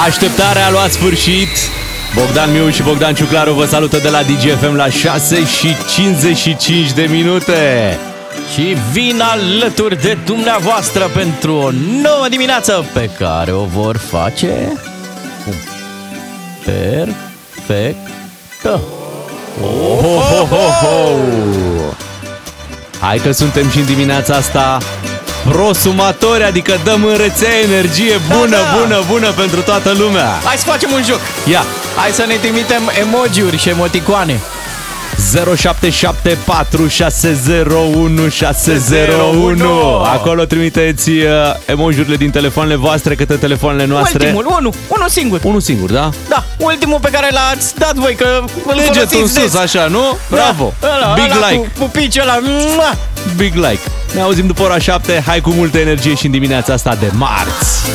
Așteptarea 0.00 0.66
a 0.66 0.70
luat 0.70 0.90
sfârșit. 0.90 1.48
Bogdan 2.14 2.52
Miu 2.52 2.70
și 2.70 2.82
Bogdan 2.82 3.14
Ciuclaru 3.14 3.52
vă 3.52 3.64
salută 3.64 3.96
de 3.98 4.08
la 4.08 4.22
DGFM 4.22 4.74
la 4.74 4.88
6 4.88 5.44
și 5.46 5.68
55 5.94 6.92
de 6.92 7.06
minute. 7.10 7.98
Și 8.54 8.76
vin 8.92 9.20
alături 9.20 10.02
de 10.02 10.18
dumneavoastră 10.24 11.10
pentru 11.14 11.54
o 11.54 11.70
nouă 12.02 12.26
dimineață 12.30 12.84
pe 12.92 13.10
care 13.18 13.52
o 13.52 13.64
vor 13.64 13.96
face 13.96 14.72
perfectă. 16.64 18.00
Oh, 19.62 19.98
ho, 20.00 20.18
ho, 20.18 20.44
ho, 20.44 20.86
ho. 20.86 21.10
Hai 23.00 23.18
că 23.18 23.32
suntem 23.32 23.70
și 23.70 23.78
în 23.78 23.84
dimineața 23.84 24.34
asta 24.34 24.78
prosumatori, 25.48 26.44
adică 26.44 26.80
dăm 26.84 27.04
în 27.04 27.16
rețea 27.16 27.48
energie 27.62 28.20
bună, 28.36 28.50
Da, 28.50 28.56
da. 28.56 28.78
bună, 28.82 29.02
bună 29.08 29.30
pentru 29.30 29.60
toată 29.60 29.92
lumea. 29.98 30.40
Hai 30.44 30.56
să 30.56 30.64
facem 30.64 30.90
un 30.92 31.02
joc. 31.08 31.20
Ia, 31.50 31.64
Hai 31.96 32.10
să 32.10 32.24
ne 32.26 32.34
trimitem 32.34 32.82
emojiuri 33.00 33.56
și 33.58 33.68
emoticoane. 33.68 34.40
0774 35.56 36.86
601 36.88 38.28
601 38.28 39.98
Acolo 40.02 40.44
trimiteți 40.44 41.10
uh, 41.10 41.26
emojiurile 41.66 42.16
din 42.16 42.30
telefoanele 42.30 42.76
voastre 42.76 43.14
către 43.14 43.36
telefoanele 43.36 43.84
noastre. 43.86 44.18
Ultimul, 44.24 44.46
unul, 44.58 44.72
unul 44.88 45.08
singur. 45.08 45.40
Unul 45.42 45.60
singur, 45.60 45.90
da? 45.90 46.10
Da, 46.28 46.44
ultimul 46.58 46.98
pe 47.00 47.08
care 47.10 47.28
l-ați 47.30 47.74
dat 47.78 47.94
voi, 47.94 48.14
că 48.14 48.26
îl 48.66 48.74
Legeți 48.74 48.98
în 48.98 49.04
folosiți 49.06 49.32
sus, 49.40 49.52
des. 49.52 49.54
așa, 49.54 49.86
nu? 49.86 50.00
Da, 50.00 50.36
Bravo! 50.36 50.72
ăla, 50.82 51.14
Big 51.14 51.30
ăla 51.36 51.48
like! 51.50 51.70
Cu, 51.78 51.82
cu 51.82 51.90
piciul 51.90 52.22
ăla. 52.22 52.38
Mua! 52.42 52.96
Big 53.36 53.54
like! 53.54 53.80
Ne 54.14 54.20
auzim 54.20 54.46
după 54.46 54.62
ora 54.62 54.78
7, 54.78 55.22
hai 55.26 55.40
cu 55.40 55.50
multă 55.50 55.78
energie 55.78 56.14
și 56.14 56.26
în 56.26 56.32
dimineața 56.32 56.72
asta 56.72 56.94
de 56.94 57.10
marți! 57.14 57.90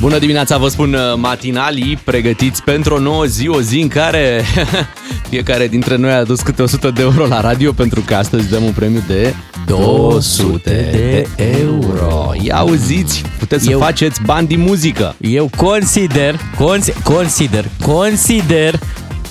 Bună 0.00 0.18
dimineața, 0.18 0.58
vă 0.58 0.68
spun 0.68 0.92
uh, 0.94 1.00
matinalii, 1.16 1.98
pregătiți 2.04 2.62
pentru 2.62 2.94
o 2.94 2.98
nouă 2.98 3.24
zi, 3.24 3.48
o 3.48 3.60
zi 3.60 3.80
în 3.80 3.88
care 3.88 4.44
fiecare 5.30 5.68
dintre 5.68 5.96
noi 5.96 6.10
a 6.10 6.16
adus 6.16 6.40
câte 6.40 6.62
100 6.62 6.90
de 6.90 7.02
euro 7.02 7.26
la 7.26 7.40
radio, 7.40 7.72
pentru 7.72 8.00
că 8.00 8.14
astăzi 8.14 8.48
dăm 8.48 8.62
un 8.64 8.72
premiu 8.72 9.02
de 9.06 9.34
200 9.66 10.88
de 10.92 11.26
euro. 11.60 12.30
Ia 12.42 12.56
auziți, 12.56 13.22
puteți 13.38 13.64
să 13.64 13.70
Eu- 13.70 13.78
faceți 13.80 14.20
bani 14.24 14.46
din 14.46 14.60
muzică. 14.60 15.14
Eu 15.20 15.50
consider, 15.56 16.40
consi, 16.58 16.92
consider, 17.02 17.64
consider, 17.82 18.78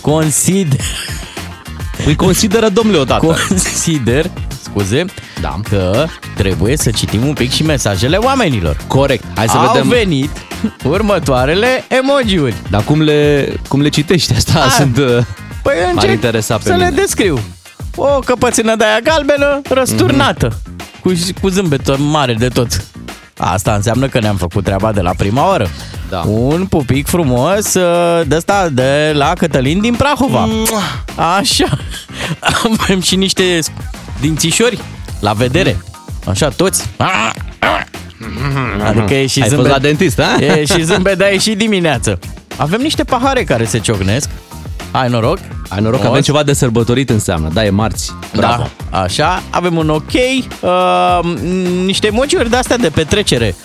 consider, 0.02 0.80
Îi 2.06 2.16
consideră, 2.16 2.70
domnule, 2.70 2.98
odată. 2.98 3.26
consider, 3.26 4.32
scuze, 4.70 5.06
Da. 5.42 5.60
că 5.70 6.06
trebuie 6.36 6.78
să 6.78 6.90
citim 6.92 7.26
un 7.28 7.34
pic 7.34 7.52
și 7.52 7.64
mesajele 7.64 8.18
oamenilor. 8.18 8.78
Corect, 8.88 9.24
hai 9.36 9.48
să 9.48 9.58
Au 9.58 9.72
vedem. 9.72 9.88
venit 9.90 10.30
următoarele 10.84 11.86
emojiuri. 11.88 12.56
Dar 12.70 12.84
cum 12.84 13.02
le, 13.02 13.54
cum 13.68 13.82
le 13.82 13.90
citești? 13.90 14.34
Asta 14.36 14.60
Ah, 14.66 14.72
sunt... 14.78 14.98
uh, 14.98 15.06
Păi 15.64 15.74
M-ar 15.84 15.92
încerc 15.94 16.12
interesa 16.12 16.56
pe 16.56 16.62
să 16.64 16.70
le 16.70 16.76
mine. 16.76 16.90
descriu. 17.02 17.40
O 17.96 18.06
căpățână 18.06 18.76
de 18.76 18.84
aia 18.84 19.00
galbenă, 19.04 19.62
răsturnată, 19.70 20.48
Mhm. 20.76 21.02
cu, 21.02 21.12
cu 21.42 21.48
zâmbet 21.48 21.98
mare 21.98 22.34
de 22.34 22.48
tot. 22.48 22.68
Asta 23.38 23.74
înseamnă 23.74 24.08
că 24.08 24.20
ne-am 24.20 24.36
făcut 24.36 24.64
treaba 24.64 24.92
de 24.92 25.02
la 25.02 25.12
prima 25.18 25.50
oră. 25.50 25.70
Da. 26.10 26.20
Un 26.28 26.66
pupic 26.66 27.08
frumos 27.08 27.74
uh, 27.74 28.22
de 28.28 28.36
ăsta 28.36 28.70
de 28.72 29.12
la 29.16 29.34
Cătălin 29.38 29.80
din 29.82 29.94
Prahova. 29.94 30.48
Așa. 31.38 31.78
Avem 32.80 33.02
și 33.02 33.16
niște 33.16 33.60
dințișori 34.22 34.80
la 35.20 35.34
vedere. 35.34 35.78
Așa, 36.26 36.50
toți. 36.50 36.90
Adică 38.86 39.14
e 39.14 39.26
și 39.28 39.40
Ai 39.42 39.44
fost 39.50 39.56
zâmbet. 39.56 39.72
la 39.72 39.80
dentist, 39.80 40.20
a? 40.20 40.44
E 40.44 40.66
și 40.66 40.84
zâmbet, 40.84 41.18
dar 41.18 41.28
e 41.32 41.38
și 41.38 41.52
dimineață. 41.56 42.20
Avem 42.56 42.82
niște 42.82 43.04
pahare 43.04 43.44
care 43.44 43.66
se 43.66 43.80
ciocnesc. 43.80 44.30
Ai 44.92 45.10
noroc. 45.10 45.38
Ai 45.68 45.82
noroc 45.82 46.02
că 46.02 46.08
avem 46.08 46.22
ceva 46.22 46.44
de 46.44 46.54
sărbătorit 46.54 47.10
înseamnă. 47.10 47.50
Da, 47.54 47.66
e 47.66 47.70
marți. 47.70 48.12
Bravo. 48.36 48.70
Da, 48.92 49.02
așa, 49.02 49.44
avem 49.50 49.78
un 49.78 49.90
ok, 49.90 50.12
uh, 50.62 51.20
niște 51.86 52.08
emojiuri 52.08 52.50
de-astea 52.50 52.78
de 52.78 52.90
petrecere. 52.90 53.56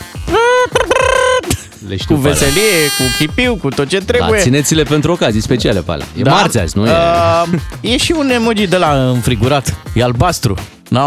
Le 1.89 1.97
știu 1.97 2.15
Cu 2.15 2.21
pe 2.21 2.29
alea. 2.29 2.39
veselie, 2.39 2.63
cu 2.99 3.03
chipiu, 3.19 3.57
cu 3.57 3.69
tot 3.69 3.89
ce 3.89 3.99
Da, 3.99 4.05
trebuie. 4.05 4.41
țineți-le 4.41 4.83
pentru 4.83 5.13
ocazii 5.13 5.41
speciale 5.41 5.81
pe 5.81 5.91
alea. 5.93 6.07
E 6.17 6.23
Da. 6.23 6.31
marți 6.31 6.59
azi, 6.59 6.77
nu 6.79 6.87
e? 6.87 6.91
Uh, 6.91 7.61
e 7.81 7.97
și 7.97 8.15
un 8.19 8.31
emoji 8.31 8.67
de 8.67 8.77
la 8.77 9.09
înfrigurat. 9.15 9.77
E 9.95 10.03
albastru. 10.03 10.55
No, 10.89 11.01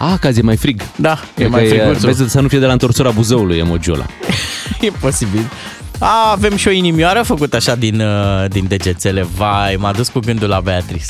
Ah, 0.00 0.14
că 0.20 0.26
azi 0.26 0.38
e 0.38 0.42
mai 0.42 0.56
frig. 0.56 0.82
da, 0.96 1.18
e 1.22 1.28
Cred 1.34 1.48
mai 1.50 1.62
că 1.62 1.68
friguțul. 1.74 2.12
Vezi 2.12 2.30
să 2.30 2.40
nu 2.40 2.48
fie 2.48 2.58
de 2.58 2.66
la 2.66 2.72
întorsura 2.72 3.10
Buzăului 3.10 3.58
emojiul 3.58 3.94
ăla. 3.94 4.06
E 4.80 4.90
posibil. 5.00 5.50
A, 5.98 6.30
avem 6.32 6.56
și 6.56 6.68
o 6.68 6.70
inimioară 6.70 7.22
făcută 7.22 7.56
așa 7.56 7.74
din, 7.74 8.00
uh, 8.00 8.48
din 8.50 8.64
degețele. 8.68 9.26
Vai, 9.36 9.76
m-a 9.78 9.92
dus 9.92 10.08
cu 10.08 10.18
gândul 10.18 10.48
la 10.48 10.60
Beatrice. 10.60 11.04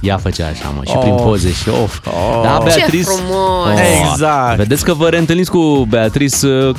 Ea 0.00 0.16
făcea 0.18 0.46
așa, 0.46 0.72
mă, 0.76 0.80
și 0.84 0.92
Oh. 0.94 1.00
prin 1.00 1.14
poze 1.14 1.52
și 1.52 1.68
of. 1.68 1.98
Oh. 2.06 2.40
Da, 2.42 2.58
Ce 2.68 2.74
Beatrice. 2.76 3.04
frumos! 3.04 3.68
Exact. 4.12 4.56
Vedeți 4.56 4.84
că 4.84 4.94
vă 4.94 5.08
reîntâlniți 5.08 5.50
cu 5.50 5.86
Beatrice 5.88 6.46
uh, 6.46 6.74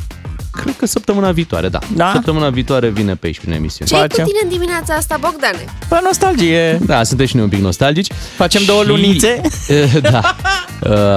Cred 0.61 0.75
că 0.77 0.85
săptămâna 0.85 1.31
viitoare, 1.31 1.69
da. 1.69 1.79
Da? 1.95 2.11
Săptămâna 2.13 2.49
viitoare 2.49 2.89
vine 2.89 3.15
pe 3.15 3.25
aici, 3.25 3.39
prin 3.39 3.51
emisiune. 3.53 3.89
Ce 3.91 3.95
e 3.97 4.01
cu 4.01 4.07
Facem. 4.07 4.25
tine 4.25 4.39
în 4.43 4.49
dimineața 4.49 4.93
asta, 4.93 5.17
Bogdane? 5.19 5.65
Pe 5.89 5.99
nostalgie. 6.03 6.79
Da, 6.85 7.03
sunteți 7.03 7.29
și 7.29 7.35
noi 7.35 7.43
un 7.45 7.49
pic 7.51 7.59
nostalgici. 7.61 8.07
Facem 8.35 8.61
două 8.65 8.83
lunițe? 8.83 9.41
Eh, 9.67 9.97
da. 10.01 10.35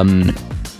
Um, 0.01 0.35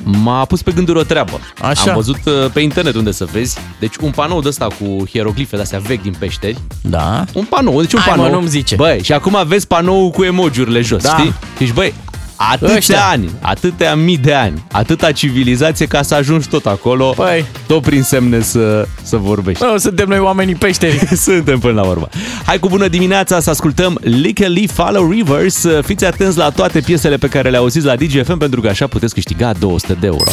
M-a 0.05 0.45
pus 0.45 0.63
pe 0.63 0.73
gânduri 0.73 0.99
o 0.99 1.03
treabă. 1.03 1.41
Așa. 1.63 1.91
Am 1.91 1.95
văzut 1.97 2.19
uh, 2.25 2.51
pe 2.53 2.61
internet 2.61 2.95
unde 2.95 3.11
să 3.13 3.25
vezi. 3.33 3.59
Deci 3.79 3.97
un 4.01 4.11
panou 4.11 4.41
de 4.41 4.49
ăsta 4.49 4.67
cu 4.67 5.05
hieroglife 5.11 5.57
de 5.57 5.63
astea 5.63 5.79
vechi 5.79 6.03
din 6.03 6.15
peșteri. 6.19 6.59
Da. 6.83 7.25
Un 7.35 7.45
panou, 7.45 7.81
deci 7.81 7.93
un 7.93 8.01
Hai, 8.01 8.13
mă, 8.17 8.23
panou. 8.23 8.37
nu-mi 8.39 8.49
zice. 8.51 8.75
Băi, 8.75 9.01
și 9.03 9.13
acum 9.13 9.43
vezi 9.47 9.67
panoul 9.67 10.11
cu 10.11 10.23
emojiurile 10.25 10.81
jos, 10.81 11.03
Da. 11.03 11.17
știi? 11.19 11.35
Deci, 11.59 11.73
băi, 11.73 11.95
atâția 12.49 12.77
Ăștia. 12.77 13.07
ani, 13.09 13.31
atâtea 13.41 13.95
mii 13.95 14.17
de 14.19 14.35
ani, 14.35 14.63
atâta 14.73 15.13
civilizație 15.13 15.87
ca 15.87 16.03
să 16.03 16.15
ajungi 16.15 16.49
tot 16.49 16.67
acolo, 16.67 17.13
Păi. 17.17 17.45
tot 17.67 17.83
prin 17.83 18.03
semne 18.03 18.41
să, 18.41 18.87
să 19.03 19.17
vorbești. 19.17 19.65
Nu, 19.65 19.79
suntem 19.79 20.09
noi 20.09 20.19
oamenii 20.19 20.55
peșteri. 20.55 21.07
Suntem 21.17 21.59
până 21.59 21.81
la 21.81 21.87
urmă. 21.89 22.09
Hai 22.47 22.59
cu 22.59 22.69
bună 22.69 22.89
dimineața 22.89 23.41
să 23.41 23.51
ascultăm 23.51 23.99
Lick 24.03 24.43
a 24.45 24.47
Leaf 24.47 24.73
Follow 24.73 25.11
Rivers. 25.11 25.67
Fiți 25.83 26.05
atenți 26.05 26.37
la 26.37 26.51
toate 26.51 26.81
piesele 26.81 27.17
pe 27.17 27.27
care 27.27 27.51
le 27.51 27.57
auziți 27.57 27.87
la 27.87 27.97
DGFM 27.97 28.39
pentru 28.39 28.61
că 28.61 28.69
așa 28.69 28.87
puteți 28.87 29.15
câștiga 29.15 29.53
200 29.59 29.93
de 30.01 30.07
euro. 30.07 30.31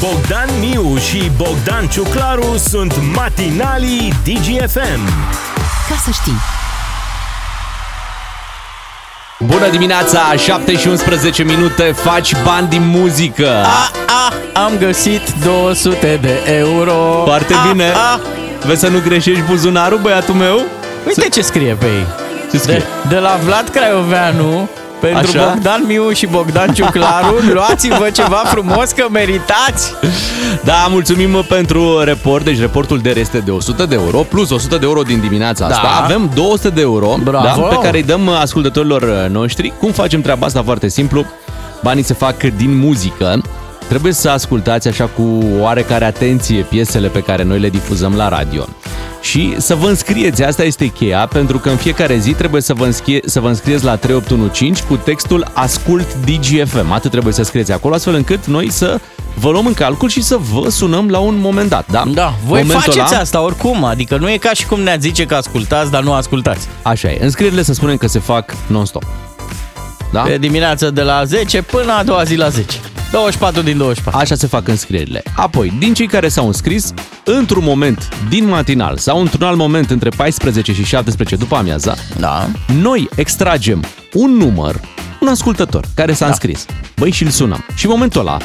Bogdan 0.00 0.48
Miu 0.60 0.96
și 0.98 1.30
Bogdan 1.36 1.86
Ciuclaru 1.86 2.56
sunt 2.68 2.94
matinalii 3.14 4.12
DGFM. 4.24 5.00
Ca 5.88 5.96
să 6.04 6.10
știi. 6.12 6.59
Bună 9.46 9.68
dimineața, 9.70 10.34
7 10.36 10.76
și 10.76 10.88
11 10.88 11.42
minute, 11.42 11.82
faci 11.82 12.34
bani 12.44 12.68
din 12.68 12.82
muzică. 12.86 13.48
A, 13.48 13.90
a, 14.06 14.62
am 14.64 14.72
găsit 14.78 15.20
200 15.44 16.18
de 16.22 16.52
euro. 16.56 17.22
Foarte 17.24 17.54
a, 17.54 17.70
bine. 17.70 17.92
A. 17.94 18.20
Vezi 18.66 18.80
să 18.80 18.88
nu 18.88 19.00
greșești 19.04 19.42
buzunarul, 19.42 19.98
băiatul 19.98 20.34
meu? 20.34 20.62
Uite 21.06 21.28
ce 21.28 21.40
scrie 21.42 21.74
pe 21.74 21.86
ei. 21.86 22.06
Ce 22.50 22.58
scrie? 22.58 22.76
De, 22.78 23.14
de 23.14 23.18
la 23.18 23.38
Vlad 23.44 23.68
Craioveanu 23.68 24.68
pentru 25.00 25.38
Așa? 25.38 25.50
Bogdan 25.52 25.84
Miu 25.86 26.10
și 26.10 26.26
Bogdan 26.26 26.74
Ciuclaru, 26.74 27.34
luați-vă 27.54 28.10
ceva 28.12 28.42
frumos 28.44 28.90
că 28.90 29.06
meritați. 29.10 29.92
Da, 30.64 30.86
mulțumim 30.90 31.44
pentru 31.48 32.00
report. 32.00 32.44
Deci 32.44 32.60
reportul 32.60 32.98
de 32.98 33.14
este 33.16 33.38
de 33.38 33.50
100 33.50 33.86
de 33.86 33.94
euro 33.94 34.18
plus 34.18 34.50
100 34.50 34.76
de 34.76 34.86
euro 34.86 35.02
din 35.02 35.20
dimineața 35.20 35.68
Da. 35.68 35.74
asta. 35.74 36.02
Avem 36.04 36.30
200 36.34 36.68
de 36.68 36.80
euro 36.80 37.16
Bravo. 37.22 37.60
Da, 37.60 37.66
pe 37.66 37.78
care 37.82 37.96
îi 37.96 38.02
dăm 38.02 38.28
ascultătorilor 38.28 39.28
noștri. 39.30 39.72
Cum 39.78 39.92
facem 39.92 40.20
treaba 40.20 40.46
asta? 40.46 40.62
Foarte 40.62 40.88
simplu. 40.88 41.26
Banii 41.82 42.02
se 42.02 42.14
fac 42.14 42.42
din 42.42 42.78
muzică. 42.78 43.40
Trebuie 43.90 44.12
să 44.12 44.30
ascultați 44.30 44.88
așa 44.88 45.04
cu 45.04 45.42
oarecare 45.58 46.04
atenție 46.04 46.62
piesele 46.62 47.08
pe 47.08 47.20
care 47.20 47.42
noi 47.42 47.58
le 47.58 47.68
difuzăm 47.68 48.14
la 48.14 48.28
radio. 48.28 48.64
Și 49.20 49.54
să 49.58 49.74
vă 49.74 49.88
înscrieți, 49.88 50.42
asta 50.44 50.64
este 50.64 50.86
cheia, 50.86 51.26
pentru 51.26 51.58
că 51.58 51.68
în 51.68 51.76
fiecare 51.76 52.16
zi 52.16 52.32
trebuie 52.32 52.62
să 52.62 52.74
vă, 52.74 52.84
înscrie, 52.84 53.20
să 53.24 53.40
vă 53.40 53.48
înscrieți 53.48 53.84
la 53.84 53.96
3815 53.96 54.84
cu 54.86 54.96
textul 55.10 55.46
Ascult 55.52 56.14
DGFM. 56.14 56.90
Atât 56.92 57.10
trebuie 57.10 57.32
să 57.32 57.42
scrieți 57.42 57.72
acolo, 57.72 57.94
astfel 57.94 58.14
încât 58.14 58.46
noi 58.46 58.70
să 58.70 59.00
vă 59.34 59.50
luăm 59.50 59.66
în 59.66 59.74
calcul 59.74 60.08
și 60.08 60.22
să 60.22 60.36
vă 60.36 60.68
sunăm 60.70 61.08
la 61.08 61.18
un 61.18 61.38
moment 61.38 61.68
dat. 61.68 61.84
Da, 61.90 62.04
Da, 62.14 62.34
voi 62.46 62.60
Momentul 62.62 62.92
faceți 62.92 63.14
ăla- 63.14 63.20
asta 63.20 63.40
oricum, 63.42 63.84
adică 63.84 64.16
nu 64.16 64.30
e 64.30 64.36
ca 64.36 64.50
și 64.52 64.66
cum 64.66 64.80
ne-ați 64.80 65.00
zice 65.00 65.26
că 65.26 65.34
ascultați, 65.34 65.90
dar 65.90 66.02
nu 66.02 66.12
ascultați. 66.12 66.68
Așa 66.82 67.08
e. 67.08 67.18
Înscrierile 67.24 67.62
să 67.62 67.72
spunem 67.72 67.96
că 67.96 68.06
se 68.06 68.18
fac 68.18 68.54
non-stop. 68.66 69.04
Da? 70.12 70.20
Pe 70.20 70.38
dimineața 70.38 70.90
de 70.90 71.02
la 71.02 71.24
10 71.24 71.62
până 71.62 71.92
a 71.92 72.02
doua 72.02 72.22
zi 72.24 72.34
la 72.36 72.48
10. 72.48 72.76
24 73.10 73.62
din 73.62 73.76
24. 73.76 74.20
Așa 74.20 74.34
se 74.34 74.46
fac 74.46 74.68
înscrierile. 74.68 75.22
Apoi, 75.36 75.72
din 75.78 75.94
cei 75.94 76.06
care 76.06 76.28
s-au 76.28 76.46
înscris, 76.46 76.92
într-un 77.24 77.64
moment 77.64 78.08
din 78.28 78.48
matinal 78.48 78.96
sau 78.96 79.20
într-un 79.20 79.42
alt 79.46 79.56
moment 79.56 79.90
între 79.90 80.08
14 80.16 80.72
și 80.72 80.84
17 80.84 81.36
după 81.36 81.56
amiaza, 81.56 81.94
Da. 82.18 82.46
noi 82.80 83.08
extragem 83.16 83.84
un 84.14 84.30
număr, 84.30 84.80
un 85.20 85.28
ascultător 85.28 85.84
care 85.94 86.12
s-a 86.12 86.24
Da. 86.24 86.30
înscris. 86.30 86.64
Băi, 86.96 87.10
și 87.10 87.22
îl 87.22 87.28
sunăm. 87.30 87.64
Și 87.74 87.84
în 87.84 87.90
momentul 87.90 88.20
ăla, 88.20 88.36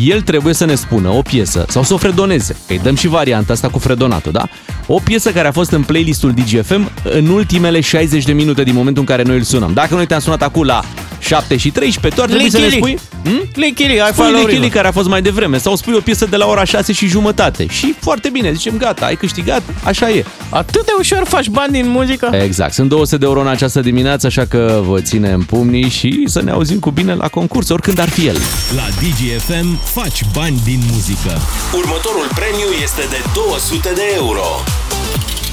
el 0.00 0.20
trebuie 0.20 0.54
să 0.54 0.64
ne 0.64 0.74
spună 0.74 1.08
o 1.08 1.22
piesă 1.22 1.64
sau 1.68 1.82
să 1.82 1.94
o 1.94 1.96
fredoneze, 1.96 2.56
că 2.66 2.72
îi 2.72 2.78
dăm 2.78 2.94
și 2.94 3.08
varianta 3.08 3.52
asta 3.52 3.68
cu 3.68 3.78
fredonatul, 3.78 4.32
da? 4.32 4.48
O 4.86 5.00
piesă 5.04 5.30
care 5.30 5.48
a 5.48 5.52
fost 5.52 5.70
în 5.70 5.82
playlistul 5.82 6.32
DGFM 6.32 6.90
în 7.02 7.26
ultimele 7.26 7.80
60 7.80 8.24
de 8.24 8.32
minute 8.32 8.62
din 8.62 8.74
momentul 8.74 9.02
în 9.02 9.08
care 9.08 9.22
noi 9.22 9.36
îl 9.36 9.42
sunăm. 9.42 9.72
Dacă 9.72 9.94
noi 9.94 10.06
te-am 10.06 10.20
sunat 10.20 10.42
acum 10.42 10.62
la 10.62 10.84
7 11.18 11.56
și 11.56 11.70
13, 11.70 12.20
tu 12.20 12.26
ar 12.26 12.28
trebui 12.28 12.50
să 12.50 12.58
ne 12.58 12.68
spui... 12.68 12.98
Hmm? 13.24 13.42
Lichili, 13.54 14.00
ai 14.00 14.10
Spui 14.12 14.24
follow 14.24 14.46
Lichili 14.46 14.68
care 14.68 14.88
a 14.88 14.92
fost 14.92 15.08
mai 15.08 15.22
devreme 15.22 15.58
sau 15.58 15.76
spui 15.76 15.94
o 15.94 16.00
piesă 16.00 16.26
de 16.26 16.36
la 16.36 16.46
ora 16.46 16.64
6 16.64 16.92
și 16.92 17.06
jumătate. 17.06 17.66
Și 17.66 17.94
foarte 18.00 18.28
bine, 18.28 18.52
zicem 18.52 18.76
gata, 18.76 19.06
ai 19.06 19.16
câștigat, 19.16 19.62
așa 19.84 20.10
e. 20.10 20.24
Atât 20.54 20.84
de 20.84 20.92
ușor 20.98 21.22
faci 21.24 21.48
bani 21.48 21.72
din 21.72 21.88
muzică? 21.88 22.30
Exact, 22.42 22.72
sunt 22.72 22.88
200 22.88 23.16
de 23.16 23.24
euro 23.26 23.40
în 23.40 23.46
această 23.46 23.80
dimineață, 23.80 24.26
așa 24.26 24.44
că 24.44 24.80
vă 24.86 25.00
ținem 25.00 25.40
pumnii 25.40 25.88
și 25.88 26.24
să 26.26 26.42
ne 26.42 26.50
auzim 26.50 26.78
cu 26.78 26.90
bine 26.90 27.14
la 27.14 27.28
concurs, 27.28 27.68
oricând 27.68 27.98
ar 27.98 28.08
fi 28.08 28.26
el. 28.26 28.36
La 28.76 28.82
DGFM 29.00 29.78
faci 29.84 30.20
bani 30.32 30.60
din 30.64 30.80
muzică. 30.92 31.30
Următorul 31.76 32.28
premiu 32.34 32.68
este 32.82 33.02
de 33.10 33.16
200 33.34 33.92
de 33.94 34.02
euro. 34.14 34.44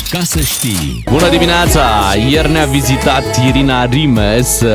Ca 0.09 0.19
să 0.23 0.39
știi. 0.39 1.03
Bună 1.11 1.29
dimineața! 1.29 1.81
Ieri 2.29 2.51
ne-a 2.51 2.65
vizitat 2.65 3.23
Irina 3.47 3.85
Rimes, 3.85 4.61
uh, 4.61 4.69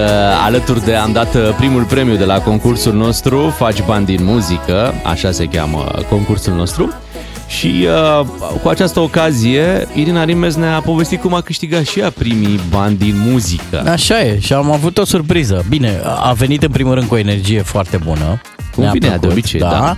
alături 0.45 0.85
de 0.85 0.95
am 0.95 1.13
dat 1.13 1.35
uh, 1.35 1.55
primul 1.57 1.85
premiu 1.85 2.17
de 2.17 2.25
la 2.25 2.41
concursul 2.41 2.95
nostru, 2.95 3.55
Faci 3.57 3.83
bani 3.83 4.05
din 4.05 4.25
muzică, 4.25 4.95
așa 5.05 5.31
se 5.31 5.45
cheamă 5.45 6.05
concursul 6.09 6.55
nostru. 6.55 6.93
Și 7.49 7.87
uh, 8.21 8.27
cu 8.63 8.69
această 8.69 9.01
ocazie, 9.01 9.89
Irina 9.95 10.25
Rimes 10.25 10.55
ne-a 10.55 10.81
povestit 10.81 11.21
cum 11.21 11.35
a 11.35 11.41
câștigat 11.41 11.87
și 11.87 12.01
ea 12.01 12.11
primii 12.11 12.61
bani 12.71 12.97
din 12.97 13.15
muzică. 13.31 13.83
Așa 13.89 14.23
e, 14.25 14.39
și 14.41 14.53
am 14.53 14.71
avut 14.71 14.99
o 14.99 15.05
surpriză. 15.05 15.65
Bine, 15.69 16.01
a 16.05 16.33
venit 16.33 16.63
în 16.63 16.71
primul 16.71 16.95
rând 16.95 17.09
cu 17.09 17.15
o 17.15 17.19
energie 17.19 17.63
foarte 17.63 17.97
bună. 18.05 18.41
Cum 18.75 18.83
Mi-a 18.83 18.93
vine 18.93 19.07
plăcut, 19.07 19.27
de 19.27 19.33
obicei, 19.33 19.61
da. 19.61 19.97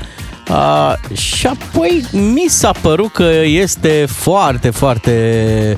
A, 0.49 0.97
și 1.13 1.47
apoi 1.47 2.05
mi 2.13 2.45
s-a 2.49 2.73
părut 2.81 3.13
că 3.13 3.31
este 3.45 4.05
foarte, 4.09 4.71
foarte 4.71 5.77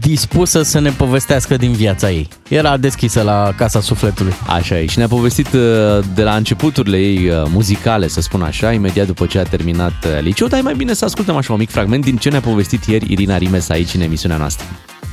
dispusă 0.00 0.62
să 0.62 0.80
ne 0.80 0.90
povestească 0.90 1.56
din 1.56 1.72
viața 1.72 2.10
ei. 2.10 2.28
Era 2.48 2.76
deschisă 2.76 3.22
la 3.22 3.52
Casa 3.56 3.80
Sufletului. 3.80 4.32
Așa 4.46 4.78
e. 4.78 4.86
Și 4.86 4.98
ne-a 4.98 5.08
povestit 5.08 5.52
uh, 5.52 5.60
de 6.14 6.22
la 6.22 6.36
începuturile 6.36 6.98
ei 6.98 7.28
uh, 7.28 7.42
muzicale, 7.52 8.08
să 8.08 8.20
spun 8.20 8.42
așa, 8.42 8.72
imediat 8.72 9.06
după 9.06 9.26
ce 9.26 9.38
a 9.38 9.42
terminat 9.42 10.04
uh, 10.04 10.20
liceu, 10.20 10.46
dar 10.46 10.58
e 10.58 10.62
mai 10.62 10.74
bine 10.74 10.92
să 10.92 11.04
ascultăm 11.04 11.36
așa 11.36 11.52
un 11.52 11.58
mic 11.58 11.70
fragment 11.70 12.04
din 12.04 12.16
ce 12.16 12.30
ne-a 12.30 12.40
povestit 12.40 12.84
ieri 12.84 13.12
Irina 13.12 13.38
Rimes 13.38 13.68
aici 13.68 13.94
în 13.94 14.00
emisiunea 14.00 14.36
noastră. 14.36 14.66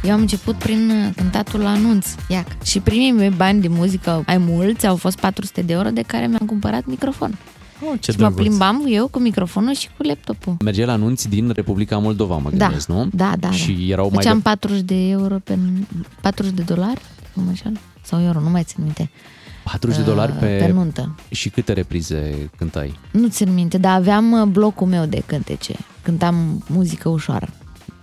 Eu 0.03 0.13
am 0.13 0.19
început 0.19 0.55
prin 0.55 0.89
uh, 0.89 1.13
cântatul 1.15 1.59
la 1.59 1.69
anunț, 1.69 2.05
iac. 2.27 2.63
Și 2.63 2.79
primii 2.79 3.11
mei 3.11 3.29
bani 3.29 3.61
de 3.61 3.67
muzică, 3.67 4.23
ai 4.25 4.37
mulți, 4.37 4.87
au 4.87 4.95
fost 4.95 5.19
400 5.19 5.61
de 5.61 5.73
euro 5.73 5.89
de 5.89 6.01
care 6.07 6.27
mi-am 6.27 6.47
cumpărat 6.47 6.85
microfon. 6.85 7.37
Oh, 7.83 7.99
ce 7.99 8.11
și 8.11 8.19
mă 8.19 8.31
plimbam 8.31 8.83
eu 8.87 9.07
cu 9.07 9.19
microfonul 9.19 9.73
și 9.73 9.87
cu 9.97 10.03
laptopul. 10.03 10.55
Mergea 10.63 10.85
la 10.85 10.91
anunți 10.91 11.29
din 11.29 11.49
Republica 11.49 11.97
Moldova, 11.97 12.37
mă 12.37 12.49
Da, 12.53 12.65
gândesc, 12.65 12.87
nu? 12.87 13.09
da, 13.13 13.33
da. 13.39 13.51
Și 13.51 13.71
da. 13.71 13.91
erau 13.91 14.05
mai 14.07 14.15
Făceam 14.23 14.35
de... 14.37 14.41
40 14.43 14.81
de 14.81 14.95
euro 15.09 15.35
pe 15.43 15.57
40 16.21 16.53
de 16.53 16.61
dolari, 16.61 17.01
cum 17.33 17.43
așa? 17.51 17.71
Sau 18.01 18.21
euro, 18.21 18.39
nu 18.39 18.49
mai 18.49 18.63
țin 18.63 18.83
minte. 18.83 19.09
40 19.63 19.97
de 19.97 20.03
dolari 20.03 20.31
Uh, 20.31 20.37
pe... 20.39 20.45
pe 20.65 20.71
nuntă. 20.71 21.15
Și 21.29 21.49
câte 21.49 21.73
reprize 21.73 22.49
cântai? 22.57 22.99
Nu 23.11 23.27
țin 23.27 23.53
minte, 23.53 23.77
dar 23.77 23.95
aveam 23.95 24.31
uh, 24.31 24.43
blocul 24.47 24.87
meu 24.87 25.05
de 25.05 25.23
cântece. 25.25 25.73
Cântam 26.01 26.63
muzică 26.67 27.09
ușoară. 27.09 27.49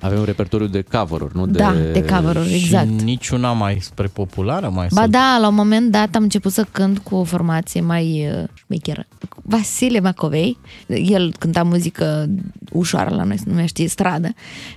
Avea 0.01 0.19
un 0.19 0.25
repertoriu 0.25 0.67
de 0.67 0.85
cover-uri, 0.93 1.37
nu 1.37 1.47
de... 1.47 1.59
Da, 1.59 1.75
de 1.93 2.05
cover-uri, 2.05 2.55
exact. 2.55 2.99
Și 2.99 3.05
niciuna 3.05 3.53
mai 3.53 3.79
spre 3.81 4.07
populară? 4.07 4.69
Mai 4.75 4.87
Ba 4.93 5.01
sau- 5.01 5.09
da, 5.09 5.39
la 5.41 5.49
un 5.49 5.55
moment 5.55 5.91
dat 5.91 6.15
am 6.15 6.23
început 6.23 6.53
să 6.53 6.67
cânt 6.73 6.99
cu 6.99 7.15
o 7.15 7.25
formație 7.25 7.81
mai 7.81 8.29
uh, 8.33 8.45
șmecheră. 8.55 9.07
Vasile 9.43 10.01
Macovei, 10.01 10.59
el 10.87 11.33
cânta 11.39 11.63
muzică 11.63 12.29
ușoară 12.73 13.15
la 13.15 13.23
noi, 13.25 13.39
se 13.39 13.45
numește 13.47 13.87
stradă. 13.87 14.35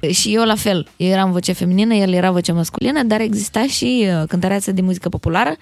Și 0.09 0.33
eu 0.33 0.43
la 0.43 0.55
fel, 0.55 0.87
eu 0.97 1.09
eram 1.09 1.31
voce 1.31 1.51
feminină, 1.51 1.93
el 1.93 2.13
era 2.13 2.31
voce 2.31 2.51
masculină, 2.51 3.03
dar 3.03 3.19
exista 3.19 3.65
și 3.67 4.05
uh, 4.07 4.27
cântăreață 4.27 4.71
de 4.71 4.81
muzică 4.81 5.09
populară 5.09 5.55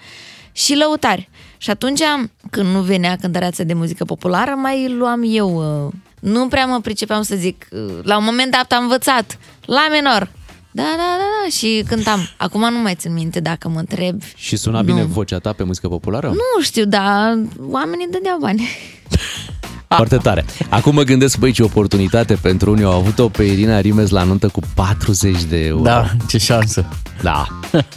și 0.52 0.76
lăutari. 0.76 1.28
Și 1.58 1.70
atunci, 1.70 2.00
când 2.50 2.68
nu 2.74 2.80
venea 2.80 3.16
cântăreața 3.16 3.62
de 3.62 3.74
muzică 3.74 4.04
populară, 4.04 4.50
mai 4.50 4.94
luam 4.98 5.22
eu... 5.26 5.62
uh, 6.20 6.30
Nu 6.30 6.48
prea 6.48 6.66
mă 6.66 6.80
pricepeam 6.80 7.22
să 7.22 7.34
zic. 7.36 7.66
uh, 7.70 7.80
La 8.02 8.16
un 8.18 8.24
moment 8.24 8.50
dat 8.52 8.72
am 8.72 8.82
învățat, 8.82 9.38
la 9.64 9.86
minor, 9.92 10.28
da, 10.72 10.82
da, 10.82 10.96
da, 10.96 11.26
da, 11.44 11.50
și 11.50 11.84
cântam. 11.88 12.20
Acum 12.36 12.60
nu 12.72 12.78
mai 12.78 12.94
țin 12.94 13.12
minte 13.12 13.40
dacă 13.40 13.68
mă 13.68 13.78
întreb. 13.78 14.20
Și 14.36 14.56
suna 14.56 14.82
bine 14.82 15.02
vocea 15.02 15.38
ta 15.38 15.52
pe 15.52 15.62
muzică 15.62 15.88
populară? 15.88 16.28
Nu 16.28 16.62
știu, 16.62 16.84
dar 16.84 17.38
oamenii 17.70 18.08
dădeau 18.10 18.38
bani. 18.40 18.68
Foarte 19.96 20.16
tare. 20.16 20.44
Acum 20.68 20.94
mă 20.94 21.02
gândesc, 21.02 21.38
băi, 21.38 21.52
ce 21.52 21.62
oportunitate 21.62 22.34
pentru 22.34 22.70
unii 22.70 22.84
au 22.84 22.92
avut-o 22.92 23.28
pe 23.28 23.42
Irina 23.42 23.80
Rimes 23.80 24.10
la 24.10 24.22
nuntă 24.22 24.48
cu 24.48 24.60
40 24.74 25.42
de 25.42 25.64
euro. 25.64 25.82
Da, 25.82 26.06
ce 26.28 26.38
șansă. 26.38 26.88
Da. 27.22 27.46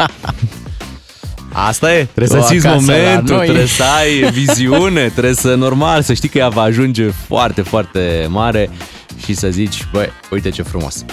Asta 1.53 1.93
e, 1.93 2.07
trebuie 2.13 2.37
Tu 2.39 2.43
să 2.45 2.47
simți 2.51 2.67
acasă 2.67 2.91
la 2.91 2.97
momentul, 2.97 3.35
noi. 3.35 3.45
trebuie 3.45 3.65
să 3.67 3.83
ai 3.83 4.29
viziune, 4.39 5.09
trebuie 5.09 5.33
să, 5.33 5.55
normal, 5.55 6.01
să 6.01 6.13
știi 6.13 6.29
că 6.29 6.37
ea 6.37 6.49
va 6.49 6.61
ajunge 6.61 7.09
foarte, 7.27 7.61
foarte 7.61 8.27
mare 8.29 8.69
și 9.25 9.33
să 9.33 9.47
zici, 9.49 9.87
băi, 9.91 10.09
uite 10.31 10.49
ce 10.49 10.61
frumos. 10.61 11.05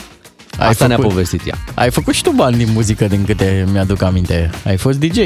Ai 0.59 0.69
Asta 0.69 0.87
ne-a 0.87 0.97
făcut- 0.97 1.11
povestit 1.11 1.47
ea. 1.47 1.55
Ai 1.75 1.91
făcut 1.91 2.15
și 2.15 2.23
tu 2.23 2.31
bani 2.31 2.57
din 2.57 2.69
muzică, 2.73 3.05
din 3.07 3.25
câte 3.25 3.67
mi-aduc 3.73 4.03
aminte. 4.03 4.51
Ai 4.67 4.77
fost 4.77 4.99
DJ. 4.99 5.19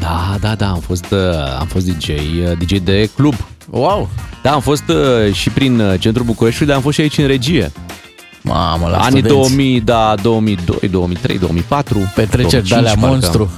Da, 0.00 0.36
da, 0.40 0.54
da, 0.54 0.68
am 0.70 0.80
fost, 0.86 1.04
uh, 1.10 1.18
am 1.58 1.66
fost 1.66 1.86
DJ, 1.86 2.08
uh, 2.08 2.16
DJ 2.58 2.78
de 2.82 3.10
club. 3.16 3.34
Wow! 3.70 4.08
Da, 4.42 4.52
am 4.52 4.60
fost 4.60 4.82
uh, 4.88 5.32
și 5.34 5.50
prin 5.50 5.80
uh, 5.80 5.94
centrul 6.00 6.24
Bucureștiului, 6.24 6.68
dar 6.68 6.76
am 6.76 6.82
fost 6.82 6.94
și 6.96 7.00
aici 7.02 7.18
în 7.18 7.26
regie. 7.26 7.72
Mamă, 8.42 8.88
la 8.88 8.96
Anii 8.96 9.18
studenți. 9.20 9.28
2000, 9.54 9.80
da, 9.80 10.14
2002, 10.22 10.88
2003, 10.90 11.38
2004. 11.38 12.12
Petreceri 12.14 12.68
de 12.68 12.74
alea 12.74 12.94
2005 12.94 13.32
parcă. 13.36 13.50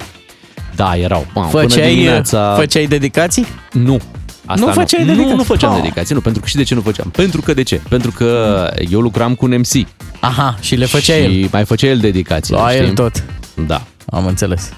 Monstru. 0.79 0.85
Da, 0.85 0.97
erau. 1.05 1.27
Mamă, 1.35 1.49
până 1.49 1.63
Făceai, 1.63 1.89
dimineața... 1.95 2.55
făceai 2.59 2.87
dedicații? 2.87 3.47
Nu. 3.73 4.01
Asta 4.47 4.67
Nu 4.67 4.73
făceai 4.73 5.05
dedicații? 5.05 5.31
Nu, 5.31 5.37
nu 5.37 5.43
făceam 5.43 5.73
Oh. 5.73 5.81
dedicații, 5.81 6.15
nu. 6.15 6.21
Pentru 6.21 6.41
că 6.43 6.49
și 6.49 6.57
de 6.57 6.63
ce 6.63 6.75
nu 6.75 6.81
făceam? 6.81 7.09
Pentru 7.11 7.41
că 7.41 7.55
de 7.55 7.63
ce? 7.63 7.81
Pentru 7.89 8.11
că 8.11 8.71
eu 8.91 9.01
lucram 9.01 9.35
cu 9.35 9.45
un 9.45 9.55
MC. 9.59 9.87
Aha, 10.21 10.57
și 10.61 10.75
le 10.75 10.85
făcea 10.87 11.15
și 11.15 11.21
el. 11.21 11.49
mai 11.53 11.65
făcea 11.65 11.87
el 11.87 11.99
dedicații. 11.99 12.55
La 12.55 12.75
el 12.77 12.93
tot. 12.93 13.25
Da. 13.67 13.83
Am 14.07 14.27
înțeles. 14.27 14.69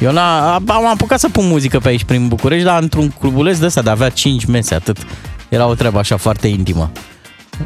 Eu 0.00 0.12
n-a, 0.12 0.54
am 0.54 0.86
apucat 0.92 1.18
să 1.18 1.28
pun 1.28 1.46
muzică 1.46 1.78
pe 1.78 1.88
aici 1.88 2.04
prin 2.04 2.28
București, 2.28 2.64
dar 2.64 2.82
într-un 2.82 3.08
clubuleț 3.20 3.58
de 3.58 3.66
ăsta 3.66 3.82
de 3.82 3.90
avea 3.90 4.08
5 4.08 4.44
mese, 4.44 4.74
atât. 4.74 4.96
Era 5.48 5.66
o 5.66 5.74
treabă 5.74 5.98
așa 5.98 6.16
foarte 6.16 6.46
intimă. 6.48 6.90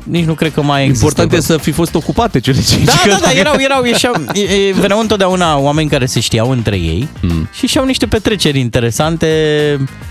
Nici 0.03 0.25
nu 0.25 0.35
cred 0.35 0.53
că 0.53 0.63
mai 0.63 0.85
există. 0.85 1.05
Important 1.07 1.33
e 1.33 1.41
să 1.41 1.57
fi 1.57 1.71
fost 1.71 1.95
ocupate 1.95 2.41
cele 2.41 2.61
cinci. 2.63 2.85
Da, 2.85 2.93
că 3.03 3.09
da, 3.09 3.15
da, 3.15 3.21
dacă- 3.21 3.37
erau, 3.37 3.55
erau, 3.59 3.85
ieșeau, 3.85 4.15
e- 4.33 4.41
e- 4.41 4.73
veneau 4.73 5.01
întotdeauna 5.01 5.57
oameni 5.59 5.89
care 5.89 6.07
se 6.07 6.21
știau 6.21 6.51
între 6.51 6.77
ei 6.77 7.09
Mm. 7.23 7.49
și 7.53 7.67
și-au 7.67 7.85
niște 7.85 8.07
petreceri 8.07 8.59
interesante, 8.59 9.27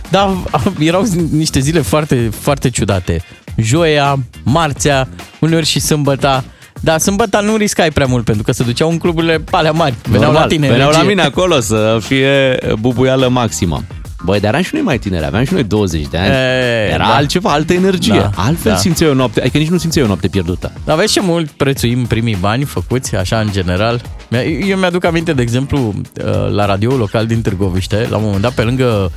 dar 0.10 0.30
erau 0.80 1.04
zi- 1.04 1.28
niște 1.32 1.60
zile 1.60 1.82
foarte, 1.82 2.30
foarte 2.40 2.70
ciudate. 2.70 3.24
Joia, 3.58 4.20
marțea, 4.44 5.08
uneori 5.40 5.66
și 5.66 5.80
sâmbăta, 5.80 6.44
dar 6.80 7.00
sâmbăta 7.00 7.40
nu 7.40 7.56
riscai 7.56 7.90
prea 7.92 8.06
mult 8.06 8.26
pentru 8.26 8.44
că 8.44 8.52
se 8.52 8.64
duceau 8.64 8.90
în 8.90 8.98
cluburile 8.98 9.44
alea 9.52 9.72
mari, 9.72 9.96
veneau 10.04 10.22
Normal, 10.24 10.42
la 10.42 10.48
tine. 10.48 10.66
în 10.66 10.72
Veneau 10.72 10.90
la 10.90 10.96
regie. 10.98 11.10
mine 11.14 11.22
acolo 11.26 11.60
să 11.60 11.98
fie 12.02 12.58
bubuială 12.80 13.28
maximă. 13.28 13.84
Băi, 14.24 14.40
dar 14.40 14.50
eram 14.52 14.64
și 14.64 14.70
noi 14.74 14.82
mai 14.84 14.98
tineri, 15.00 15.26
aveam 15.26 15.44
și 15.44 15.54
noi 15.54 15.64
20 15.64 16.08
de 16.08 16.18
ani. 16.18 16.28
E, 16.30 16.90
Era 16.94 17.06
da. 17.08 17.16
altceva, 17.16 17.52
altă 17.52 17.74
energie. 17.74 18.20
Da, 18.20 18.30
Altfel 18.36 18.72
da. 18.72 18.78
simțeai 18.78 19.10
o 19.10 19.14
noapte, 19.14 19.42
adică 19.42 19.58
nici 19.58 19.70
nu 19.70 19.78
simțeai 19.78 20.04
o 20.04 20.08
noapte 20.08 20.28
pierdută. 20.28 20.72
Dar 20.86 20.98
vezi 20.98 21.14
ce 21.14 21.22
mult 21.22 21.50
prețuim 21.50 22.06
primii 22.06 22.36
bani 22.40 22.64
făcuți, 22.64 23.16
așa 23.16 23.40
în 23.40 23.52
general? 23.52 24.02
Mi- 24.30 24.70
Eu 24.70 24.78
mi-aduc 24.78 25.04
aminte, 25.04 25.34
de 25.34 25.42
exemplu, 25.42 25.94
uh, 26.26 26.50
la 26.52 26.66
radio 26.66 26.96
local 26.96 27.26
din 27.26 27.42
Târgoviște, 27.42 28.08
la 28.10 28.18
un 28.18 28.24
moment 28.24 28.42
dat, 28.42 28.54
pe 28.54 28.62
lângă 28.62 29.12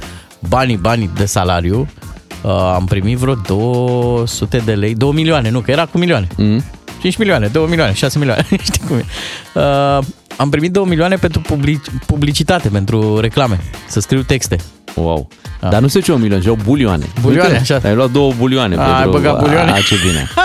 banii, 0.49 0.77
banii 0.77 1.11
de 1.15 1.25
salariu, 1.25 1.89
uh, 2.43 2.51
am 2.75 2.85
primit 2.85 3.17
vreo 3.19 3.35
200 3.35 4.63
de 4.65 4.73
lei, 4.73 4.95
2 4.95 5.11
milioane, 5.13 5.51
nu, 5.51 5.61
că 5.61 5.71
era 5.71 5.85
cu 5.87 5.99
milioane. 5.99 6.27
Mm? 6.37 6.63
5 7.01 7.17
milioane, 7.17 7.47
2 7.47 7.67
milioane, 7.69 7.93
6 7.93 8.19
milioane, 8.19 8.47
știi 8.63 8.83
cum 8.89 8.97
e. 8.97 9.05
Uh, 9.55 9.99
am 10.37 10.49
primit 10.51 10.73
2 10.73 10.85
milioane 10.85 11.17
pentru 11.17 11.41
public- 11.41 11.91
publicitate, 12.07 12.69
pentru 12.69 13.19
reclame, 13.21 13.61
să 13.89 14.01
scriu 14.01 14.23
texte. 14.23 14.57
Wow. 14.95 15.29
Da. 15.61 15.69
Dar 15.69 15.81
nu 15.81 15.89
se 15.89 15.99
ziceau 15.99 16.17
milioane, 16.17 16.43
ziceau 16.43 16.59
bulioane. 16.65 17.07
Bulioane, 17.21 17.49
Uite, 17.59 17.73
așa. 17.75 17.89
Ai 17.89 17.95
luat 17.95 18.11
două 18.11 18.33
bulioane. 18.39 18.77
A, 18.77 19.01
ai 19.01 19.09
băgat 19.09 19.41
bulioane? 19.43 19.71
A, 19.71 19.75
ce 19.81 19.95
bine. 20.07 20.29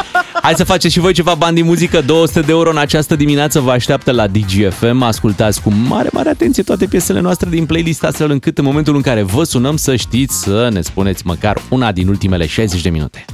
Hai 0.41 0.53
să 0.57 0.63
faceți 0.63 0.93
și 0.93 0.99
voi 0.99 1.13
ceva 1.13 1.33
bani 1.33 1.55
din 1.55 1.65
muzică. 1.65 2.01
200 2.01 2.39
de 2.39 2.51
euro 2.51 2.69
în 2.69 2.77
această 2.77 3.15
dimineață 3.15 3.59
vă 3.59 3.71
așteaptă 3.71 4.11
la 4.11 4.27
DGFM. 4.27 5.01
Ascultați 5.01 5.61
cu 5.61 5.73
mare, 5.87 6.09
mare 6.11 6.29
atenție 6.29 6.63
toate 6.63 6.85
piesele 6.85 7.19
noastre 7.19 7.49
din 7.49 7.65
playlist 7.65 8.03
astfel 8.03 8.31
încât 8.31 8.57
în 8.57 8.63
momentul 8.65 8.95
în 8.95 9.01
care 9.01 9.21
vă 9.21 9.43
sunăm 9.43 9.77
să 9.77 9.95
știți 9.95 10.39
să 10.41 10.69
ne 10.71 10.81
spuneți 10.81 11.21
măcar 11.25 11.61
una 11.69 11.91
din 11.91 12.07
ultimele 12.07 12.47
60 12.47 12.81
de 12.81 12.89
minute. 12.89 13.25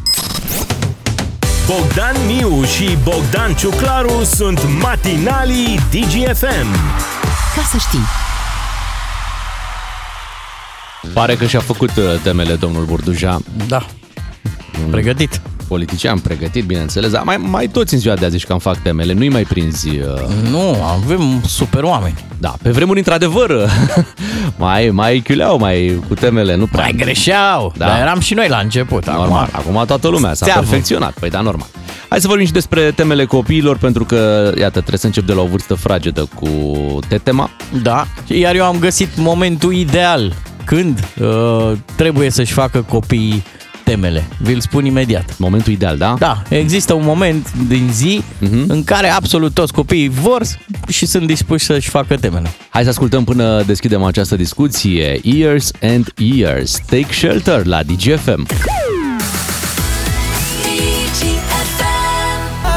Bogdan 1.68 2.16
Miu 2.28 2.64
și 2.64 2.98
Bogdan 3.04 3.54
Ciuclaru 3.54 4.24
sunt 4.24 4.60
matinalii 4.82 5.80
DGFM. 5.92 6.68
Ca 7.56 7.62
să 7.72 7.78
știi. 7.78 8.31
Pare 11.14 11.36
că 11.36 11.46
și-a 11.46 11.60
făcut 11.60 11.90
uh, 11.90 12.04
temele 12.24 12.54
domnul 12.54 12.86
Burduja. 12.86 13.40
Da. 13.68 13.86
Pregătit. 14.92 15.42
politician 15.68 16.18
pregătit, 16.20 16.66
bineînțeles, 16.66 17.12
dar 17.12 17.22
mai, 17.24 17.38
mai 17.38 17.68
toți 17.68 17.94
în 17.94 18.00
ziua 18.00 18.16
de 18.16 18.26
azi 18.26 18.36
zici 18.38 18.46
că 18.46 18.54
am 18.54 18.60
fac 18.60 18.78
temele, 18.82 19.14
nu-i 19.14 19.30
mai 19.30 19.44
prinzi. 19.44 19.90
Uh, 19.90 20.50
Nu, 20.50 20.84
avem 20.84 21.42
super 21.48 21.84
oameni. 21.84 22.16
da, 22.40 22.56
pe 22.62 22.70
vremuri, 22.70 22.98
într-adevăr, 22.98 23.70
mai, 24.58 24.90
mai 24.90 25.20
chiuleau, 25.20 25.58
mai 25.58 26.00
cu 26.08 26.14
temele, 26.14 26.56
nu 26.56 26.66
prea. 26.68 26.82
Mai 26.84 26.94
greșeau, 26.98 27.74
Da. 27.78 27.86
da. 27.86 27.92
dar 27.92 28.02
eram 28.02 28.20
și 28.20 28.34
noi 28.34 28.48
la 28.50 28.58
început. 28.58 29.06
Normal, 29.06 29.50
Acum, 29.52 29.72
acum 29.78 29.86
toată 29.86 30.08
lumea 30.08 30.34
s-a 30.34 30.46
Țeavă. 30.46 30.60
perfecționat. 30.62 31.14
Păi 31.20 31.30
da, 31.30 31.42
normal. 31.42 31.68
Hai 32.10 32.22
să 32.22 32.28
vorbim 32.28 32.46
și 32.46 32.52
despre 32.52 32.92
temele 32.92 33.26
copiilor, 33.26 33.78
pentru 33.78 34.06
că, 34.06 34.52
iată, 34.58 34.70
trebuie 34.80 34.98
să 35.00 35.06
încep 35.06 35.26
de 35.26 35.34
la 35.34 35.42
o 35.42 35.46
vârstă 35.46 35.74
fragedă 35.74 36.28
cu 36.36 36.50
tetema. 37.08 37.50
Da, 37.82 38.06
iar 38.28 38.56
eu 38.56 38.66
am 38.66 38.78
găsit 38.80 39.10
momentul 39.18 39.74
ideal 39.74 40.34
când 40.66 41.00
uh, 41.22 41.72
trebuie 41.96 42.30
să-și 42.30 42.54
facă 42.54 42.82
copiii 42.90 43.44
temele. 43.84 44.24
Vi-l 44.42 44.60
spun 44.60 44.86
imediat. 44.86 45.38
Momentul 45.38 45.72
ideal, 45.74 45.98
da? 45.98 46.16
Da, 46.20 46.42
există 46.50 46.94
un 46.94 47.04
moment 47.06 47.54
din 47.68 47.90
zi 47.92 48.24
Mhm. 48.40 48.64
în 48.68 48.84
care 48.84 49.08
absolut 49.10 49.54
toți 49.54 49.74
copiii 49.74 50.10
vor 50.10 50.42
și 50.88 51.06
sunt 51.06 51.28
dispuși 51.28 51.66
să-și 51.66 51.90
facă 51.90 52.16
temele. 52.16 52.52
Hai 52.70 52.84
să 52.84 52.90
ascultăm 52.90 53.24
până 53.24 53.62
deschidem 53.66 54.04
această 54.04 54.36
discuție. 54.36 55.20
Years 55.24 55.72
and 55.82 56.14
Years. 56.18 56.80
Take 56.86 57.08
Shelter 57.12 57.66
la 57.66 57.84
DGFM. 57.84 58.46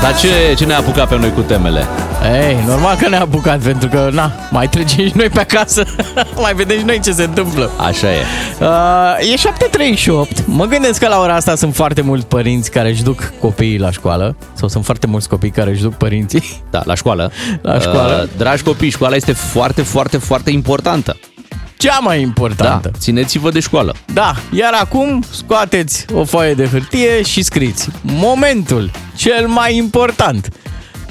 Dar 0.03 0.17
ce, 0.17 0.29
ce 0.57 0.65
ne-a 0.65 0.79
apucat 0.79 1.09
pe 1.09 1.17
noi 1.19 1.33
cu 1.33 1.41
temele? 1.41 1.85
Ei, 2.33 2.57
normal 2.67 2.97
că 2.97 3.09
ne-a 3.09 3.21
apucat, 3.21 3.61
pentru 3.61 3.89
că, 3.89 4.09
na, 4.13 4.33
mai 4.51 4.69
trecem 4.69 5.07
și 5.07 5.13
noi 5.17 5.29
pe 5.29 5.41
acasă, 5.41 5.85
mai 6.43 6.55
vedem 6.55 6.79
și 6.79 6.85
noi 6.85 7.01
ce 7.01 7.13
se 7.13 7.23
întâmplă. 7.23 7.71
Așa 7.77 8.13
e. 8.13 8.19
Uh, 8.61 9.33
e 9.33 10.29
7.38. 10.39 10.45
Mă 10.45 10.65
gândesc 10.65 11.01
că 11.01 11.09
la 11.09 11.19
ora 11.21 11.35
asta 11.35 11.55
sunt 11.55 11.75
foarte 11.75 12.01
mulți 12.01 12.27
părinți 12.27 12.71
care 12.71 12.89
își 12.89 13.03
duc 13.03 13.33
copiii 13.41 13.79
la 13.79 13.91
școală 13.91 14.37
sau 14.53 14.69
sunt 14.69 14.85
foarte 14.85 15.07
mulți 15.07 15.29
copii 15.29 15.51
care 15.51 15.71
își 15.71 15.83
duc 15.83 15.95
părinții. 15.95 16.43
Da, 16.71 16.83
la 16.85 16.95
școală. 16.95 17.31
La 17.63 17.79
școală. 17.79 18.21
Uh, 18.23 18.29
dragi 18.37 18.63
copii, 18.63 18.91
școala 18.91 19.15
este 19.15 19.33
foarte, 19.33 19.83
foarte, 19.83 20.17
foarte 20.17 20.51
importantă. 20.51 21.17
Cea 21.77 21.99
mai 21.99 22.17
Da, 22.17 22.23
importantă. 22.23 22.91
țineți-vă 22.99 23.51
de 23.51 23.61
școală. 23.61 23.95
Da, 24.13 24.35
iar 24.53 24.73
acum 24.81 25.25
scoateți 25.31 26.05
o 26.15 26.25
foaie 26.25 26.55
de 26.55 26.67
hârtie 26.67 27.23
și 27.23 27.43
scriți 27.43 27.89
momentul 28.03 28.91
cel 29.17 29.47
mai 29.47 29.77
important 29.77 30.49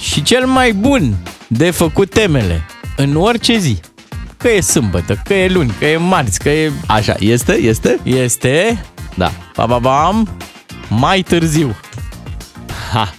și 0.03 0.21
cel 0.23 0.45
mai 0.45 0.71
bun 0.73 1.15
de 1.47 1.71
făcut 1.71 2.09
temele 2.09 2.61
în 2.97 3.15
orice 3.15 3.57
zi. 3.57 3.79
Că 4.37 4.49
e 4.51 4.61
sâmbătă, 4.61 5.21
că 5.23 5.33
e 5.33 5.47
luni, 5.49 5.73
că 5.79 5.85
e 5.85 5.97
marți, 5.97 6.39
că 6.39 6.49
e... 6.49 6.71
Așa, 6.87 7.15
este? 7.19 7.53
Este? 7.53 7.99
Este... 8.03 8.85
Da. 9.15 9.31
Ba, 9.55 9.65
ba, 9.65 9.77
bam, 9.77 10.29
mai 10.89 11.21
târziu. 11.21 11.75
Ha. 12.93 13.13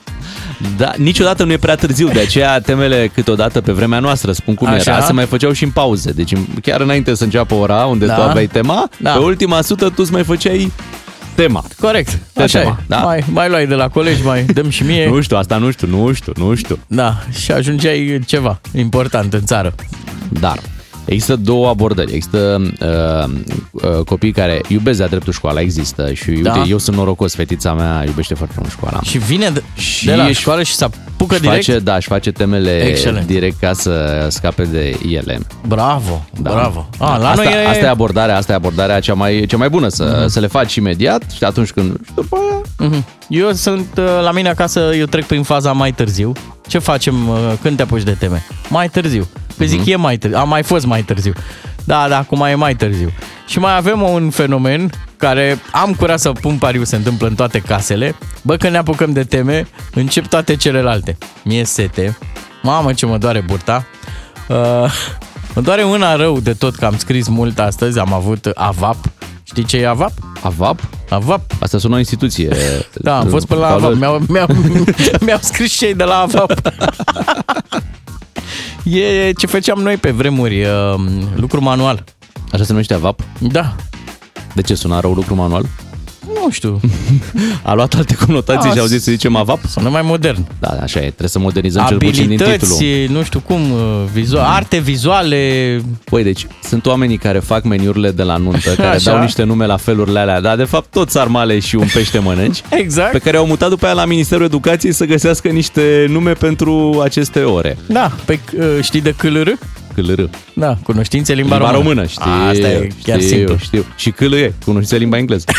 Da, 0.77 0.93
niciodată 0.97 1.45
nu 1.45 1.53
e 1.53 1.57
prea 1.57 1.75
târziu, 1.75 2.09
de 2.09 2.21
aceea 2.21 2.61
temele 2.61 3.11
câteodată 3.15 3.61
pe 3.61 3.73
vremea 3.73 3.99
noastră, 3.99 4.33
spun 4.33 4.55
cum 4.55 4.67
Așa. 4.67 4.91
era, 4.93 5.05
se 5.05 5.13
mai 5.13 5.27
făceau 5.27 5.53
și 5.53 5.65
în 5.65 5.71
pauze. 5.71 6.11
Deci 6.13 6.33
chiar 6.63 6.81
înainte 6.81 7.15
să 7.15 7.25
înceapă 7.25 7.55
ora 7.55 7.85
unde 7.85 8.07
Da. 8.07 8.15
tu 8.15 8.21
aveai 8.23 8.47
tema, 8.47 8.89
Da. 8.99 9.11
pe 9.13 9.19
ultima 9.19 9.61
sută 9.63 9.85
tu 9.89 9.95
îți 9.97 10.13
mai 10.13 10.25
făceai 10.25 10.73
tema. 11.35 11.65
Corect, 11.81 12.19
Pe 12.33 12.43
așa 12.43 12.59
tema, 12.59 12.77
e. 12.81 12.85
da. 12.87 12.97
Mai, 12.97 13.25
mai 13.31 13.49
luai 13.49 13.67
de 13.67 13.75
la 13.75 13.89
colegi, 13.89 14.23
mai 14.25 14.43
dăm 14.45 14.69
și 14.71 14.83
mie. 14.83 15.09
Nu 15.15 15.21
știu, 15.21 15.37
asta 15.37 15.57
nu 15.57 15.71
știu, 15.71 15.89
nu 15.89 16.13
știu, 16.13 16.33
nu 16.37 16.55
știu. 16.55 16.79
Da, 16.87 17.19
și 17.45 17.53
ajungeai 17.53 18.21
ceva 18.27 18.61
important 18.75 19.33
în 19.35 19.45
țară. 19.45 19.75
Dar 20.29 20.59
există 21.05 21.37
două 21.37 21.69
abordări. 21.69 22.13
Există 22.15 22.63
uh, 22.81 23.35
uh, 23.71 24.05
copii 24.05 24.33
care 24.33 24.61
iubesc 24.69 24.99
de-a 24.99 25.07
dreptul 25.09 25.33
școala, 25.33 25.61
există 25.61 26.13
și 26.13 26.29
uite, 26.29 26.43
Da. 26.43 26.65
eu 26.69 26.79
sunt 26.79 26.97
norocos, 26.97 27.35
fetița 27.35 27.73
mea 27.73 28.03
iubește 28.07 28.35
foarte 28.35 28.55
mult 28.59 28.71
școala. 28.71 29.01
Și 29.03 29.19
vine 29.19 29.49
de, 29.51 29.63
Și 29.75 30.07
de 30.07 30.15
la 30.15 30.25
își- 30.25 30.41
școală 30.41 30.63
și 30.63 30.75
se 30.75 30.85
apucă 30.85 31.35
își 31.35 31.43
direct. 31.43 31.65
face, 31.65 31.79
da, 31.79 31.95
își 31.95 32.09
face 32.09 32.31
temele 32.33 32.81
Excelent. 32.87 33.27
direct 33.27 33.59
ca 33.61 33.73
să 33.73 34.27
scape 34.31 34.63
de 34.65 34.99
ele. 35.11 35.39
Bravo, 35.67 36.25
Da. 36.41 36.51
bravo. 36.53 36.89
A, 36.99 37.17
la 37.17 37.29
asta, 37.31 37.43
noi 37.43 37.53
e... 37.53 37.61
Mhm. 37.61 37.69
asta 37.71 37.85
e 37.85 37.89
abordarea, 37.89 38.37
asta 38.37 38.53
e 38.53 38.55
abordarea 38.55 39.01
cea 39.01 39.15
mai, 39.15 39.45
cea 39.49 39.57
mai 39.57 39.69
bună, 39.69 39.89
să, 39.89 40.27
să 40.29 40.41
le 40.41 40.47
faci 40.47 40.75
imediat 40.75 41.23
și 41.37 41.45
atunci 41.45 41.71
când... 41.71 41.93
Și 42.05 42.11
după 42.15 42.37
aia... 42.41 42.89
Mhm. 42.91 43.05
Eu 43.29 43.53
sunt 43.53 43.87
uh, 43.99 44.05
la 44.23 44.31
mine 44.33 44.49
acasă, 44.49 44.81
eu 44.99 45.07
trec 45.07 45.25
prin 45.25 45.43
faza 45.43 45.73
mai 45.73 45.93
târziu. 45.93 46.33
Ce 46.69 46.79
facem 46.79 47.29
uh, 47.29 47.37
când 47.63 47.77
te 47.77 47.83
apuci 47.83 48.03
de 48.03 48.11
teme? 48.19 48.47
Mai 48.69 48.89
târziu. 48.89 49.27
Păi 49.57 49.67
zic, 49.67 49.87
e 49.87 49.97
mai 49.97 50.17
târziu. 50.17 50.39
A 50.39 50.45
mai 50.45 50.63
fost 50.63 50.87
mai 50.87 51.03
târziu. 51.03 51.33
Da, 51.85 52.09
da, 52.09 52.19
acum 52.19 52.41
e 52.41 52.55
mai 52.55 52.75
târziu. 52.75 53.13
Și 53.47 53.59
mai 53.59 53.77
avem 53.77 54.03
un 54.03 54.31
fenomen 54.31 54.91
care 55.17 55.59
am 55.73 55.95
curat 55.95 56.21
să 56.21 56.33
pun 56.33 56.59
pariu 56.59 56.85
se 56.85 56.97
întâmplă 56.97 57.27
în 57.27 57.35
toate 57.35 57.59
casele. 57.59 58.15
Bă, 58.43 58.57
când 58.57 58.73
ne 58.73 58.79
apucăm 58.79 59.13
de 59.13 59.25
teme, 59.25 59.67
încep 59.95 60.27
toate 60.27 60.57
celelalte. 60.57 61.19
Mie 61.45 61.65
sete. 61.65 62.19
Mamă, 62.63 62.93
ce 62.93 63.07
mă 63.07 63.19
doare 63.19 63.41
burta. 63.41 63.87
Uh, 64.49 64.57
mă 65.55 65.61
doare 65.63 65.85
mâna 65.85 66.17
rău 66.17 66.41
de 66.41 66.53
tot 66.53 66.75
că 66.75 66.85
am 66.85 66.97
scris 66.97 67.29
mult 67.29 67.59
astăzi. 67.59 67.99
Am 67.99 68.13
avut 68.13 68.47
AVAP. 68.55 68.97
Știi 69.43 69.65
ce 69.65 69.77
e 69.77 69.89
AVAP? 69.89 70.13
AVAP? 70.43 70.81
AVAP. 71.11 71.41
Asta 71.61 71.79
sună 71.79 71.95
o 71.95 71.99
instituție. 71.99 72.49
Da, 72.95 73.19
am 73.19 73.29
fost 73.29 73.47
pe 73.47 73.55
la 73.55 73.67
AVAP. 73.67 73.81
Valori. 73.81 73.99
Mi-au, 73.99 74.21
mi-au, 74.29 74.47
mi-au 75.21 75.39
scris 75.43 75.73
cei 75.73 75.95
de 75.95 76.05
la 76.05 76.19
AVAP. 76.19 76.53
E 78.85 79.33
ce 79.33 79.47
făceam 79.47 79.79
noi 79.79 79.97
pe 79.97 80.11
vremuri, 80.11 80.65
uh, 80.65 80.95
lucru 81.37 81.61
manual. 81.63 82.05
Așa 82.53 82.65
se 82.65 82.71
numește 82.73 82.95
AVAP? 82.95 83.21
Da, 83.41 83.77
De 84.55 84.63
ce 84.63 84.75
suna 84.75 85.01
rău 85.01 85.13
lucru 85.13 85.35
manual? 85.35 85.67
Nu 86.35 86.51
știu, 86.51 86.81
A 87.63 87.75
luat 87.75 87.95
alte 87.95 88.15
conotații 88.27 88.69
Da, 88.69 88.75
și 88.75 88.81
au 88.81 88.87
zis 88.87 89.03
să 89.03 89.11
zicem 89.11 89.37
AVAP? 89.37 89.59
sună 89.69 89.89
mai 89.89 90.03
modern. 90.05 90.47
Da, 90.61 90.69
așa 90.69 90.99
e, 90.99 91.03
trebuie 91.07 91.29
să 91.29 91.39
modernizăm 91.39 91.85
cel 91.87 91.97
puțin 91.99 92.27
din 92.29 92.43
Abilități, 92.43 92.77
titlu. 92.79 93.17
nu 93.17 93.23
știu 93.23 93.41
cum, 93.41 93.71
uh, 93.73 93.79
vizual, 94.13 94.45
arte 94.47 94.79
vizuale, 94.79 95.81
Păi, 96.05 96.23
deci, 96.23 96.47
sunt 96.63 96.87
oamenii 96.87 97.17
care 97.17 97.39
fac 97.39 97.65
meniurile 97.65 98.11
de 98.11 98.23
la 98.23 98.37
nuntă, 98.37 98.71
care 98.77 98.89
Așa. 98.97 99.11
dau 99.11 99.21
niște 99.21 99.43
nume 99.43 99.67
la 99.67 99.77
felurile 99.77 100.19
alea, 100.19 100.41
dar 100.41 100.57
de 100.57 100.65
fapt 100.65 100.91
tot 100.91 101.11
sarmale 101.11 101.59
și 101.59 101.77
un 101.77 101.87
pește 101.95 102.19
mănânci, 102.19 102.63
exact. 102.83 103.13
pe 103.13 103.19
care 103.19 103.37
au 103.37 103.47
mutat 103.47 103.69
după 103.69 103.85
aia 103.85 103.95
la 103.95 104.05
Ministerul 104.05 104.45
Educației 104.45 104.93
să 104.93 105.05
găsească 105.05 105.49
niște 105.49 106.07
nume 106.09 106.33
pentru 106.33 107.01
aceste 107.05 107.41
ore. 107.43 107.77
Da, 107.87 108.13
pe, 108.25 108.39
uh, 108.59 108.65
știi 108.81 109.01
de 109.01 109.15
CLR? 109.19 109.49
CLR. 109.95 110.31
Da, 110.55 110.77
cunoștințe 110.83 111.33
limba, 111.35 111.57
Limba 111.57 111.71
română, 111.73 112.07
știu. 112.07 112.31
A, 112.31 112.47
Asta 112.47 112.69
e 112.71 112.89
chiar 113.03 113.21
știu, 113.21 113.37
simplu. 113.37 113.57
Știu. 113.57 113.85
Și 113.97 114.11
câlă 114.11 114.37
e, 114.37 114.53
cunoștințe 114.65 114.97
limba 114.97 115.17
engleză. 115.17 115.45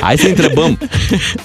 Hai 0.00 0.18
să 0.18 0.26
întrebăm 0.26 0.78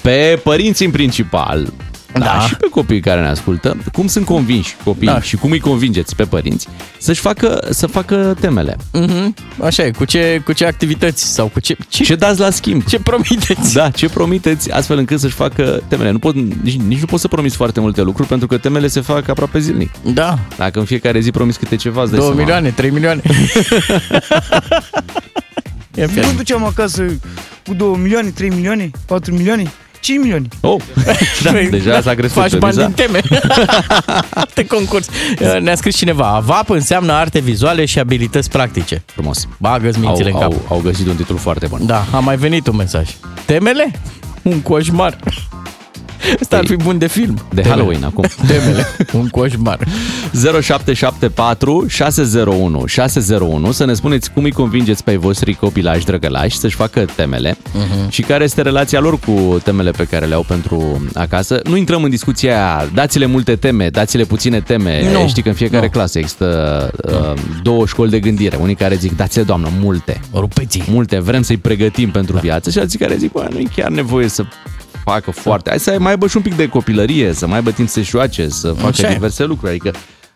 pe 0.00 0.40
părinți 0.42 0.84
în 0.84 0.90
principal, 0.90 1.72
da. 2.12 2.24
Da. 2.24 2.40
și 2.40 2.56
pe 2.56 2.66
copiii 2.70 3.00
care 3.00 3.20
ne 3.20 3.28
ascultă, 3.28 3.76
cum 3.92 4.06
sunt 4.06 4.24
convinși 4.24 4.76
copiii 4.84 5.12
Da. 5.12 5.20
și 5.20 5.36
cum 5.36 5.50
îi 5.50 5.60
convingeți 5.60 6.16
pe 6.16 6.24
părinți 6.24 6.68
să-și 6.98 7.20
facă, 7.20 7.66
să 7.70 7.86
facă 7.86 8.36
temele. 8.40 8.76
Mhm, 8.92 9.34
Așa 9.62 9.82
e, 9.84 9.90
cu 9.90 10.04
ce, 10.04 10.42
cu 10.44 10.52
ce 10.52 10.64
activități 10.66 11.24
sau 11.34 11.46
cu 11.46 11.60
ce, 11.60 11.76
ce, 11.88 12.02
Ce 12.04 12.14
dați 12.14 12.40
la 12.40 12.50
schimb? 12.50 12.84
ce 12.84 12.98
promiteți? 13.00 13.74
Da, 13.74 13.90
ce 13.90 14.08
promiteți 14.08 14.70
astfel 14.72 14.98
încât 14.98 15.20
să-și 15.20 15.34
facă 15.34 15.82
temele? 15.88 16.10
Nu 16.10 16.18
pot, 16.18 16.34
nici, 16.34 16.76
nici 16.86 16.98
nu 17.00 17.06
poți 17.06 17.22
să 17.22 17.28
promiți 17.28 17.56
foarte 17.56 17.80
multe 17.80 18.02
lucruri 18.02 18.28
pentru 18.28 18.46
că 18.46 18.56
temele 18.58 18.86
se 18.86 19.00
fac 19.00 19.28
aproape 19.28 19.58
zilnic. 19.58 19.90
Da, 20.14 20.38
Dacă 20.56 20.78
în 20.78 20.84
fiecare 20.84 21.20
zi 21.20 21.30
promiți 21.30 21.58
câte 21.58 21.76
ceva, 21.76 22.02
îți 22.02 22.10
dai 22.10 22.18
2 22.20 22.26
seama. 22.28 22.42
milioane, 22.42 22.70
3 22.70 22.90
milioane. 22.90 23.20
e 25.94 26.04
Nu 26.06 26.12
mă 26.26 26.32
duceam 26.36 26.64
acasă 26.64 27.04
cu 27.66 27.74
2 27.74 27.96
milioane, 28.02 28.28
3 28.28 28.48
milioane, 28.48 28.90
4 29.06 29.34
milioane, 29.34 29.72
5 30.02 30.18
milioane. 30.20 30.46
Oh, 30.60 30.80
da, 31.42 31.50
deja 31.70 32.00
s-a 32.00 32.14
crescut 32.14 32.42
Faci 32.42 32.56
bani 32.56 32.74
premiza. 32.74 32.84
din 32.86 32.94
teme. 32.94 33.20
Alte 34.30 34.66
concurs. 34.66 35.06
Ne-a 35.60 35.74
scris 35.74 35.96
cineva, 35.96 36.26
AVAP 36.28 36.70
înseamnă 36.70 37.12
arte 37.12 37.38
vizuale 37.38 37.84
și 37.84 37.98
abilități 37.98 38.50
practice. 38.50 39.02
Frumos. 39.06 39.48
Bagă-ți 39.58 39.98
Au, 39.98 40.04
mințile 40.04 40.30
în 40.30 40.38
cap. 40.38 40.42
au, 40.52 40.62
au 40.68 40.80
găsit 40.84 41.06
un 41.06 41.16
titlu 41.16 41.36
foarte 41.36 41.66
bun. 41.66 41.86
Da, 41.86 42.04
a 42.12 42.18
mai 42.18 42.36
venit 42.36 42.66
un 42.66 42.76
mesaj. 42.76 43.10
Temele? 43.44 43.90
Un 44.42 44.60
coșmar. 44.60 45.16
Ăsta 46.40 46.56
ar 46.56 46.66
fi 46.66 46.76
bun 46.76 46.98
de 46.98 47.06
film. 47.08 47.34
De 47.34 47.42
Temele. 47.60 47.68
Halloween 47.68 48.04
acum. 48.04 48.24
Temele. 48.48 48.86
Un 49.12 49.28
coșmar. 49.28 49.78
0774 50.62 51.84
601 51.88 52.86
601 52.86 53.72
să 53.72 53.84
ne 53.84 53.94
spuneți 53.94 54.30
cum 54.32 54.44
îi 54.44 54.52
convingeți 54.52 55.04
pe 55.04 55.10
ai 55.10 55.16
voștri 55.16 55.54
copilași 55.54 56.04
drăgălași 56.04 56.56
să-și 56.58 56.74
facă 56.76 57.04
temele 57.16 57.56
Mhm. 57.74 57.82
uh-huh. 57.82 58.08
și 58.10 58.22
care 58.22 58.44
este 58.44 58.62
relația 58.62 59.00
lor 59.00 59.18
cu 59.18 59.60
temele 59.64 59.90
pe 59.90 60.04
care 60.04 60.26
le 60.26 60.34
au 60.34 60.44
pentru 60.48 61.06
acasă. 61.14 61.60
Nu 61.64 61.76
intrăm 61.76 62.02
în 62.02 62.10
discuția 62.10 62.52
aia, 62.52 62.88
dați-le 62.94 63.26
multe 63.26 63.56
teme, 63.56 63.88
dați-le 63.88 64.24
puține 64.24 64.60
teme. 64.60 65.10
Nu. 65.12 65.28
Știi 65.28 65.42
că 65.42 65.48
în 65.48 65.54
fiecare 65.54 65.84
Nu. 65.84 65.90
clasă 65.90 66.18
există 66.18 66.90
uh, 67.08 67.32
două 67.62 67.86
școli 67.86 68.10
de 68.10 68.20
gândire. 68.20 68.56
Unii 68.60 68.74
care 68.74 68.94
zic, 68.94 69.16
dați-le, 69.16 69.42
doamnă, 69.44 69.68
multe. 69.80 70.20
Rupeți 70.34 70.82
Multe, 70.90 71.18
vrem 71.20 71.42
să-i 71.42 71.56
pregătim 71.56 72.10
pentru 72.10 72.34
da. 72.34 72.40
viață 72.40 72.70
și 72.70 72.78
alții 72.78 72.98
care 72.98 73.16
zic, 73.18 73.32
bă, 73.32 73.46
nu 73.52 73.58
e 73.58 73.64
chiar 73.76 73.90
nevoie 73.90 74.28
să 74.28 74.44
facă 75.04 75.30
foarte. 75.30 75.68
Hai 75.70 75.78
să 75.80 75.96
mai 75.98 76.10
aibă 76.10 76.26
și 76.26 76.36
un 76.36 76.42
pic 76.42 76.54
de 76.56 76.68
copilărie, 76.68 77.32
să 77.32 77.46
mai 77.46 77.56
aibă 77.56 77.70
timp 77.70 77.88
să 77.88 77.94
se 77.94 78.02
joace, 78.02 78.48
să 78.48 78.72
facă 78.72 78.86
Așa 78.86 79.10
e. 79.10 79.12
diverse 79.12 79.44
lucruri. 79.44 79.70
Adică 79.70 79.90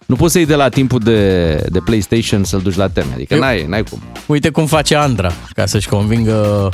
Nu 0.07 0.15
poți 0.17 0.33
să 0.33 0.39
iei 0.39 0.47
de 0.47 0.55
la 0.55 0.69
timpul 0.69 0.99
de, 0.99 1.53
de 1.69 1.79
PlayStation 1.85 2.45
să-l 2.45 2.61
duci 2.61 2.75
la 2.75 2.89
teme. 2.89 3.13
Adică 3.15 3.35
Eu- 3.35 3.41
n-ai, 3.41 3.65
n-ai 3.69 3.83
cum. 3.83 4.03
Uite 4.27 4.51
cum 4.51 4.67
face 4.67 4.95
Andra, 4.97 5.33
ca 5.55 5.67
să-și 5.67 5.89
convingă, 5.89 6.69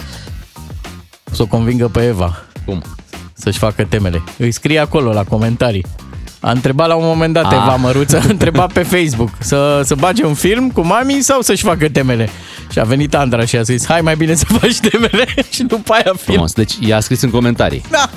să 1.31 1.43
o 1.43 1.47
convingă 1.47 1.89
pe 1.89 2.07
Eva 2.07 2.43
Cum? 2.65 2.83
să-și 3.33 3.59
facă 3.59 3.85
temele. 3.89 4.23
Îi 4.39 4.51
scrie 4.51 4.79
acolo 4.79 5.13
la 5.13 5.25
comentarii. 5.25 5.85
A 6.45 6.51
întrebat 6.51 6.89
la 6.89 6.95
un 6.95 7.05
moment 7.07 7.33
dat 7.33 7.45
Ah. 7.45 7.53
Eva 7.53 7.77
Măruță, 7.77 8.17
a 8.19 8.25
întrebat 8.29 8.73
pe 8.73 8.83
Facebook 8.83 9.29
să, 9.39 9.81
să 9.85 9.95
bage 9.95 10.25
un 10.25 10.35
film 10.35 10.71
cu 10.71 10.81
mami 10.81 11.19
sau 11.21 11.41
să-și 11.41 11.63
facă 11.63 11.89
temele. 11.89 12.29
Și 12.73 12.79
a 12.79 12.85
venit 12.85 13.15
Andra 13.15 13.45
și 13.45 13.57
a 13.57 13.63
zis, 13.63 13.87
hai 13.87 14.01
mai 14.01 14.17
bine 14.17 14.35
să 14.35 14.45
faci 14.49 14.79
temele 14.81 15.25
și 15.55 15.63
după 15.63 15.93
aia 15.93 16.03
film. 16.05 16.17
Frumos. 16.17 16.53
Deci 16.53 16.73
i-a 16.81 17.01
scris 17.01 17.21
în 17.23 17.31
comentarii. 17.31 17.83
Da. 17.91 18.11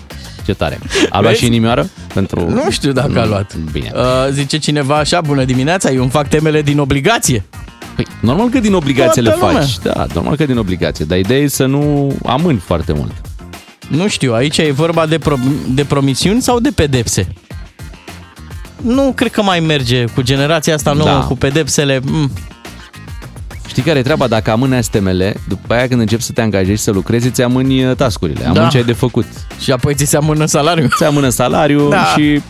Ce 0.45 0.53
tare. 0.53 0.79
A 1.09 1.19
luat 1.19 1.31
Vezi? 1.31 1.39
și 1.39 1.45
inimioară? 1.45 1.89
Pentru... 2.13 2.49
Nu 2.49 2.71
știu 2.71 2.91
dacă 2.91 3.19
a 3.21 3.25
luat. 3.25 3.55
Bine. 3.71 3.91
Uh, 3.95 4.01
zice 4.31 4.57
cineva 4.57 4.95
așa, 4.97 5.21
bună 5.21 5.43
dimineața, 5.43 5.89
eu 5.91 6.01
îmi 6.01 6.09
fac 6.11 6.27
temele 6.27 6.61
din 6.61 6.79
obligație. 6.79 7.43
Păi, 7.95 8.05
normal 8.19 8.49
că 8.49 8.59
din 8.59 8.73
obligație 8.73 9.21
le 9.21 9.29
Toată 9.29 9.45
lumea. 9.45 9.61
faci. 9.61 9.77
Da, 9.83 10.05
normal 10.13 10.35
că 10.35 10.45
din 10.45 10.57
obligație. 10.57 11.05
Dar 11.05 11.17
ideea 11.17 11.39
e 11.39 11.47
să 11.47 11.65
nu 11.65 12.11
amâni 12.25 12.57
foarte 12.65 12.93
mult. 12.93 13.11
Nu 13.87 14.07
știu, 14.07 14.33
aici 14.33 14.57
e 14.57 14.71
vorba 14.71 15.05
de, 15.05 15.17
pro- 15.17 15.37
de 15.69 15.83
promisiuni 15.83 16.41
sau 16.41 16.59
de 16.59 16.69
pedepse? 16.75 17.27
Nu 18.81 19.11
cred 19.15 19.31
că 19.31 19.41
mai 19.41 19.59
merge 19.59 20.03
cu 20.05 20.21
generația 20.21 20.73
asta 20.73 20.91
nouă, 20.93 21.09
Da. 21.09 21.19
cu 21.19 21.35
pedepsele. 21.37 21.99
Mm. 22.03 22.31
Știi 23.67 23.83
care 23.83 23.99
e 23.99 24.01
treaba? 24.01 24.27
Dacă 24.27 24.51
amâni 24.51 24.83
STM-le, 24.83 25.35
după 25.47 25.73
aia 25.73 25.87
când 25.87 25.99
începi 26.01 26.21
să 26.21 26.31
te 26.31 26.41
angajezi 26.41 26.77
și 26.77 26.83
să 26.83 26.91
lucrezi, 26.91 27.27
îți 27.27 27.41
amâni 27.41 27.85
uh, 27.85 27.95
tascurile, 27.95 28.43
amâni 28.45 28.59
Da. 28.63 28.67
ce 28.67 28.77
ai 28.77 28.83
de 28.83 28.93
făcut. 28.93 29.25
Și 29.61 29.71
apoi 29.71 29.95
ți 29.95 30.05
se 30.05 30.17
amână 30.17 30.45
salariul. 30.45 30.89
Ți 30.97 31.03
amână 31.03 31.29
salariul 31.29 31.89
Da. 31.89 32.03
și 32.17 32.41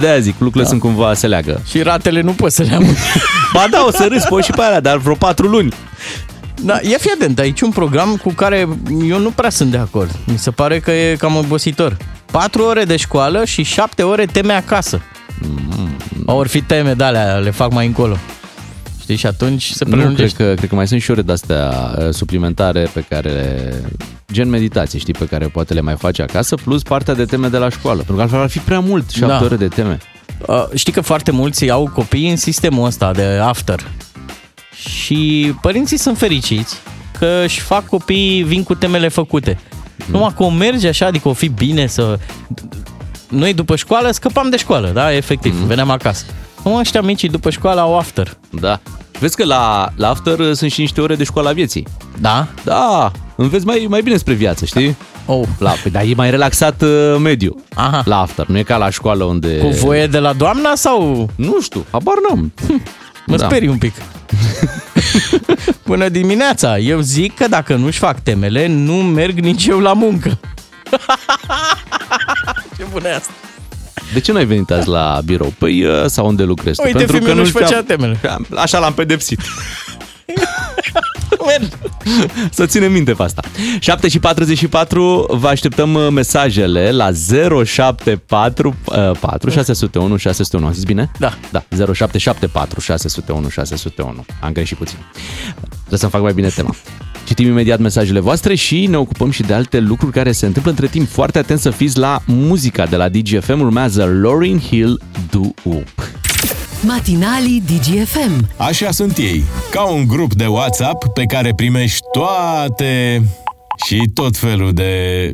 de-aia 0.00 0.18
zic, 0.18 0.34
lucrurile 0.38 0.68
sunt 0.68 0.80
cumva 0.80 1.14
se 1.14 1.26
leagă. 1.26 1.60
Și 1.68 1.82
ratele 1.82 2.20
nu 2.20 2.32
poți 2.32 2.54
să 2.56 2.62
le 2.62 2.74
amâni. 2.74 2.96
Ba 3.54 3.64
da, 3.70 3.84
o 3.86 3.90
să 3.90 4.06
râzi, 4.10 4.26
poți 4.26 4.46
și 4.46 4.52
pe 4.52 4.62
alea, 4.62 4.80
dar 4.80 4.96
vreo 4.96 5.14
patru 5.14 5.46
luni. 5.46 5.72
Da, 6.62 6.78
ia 6.82 6.96
fi 7.00 7.10
atent, 7.14 7.38
aici 7.38 7.60
un 7.60 7.70
program 7.70 8.16
cu 8.22 8.32
care 8.32 8.68
eu 9.08 9.18
nu 9.18 9.30
prea 9.30 9.50
sunt 9.50 9.70
de 9.70 9.76
acord. 9.76 10.10
Mi 10.26 10.38
se 10.38 10.50
pare 10.50 10.78
că 10.80 10.90
e 10.90 11.16
cam 11.18 11.36
obositor. 11.36 11.96
4 12.30 12.62
ore 12.62 12.84
de 12.84 12.96
școală 12.96 13.44
și 13.44 13.62
7 13.62 14.02
ore 14.02 14.24
teme 14.24 14.52
acasă. 14.52 15.00
Mm. 15.78 15.88
Ori 16.26 16.48
fi 16.48 16.60
teme 16.62 16.92
de 16.94 17.04
alea, 17.04 17.34
le 17.36 17.50
fac 17.50 17.72
mai 17.72 17.86
încolo. 17.86 18.16
Știi, 19.00 19.16
și 19.16 19.26
atunci 19.26 19.62
se 19.70 19.84
Nu, 19.84 19.90
cred 19.90 19.98
prelungește. 20.00 20.44
că, 20.44 20.54
cred 20.54 20.68
că 20.68 20.74
mai 20.74 20.88
sunt 20.88 21.00
și 21.00 21.10
ore 21.10 21.22
de-astea 21.22 21.94
uh, 21.98 22.08
suplimentare 22.10 22.88
pe 22.92 23.04
care, 23.08 23.56
gen 24.32 24.48
meditație, 24.48 24.98
știi, 24.98 25.12
pe 25.12 25.26
care 25.26 25.46
poate 25.46 25.74
le 25.74 25.80
mai 25.80 25.94
faci 25.98 26.18
acasă, 26.18 26.54
plus 26.54 26.82
partea 26.82 27.14
de 27.14 27.24
teme 27.24 27.48
de 27.48 27.56
la 27.58 27.68
școală. 27.68 27.96
Pentru 27.96 28.14
că 28.14 28.20
altfel 28.20 28.40
ar 28.40 28.48
fi 28.48 28.58
prea 28.58 28.80
mult, 28.80 29.10
șapte 29.10 29.34
Da. 29.38 29.44
ore 29.44 29.56
de 29.56 29.68
teme. 29.68 29.98
Uh, 30.46 30.64
știi 30.74 30.92
că 30.92 31.00
foarte 31.00 31.30
mulți 31.30 31.70
au 31.70 31.90
copii 31.94 32.30
în 32.30 32.36
sistemul 32.36 32.86
ăsta 32.86 33.12
de 33.12 33.24
after. 33.42 33.80
Și 34.74 35.52
părinții 35.60 35.96
sunt 35.98 36.18
fericiți 36.18 36.76
că 37.18 37.40
își 37.44 37.60
fac 37.60 37.86
copii, 37.86 38.42
vin 38.42 38.62
cu 38.62 38.74
temele 38.74 39.08
făcute. 39.08 39.58
Mhm. 39.96 40.10
Numai 40.12 40.32
că 40.36 40.42
o 40.42 40.50
merge 40.50 40.88
așa, 40.88 41.06
adică 41.06 41.28
o 41.28 41.32
fi 41.32 41.48
bine 41.48 41.86
să... 41.86 42.18
Noi 43.32 43.54
după 43.54 43.76
școală 43.76 44.10
scăpam 44.10 44.50
de 44.50 44.56
școală, 44.56 44.88
da, 44.94 45.14
efectiv, 45.14 45.54
Mhm. 45.58 45.66
veneam 45.66 45.90
acasă. 45.90 46.24
Nu 46.64 46.74
ăștia 46.76 47.00
micii 47.00 47.28
după 47.28 47.50
școală 47.50 47.80
au 47.80 47.98
after. 47.98 48.36
Da. 48.50 48.80
Vezi 49.18 49.36
că 49.36 49.44
la, 49.44 49.88
la 49.96 50.08
after 50.08 50.38
uh, 50.38 50.52
sunt 50.52 50.70
și 50.70 50.80
niște 50.80 51.00
ore 51.00 51.14
de 51.14 51.24
școală 51.24 51.48
a 51.48 51.52
vieții. 51.52 51.86
Da? 52.20 52.46
Da, 52.64 53.10
înveți 53.36 53.66
mai, 53.66 53.86
mai 53.88 54.02
bine 54.02 54.16
spre 54.16 54.32
viață, 54.34 54.64
știi? 54.64 54.96
Oh. 55.26 55.42
La, 55.58 55.70
păi, 55.70 55.90
dar 55.90 56.02
e 56.02 56.14
mai 56.16 56.30
relaxat 56.30 56.82
uh, 56.82 57.16
mediu 57.20 57.64
Aha. 57.74 58.02
la 58.04 58.20
after. 58.20 58.46
Nu 58.46 58.58
e 58.58 58.62
ca 58.62 58.76
la 58.76 58.90
școală 58.90 59.24
unde... 59.24 59.56
Cu 59.58 59.68
voie 59.68 60.06
de 60.06 60.18
la 60.18 60.32
doamna 60.32 60.74
sau 60.74 61.28
Nu 61.34 61.60
știu, 61.60 61.84
habar 61.90 62.14
n-am. 62.28 62.52
Mă 63.26 63.36
Da. 63.36 63.44
sperii 63.46 63.68
un 63.68 63.78
pic. 63.78 63.94
Bună 65.86 66.08
dimineața! 66.08 66.78
Eu 66.78 67.00
zic 67.00 67.34
că 67.34 67.48
dacă 67.48 67.74
nu-și 67.74 67.98
fac 67.98 68.20
temele, 68.20 68.66
nu 68.66 68.94
merg 68.94 69.38
nici 69.38 69.66
eu 69.66 69.78
la 69.78 69.92
muncă. 69.92 70.38
Ce 72.76 72.84
bună 72.90 73.08
e 73.08 73.14
asta! 73.14 73.32
De 74.12 74.20
ce 74.20 74.32
n-ai 74.32 74.44
venit 74.44 74.70
azi 74.70 74.88
la 74.88 75.20
birou? 75.24 75.52
Păi, 75.58 75.84
uh, 75.84 76.04
sau 76.06 76.26
unde 76.26 76.42
lucrezi 76.42 76.80
tu? 76.80 76.86
Uite, 76.86 77.06
fiul 77.06 77.22
meu 77.22 77.34
nu-și 77.34 77.50
știam- 77.50 77.66
făcea 77.66 77.82
temele. 77.82 78.20
Așa 78.56 78.78
l-am 78.78 78.92
pedepsit. 78.92 79.40
Merg. 81.46 81.78
Să 82.50 82.66
ținem 82.66 82.92
minte 82.92 83.12
pe 83.12 83.22
asta. 83.22 83.42
7 83.78 84.08
și 84.08 84.18
44, 84.18 85.26
vă 85.30 85.48
așteptăm 85.48 85.94
uh, 85.94 86.08
mesajele 86.10 86.90
la 86.90 87.10
074 87.64 88.74
uh, 88.84 89.10
4 89.20 89.50
601 89.50 90.16
601. 90.16 90.66
Am 90.66 90.72
zis 90.72 90.84
bine? 90.84 91.10
Da. 91.18 91.32
Da, 91.50 91.64
0774 91.68 92.80
601 92.80 93.48
601. 93.48 94.24
Am 94.40 94.52
greșit 94.52 94.76
puțin. 94.76 94.98
Trebuie 95.54 95.98
să-mi 95.98 96.12
fac 96.12 96.22
mai 96.22 96.32
bine 96.32 96.48
tema. 96.48 96.74
Citim 97.24 97.46
imediat 97.46 97.78
mesajele 97.78 98.20
voastre 98.20 98.54
și 98.54 98.86
ne 98.86 98.96
ocupăm 98.96 99.30
și 99.30 99.42
de 99.42 99.54
alte 99.54 99.80
lucruri 99.80 100.12
care 100.12 100.32
se 100.32 100.46
întâmplă 100.46 100.70
între 100.70 100.86
timp. 100.86 101.08
Foarte 101.08 101.38
atent 101.38 101.58
să 101.58 101.70
fiți 101.70 101.98
la 101.98 102.22
muzica 102.26 102.86
de 102.86 102.96
la 102.96 103.08
DGFM. 103.08 103.60
Urmează 103.60 104.04
Lauryn 104.22 104.60
Hill, 104.60 105.00
Do 105.30 105.40
Up. 105.62 105.88
Matinalii 106.86 107.62
DGFM. 107.66 108.48
Așa 108.56 108.90
sunt 108.90 109.16
ei, 109.16 109.44
ca 109.70 109.82
un 109.82 110.06
grup 110.06 110.34
de 110.34 110.46
WhatsApp 110.46 111.06
pe 111.14 111.24
care 111.24 111.52
primești 111.56 112.00
toate 112.12 113.22
și 113.86 114.10
tot 114.14 114.36
felul 114.36 114.72
de... 114.72 115.32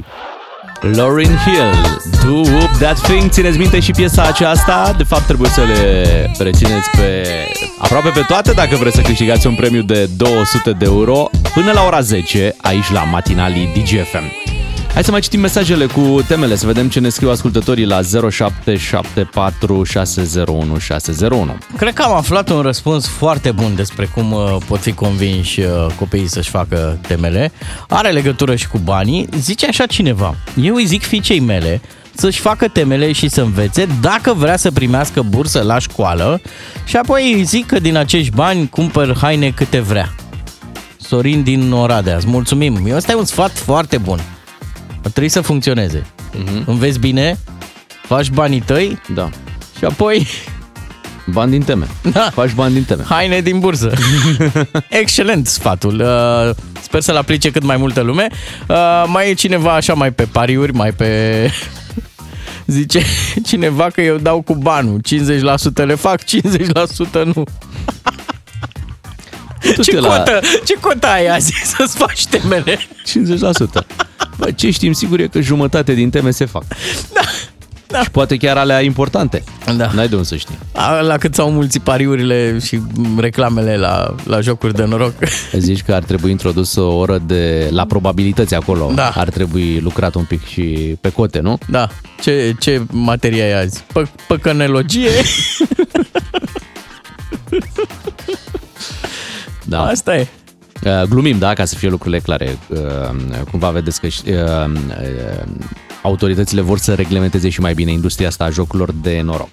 Lauryn 0.80 1.36
Hill, 1.36 2.00
Do 2.24 2.50
Whoop 2.50 2.70
That 2.78 3.00
Thing. 3.00 3.30
Țineți 3.30 3.58
minte 3.58 3.80
și 3.80 3.90
piesa 3.90 4.22
aceasta? 4.22 4.94
De 4.96 5.02
fapt 5.02 5.26
trebuie 5.26 5.50
să 5.50 5.62
le 5.62 6.32
rețineți 6.38 6.90
pe 6.90 7.26
aproape 7.78 8.08
pe 8.08 8.20
toate 8.26 8.52
Dacă 8.52 8.76
vreți 8.76 8.96
să 8.96 9.02
câștigați 9.02 9.46
un 9.46 9.54
premiu 9.54 9.82
de 9.82 10.08
200 10.16 10.70
de 10.70 10.84
euro. 10.84 11.30
Până 11.54 11.72
la 11.72 11.84
ora 11.86 12.00
10 12.00 12.54
Aici 12.62 12.90
la 12.90 13.02
matinalii 13.02 13.72
DGFM 13.74 14.57
Hai 14.94 15.04
să 15.04 15.10
mai 15.10 15.20
citim 15.20 15.40
mesajele 15.40 15.86
cu 15.86 16.24
temele 16.28 16.56
Să 16.56 16.66
vedem 16.66 16.88
ce 16.88 17.00
ne 17.00 17.08
scriu 17.08 17.30
ascultătorii 17.30 17.84
la 17.84 18.00
0774 18.30 19.84
601 19.84 20.78
601 20.78 21.58
Cred 21.76 21.94
că 21.94 22.02
am 22.02 22.14
aflat 22.14 22.48
un 22.48 22.60
răspuns 22.60 23.06
foarte 23.06 23.50
bun 23.50 23.74
despre 23.74 24.06
cum 24.14 24.32
uh, 24.32 24.56
pot 24.66 24.80
fi 24.80 24.92
convinși 24.92 25.60
uh, 25.60 25.86
copiii 25.98 26.26
să-și 26.26 26.50
facă 26.50 26.98
temele. 27.06 27.52
Are 27.88 28.10
legătură 28.10 28.56
și 28.56 28.68
cu 28.68 28.78
banii. 28.78 29.28
Zice 29.38 29.66
așa 29.66 29.86
cineva, 29.86 30.34
eu 30.62 30.74
îi 30.74 30.86
zic 30.86 31.02
fiicei 31.02 31.40
mele 31.40 31.80
să-și 32.12 32.40
facă 32.40 32.68
temele 32.68 33.12
și 33.12 33.28
să 33.28 33.40
învețe 33.40 33.86
dacă 34.00 34.32
vrea 34.32 34.56
să 34.56 34.70
primească 34.70 35.22
bursă 35.22 35.62
la 35.62 35.78
școală 35.78 36.40
și 36.84 36.96
apoi 36.96 37.32
îi 37.32 37.42
zic 37.42 37.66
că 37.66 37.78
din 37.78 37.96
acești 37.96 38.34
bani 38.34 38.68
cumpăr 38.68 39.16
haine 39.20 39.50
câte 39.50 39.80
vrea. 39.80 40.14
Sorin 40.96 41.42
din 41.42 41.72
Oradea, 41.72 42.16
îți 42.16 42.26
mulțumim. 42.26 42.90
Ăsta 42.94 43.12
e 43.12 43.14
un 43.14 43.24
sfat 43.24 43.50
foarte 43.50 43.98
bun. 43.98 44.20
Ar 45.08 45.14
trebui 45.14 45.30
să 45.30 45.40
funcționeze. 45.40 46.00
Uh-huh. 46.02 46.64
Înveți 46.64 46.98
bine, 46.98 47.38
faci 48.02 48.30
banii 48.30 48.60
tăi 48.60 49.00
Da 49.14 49.28
și 49.78 49.84
apoi 49.84 50.26
Bani 51.26 51.50
din 51.50 51.62
teme 51.62 51.86
Da. 52.12 52.30
Faci 52.32 52.52
bani 52.52 52.74
din 52.74 52.84
teme 52.84 53.02
haine 53.02 53.40
din 53.40 53.58
bursă. 53.58 53.92
Excelent 55.00 55.46
sfatul. 55.46 56.00
Uh, 56.00 56.54
Sper 56.80 57.00
să-l 57.00 57.16
aplice 57.16 57.50
cât 57.50 57.62
mai 57.62 57.76
multă 57.76 58.00
lume. 58.00 58.28
Uh, 58.68 59.04
Mai 59.06 59.30
e 59.30 59.34
cineva 59.34 59.74
așa 59.74 59.94
mai 59.94 60.12
pe 60.12 60.24
pariuri, 60.24 60.72
mai 60.72 60.92
pe... 60.92 61.50
Zice 62.66 63.02
cineva 63.44 63.86
că 63.90 64.00
eu 64.00 64.16
dau 64.16 64.40
cu 64.40 64.54
banul. 64.54 65.00
50% 65.80 65.84
le 65.84 65.94
fac, 65.94 66.20
50% 66.22 66.24
nu. 67.34 67.42
Ce 69.62 69.72
Du-te 69.76 70.00
la- 70.00 70.08
cotă, 70.08 70.40
ce 70.64 70.74
cotă 70.80 71.06
ai 71.06 71.26
azi 71.26 71.52
să-ți 71.76 71.96
faci 71.96 72.26
temele? 72.26 72.78
50%. 72.78 73.86
Bă, 74.36 74.50
ce 74.50 74.70
știm 74.70 74.92
sigur 74.92 75.20
e 75.20 75.26
că 75.26 75.40
jumătate 75.40 75.92
din 75.94 76.10
teme 76.10 76.30
se 76.30 76.44
fac. 76.44 76.62
Da. 77.12 77.20
Da. 77.90 78.02
Și 78.02 78.10
poate 78.10 78.36
chiar 78.36 78.56
alea 78.56 78.80
importante. 78.80 79.42
Da. 79.76 79.90
N-ai 79.94 80.08
de 80.08 80.14
unde 80.14 80.26
să 80.28 80.36
știi. 80.36 80.58
A, 80.74 81.00
La 81.00 81.16
cât 81.16 81.34
s-au 81.34 81.50
mulți 81.50 81.78
pariurile 81.78 82.58
și 82.64 82.80
reclamele 83.18 83.76
la, 83.76 84.14
la 84.24 84.40
jocuri 84.40 84.74
de 84.74 84.84
noroc. 84.84 85.12
Zici 85.58 85.82
că 85.82 85.92
ar 85.94 86.02
trebui 86.02 86.30
introdus 86.30 86.74
o 86.76 86.86
oră 86.96 87.22
de 87.26 87.68
la 87.72 87.84
probabilități 87.86 88.54
acolo. 88.54 88.92
Da. 88.94 89.08
Ar 89.14 89.28
trebui 89.28 89.80
lucrat 89.80 90.14
un 90.14 90.24
pic 90.24 90.46
și 90.46 90.96
pe 91.00 91.10
cote, 91.10 91.40
nu? 91.40 91.58
Da. 91.68 91.88
Ce, 92.20 92.54
ce 92.60 92.82
materie 92.90 93.42
ai 93.42 93.62
azi? 93.62 93.84
Pă, 93.92 94.06
păcănelogie? 94.26 95.10
Da. 99.68 99.82
Asta 99.82 100.16
e. 100.16 100.26
Uh, 100.84 101.02
Glumim, 101.08 101.38
da, 101.38 101.52
ca 101.52 101.64
să 101.64 101.74
fie 101.74 101.88
lucrurile 101.88 102.20
clare. 102.20 102.58
Uh, 102.68 102.78
Cumva 103.50 103.70
vedeți 103.70 104.00
că 104.00 104.06
uh, 104.06 104.70
uh, 104.88 105.44
autoritățile 106.02 106.60
vor 106.60 106.78
să 106.78 106.94
reglementeze 106.94 107.48
și 107.48 107.60
mai 107.60 107.74
bine 107.74 107.90
industria 107.92 108.28
asta 108.28 108.44
a 108.44 108.50
jocurilor 108.50 108.92
de 109.02 109.20
noroc. 109.24 109.48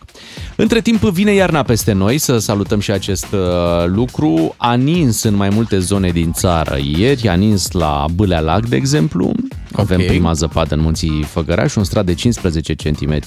Între 0.55 0.81
timp 0.81 1.01
vine 1.01 1.33
iarna 1.33 1.63
peste 1.63 1.91
noi, 1.91 2.17
să 2.17 2.37
salutăm 2.37 2.79
și 2.79 2.91
acest 2.91 3.27
uh, 3.31 3.39
lucru. 3.85 4.53
A 4.57 4.73
nins 4.73 5.23
în 5.23 5.35
mai 5.35 5.49
multe 5.49 5.79
zone 5.79 6.09
din 6.09 6.31
țară 6.31 6.77
ieri, 6.97 7.27
a 7.27 7.33
nins 7.33 7.71
la 7.71 8.05
Bâlea 8.15 8.39
Lac, 8.39 8.65
de 8.65 8.75
exemplu. 8.75 9.31
Avem 9.71 9.99
Ok. 9.99 10.05
prima 10.05 10.33
zăpadă 10.33 10.75
în 10.75 10.81
munții 10.81 11.23
Făgăraș, 11.29 11.75
un 11.75 11.83
strat 11.83 12.05
de 12.05 12.13
15 12.13 12.73
cm 12.73 13.19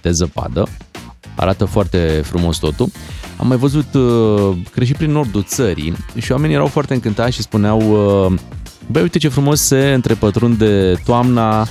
de 0.00 0.10
zăpadă. 0.10 0.68
Arată 1.36 1.64
foarte 1.64 2.22
frumos 2.24 2.56
totul. 2.56 2.88
Am 3.36 3.46
mai 3.46 3.56
văzut, 3.56 3.94
uh, 3.94 4.56
cred 4.72 4.86
și 4.86 4.92
prin 4.92 5.10
nordul 5.10 5.42
țării, 5.42 5.92
și 6.16 6.32
oamenii 6.32 6.54
erau 6.54 6.66
foarte 6.66 6.94
încântați 6.94 7.34
și 7.34 7.42
spuneau, 7.42 7.80
uh, 8.30 8.38
băi, 8.86 9.02
uite 9.02 9.18
ce 9.18 9.28
frumos 9.28 9.60
se 9.60 9.92
întrepătrunde 9.94 10.94
toamna 11.04 11.66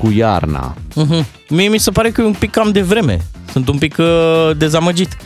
cu 0.00 0.10
iarna. 0.16 0.74
Uh-huh. 0.74 1.24
Mie 1.48 1.68
mi 1.68 1.78
se 1.78 1.90
pare 1.90 2.10
că 2.10 2.20
e 2.20 2.24
un 2.24 2.34
pic 2.38 2.50
cam 2.50 2.70
de 2.72 2.82
vreme. 2.82 3.18
Sunt 3.52 3.68
un 3.68 3.78
pic 3.78 3.96
uh, 3.98 4.50
dezamăgit 4.56 5.16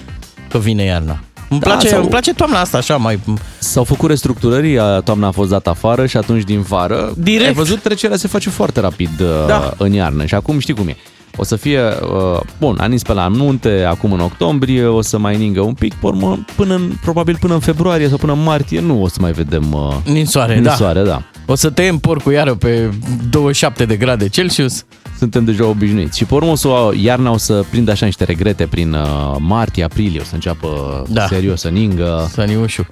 că 0.49 0.59
vine 0.59 0.83
iarna. 0.83 1.19
Îmi, 1.49 1.61
Da, 1.61 1.67
place, 1.71 1.89
sau- 1.89 2.01
îmi 2.01 2.09
place 2.09 2.33
toamna 2.35 2.61
asta 2.61 2.77
așa 2.79 2.97
mai... 2.97 3.21
S-au 3.59 3.85
făcut 3.85 4.09
restructurări, 4.09 4.79
a- 4.79 5.01
toamna 5.01 5.27
a 5.27 5.31
fost 5.31 5.51
dată 5.51 5.71
afară 5.71 6.07
și 6.07 6.17
atunci 6.17 6.43
din 6.45 6.61
vară, 6.61 7.13
Direct. 7.17 7.47
ai 7.47 7.53
văzut, 7.53 7.83
trecerea 7.83 8.17
se 8.17 8.29
face 8.29 8.51
foarte 8.51 8.81
rapid 8.81 9.21
uh, 9.21 9.27
Da. 9.47 9.75
în 9.79 9.93
iarnă 9.93 10.25
și 10.25 10.35
acum 10.35 10.59
știi 10.59 10.75
cum 10.75 10.89
e. 10.89 10.97
O 11.37 11.44
să 11.44 11.57
fie, 11.57 11.81
uh, 11.81 12.40
bun, 12.59 12.77
a 12.81 12.87
nins 12.87 13.03
pe 13.03 13.12
la 13.12 13.29
munte, 13.29 13.85
acum 13.88 14.12
în 14.12 14.20
octombrie, 14.20 14.85
o 14.85 15.01
să 15.01 15.18
mai 15.18 15.37
ningă 15.37 15.61
un 15.61 15.72
pic, 15.75 15.94
pe 15.94 16.07
urmă, 16.07 16.38
până 16.57 16.75
în, 16.75 16.92
probabil 17.03 17.37
până 17.40 17.55
în 17.55 17.61
februarie 17.61 18.09
sau 18.09 18.16
până 18.16 18.33
în 18.33 18.42
martie, 18.42 18.81
nu 18.81 19.03
o 19.03 19.09
să 19.09 19.16
mai 19.20 19.33
vedem 19.33 19.72
uh, 19.72 19.94
Ninsoare, 20.12 20.55
da. 20.55 20.61
ninsoare, 20.61 21.03
da. 21.03 21.22
O 21.46 21.55
să 21.55 21.70
tăiem 21.70 21.99
porcul 21.99 22.33
iară 22.33 22.55
pe 22.55 22.90
27 23.31 23.85
de 23.85 23.96
grade 23.96 24.29
Celsius. 24.29 24.85
Suntem 25.18 25.44
deja 25.44 25.66
obișnuiți. 25.66 26.18
Și 26.18 26.25
pe 26.25 26.35
urmă 26.35 26.51
o 26.51 26.55
să, 26.55 26.68
iarna 27.03 27.31
o 27.31 27.37
să 27.37 27.64
prindă 27.70 27.90
așa 27.90 28.05
niște 28.07 28.25
regrete 28.25 28.66
prin 28.66 28.92
uh, 28.92 29.37
martie, 29.38 29.85
aprilie, 29.85 30.20
o 30.20 30.25
să 30.25 30.35
înceapă 30.35 30.68
Da. 31.09 31.27
serios 31.27 31.61
să 31.61 31.68
ningă. 31.68 32.29
Săniușu. 32.33 32.87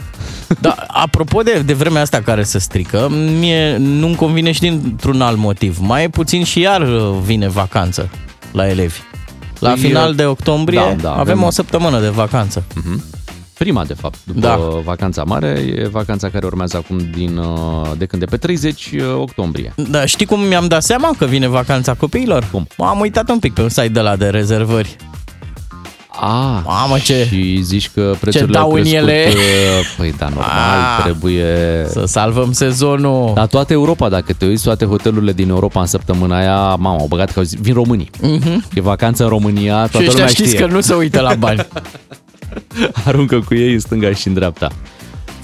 Da, 0.61 0.75
apropo 0.87 1.41
de, 1.43 1.63
de 1.67 1.73
vremea 1.73 2.03
asta 2.03 2.21
care 2.21 2.43
se 2.43 2.59
strică, 2.59 3.09
mie 3.39 3.77
nu-mi 3.77 4.15
convine 4.15 4.53
și 4.53 4.61
dintr-un 4.61 5.21
alt 5.21 5.37
motiv. 5.39 5.79
Mai 5.81 6.09
puțin 6.09 6.45
și 6.45 6.61
iar 6.61 6.81
uh, 6.81 7.15
vine 7.25 7.49
vacanță 7.49 8.09
la 8.55 8.69
elevi. 8.69 8.99
La 9.59 9.71
Păi, 9.71 9.79
final 9.79 10.15
de 10.15 10.25
octombrie 10.25 10.79
da, 10.79 11.03
da, 11.03 11.11
avem, 11.11 11.21
avem- 11.21 11.43
o 11.43 11.51
săptămână 11.51 12.01
de 12.01 12.09
vacanță. 12.09 12.65
Prima, 13.59 13.85
de 13.85 13.95
fapt, 13.95 14.19
după 14.25 14.41
Da. 14.41 14.57
vacanța 14.85 15.23
mare, 15.25 15.49
e 15.77 15.89
vacanța 15.89 16.29
care 16.29 16.47
urmează 16.47 16.77
acum 16.77 16.99
din, 16.99 17.37
uh, 17.37 17.91
de 17.99 18.07
când? 18.07 18.23
De 18.23 18.29
pe 18.29 18.37
30 18.37 18.91
octombrie. 19.17 19.75
Da, 19.91 20.07
știi 20.07 20.27
cum 20.27 20.41
mi-am 20.41 20.67
dat 20.67 20.83
seama 20.83 21.11
că 21.19 21.25
vine 21.25 21.47
vacanța 21.47 21.95
copiilor? 21.95 22.49
Cum? 22.53 22.67
M-am 22.77 23.01
uitat 23.01 23.29
un 23.31 23.39
pic 23.39 23.53
pe 23.55 23.63
un 23.63 23.69
site 23.69 23.89
de 23.89 24.01
la 24.01 24.17
de 24.17 24.29
rezervări. 24.29 24.97
A, 26.21 26.63
Mamă, 26.67 26.99
ce- 26.99 27.27
Și 27.31 27.63
zici 27.63 27.91
că 27.95 28.15
prețurile 28.21 28.53
dau 28.53 28.63
au 28.63 28.69
în 28.71 28.75
crescut. 28.81 28.99
ele. 28.99 29.25
uh, 29.29 29.35
Păi 29.97 30.15
da, 30.19 30.29
normal, 30.29 30.49
Ah. 30.49 31.03
trebuie... 31.03 31.45
Să 31.89 32.05
salvăm 32.07 32.53
sezonul. 32.53 33.33
Dar 33.35 33.47
toată 33.47 33.73
Europa, 33.73 34.09
dacă 34.09 34.33
te 34.33 34.47
uiți, 34.47 34.65
toate 34.65 34.85
hotelurile 34.85 35.33
din 35.33 35.49
Europa 35.49 35.81
în 35.81 35.87
săptămâna 35.87 36.37
aia, 36.39 36.75
mamă, 36.75 36.97
au 37.01 37.07
băgat 37.07 37.33
că 37.33 37.39
au 37.39 37.45
zis, 37.45 37.59
vin 37.61 37.75
românii. 37.75 38.11
E 38.75 38.81
vacanță 38.81 39.23
în 39.23 39.29
România, 39.29 39.75
toată 39.75 39.99
Mhm. 39.99 40.03
și 40.03 40.09
ăștia 40.09 40.19
lumea 40.19 40.35
știți 40.35 40.49
știe. 40.55 40.61
că 40.67 40.73
nu 40.73 40.81
se 40.81 40.95
uită 40.95 41.21
la 41.21 41.35
bani. 41.35 41.67
Aruncă 43.07 43.39
cu 43.47 43.55
ei 43.55 43.73
în 43.73 43.81
stânga 43.81 44.13
și 44.13 44.29
în 44.29 44.35
dreapta. 44.35 44.69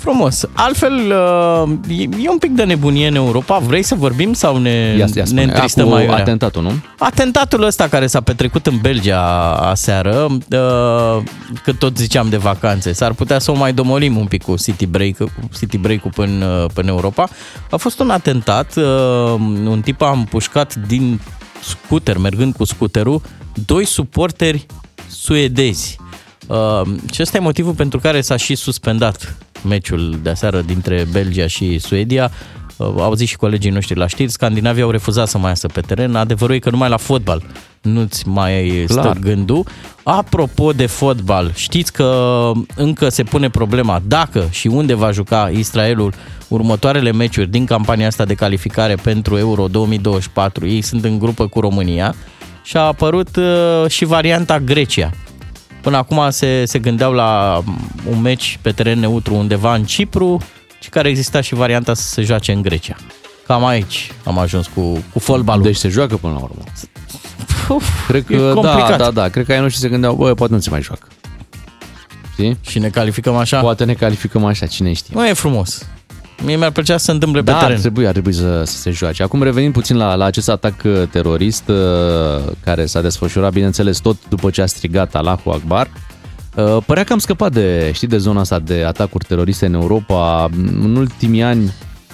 Frumos. 0.01 0.45
Altfel, 0.53 0.93
uh, 0.95 1.99
e, 1.99 2.03
e 2.03 2.29
un 2.29 2.39
pic 2.39 2.51
de 2.51 2.65
nebunie 2.65 3.07
în 3.09 3.15
Europa. 3.15 3.59
Vrei 3.59 3.83
să 3.83 3.95
vorbim 3.95 4.33
sau 4.33 4.57
ne, 4.57 4.71
Ia, 4.71 4.97
ia 4.99 5.07
ne 5.15 5.25
spune. 5.25 5.43
întristă 5.43 5.81
A, 5.81 5.85
cu 5.85 5.91
mai 5.91 6.03
iurea? 6.05 6.19
atentatul, 6.19 6.63
nu? 6.63 6.73
Atentatul 6.99 7.63
ăsta 7.63 7.89
care 7.89 8.07
s-a 8.07 8.21
petrecut 8.21 8.67
în 8.67 8.79
Belgia 8.81 9.21
aseară, 9.55 10.27
uh, 10.31 11.23
că 11.65 11.73
tot 11.79 11.97
ziceam 11.97 12.29
de 12.29 12.37
vacanțe, 12.37 12.93
s-ar 12.93 13.13
putea 13.13 13.39
să 13.39 13.51
o 13.51 13.55
mai 13.55 13.73
domolim 13.73 14.17
un 14.17 14.27
pic 14.27 14.43
cu 14.43 14.57
city 14.57 14.87
break, 14.87 15.17
cu 15.17 15.31
city 15.59 15.79
break-ul 15.79 16.11
până, 16.15 16.67
până 16.75 16.89
Europa. 16.91 17.29
A 17.71 17.77
fost 17.77 18.01
un 18.01 18.11
atentat, 18.11 18.77
uh, 18.77 18.85
un 19.65 19.81
tip 19.85 20.03
a 20.03 20.11
împușcat 20.11 20.75
din 20.75 21.21
scooter, 21.63 22.19
mergând 22.19 22.55
cu 22.57 22.65
scooterul, 22.65 23.21
doi 23.67 23.85
suporteri 23.85 24.67
suedezi. 25.09 25.99
Uh, 26.47 26.83
și 27.13 27.23
ăsta 27.23 27.37
e 27.37 27.41
motivul 27.41 27.73
pentru 27.73 27.99
care 27.99 28.21
s-a 28.21 28.37
și 28.37 28.55
suspendat 28.55 29.37
meciul 29.65 30.19
de 30.23 30.31
aseară 30.31 30.61
dintre 30.61 31.07
Belgia 31.13 31.47
și 31.47 31.79
Suedia. 31.79 32.31
Uh, 32.77 32.87
au 32.99 33.15
zis 33.15 33.29
și 33.29 33.37
colegii 33.37 33.71
noștri 33.71 33.99
la 33.99 34.07
știri, 34.07 34.31
Scandinavia 34.31 34.85
au 34.85 34.91
refuzat 34.91 35.29
să 35.29 35.39
mai 35.39 35.49
iasă 35.49 35.67
pe 35.67 35.81
teren. 35.81 36.15
Adevărul 36.15 36.55
e 36.55 36.59
că 36.59 36.71
numai 36.71 36.89
la 36.89 36.97
fotbal 36.97 37.43
nu-ți 37.83 38.29
mai 38.29 38.85
stă 38.89 39.01
Clar. 39.01 39.19
gândul. 39.19 39.67
Apropo 40.03 40.73
de 40.73 40.87
fotbal, 40.87 41.53
știți 41.55 41.93
că 41.93 42.51
încă 42.77 43.09
se 43.09 43.23
pune 43.23 43.51
problema 43.51 44.03
dacă 44.07 44.49
și 44.51 44.67
unde 44.67 44.95
va 44.95 45.11
juca 45.11 45.51
Israelul 45.53 46.13
următoarele 46.49 47.13
meciuri 47.13 47.51
din 47.51 47.65
campania 47.65 48.07
asta 48.07 48.25
de 48.25 48.35
calificare 48.35 48.95
pentru 48.95 49.39
Euro 49.39 49.67
2024. 49.67 50.67
Ei 50.67 50.83
sunt 50.83 51.05
în 51.05 51.19
grupă 51.19 51.47
cu 51.47 51.61
România 51.61 52.15
și 52.65 52.77
a 52.77 52.81
apărut 52.81 53.37
uh, 53.37 53.85
și 53.89 54.05
varianta 54.05 54.59
Grecia. 54.59 55.11
Până 55.81 55.97
acum 55.97 56.31
se, 56.31 56.65
se 56.65 56.79
gândeau 56.79 57.13
la 57.13 57.63
un 58.11 58.21
meci 58.21 58.59
pe 58.63 58.73
teren 58.73 58.99
neutru 58.99 59.35
undeva 59.35 59.75
în 59.75 59.85
Cipru 59.85 60.41
și 60.81 60.89
care 60.89 61.09
exista 61.09 61.41
și 61.41 61.55
varianta 61.55 61.95
să 61.95 62.03
se 62.03 62.23
joace 62.23 62.53
în 62.53 62.63
Grecia. 62.63 62.97
Cam 63.47 63.65
aici 63.65 64.13
am 64.25 64.39
ajuns 64.39 64.67
cu, 64.67 65.05
cu 65.13 65.19
fotbalul. 65.19 65.63
Deci 65.63 65.77
se 65.77 65.89
joacă 65.89 66.17
până 66.17 66.33
la 66.33 66.39
urmă. 66.39 66.63
Uf, 67.69 68.07
Cred 68.07 68.25
e 68.31 68.37
că 68.37 68.47
da, 68.47 68.53
complicat. 68.53 68.99
da, 68.99 69.11
da. 69.11 69.29
Cred 69.29 69.47
că 69.47 69.53
ai 69.53 69.61
noștri 69.61 69.81
se 69.81 69.89
gândeau, 69.89 70.15
bă, 70.15 70.35
poate 70.35 70.53
nu 70.53 70.61
se 70.61 70.71
mai 70.71 70.83
joacă. 70.83 71.07
Știi? 72.33 72.59
Și 72.61 72.79
ne 72.79 72.89
calificăm 72.89 73.37
așa? 73.37 73.61
Poate 73.61 73.85
ne 73.85 73.95
calificăm 73.95 74.45
așa, 74.45 74.67
cine 74.67 74.93
știe. 74.93 75.15
Nu 75.17 75.27
e 75.27 75.33
frumos. 75.33 75.87
Mie 76.45 76.57
mi-ar 76.57 76.71
plăcea 76.71 76.97
să 76.97 77.05
se 77.05 77.11
întâmple 77.11 77.41
pe 77.43 77.51
Da, 77.51 77.57
ar 77.57 77.63
teren. 77.65 77.81
trebui, 77.81 78.07
ar 78.07 78.13
trebui 78.13 78.33
să, 78.33 78.63
să 78.65 78.77
se 78.77 78.91
joace. 78.91 79.23
Acum 79.23 79.43
revenim 79.43 79.73
puțin 79.73 79.97
la, 79.97 80.15
la 80.15 80.25
acest 80.25 80.49
atac 80.49 80.75
uh, 80.85 81.03
terorist 81.11 81.69
uh, 81.69 81.77
care 82.65 82.87
s-a 82.87 83.01
desfășurat, 83.01 83.53
bineînțeles, 83.53 83.99
tot 83.99 84.17
după 84.29 84.51
ce 84.51 84.63
a 84.63 84.67
strigat 84.67 85.15
Allahu 85.15 85.51
Akbar. 85.51 85.91
Uh, 86.55 86.77
Părea 86.87 87.05
că 87.05 87.13
am 87.13 87.19
scăpat 87.19 87.53
de, 87.53 87.91
știi, 87.95 88.09
de 88.09 88.19
zona 88.19 88.41
asta 88.41 88.59
de 88.59 88.85
atacuri 88.87 89.25
teroriste 89.25 89.67
în 89.67 89.75
Europa. 89.75 90.49
În 90.83 90.97
ultimii 90.97 91.43
ani 91.43 91.73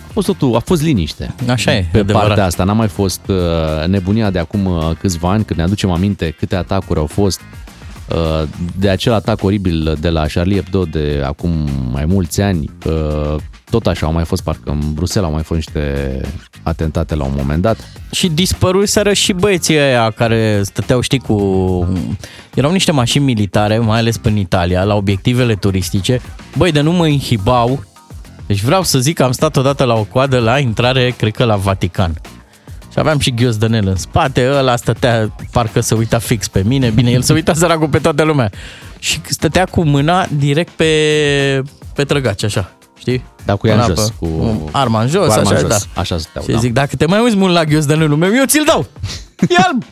a 0.08 0.10
fost 0.12 0.26
totul, 0.26 0.56
a 0.56 0.58
fost 0.58 0.82
liniște. 0.82 1.34
Așa 1.48 1.74
e, 1.74 1.88
Pe 1.92 1.98
adevărat. 1.98 2.26
partea 2.26 2.44
asta 2.44 2.64
n-a 2.64 2.72
mai 2.72 2.88
fost 2.88 3.20
uh, 3.26 3.86
nebunia 3.86 4.30
de 4.30 4.38
acum 4.38 4.64
uh, 4.66 4.90
câțiva 5.00 5.30
ani, 5.30 5.44
când 5.44 5.58
ne 5.58 5.64
aducem 5.64 5.90
aminte 5.90 6.30
câte 6.38 6.56
atacuri 6.56 6.98
au 6.98 7.06
fost 7.06 7.40
uh, 7.40 7.65
de 8.78 8.88
acel 8.88 9.12
atac 9.12 9.42
oribil 9.42 9.96
de 10.00 10.08
la 10.08 10.26
Charlie 10.26 10.54
Hebdo 10.54 10.84
de 10.84 11.22
acum 11.24 11.68
mai 11.92 12.04
mulți 12.04 12.40
ani. 12.40 12.70
uh, 12.86 13.34
Tot 13.70 13.86
așa 13.86 14.06
au 14.06 14.12
mai 14.12 14.24
fost, 14.24 14.42
parcă 14.42 14.70
în 14.70 14.80
Bruxelles 14.94 15.28
au 15.28 15.34
mai 15.34 15.44
fost 15.44 15.58
niște 15.58 16.20
atentate 16.62 17.14
la 17.14 17.24
un 17.24 17.32
moment 17.36 17.62
dat. 17.62 17.76
Și 18.10 18.28
dispăruseră 18.28 19.12
și 19.12 19.32
băieții 19.32 19.76
ăia 19.76 20.10
care 20.10 20.60
stăteau, 20.64 21.00
știi, 21.00 21.18
cu... 21.18 21.36
Erau 22.54 22.72
niște 22.72 22.92
mașini 22.92 23.24
militare, 23.24 23.78
mai 23.78 23.98
ales 23.98 24.20
în 24.22 24.36
Italia, 24.36 24.84
la 24.84 24.94
obiectivele 24.94 25.54
turistice. 25.54 26.20
Băi, 26.56 26.72
de 26.72 26.80
nu 26.80 26.92
mă 26.92 27.06
inhibau. 27.06 27.84
Deci 28.46 28.62
vreau 28.62 28.82
să 28.82 28.98
zic 28.98 29.16
că 29.16 29.22
am 29.22 29.32
stat 29.32 29.56
odată 29.56 29.84
la 29.84 29.94
o 29.94 30.02
coadă 30.04 30.38
la 30.38 30.58
intrare, 30.58 31.14
cred 31.18 31.32
că 31.32 31.44
la 31.44 31.56
Vatican. 31.56 32.20
Și 32.96 33.02
aveam 33.02 33.18
și 33.18 33.34
ghiozdanel 33.34 33.86
în 33.88 33.96
spate, 33.96 34.48
ăla 34.52 34.76
stătea, 34.76 35.32
parcă 35.52 35.80
se 35.80 35.94
uita 35.94 36.18
fix 36.18 36.48
pe 36.48 36.62
mine. 36.66 36.88
Bine, 36.90 37.10
el 37.10 37.22
se 37.22 37.32
uita 37.32 37.54
săracul 37.60 37.88
pe 37.88 37.98
toată 37.98 38.22
lumea. 38.22 38.50
Și 38.98 39.20
stătea 39.28 39.64
cu 39.64 39.82
mâna 39.84 40.26
direct 40.36 40.72
pe, 40.72 40.86
pe 41.94 42.04
trăgaci, 42.04 42.42
așa. 42.44 42.72
Știi? 42.98 43.24
Da, 43.44 43.54
cu 43.56 43.66
ea 43.66 43.74
Mâna 43.74 43.86
în 43.86 43.94
jos, 43.94 44.04
pe- 44.08 44.14
cu- 44.18 44.68
arma 44.72 45.00
în 45.02 45.08
jos, 45.08 45.26
cu 45.26 45.32
arma 45.32 45.50
așa, 45.50 45.60
în 45.60 45.68
jos. 45.68 45.68
da. 45.94 46.00
Așa 46.00 46.18
stăteau, 46.18 46.44
Și 46.44 46.50
da. 46.50 46.58
zic, 46.58 46.72
dacă 46.72 46.96
te 46.96 47.06
mai 47.06 47.20
uiți 47.22 47.36
mult 47.36 47.52
la 47.52 47.64
ghiozdanelul 47.64 48.16
meu, 48.16 48.30
eu 48.34 48.44
ți-l 48.44 48.64
dau. 48.66 48.86
E 49.48 49.54
alb. 49.66 49.82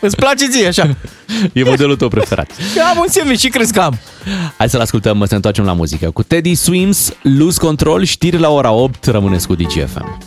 Îți 0.00 0.16
place 0.16 0.48
ție, 0.48 0.66
așa. 0.66 0.96
E 1.52 1.64
modelul 1.64 1.96
tău 1.96 2.08
preferat. 2.08 2.50
Eu 2.76 2.84
am 2.92 2.98
un 2.98 3.06
sandwich 3.08 3.40
și 3.40 3.48
crezi 3.48 3.72
că 3.72 3.80
am. 3.80 3.98
Hai 4.58 4.68
să-l 4.68 4.80
ascultăm, 4.80 5.18
să 5.20 5.26
ne 5.30 5.36
întoarcem 5.36 5.64
la 5.64 5.72
muzică. 5.72 6.10
Cu 6.10 6.22
Teddy 6.22 6.54
Swims, 6.54 7.12
Lose 7.22 7.58
Control, 7.60 8.04
știri 8.04 8.38
la 8.38 8.48
ora 8.50 8.70
8, 8.70 9.04
rămâneți 9.04 9.46
cu 9.46 9.54
DGFM. 9.54 10.18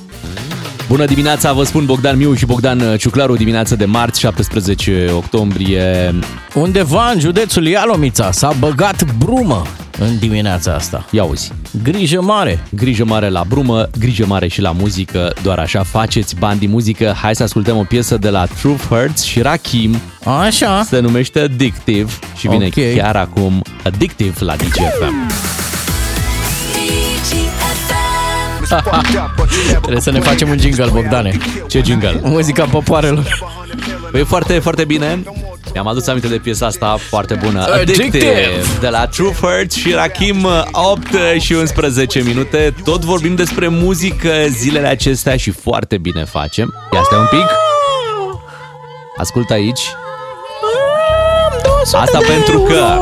Bună 0.88 1.06
dimineața, 1.06 1.54
vă 1.54 1.63
spun 1.63 1.86
Bogdan 1.86 2.17
Miu 2.17 2.34
și 2.34 2.45
Bogdan 2.45 2.97
Ciuclaru, 2.97 3.36
dimineața 3.36 3.76
de 3.76 3.86
marți, 3.86 4.19
17 4.19 5.10
octombrie. 5.13 6.15
Undeva 6.54 7.10
în 7.13 7.19
județul 7.19 7.67
Ialomița 7.67 8.32
s-a 8.32 8.52
băgat 8.60 9.04
brumă 9.17 9.62
în 10.00 10.17
dimineața 10.19 10.73
asta. 10.73 11.06
Ia 11.12 11.23
uzi, 11.23 11.52
Grijă 11.84 12.21
mare. 12.21 12.63
grijă 12.69 13.06
mare 13.06 13.30
la 13.30 13.43
brumă, 13.47 13.89
grijă 14.00 14.26
mare 14.26 14.47
și 14.47 14.62
la 14.62 14.71
muzică, 14.71 15.34
doar 15.43 15.60
așa 15.60 15.84
faceți 15.84 16.36
bani 16.36 16.60
din 16.60 16.69
muzică. 16.69 17.15
Hai 17.21 17.36
să 17.36 17.43
ascultăm 17.43 17.78
o 17.78 17.84
piesă 17.84 18.17
de 18.17 18.30
la 18.30 18.45
Truth 18.45 18.84
Hurts 18.89 19.23
și 19.23 19.41
Rakim, 19.41 19.95
Așa. 20.45 20.84
se 20.89 21.00
numește 21.00 21.39
Addictive 21.39 22.12
și 22.38 22.47
vine 22.47 22.65
Ok. 22.65 22.95
chiar 22.95 23.15
acum 23.15 23.62
Addictive 23.84 24.43
la 24.43 24.56
DGFM. 24.56 25.32
Trebuie 29.82 30.01
să 30.01 30.12
ne 30.12 30.19
facem 30.19 30.49
un 30.49 30.58
jingle, 30.60 30.89
Bogdane. 30.91 31.38
Ce 31.67 31.82
jingle? 31.86 32.19
Muzica 32.23 32.65
popoarelor. 32.65 33.39
Păi 34.12 34.23
foarte, 34.23 34.60
foarte 34.60 34.86
bine. 34.86 35.23
Mi-am 35.73 35.88
adus 35.88 36.08
aminte 36.08 36.27
de 36.27 36.38
piesa 36.38 36.65
asta 36.65 36.97
foarte 37.10 37.34
bună. 37.34 37.62
Addictive. 37.62 38.03
Addictive 38.03 38.49
de 38.80 38.88
la 38.88 39.08
True 39.08 39.32
Hurt 39.32 39.71
și 39.71 39.91
Rakim 39.91 40.47
8 40.71 41.08
și 41.39 41.53
11 41.53 42.23
minute. 42.23 42.73
Tot 42.84 43.03
vorbim 43.03 43.36
despre 43.36 43.67
muzică 43.67 44.30
zilele 44.49 44.88
acestea 44.88 45.38
și 45.38 45.51
foarte 45.51 45.97
bine 45.97 46.23
facem. 46.23 46.73
Ia 46.93 47.01
stai 47.03 47.19
un 47.19 47.27
pic. 47.30 47.45
Ascultă 49.17 49.53
aici. 49.53 49.82
Am 51.93 52.01
Asta 52.01 52.17
pentru 52.27 52.60
că 52.60 52.97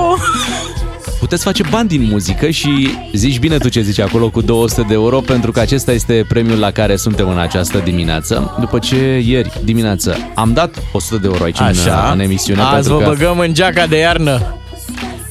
puteți 1.26 1.44
face 1.44 1.64
bani 1.70 1.88
din 1.88 2.08
muzică 2.12 2.50
și 2.50 2.90
zici 3.14 3.40
bine 3.40 3.58
tu 3.58 3.70
ce 3.70 3.82
zici 3.82 4.00
acolo 4.00 4.30
cu 4.30 4.42
200 4.42 4.82
de 4.88 4.94
euro 4.94 5.20
pentru 5.20 5.52
că 5.52 5.60
acesta 5.60 5.92
este 5.92 6.26
premiul 6.28 6.60
la 6.60 6.72
care 6.72 6.96
suntem 6.96 7.30
în 7.30 7.38
această 7.40 7.78
dimineață. 7.84 8.56
După 8.60 8.80
ce 8.80 9.20
ieri 9.26 9.52
dimineață 9.64 10.18
am 10.36 10.54
dat 10.54 10.76
100 10.92 11.18
de 11.22 11.28
euro 11.28 11.44
aici 11.44 11.60
Așa. 11.60 12.04
în, 12.06 12.12
în 12.14 12.20
emisiune 12.20 12.62
Azi 12.62 12.74
pentru 12.74 12.94
vă 12.94 13.00
că, 13.00 13.06
băgăm 13.10 13.40
în 13.40 13.54
geaca 13.54 13.86
de 13.86 13.98
iarnă. 13.98 14.56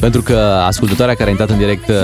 pentru 0.00 0.22
că 0.22 0.62
ascultătoarea 0.66 1.14
care 1.14 1.28
a 1.28 1.30
intrat 1.30 1.50
în 1.50 1.59
direct 1.59 1.88
uh, 1.88 1.94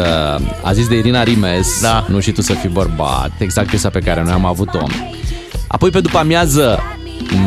a 0.62 0.72
zis 0.72 0.88
de 0.88 0.96
Irina 0.96 1.22
Rimes, 1.22 1.80
Da. 1.82 2.06
nu 2.08 2.20
și 2.20 2.30
tu 2.32 2.42
să 2.42 2.52
fii 2.52 2.68
bărbat, 2.68 3.30
exact 3.38 3.68
piesa 3.68 3.88
pe 3.88 3.98
care 4.00 4.22
noi 4.22 4.32
am 4.32 4.44
avut-o. 4.44 4.86
Apoi 5.66 5.90
pe 5.90 6.00
după 6.00 6.18
amiază 6.18 6.78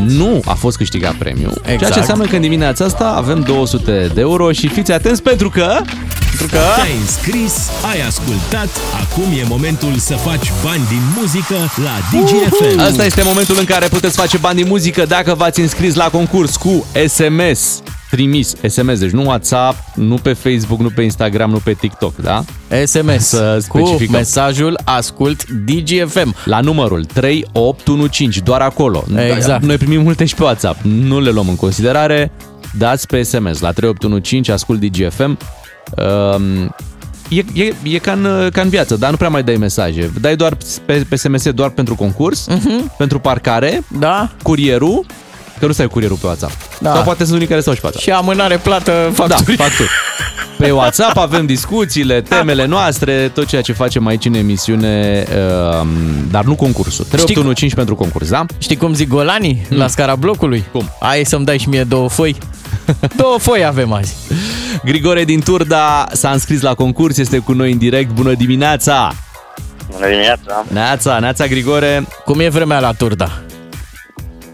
nu 0.06 0.42
a 0.46 0.54
fost 0.54 0.78
câștigat 0.78 1.14
premiu, 1.14 1.50
exact. 1.50 1.64
ceea 1.66 1.78
ce 1.78 1.84
Exact. 1.84 1.98
înseamnă 1.98 2.26
că 2.26 2.36
în 2.36 2.42
dimineața 2.42 2.86
asta 2.86 3.14
avem 3.18 3.40
200 3.42 4.12
de 4.14 4.22
euro 4.22 4.52
și 4.52 4.68
fiți 4.68 4.92
atenți 4.92 5.22
pentru 5.22 5.50
că 5.50 5.76
Pentru 6.28 6.48
că... 6.48 6.60
Te-ai 6.76 6.96
înscris, 7.02 7.54
ai 7.92 8.02
ascultat, 8.08 8.70
acum 9.02 9.24
e 9.40 9.44
momentul 9.48 9.94
să 9.98 10.14
faci 10.14 10.52
bani 10.64 10.82
din 10.90 11.02
muzică 11.20 11.56
la 11.84 12.20
DGFM. 12.20 12.80
Asta 12.80 13.06
este 13.06 13.22
momentul 13.24 13.56
în 13.60 13.66
care 13.66 13.88
puteți 13.88 14.16
face 14.16 14.38
bani 14.38 14.56
din 14.58 14.68
muzică 14.68 15.06
dacă 15.06 15.34
v-ați 15.34 15.60
înscris 15.60 15.96
la 15.96 16.10
concurs 16.10 16.56
cu 16.56 16.86
SMS 17.08 17.82
trimis, 18.15 18.54
SMS, 18.67 18.99
deci 18.99 19.10
nu 19.10 19.23
WhatsApp, 19.23 19.78
nu 19.95 20.15
pe 20.15 20.34
Facebook, 20.34 20.80
nu 20.80 20.89
pe 20.89 21.02
Instagram, 21.02 21.49
nu 21.49 21.58
pe 21.58 21.73
TikTok, 21.73 22.15
da? 22.15 22.43
SMS 22.86 23.28
Să 23.28 23.62
cu 23.67 23.78
specificăm. 23.78 24.15
mesajul 24.15 24.80
Ascult 24.84 25.45
DGFM. 25.49 26.36
La 26.45 26.60
numărul 26.60 27.06
3815, 27.06 28.39
doar 28.41 28.62
acolo. 28.62 29.04
Exact. 29.36 29.63
Noi 29.63 29.78
primim 29.78 30.02
multe 30.02 30.26
și 30.26 30.36
pe 30.36 30.43
WhatsApp, 30.43 30.80
nu 30.82 31.19
le 31.19 31.30
luăm 31.30 31.47
în 31.49 31.56
considerare, 31.56 32.32
dați 32.78 33.08
pe 33.08 33.21
SMS 33.21 33.60
la 33.60 33.71
3815, 33.71 34.52
ascult 34.52 34.80
DGFM. 34.80 35.38
Um, 35.97 36.76
E, 37.30 37.63
e, 37.63 37.73
e 37.84 37.97
ca, 37.97 38.12
în, 38.12 38.49
ca 38.54 38.62
în 38.62 38.69
viață, 38.69 38.95
dar 38.95 39.10
nu 39.10 39.15
prea 39.17 39.30
mai 39.30 39.43
dai 39.43 39.56
mesaje. 39.56 40.12
Dai 40.21 40.36
doar 40.36 40.58
pe, 40.86 41.06
pe 41.10 41.15
SMS 41.15 41.52
doar 41.52 41.69
pentru 41.69 41.95
concurs, 41.95 42.47
uh-huh. 42.49 42.97
pentru 42.97 43.19
parcare, 43.19 43.84
Da? 43.99 44.30
curierul, 44.43 45.06
că 45.63 45.69
nu 45.69 45.76
stai 45.76 45.86
cu 45.86 45.91
curierul 45.93 46.17
pe 46.21 46.26
WhatsApp. 46.26 46.54
Da. 46.80 46.93
Sau 46.93 47.04
poate 47.04 47.23
sunt 47.23 47.36
unii 47.36 47.47
care 47.47 47.62
stau 47.62 47.73
și 47.73 47.80
pe 47.80 47.86
WhatsApp. 47.86 48.06
Și 48.06 48.12
amânare 48.12 48.58
plată 48.58 48.91
Da, 48.91 49.23
facturi. 49.26 49.58
facturi. 49.58 49.89
Pe 50.58 50.71
WhatsApp 50.71 51.17
avem 51.17 51.45
discuțiile, 51.45 52.21
temele 52.21 52.65
noastre, 52.65 53.32
tot 53.34 53.45
ceea 53.45 53.62
ce 53.62 53.73
facem 53.73 54.08
aici 54.08 54.26
în 54.26 54.34
emisiune, 54.34 55.23
uh, 55.30 55.88
dar 56.32 56.43
nu 56.43 56.56
concursul. 56.56 57.06
3815 57.06 57.76
pentru 57.76 57.95
concurs, 57.95 58.30
da? 58.30 58.45
Știi 58.58 58.76
cum 58.76 58.93
zic 58.93 59.08
golanii 59.08 59.65
la 59.69 59.88
scara 59.88 60.15
blocului? 60.15 60.63
Cum? 60.71 60.89
Hai 60.99 61.21
să-mi 61.26 61.45
dai 61.45 61.58
și 61.58 61.69
mie 61.69 61.84
două 61.84 62.10
foi. 62.10 62.36
două 63.15 63.38
foi 63.39 63.65
avem 63.65 63.93
azi. 63.93 64.15
Grigore 64.86 65.23
din 65.23 65.41
Turda 65.41 66.08
s-a 66.12 66.30
înscris 66.30 66.62
la 66.62 66.73
concurs, 66.73 67.17
este 67.17 67.38
cu 67.38 67.52
noi 67.54 67.71
în 67.71 67.78
direct. 67.78 68.12
Bună 68.12 68.34
dimineața! 68.34 69.12
Bună 69.91 70.06
dimineața! 70.08 70.65
Neața, 70.67 71.19
Neața 71.19 71.45
Grigore. 71.45 72.08
Cum 72.26 72.39
e 72.39 72.47
vremea 72.49 72.80
la 72.80 72.91
Turda? 72.91 73.32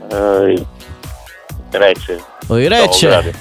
Uh, 0.10 0.62
rece. 1.72 2.16
Îi 2.48 2.68
Două 2.68 2.82
rece. 2.82 3.06
grade. 3.08 3.34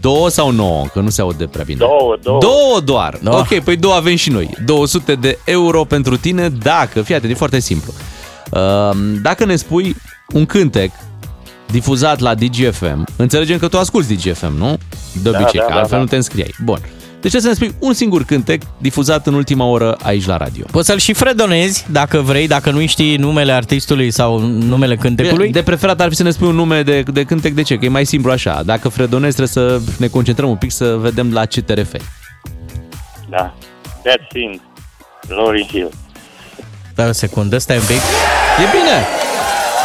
Două 0.00 0.28
sau 0.28 0.50
nouă? 0.50 0.84
Că 0.92 1.00
nu 1.00 1.08
se 1.10 1.20
aude 1.20 1.46
prea 1.46 1.64
bine. 1.64 1.78
Două, 1.78 2.16
două. 2.22 2.38
Două 2.40 2.80
doar. 2.84 3.18
Da. 3.22 3.36
Ok, 3.38 3.58
păi 3.58 3.76
două 3.76 3.94
avem 3.94 4.16
și 4.16 4.30
noi. 4.30 4.50
200 4.64 5.14
de 5.14 5.38
euro 5.44 5.84
pentru 5.84 6.16
tine 6.16 6.48
dacă, 6.48 7.02
fii 7.02 7.14
atent, 7.14 7.32
e 7.32 7.34
foarte 7.34 7.58
simplu. 7.60 7.92
Uh, 8.50 8.90
Dacă 9.22 9.44
ne 9.44 9.56
spui 9.56 9.96
un 10.32 10.46
cântec 10.46 10.90
difuzat 11.70 12.18
la 12.18 12.34
DGFM, 12.34 13.04
înțelegem 13.16 13.58
că 13.58 13.68
tu 13.68 13.78
asculti 13.78 14.14
DGFM, 14.14 14.56
nu? 14.56 14.78
De 15.22 15.30
Da, 15.30 15.38
obicei, 15.38 15.58
da, 15.60 15.64
că 15.66 15.72
da, 15.72 15.78
altfel 15.78 15.96
da. 15.96 16.02
nu 16.02 16.08
te 16.08 16.16
înscriai. 16.16 16.54
Bun. 16.64 16.78
Deci 17.20 17.30
trebuie 17.30 17.54
să 17.54 17.60
ne 17.60 17.66
spui 17.66 17.86
un 17.88 17.92
singur 17.92 18.24
cântec 18.24 18.62
difuzat 18.78 19.26
în 19.26 19.34
ultima 19.34 19.64
oră 19.64 19.96
aici 20.02 20.26
la 20.26 20.36
radio. 20.36 20.64
Poți 20.70 20.86
să-l 20.86 20.98
și 20.98 21.12
fredonezi 21.12 21.86
dacă 21.90 22.20
vrei, 22.20 22.46
dacă 22.46 22.70
nu 22.70 22.86
știi 22.86 23.16
numele 23.16 23.52
artistului 23.52 24.10
sau 24.10 24.38
numele 24.40 24.96
cântecului. 24.96 25.50
De 25.52 25.62
preferat 25.62 26.00
ar 26.00 26.08
fi 26.08 26.14
să 26.14 26.22
ne 26.22 26.30
spui 26.30 26.48
un 26.48 26.54
nume 26.54 26.82
de, 26.82 27.02
de 27.02 27.24
cântec, 27.24 27.52
de 27.52 27.62
ce? 27.62 27.76
Că 27.76 27.84
e 27.84 27.88
mai 27.88 28.04
simplu 28.04 28.30
așa. 28.30 28.62
Dacă 28.64 28.88
fredonezi, 28.88 29.36
trebuie 29.36 29.80
să 29.80 29.92
ne 29.98 30.06
concentrăm 30.06 30.48
un 30.48 30.56
pic 30.56 30.70
să 30.70 30.96
vedem 31.00 31.32
la 31.32 31.44
ce 31.44 31.62
te 31.62 31.74
referi. 31.74 32.04
Da. 33.30 33.54
That 34.02 34.20
Scene. 34.28 34.60
Lauryn 35.28 35.66
Hill. 35.66 35.90
Stai 36.92 37.08
o 37.08 37.12
secundă, 37.12 37.58
stai 37.58 37.76
un 37.76 37.84
pic. 37.86 37.96
E 37.96 38.66
bine! 38.72 39.27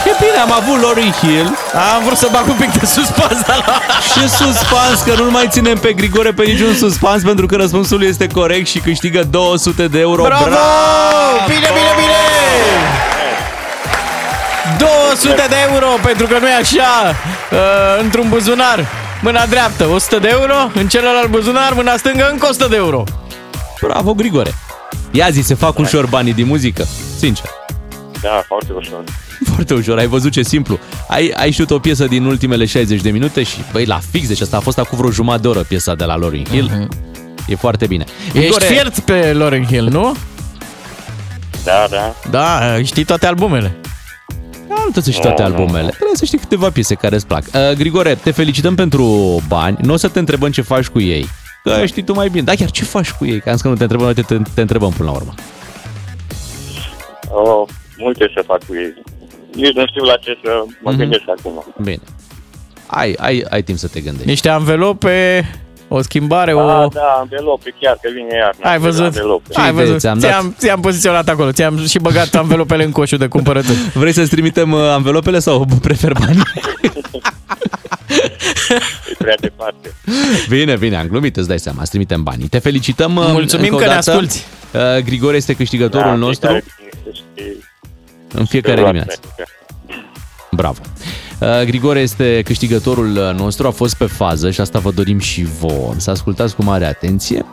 E 0.06 0.16
bine, 0.20 0.38
am 0.38 0.52
avut 0.52 0.82
Lauryn 0.82 1.12
Hill 1.12 1.58
Am 1.96 2.04
vrut 2.06 2.18
să 2.18 2.28
bag 2.32 2.48
un 2.48 2.56
pic 2.56 2.72
de 2.80 2.86
suspans 2.86 3.42
dar 3.48 3.63
la... 3.68 3.82
și 4.12 4.30
suspans, 4.30 5.02
că 5.06 5.13
nu 5.22 5.32
mai 5.32 5.48
ținem 5.50 5.78
pe 5.78 5.94
Grigore 5.94 6.32
pe 6.32 6.44
niciun 6.44 6.74
suspans 6.76 7.24
pentru 7.24 7.46
că 7.46 7.56
răspunsul 7.56 8.04
este 8.04 8.28
corect 8.28 8.68
și 8.68 8.80
câștigă 8.80 9.24
200 9.24 9.88
de 9.88 10.00
euro. 10.00 10.24
Bravo! 10.24 10.46
Bine, 11.48 11.70
bine, 11.78 11.94
bine! 12.00 12.22
200 14.78 15.46
de 15.50 15.56
euro, 15.72 15.88
pentru 16.04 16.28
că 16.28 16.38
nu 16.39 16.48
e 16.48 16.54
așa, 16.54 17.16
uh, 17.52 17.58
într-un 18.04 18.30
buzunar, 18.30 18.86
mâna 19.22 19.46
dreaptă 19.46 19.88
100 19.94 20.20
de 20.20 20.28
euro, 20.32 20.56
în 20.74 20.88
celălalt 20.88 21.30
buzunar, 21.30 21.74
mâna 21.74 21.98
stângă 21.98 22.30
încă 22.32 22.48
100 22.50 22.68
de 22.70 22.76
euro. 22.76 23.04
Bravo, 23.82 24.13
Grigore! 24.13 24.54
Ia 25.12 25.30
zi, 25.30 25.42
se 25.42 25.56
fac 25.56 25.78
ușor 25.78 26.06
banii 26.06 26.34
din 26.34 26.48
muzică? 26.48 26.86
Sincer. 27.20 27.62
Da, 28.24 28.44
foarte 28.48 28.74
ușor. 28.74 29.04
Foarte 29.54 29.74
ușor, 29.74 29.98
ai 29.98 30.08
văzut 30.08 30.32
ce 30.32 30.42
simplu. 30.42 30.80
Ai, 31.08 31.34
ai 31.36 31.52
știut 31.52 31.72
o 31.72 31.80
piesă 31.80 32.06
din 32.06 32.26
ultimele 32.26 32.66
60 32.66 33.02
de 33.02 33.10
minute 33.10 33.44
și, 33.44 33.58
băi, 33.72 33.86
la 33.86 34.00
fix, 34.12 34.28
deci 34.28 34.42
asta 34.42 34.58
a 34.58 34.60
fost 34.60 34.78
acum 34.80 34.98
vreo 34.98 35.12
jumătate 35.12 35.42
de 35.42 35.48
oră 35.48 35.60
piesa 35.60 35.96
de 35.96 36.04
la 36.04 36.16
Lauryn 36.16 36.46
Hill. 36.46 36.70
Uh-huh. 36.70 36.88
E 37.48 37.56
foarte 37.56 37.88
bine. 37.88 38.04
Ești 38.34 38.64
fiert 38.64 39.00
pe 39.00 39.34
Lauryn 39.34 39.66
Hill, 39.66 39.90
nu? 39.90 40.16
Da, 41.64 41.88
da. 41.90 42.16
Da, 42.30 42.78
știi 42.84 43.04
toate 43.04 43.26
albumele. 43.26 43.76
Da, 44.68 44.76
nu 44.76 44.92
trebuie 44.92 45.04
să 45.04 45.12
știi 45.12 45.24
toate 45.24 45.42
Nu, 45.42 45.48
nu, 45.48 45.56
albumele. 45.56 45.88
Trebuie 45.90 46.16
să 46.16 46.26
știi 46.26 46.38
câteva 46.38 46.70
piese 46.70 46.96
care 46.96 47.16
îți 47.16 47.28
plac. 47.28 47.44
Uh, 47.54 47.76
Grigore, 47.78 48.16
te 48.16 48.32
felicităm 48.32 48.76
pentru 48.76 49.06
bani. 49.48 49.78
Nu 49.82 49.94
o 49.94 49.98
să 49.98 50.08
te 50.08 50.20
întrebăm 50.20 50.52
ce 50.52 50.62
faci 50.62 50.88
cu 50.88 51.02
ei. 51.02 51.28
Că 51.64 51.86
știi 51.86 52.04
tu 52.04 52.14
mai 52.14 52.30
bine. 52.30 52.44
Da, 52.44 52.54
chiar 52.54 52.72
ce 52.72 52.84
faci 52.84 53.12
cu 53.12 53.26
ei? 53.26 53.40
Că 53.40 53.50
am 53.50 53.54
zis 53.56 53.62
că 53.62 53.68
nu 53.68 53.76
te 53.76 53.82
întrebăm, 53.82 54.06
noi 54.06 54.14
te, 54.14 54.22
te, 54.22 54.38
te 54.54 54.62
întrebăm 54.62 54.92
până 54.92 55.10
la 55.10 55.16
urmă. 55.16 55.34
Oh, 57.30 57.62
multe 58.04 58.32
să 58.36 58.44
fac 58.46 58.66
cu 58.66 58.74
ei. 58.76 58.94
Nici 59.54 59.74
nu 59.76 59.86
știu 59.88 60.04
la 60.04 60.16
ce 60.16 60.38
să 60.44 60.50
mă 60.82 60.89
Mhm. 60.89 61.00
gândesc 61.00 61.24
acum. 61.38 61.66
Bine. 61.82 62.00
Ai, 62.88 63.16
ai, 63.20 63.46
ai 63.50 63.62
timp 63.63 63.78
să 63.78 63.88
te 63.88 64.00
gândești. 64.00 64.28
Niște 64.28 64.50
anvelope, 64.50 65.46
o 65.88 66.02
schimbare, 66.02 66.54
o... 66.54 66.60
Ah, 66.60 66.88
da, 66.94 67.20
învelope, 67.22 67.74
chiar 67.80 67.98
că 68.02 68.10
vine 68.13 68.36
iarna. 68.36 68.72
Ai 68.72 68.78
văzut? 68.80 69.06
Învelope. 69.06 69.50
Ce 69.54 69.60
Ai 69.62 69.70
idee 69.72 69.84
văzut? 69.84 70.00
ți-am 70.00 70.20
dat? 70.20 70.30
Ți-am, 70.32 70.56
ți-am 70.60 70.80
poziționat 70.80 71.30
acolo, 71.30 71.52
ți-am 71.52 71.86
și 71.86 72.00
băgat 72.00 72.36
anvelopele 72.36 72.84
în 72.84 72.92
coșul 72.92 73.18
de 73.18 73.28
cumpărături. 73.28 73.78
Vrei 73.94 74.12
să-ți 74.12 74.30
trimitem 74.30 74.72
uh, 74.72 74.80
anvelopele 74.80 75.39
sau 75.39 75.66
prefer 75.82 76.12
banii? 76.20 76.42
E 79.10 79.13
prea 79.18 79.36
departe. 79.39 79.94
Bine, 80.50 80.76
bine, 80.78 80.98
am 80.98 81.08
glumit, 81.08 81.38
îți 81.38 81.48
dai 81.48 81.60
seama, 81.60 81.82
îți 81.82 81.89
trimitem 81.89 82.24
banii. 82.24 82.48
Te 82.48 82.60
felicităm 82.60 83.16
uh, 83.16 83.26
Mulțumim 83.32 83.63
încă 83.66 83.76
o 83.76 83.78
că 83.78 83.84
ne 83.86 83.94
dată. 83.94 84.10
asculti. 84.12 84.44
Uh, 84.74 85.04
Grigore 85.04 85.36
este 85.36 85.54
câștigătorul 85.56 86.08
Da, 86.10 86.16
nostru 86.16 86.48
fiecare 86.48 86.63
bine 86.80 86.89
să 87.04 87.10
știe. 87.13 87.58
În 88.34 88.46
fiecare 88.46 88.80
Luat 88.80 88.91
dimineață. 88.91 89.19
pentru 89.19 89.34
că- 89.38 89.43
Bravo. 90.52 90.80
Uh, 91.39 91.65
Grigore 91.65 92.00
este 92.00 92.41
câștigătorul 92.46 93.15
uh, 93.17 93.34
nostru, 93.39 93.67
a 93.67 93.72
fost 93.72 93.96
pe 93.96 94.06
fază 94.06 94.52
și 94.52 94.62
asta 94.62 94.80
vă 94.80 94.91
dorim 94.91 95.19
și 95.19 95.43
vouă. 95.60 95.93
Să 95.98 96.10
ascultați 96.12 96.56
cu 96.56 96.63
mare 96.63 96.86
atenție. 96.86 97.46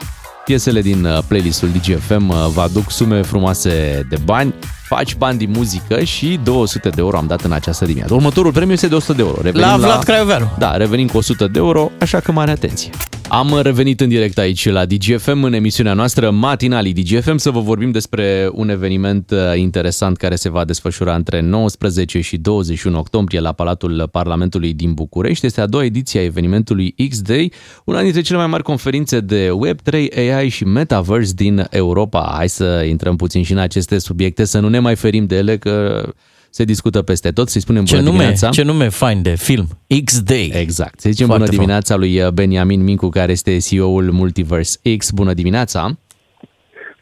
Piesele 0.44 0.80
din 0.80 1.04
uh, 1.04 1.18
playlistul 1.28 1.68
DGFM 1.68 2.28
uh, 2.28 2.46
vă 2.52 2.60
aduc 2.60 2.90
sume 2.90 3.22
frumoase 3.22 4.06
de 4.08 4.16
bani, 4.24 4.54
faci 4.94 5.16
bani 5.16 5.38
din 5.38 5.50
muzică 5.50 6.02
și 6.02 6.40
200 6.42 6.88
de 6.88 7.00
euro 7.00 7.16
am 7.16 7.26
dat 7.26 7.40
în 7.40 7.52
această 7.52 7.84
dimineață. 7.84 8.14
Următorul 8.14 8.52
premiu 8.52 8.72
este 8.72 8.88
de 8.88 8.94
100 8.94 9.12
de 9.12 9.22
euro. 9.22 9.40
Revenim 9.42 9.68
La 9.68 9.76
Vlad 9.76 10.02
Craioveanu. 10.02 10.50
Da, 10.58 10.76
revenim 10.76 11.06
cu 11.06 11.16
100 11.16 11.46
de 11.46 11.58
euro, 11.58 11.90
așa 11.98 12.20
că 12.20 12.32
mare 12.32 12.50
atenție. 12.50 12.90
Am 13.32 13.60
revenit 13.62 14.00
în 14.00 14.08
direct 14.08 14.38
aici 14.38 14.68
la 14.68 14.84
DGFM 14.84 15.42
în 15.42 15.52
emisiunea 15.52 15.92
noastră 15.92 16.30
Matinalii 16.30 16.92
DGFM 16.92 17.36
să 17.36 17.50
vă 17.50 17.60
vorbim 17.60 17.90
despre 17.90 18.48
un 18.52 18.68
eveniment 18.68 19.30
uh, 19.30 19.38
interesant 19.56 20.16
care 20.16 20.34
se 20.34 20.48
va 20.48 20.64
desfășura 20.64 21.14
între 21.14 21.40
19 21.40 22.20
și 22.20 22.36
21 22.36 22.98
octombrie 22.98 23.40
la 23.40 23.52
Palatul 23.52 24.08
Parlamentului 24.12 24.72
din 24.72 24.92
București. 24.92 25.46
Este 25.46 25.60
a 25.60 25.66
doua 25.66 25.84
ediție 25.84 26.20
a 26.20 26.24
evenimentului 26.24 26.94
X-Day, 27.08 27.52
una 27.84 28.02
dintre 28.02 28.20
cele 28.20 28.38
mai 28.38 28.46
mari 28.46 28.62
conferințe 28.62 29.20
de 29.20 29.50
Web3, 29.66 30.16
AI 30.16 30.48
și 30.48 30.64
Metaverse 30.64 31.32
din 31.36 31.66
Europa. 31.70 32.32
Hai 32.36 32.48
să 32.48 32.84
intrăm 32.88 33.16
puțin 33.16 33.42
și 33.42 33.52
în 33.52 33.58
aceste 33.58 33.98
subiecte, 33.98 34.44
să 34.44 34.58
nu 34.58 34.68
ne 34.68 34.78
mai 34.80 34.96
ferim 34.96 35.26
de 35.26 35.36
ele, 35.36 35.56
că 35.56 36.02
se 36.50 36.64
discută 36.64 37.02
peste 37.02 37.30
tot. 37.30 37.48
Să-i 37.48 37.60
spunem 37.60 37.84
Ce 37.84 37.94
bună 37.94 38.06
nume, 38.06 38.18
dimineața. 38.18 38.48
ce 38.48 38.62
nume 38.62 38.88
fain 38.88 39.22
de 39.22 39.34
film. 39.36 39.66
X-Day. 40.04 40.50
Exact. 40.54 41.00
Să 41.00 41.10
zicem 41.10 41.26
Foarte 41.26 41.44
bună 41.44 41.56
dimineața 41.56 41.96
lui 41.96 42.20
uh, 42.20 42.28
Beniamin 42.28 42.82
Mincu, 42.84 43.08
care 43.08 43.32
este 43.32 43.58
CEO-ul 43.58 44.10
Multiverse 44.10 44.78
X. 44.96 45.10
Bună 45.10 45.32
dimineața! 45.32 45.98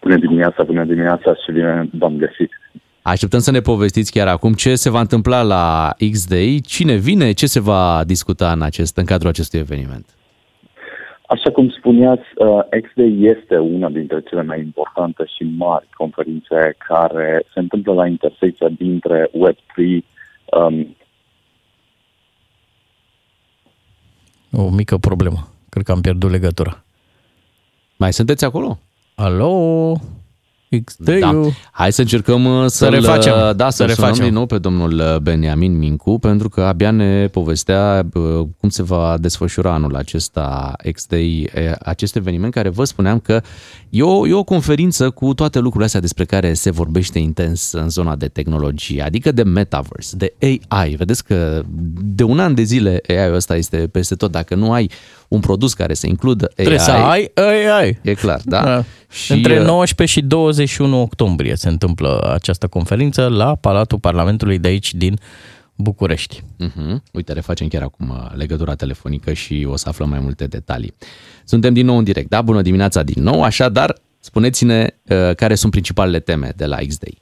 Bună 0.02 0.16
dimineața, 0.16 0.62
bună 0.62 0.84
dimineața 0.84 1.34
și 1.34 1.52
bine 1.52 1.88
v-am 1.98 2.16
găsit. 2.16 2.50
Așteptăm 3.02 3.40
să 3.40 3.50
ne 3.50 3.60
povestiți 3.60 4.12
chiar 4.12 4.26
acum 4.28 4.52
ce 4.52 4.74
se 4.74 4.90
va 4.90 5.00
întâmpla 5.00 5.42
la 5.42 5.94
X-Day, 6.10 6.60
cine 6.66 6.94
vine, 6.94 7.32
ce 7.32 7.46
se 7.46 7.60
va 7.60 8.02
discuta 8.06 8.52
în, 8.52 8.62
acest, 8.62 8.96
în 8.96 9.04
cadrul 9.04 9.28
acestui 9.28 9.58
eveniment. 9.58 10.06
Așa 11.28 11.50
cum 11.50 11.70
spuneați, 11.70 12.22
uh, 12.36 12.60
XDay 12.82 13.18
este 13.20 13.56
una 13.58 13.88
dintre 13.88 14.20
cele 14.20 14.42
mai 14.42 14.58
importante 14.60 15.24
și 15.36 15.44
mari 15.56 15.88
conferințe 15.96 16.76
care 16.88 17.42
se 17.52 17.58
întâmplă 17.58 17.92
la 17.92 18.06
intersecția 18.06 18.68
dintre 18.68 19.30
Web3 19.30 19.98
um, 20.44 20.96
O 24.52 24.70
mică 24.70 24.96
problemă. 24.96 25.48
Cred 25.68 25.84
că 25.84 25.92
am 25.92 26.00
pierdut 26.00 26.30
legătura. 26.30 26.84
Mai 27.96 28.12
sunteți 28.12 28.44
acolo? 28.44 28.78
Alo? 29.14 29.92
XD-ul. 30.84 31.18
Da. 31.20 31.40
Hai 31.70 31.92
să 31.92 32.00
încercăm 32.00 32.44
uh, 32.44 32.60
să, 32.66 32.76
Să 32.76 32.88
refacem. 32.88 33.32
Da, 33.56 33.70
să 33.70 33.76
Să 33.86 33.92
sunăm 33.92 33.94
refacem. 33.94 34.24
din 34.24 34.34
nou 34.34 34.46
pe 34.46 34.58
domnul 34.58 34.92
uh, 34.98 35.16
Beniamin 35.16 35.78
Mincu, 35.78 36.18
pentru 36.18 36.48
că 36.48 36.60
abia 36.62 36.90
ne 36.90 37.26
povestea 37.26 38.06
uh, 38.14 38.46
cum 38.60 38.68
se 38.68 38.82
va 38.82 39.16
desfășura 39.20 39.72
anul 39.72 39.96
acesta 39.96 40.72
XDay, 40.92 41.48
uh, 41.56 41.72
acest 41.82 42.16
eveniment 42.16 42.52
care 42.52 42.68
vă 42.68 42.84
spuneam 42.84 43.18
că 43.18 43.42
e 43.90 44.02
o, 44.02 44.26
e 44.26 44.32
o 44.32 44.44
conferință 44.44 45.10
cu 45.10 45.34
toate 45.34 45.58
lucrurile 45.58 45.84
astea 45.84 46.00
despre 46.00 46.24
care 46.24 46.52
se 46.52 46.70
vorbește 46.70 47.18
intens 47.18 47.72
în 47.72 47.88
zona 47.90 48.16
de 48.16 48.26
tehnologie, 48.26 49.02
adică 49.02 49.32
de 49.32 49.42
metaverse, 49.42 50.16
de 50.16 50.34
AI. 50.68 50.94
Vedeți 50.94 51.24
că 51.24 51.62
de 52.02 52.22
un 52.22 52.38
an 52.38 52.54
de 52.54 52.62
zile 52.62 53.00
AI-ul 53.08 53.34
ăsta 53.34 53.56
este 53.56 53.76
peste 53.76 54.14
tot. 54.14 54.30
Dacă 54.30 54.54
nu 54.54 54.72
ai 54.72 54.90
un 55.28 55.40
produs 55.40 55.74
care 55.74 55.94
să 55.94 56.06
includă 56.06 56.44
AI, 56.44 56.52
Trebuie 56.54 56.78
să 56.78 56.90
ai 56.90 57.30
AI. 57.70 57.98
e 58.02 58.14
clar, 58.14 58.40
da? 58.44 58.62
Da. 58.64 58.84
Și, 59.10 59.32
Între 59.32 59.58
uh, 59.60 59.66
19 59.66 60.18
și 60.18 60.26
21 60.58 61.00
octombrie 61.00 61.54
se 61.54 61.68
întâmplă 61.68 62.30
această 62.34 62.66
conferință 62.66 63.28
la 63.28 63.54
Palatul 63.60 63.98
Parlamentului 63.98 64.58
de 64.58 64.68
aici 64.68 64.94
din 64.94 65.14
București. 65.76 66.40
Uh-huh. 66.40 66.94
Uite, 67.12 67.32
refacem 67.32 67.68
chiar 67.68 67.82
acum 67.82 68.08
uh, 68.08 68.16
legătura 68.36 68.74
telefonică 68.74 69.32
și 69.32 69.66
o 69.70 69.76
să 69.76 69.88
aflăm 69.88 70.08
mai 70.08 70.18
multe 70.22 70.46
detalii. 70.46 70.94
Suntem 71.44 71.72
din 71.74 71.86
nou 71.86 71.96
în 71.98 72.04
direct, 72.04 72.28
da? 72.28 72.42
Bună 72.42 72.62
dimineața 72.62 73.02
din 73.02 73.22
nou, 73.22 73.42
așadar, 73.42 73.94
spuneți-ne 74.18 74.80
uh, 74.80 75.34
care 75.36 75.54
sunt 75.54 75.72
principalele 75.72 76.20
teme 76.20 76.48
de 76.56 76.66
la 76.66 76.76
X-Day. 76.76 77.18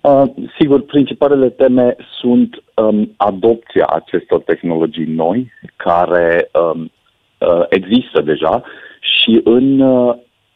Uh, 0.00 0.22
sigur, 0.58 0.82
principalele 0.82 1.48
teme 1.50 1.96
sunt 2.20 2.62
um, 2.74 3.14
adopția 3.16 3.86
acestor 3.86 4.40
tehnologii 4.40 5.06
noi 5.06 5.52
care 5.76 6.50
um, 6.52 6.90
uh, 7.38 7.64
există 7.68 8.20
deja 8.20 8.62
și 9.00 9.40
în 9.44 9.80
uh, 9.80 10.14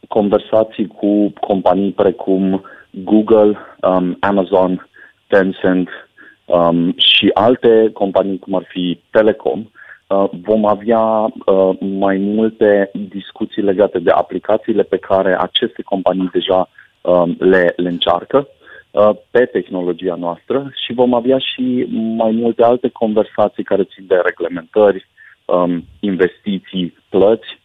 conversații 0.09 0.87
cu 0.87 1.33
companii 1.40 1.92
precum 1.92 2.62
Google, 2.90 3.59
um, 3.83 4.16
Amazon, 4.21 4.88
Tencent 5.27 5.88
um, 6.44 6.94
și 6.97 7.31
alte 7.35 7.90
companii 7.92 8.38
cum 8.38 8.55
ar 8.55 8.64
fi 8.68 9.01
Telecom, 9.11 9.71
uh, 10.07 10.29
vom 10.42 10.66
avea 10.66 11.01
uh, 11.01 11.77
mai 11.81 12.16
multe 12.16 12.90
discuții 13.09 13.62
legate 13.62 13.99
de 13.99 14.11
aplicațiile 14.11 14.83
pe 14.83 14.97
care 14.97 15.37
aceste 15.40 15.83
companii 15.83 16.31
deja 16.33 16.68
um, 17.01 17.37
le, 17.38 17.73
le 17.77 17.88
încearcă 17.88 18.49
uh, 18.90 19.11
pe 19.31 19.44
tehnologia 19.44 20.14
noastră 20.14 20.71
și 20.85 20.92
vom 20.92 21.14
avea 21.14 21.38
și 21.38 21.87
mai 22.16 22.31
multe 22.31 22.62
alte 22.62 22.88
conversații 22.88 23.64
care 23.64 23.85
țin 23.85 24.05
de 24.07 24.21
reglementări, 24.25 25.07
um, 25.44 25.85
investiții, 26.01 26.94
plăți 27.09 27.59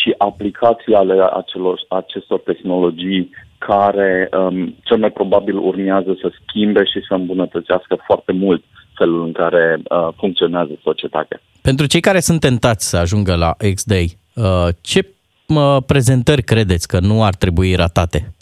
și 0.00 0.14
aplicații 0.18 0.94
ale 0.94 1.14
acelor, 1.32 1.80
acestor 1.88 2.40
tehnologii 2.40 3.30
care 3.58 4.28
um, 4.38 4.74
cel 4.82 4.96
mai 4.96 5.10
probabil 5.10 5.56
urmează 5.56 6.16
să 6.20 6.32
schimbe 6.40 6.84
și 6.84 7.00
să 7.08 7.14
îmbunătățească 7.14 7.98
foarte 8.06 8.32
mult 8.32 8.64
felul 8.94 9.24
în 9.24 9.32
care 9.32 9.78
uh, 9.78 10.08
funcționează 10.16 10.72
societatea. 10.82 11.40
Pentru 11.62 11.86
cei 11.86 12.00
care 12.00 12.20
sunt 12.20 12.40
tentați 12.40 12.88
să 12.88 12.96
ajungă 12.96 13.34
la 13.36 13.54
X-Day, 13.74 14.16
uh, 14.34 14.68
ce 14.80 15.00
uh, 15.46 15.76
prezentări 15.86 16.42
credeți 16.42 16.88
că 16.88 16.98
nu 17.00 17.24
ar 17.24 17.34
trebui 17.34 17.74
ratate? 17.74 18.32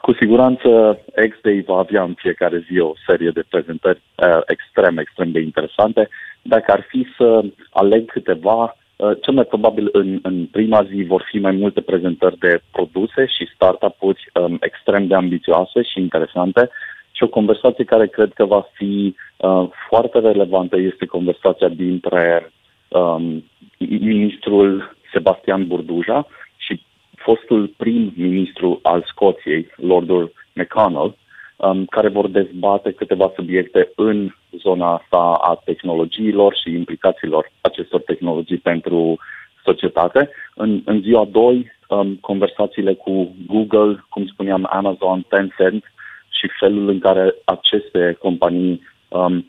Cu 0.00 0.14
siguranță 0.20 0.98
X-Day 1.30 1.64
va 1.66 1.76
avea 1.76 2.02
în 2.02 2.14
fiecare 2.16 2.66
zi 2.70 2.78
o 2.78 2.92
serie 3.06 3.30
de 3.30 3.44
prezentări 3.48 4.02
uh, 4.16 4.40
extrem, 4.46 4.98
extrem 4.98 5.30
de 5.30 5.40
interesante. 5.40 6.08
Dacă 6.42 6.72
ar 6.72 6.86
fi 6.88 7.06
să 7.16 7.44
aleg 7.70 8.10
câteva, 8.10 8.62
uh, 8.62 8.81
cel 9.20 9.34
mai 9.34 9.44
probabil 9.44 9.88
în, 9.92 10.18
în 10.22 10.46
prima 10.46 10.82
zi 10.82 11.02
vor 11.02 11.24
fi 11.30 11.38
mai 11.38 11.52
multe 11.52 11.80
prezentări 11.80 12.38
de 12.38 12.62
produse 12.72 13.26
și 13.26 13.50
startup-uri 13.54 14.30
um, 14.34 14.56
extrem 14.60 15.06
de 15.06 15.14
ambițioase 15.14 15.82
și 15.82 16.00
interesante. 16.00 16.70
Și 17.12 17.22
o 17.22 17.28
conversație 17.28 17.84
care 17.84 18.06
cred 18.06 18.32
că 18.32 18.44
va 18.44 18.66
fi 18.72 19.14
uh, 19.36 19.68
foarte 19.88 20.18
relevantă 20.18 20.76
este 20.78 21.06
conversația 21.06 21.68
dintre 21.68 22.52
um, 22.88 23.44
ministrul 23.76 24.96
Sebastian 25.12 25.66
Burduja 25.66 26.26
și 26.56 26.82
fostul 27.16 27.74
prim-ministru 27.76 28.78
al 28.82 29.04
Scoției, 29.08 29.66
Lordul 29.76 30.32
McConnell, 30.52 31.16
um, 31.56 31.84
care 31.84 32.08
vor 32.08 32.28
dezbate 32.28 32.92
câteva 32.92 33.32
subiecte 33.34 33.92
în 33.96 34.30
zona 34.58 34.94
asta 34.94 35.38
a 35.42 35.60
tehnologiilor 35.64 36.54
și 36.54 36.74
implicațiilor 36.74 37.50
acestor 37.60 38.00
tehnologii 38.00 38.56
pentru 38.56 39.18
societate. 39.64 40.30
În, 40.54 40.82
în 40.84 41.00
ziua 41.00 41.24
2, 41.24 41.72
um, 41.88 42.14
conversațiile 42.20 42.94
cu 42.94 43.34
Google, 43.46 44.04
cum 44.08 44.26
spuneam, 44.26 44.68
Amazon, 44.70 45.24
Tencent 45.28 45.84
și 46.30 46.48
felul 46.58 46.88
în 46.88 46.98
care 46.98 47.34
aceste 47.44 48.16
companii 48.18 48.82
um, 49.08 49.46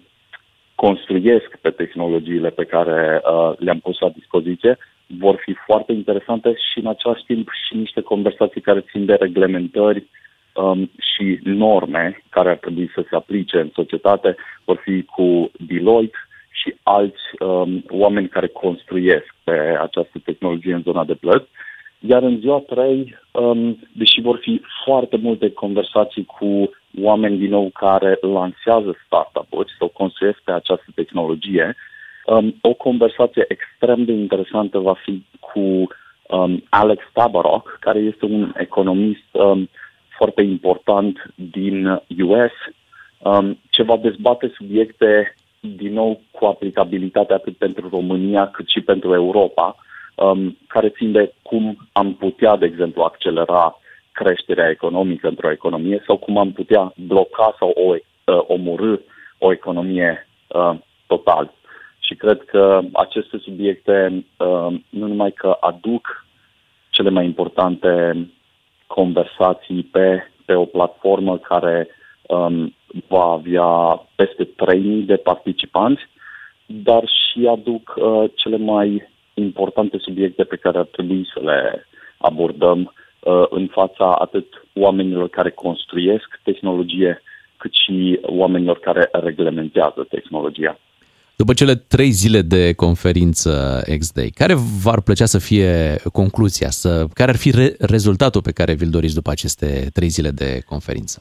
construiesc 0.75 1.57
pe 1.61 1.69
tehnologiile 1.69 2.49
pe 2.49 2.63
care 2.63 3.21
uh, 3.23 3.53
le-am 3.57 3.79
pus 3.79 3.99
la 3.99 4.09
dispoziție 4.09 4.77
vor 5.07 5.41
fi 5.43 5.53
foarte 5.65 5.91
interesante 5.91 6.53
și 6.71 6.79
în 6.79 6.87
același 6.87 7.23
timp 7.23 7.49
și 7.65 7.75
niște 7.75 8.01
conversații 8.01 8.61
care 8.61 8.81
țin 8.91 9.05
de 9.05 9.13
reglementări 9.13 10.07
um, 10.53 10.91
și 10.99 11.39
norme 11.43 12.23
care 12.29 12.49
ar 12.49 12.57
trebui 12.57 12.91
să 12.93 13.05
se 13.09 13.15
aplice 13.15 13.59
în 13.59 13.69
societate, 13.73 14.35
vor 14.65 14.81
fi 14.83 15.03
cu 15.03 15.51
Deloitte 15.57 16.17
și 16.51 16.75
alți 16.83 17.21
um, 17.39 17.83
oameni 17.89 18.27
care 18.27 18.47
construiesc 18.47 19.35
pe 19.43 19.77
această 19.81 20.21
tehnologie 20.23 20.73
în 20.73 20.81
zona 20.81 21.03
de 21.03 21.13
plăți. 21.13 21.49
Iar 21.99 22.23
în 22.23 22.39
ziua 22.39 22.59
3, 22.59 23.15
um, 23.31 23.79
deși 23.91 24.21
vor 24.21 24.37
fi 24.41 24.61
foarte 24.85 25.17
multe 25.17 25.51
conversații 25.51 26.25
cu 26.25 26.69
oameni 27.01 27.37
din 27.37 27.49
nou 27.49 27.69
care 27.73 28.17
lansează 28.21 28.97
startup-uri 29.05 29.71
sau 29.77 29.87
construiesc 29.87 30.39
pe 30.43 30.51
această 30.51 30.85
tehnologie, 30.95 31.75
um, 32.25 32.55
o 32.61 32.73
conversație 32.73 33.45
extrem 33.47 34.03
de 34.03 34.11
interesantă 34.11 34.77
va 34.79 34.93
fi 35.03 35.23
cu 35.39 35.59
um, 36.27 36.63
Alex 36.69 37.03
Tabarok, 37.13 37.77
care 37.79 37.99
este 37.99 38.25
un 38.25 38.53
economist 38.57 39.27
um, 39.31 39.69
foarte 40.23 40.41
important 40.41 41.33
din 41.35 42.01
US, 42.25 42.55
um, 43.17 43.59
ce 43.69 43.83
va 43.83 43.97
dezbate 43.97 44.51
subiecte 44.55 45.35
din 45.59 45.93
nou 45.93 46.21
cu 46.31 46.45
aplicabilitate 46.45 47.33
atât 47.33 47.57
pentru 47.57 47.89
România 47.89 48.47
cât 48.47 48.67
și 48.67 48.81
pentru 48.81 49.13
Europa, 49.13 49.75
um, 50.15 50.57
care 50.67 50.89
țin 50.89 51.11
de 51.11 51.33
cum 51.41 51.77
am 51.91 52.13
putea, 52.13 52.55
de 52.55 52.65
exemplu, 52.65 53.01
accelera 53.01 53.79
creșterea 54.11 54.69
economică 54.69 55.27
într-o 55.27 55.51
economie 55.51 56.03
sau 56.05 56.17
cum 56.17 56.37
am 56.37 56.51
putea 56.51 56.93
bloca 56.97 57.55
sau 57.59 57.69
o, 57.69 57.93
uh, 57.93 58.43
omorâ 58.47 58.95
o 59.37 59.51
economie 59.51 60.27
uh, 60.47 60.75
total. 61.07 61.53
Și 61.99 62.15
cred 62.15 62.43
că 62.45 62.81
aceste 62.93 63.37
subiecte 63.37 64.25
uh, 64.37 64.67
nu 64.89 65.07
numai 65.07 65.31
că 65.31 65.57
aduc 65.59 66.25
cele 66.89 67.09
mai 67.09 67.25
importante 67.25 68.15
conversații 68.99 69.83
pe, 69.83 70.31
pe 70.45 70.53
o 70.53 70.65
platformă 70.65 71.37
care 71.37 71.87
um, 72.27 72.75
va 73.07 73.23
avea 73.23 74.01
peste 74.15 74.43
3.000 74.45 75.05
de 75.05 75.15
participanți, 75.15 76.01
dar 76.65 77.03
și 77.07 77.47
aduc 77.47 77.93
uh, 77.95 78.29
cele 78.35 78.57
mai 78.57 79.09
importante 79.33 79.97
subiecte 79.97 80.43
pe 80.43 80.55
care 80.55 80.77
ar 80.77 80.87
trebui 80.91 81.27
să 81.33 81.39
le 81.39 81.85
abordăm 82.17 82.79
uh, 82.79 83.45
în 83.49 83.67
fața 83.67 84.15
atât 84.15 84.47
oamenilor 84.73 85.29
care 85.29 85.49
construiesc 85.49 86.39
tehnologie, 86.43 87.21
cât 87.57 87.73
și 87.73 88.19
oamenilor 88.21 88.79
care 88.79 89.09
reglementează 89.11 90.05
tehnologia. 90.09 90.79
După 91.43 91.55
cele 91.63 91.75
trei 91.95 92.11
zile 92.23 92.41
de 92.41 92.73
conferință 92.73 93.51
X-Day, 93.99 94.29
care 94.41 94.53
v-ar 94.83 95.01
plăcea 95.01 95.25
să 95.25 95.39
fie 95.49 95.71
concluzia? 96.19 96.69
Să, 96.69 96.89
care 97.13 97.29
ar 97.31 97.39
fi 97.43 97.51
re- 97.51 97.75
rezultatul 97.79 98.41
pe 98.41 98.57
care 98.59 98.73
vi-l 98.73 98.95
doriți 98.97 99.19
după 99.19 99.31
aceste 99.31 99.67
trei 99.93 100.07
zile 100.07 100.29
de 100.41 100.49
conferință? 100.71 101.17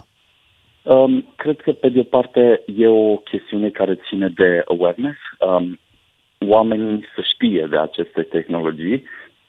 Um, 0.83 1.13
cred 1.37 1.59
că, 1.61 1.73
pe 1.73 1.89
de 1.89 2.01
o 2.01 2.03
parte, 2.17 2.63
e 2.77 2.87
o 2.87 3.17
chestiune 3.17 3.69
care 3.69 3.99
ține 4.09 4.29
de 4.37 4.63
awareness. 4.69 5.19
Um, 5.39 5.79
oamenii 6.49 7.05
să 7.15 7.21
știe 7.33 7.67
de 7.71 7.79
aceste 7.79 8.23
tehnologii. 8.23 9.05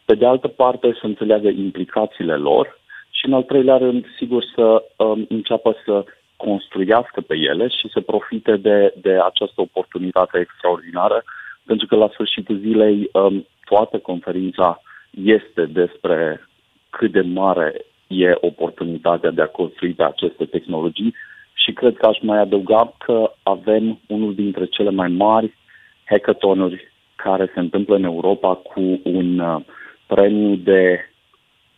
Pe 0.05 0.15
de 0.15 0.26
altă 0.26 0.47
parte, 0.47 0.88
să 1.01 1.05
înțeleagă 1.05 1.47
implicațiile 1.47 2.36
lor. 2.36 2.80
Și, 3.17 3.26
în 3.26 3.34
al 3.34 3.43
treilea 3.43 3.78
rând, 3.78 4.05
sigur, 4.17 4.43
să 4.55 4.84
um, 4.97 5.26
înceapă 5.30 5.76
să 5.86 6.05
construiască 6.46 7.22
pe 7.22 7.36
ele 7.36 7.68
și 7.68 7.89
să 7.94 8.02
profite 8.02 8.56
de, 8.58 8.94
de 9.02 9.14
această 9.30 9.62
oportunitate 9.62 10.39
extraordinară, 10.39 11.24
pentru 11.66 11.88
că 11.88 11.96
la 11.96 12.10
sfârșitul 12.14 12.58
zilei 12.58 13.10
um, 13.14 13.48
toată 13.66 13.98
conferința 13.98 14.82
este 15.10 15.66
despre 15.66 16.48
cât 16.89 17.12
de 17.12 17.22
mare 17.22 17.86
e 18.08 18.38
oportunitatea 18.41 19.32
de 19.32 19.41
a 19.41 19.56
construi 19.60 19.94
pe 19.94 20.04
aceste 20.04 20.46
tehnologii 20.46 21.14
și 21.54 21.72
cred 21.74 21.98
că 21.98 22.06
aș 22.06 22.18
mai 22.22 22.39
adăuga 22.39 22.94
că 22.98 23.32
avem 23.44 24.00
unul 24.08 24.36
dintre 24.36 24.66
cele 24.66 24.89
mai 24.89 25.08
mari 25.08 25.58
hackathonuri 26.04 26.91
care 27.16 27.52
se 27.54 27.60
întâmplă 27.60 27.96
în 27.96 28.04
Europa 28.04 28.54
cu 28.56 29.00
un 29.04 29.39
uh, 29.39 29.62
premiu 30.08 30.56
de 30.56 31.10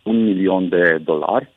un 0.04 0.24
milion 0.24 0.70
de 0.70 1.02
dolari 1.04 1.54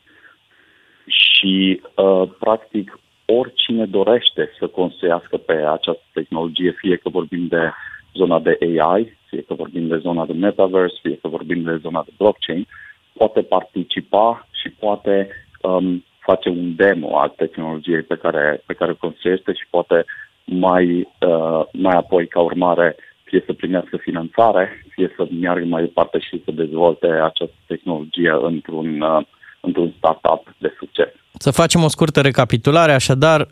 și, 1.08 1.80
uh, 1.94 2.28
practic, 2.38 2.98
oricine 3.26 3.86
dorește 3.86 4.50
să 4.58 4.66
construiască 4.66 5.36
pe 5.36 5.52
această 5.52 6.04
tehnologie, 6.12 6.70
fie 6.70 6.96
că 6.96 7.08
vorbim 7.08 7.46
de 7.46 7.70
zona 8.14 8.38
de 8.38 8.58
AI, 8.60 9.18
fie 9.28 9.42
că 9.42 9.54
vorbim 9.54 9.86
de 9.86 9.96
zona 9.96 10.26
de 10.26 10.32
metaverse, 10.32 10.98
fie 11.02 11.18
că 11.22 11.28
vorbim 11.28 11.62
de 11.62 11.76
zona 11.76 12.02
de 12.04 12.12
blockchain, 12.16 12.66
poate 13.12 13.42
participa 13.42 14.48
și 14.52 14.70
poate 14.70 15.28
um, 15.62 16.04
face 16.18 16.48
un 16.48 16.74
demo 16.76 17.18
al 17.18 17.32
tehnologiei 17.36 18.02
pe 18.02 18.16
care, 18.16 18.62
pe 18.66 18.74
care 18.74 18.90
o 18.90 18.94
construiește 19.06 19.52
și 19.52 19.66
poate 19.70 20.04
mai, 20.44 21.08
uh, 21.20 21.62
mai 21.72 21.96
apoi, 21.96 22.26
ca 22.26 22.40
urmare, 22.40 22.96
fie 23.22 23.42
să 23.46 23.52
primească 23.52 23.96
finanțare, 23.96 24.84
fie 24.88 25.12
să 25.16 25.26
meargă 25.40 25.64
mai 25.64 25.82
departe 25.82 26.18
și 26.18 26.42
să 26.44 26.50
dezvolte 26.50 27.06
această 27.06 27.56
tehnologie 27.66 28.32
într-un, 28.42 29.00
uh, 29.00 29.20
într-un 29.60 29.94
startup 29.98 30.54
de 30.58 30.74
succes. 30.78 31.06
Să 31.38 31.50
facem 31.50 31.82
o 31.82 31.88
scurtă 31.88 32.20
recapitulare, 32.20 32.92
așadar, 32.92 33.46
19-21 33.46 33.48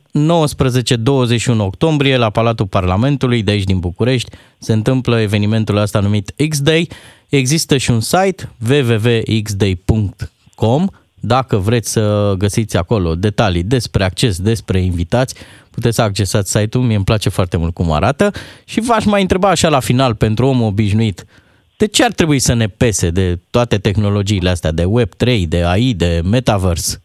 octombrie 1.58 2.16
la 2.16 2.30
Palatul 2.30 2.66
Parlamentului 2.66 3.42
de 3.42 3.50
aici 3.50 3.64
din 3.64 3.78
București 3.78 4.30
se 4.58 4.72
întâmplă 4.72 5.20
evenimentul 5.20 5.76
ăsta 5.76 6.00
numit 6.00 6.32
X-Day. 6.48 6.88
Există 7.28 7.76
și 7.76 7.90
un 7.90 8.00
site 8.00 8.50
www.xday.com 8.68 9.26
dacă 11.20 11.56
vreți 11.56 11.90
să 11.90 12.34
găsiți 12.38 12.76
acolo 12.76 13.14
detalii 13.14 13.62
despre 13.62 14.04
acces, 14.04 14.38
despre 14.38 14.80
invitați, 14.80 15.34
puteți 15.70 15.94
să 15.94 16.02
accesați 16.02 16.50
site-ul, 16.50 16.84
mie 16.84 16.96
îmi 16.96 17.04
place 17.04 17.28
foarte 17.28 17.56
mult 17.56 17.74
cum 17.74 17.92
arată 17.92 18.30
și 18.64 18.80
v-aș 18.80 19.04
mai 19.04 19.20
întreba 19.20 19.48
așa 19.48 19.68
la 19.68 19.80
final 19.80 20.14
pentru 20.14 20.46
omul 20.46 20.66
obișnuit, 20.66 21.24
de 21.76 21.86
ce 21.86 22.04
ar 22.04 22.12
trebui 22.12 22.38
să 22.38 22.54
ne 22.54 22.66
pese 22.66 23.10
de 23.10 23.38
toate 23.50 23.76
tehnologiile 23.76 24.48
astea, 24.48 24.72
de 24.72 24.82
Web3, 24.82 25.48
de 25.48 25.62
AI, 25.64 25.94
de 25.94 26.20
Metaverse? 26.30 27.00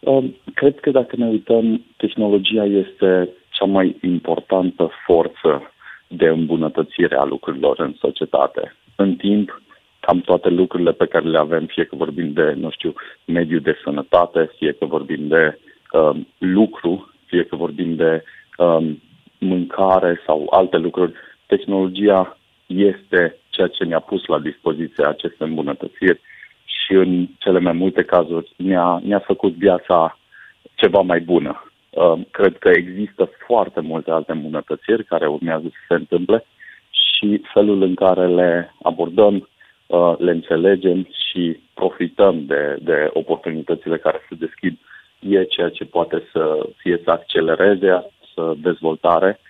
Um, 0.00 0.36
cred 0.54 0.80
că 0.80 0.90
dacă 0.90 1.16
ne 1.16 1.26
uităm, 1.26 1.84
tehnologia 1.96 2.64
este 2.64 3.28
cea 3.50 3.64
mai 3.64 3.96
importantă 4.02 4.90
forță 5.06 5.72
de 6.08 6.26
îmbunătățire 6.26 7.16
a 7.16 7.24
lucrurilor 7.24 7.80
în 7.80 7.94
societate. 7.98 8.74
În 8.96 9.14
timp, 9.16 9.62
cam 10.00 10.20
toate 10.20 10.48
lucrurile 10.48 10.92
pe 10.92 11.06
care 11.06 11.28
le 11.28 11.38
avem, 11.38 11.66
fie 11.66 11.84
că 11.84 11.96
vorbim 11.96 12.32
de, 12.32 12.54
nu 12.56 12.70
știu, 12.70 12.92
mediu 13.24 13.58
de 13.58 13.76
sănătate, 13.84 14.50
fie 14.56 14.72
că 14.72 14.84
vorbim 14.84 15.28
de 15.28 15.58
um, 15.92 16.26
lucru, 16.38 17.10
fie 17.26 17.44
că 17.44 17.56
vorbim 17.56 17.94
de 17.94 18.24
um, 18.58 19.02
mâncare 19.38 20.20
sau 20.26 20.46
alte 20.50 20.76
lucruri, 20.76 21.12
tehnologia 21.46 22.38
este 22.76 23.36
ceea 23.48 23.66
ce 23.66 23.84
ne-a 23.84 24.00
pus 24.00 24.24
la 24.26 24.38
dispoziție 24.38 25.04
aceste 25.06 25.44
îmbunătățiri 25.44 26.20
și 26.64 26.92
în 26.92 27.26
cele 27.38 27.58
mai 27.58 27.72
multe 27.72 28.02
cazuri 28.02 28.52
ne-a, 28.56 29.00
ne-a 29.04 29.18
făcut 29.18 29.52
viața 29.52 30.18
ceva 30.74 31.00
mai 31.00 31.20
bună. 31.20 31.64
Um, 31.90 32.26
cred 32.30 32.58
că 32.58 32.70
există 32.74 33.30
foarte 33.46 33.80
multe 33.80 34.10
alte 34.10 34.32
îmbunătățiri 34.32 35.04
care 35.04 35.26
urmează 35.26 35.66
să 35.66 35.78
se 35.88 35.94
întâmple 35.94 36.44
și 36.90 37.42
felul 37.52 37.82
în 37.82 37.94
care 37.94 38.26
le 38.26 38.74
abordăm, 38.82 39.48
uh, 39.86 40.14
le 40.18 40.30
înțelegem 40.30 41.08
și 41.28 41.60
profităm 41.74 42.44
de, 42.46 42.76
de 42.80 43.10
oportunitățile 43.12 43.96
care 43.96 44.18
se 44.28 44.34
deschid 44.34 44.78
e 45.20 45.44
ceea 45.44 45.68
ce 45.68 45.84
poate 45.84 46.22
să 46.32 46.68
fie 46.76 47.00
să 47.04 47.10
accelereze 47.10 48.10
să 48.34 48.54
dezvoltare, 48.56 49.40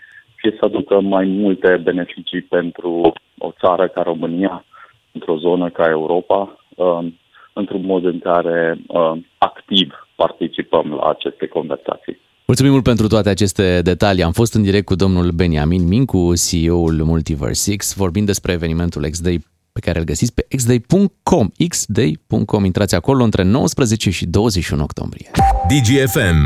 fie 0.40 0.56
să 0.58 0.64
aducă 0.64 1.00
mai 1.00 1.24
multe 1.24 1.80
beneficii 1.82 2.40
pentru 2.40 3.12
o 3.38 3.50
țară 3.60 3.88
ca 3.88 4.02
România, 4.02 4.64
într-o 5.12 5.36
zonă 5.36 5.70
ca 5.70 5.88
Europa, 5.88 6.58
um, 6.76 7.18
într-un 7.52 7.84
mod 7.84 8.04
în 8.04 8.18
care 8.18 8.78
um, 8.86 9.26
activ 9.38 10.08
participăm 10.16 10.86
la 10.92 11.08
aceste 11.08 11.46
conversații. 11.46 12.18
Mulțumim 12.46 12.72
mult 12.72 12.84
pentru 12.84 13.06
toate 13.06 13.28
aceste 13.28 13.80
detalii. 13.82 14.22
Am 14.22 14.32
fost 14.32 14.54
în 14.54 14.62
direct 14.62 14.84
cu 14.84 14.94
domnul 14.94 15.30
Beniamin 15.30 15.88
Mincu, 15.88 16.32
CEO-ul 16.48 17.02
Multiverse 17.02 17.76
X, 17.76 17.94
vorbind 17.96 18.26
despre 18.26 18.52
evenimentul 18.52 19.06
X-Day 19.10 19.38
pe 19.72 19.80
care 19.80 19.98
îl 19.98 20.04
găsiți 20.04 20.34
pe 20.34 20.46
xday.com, 20.56 21.48
xday.com. 21.68 22.64
Intrați 22.64 22.94
acolo 22.94 23.24
între 23.24 23.42
19 23.42 24.10
și 24.10 24.26
21 24.26 24.82
octombrie. 24.82 25.30
DGFM. 25.68 26.38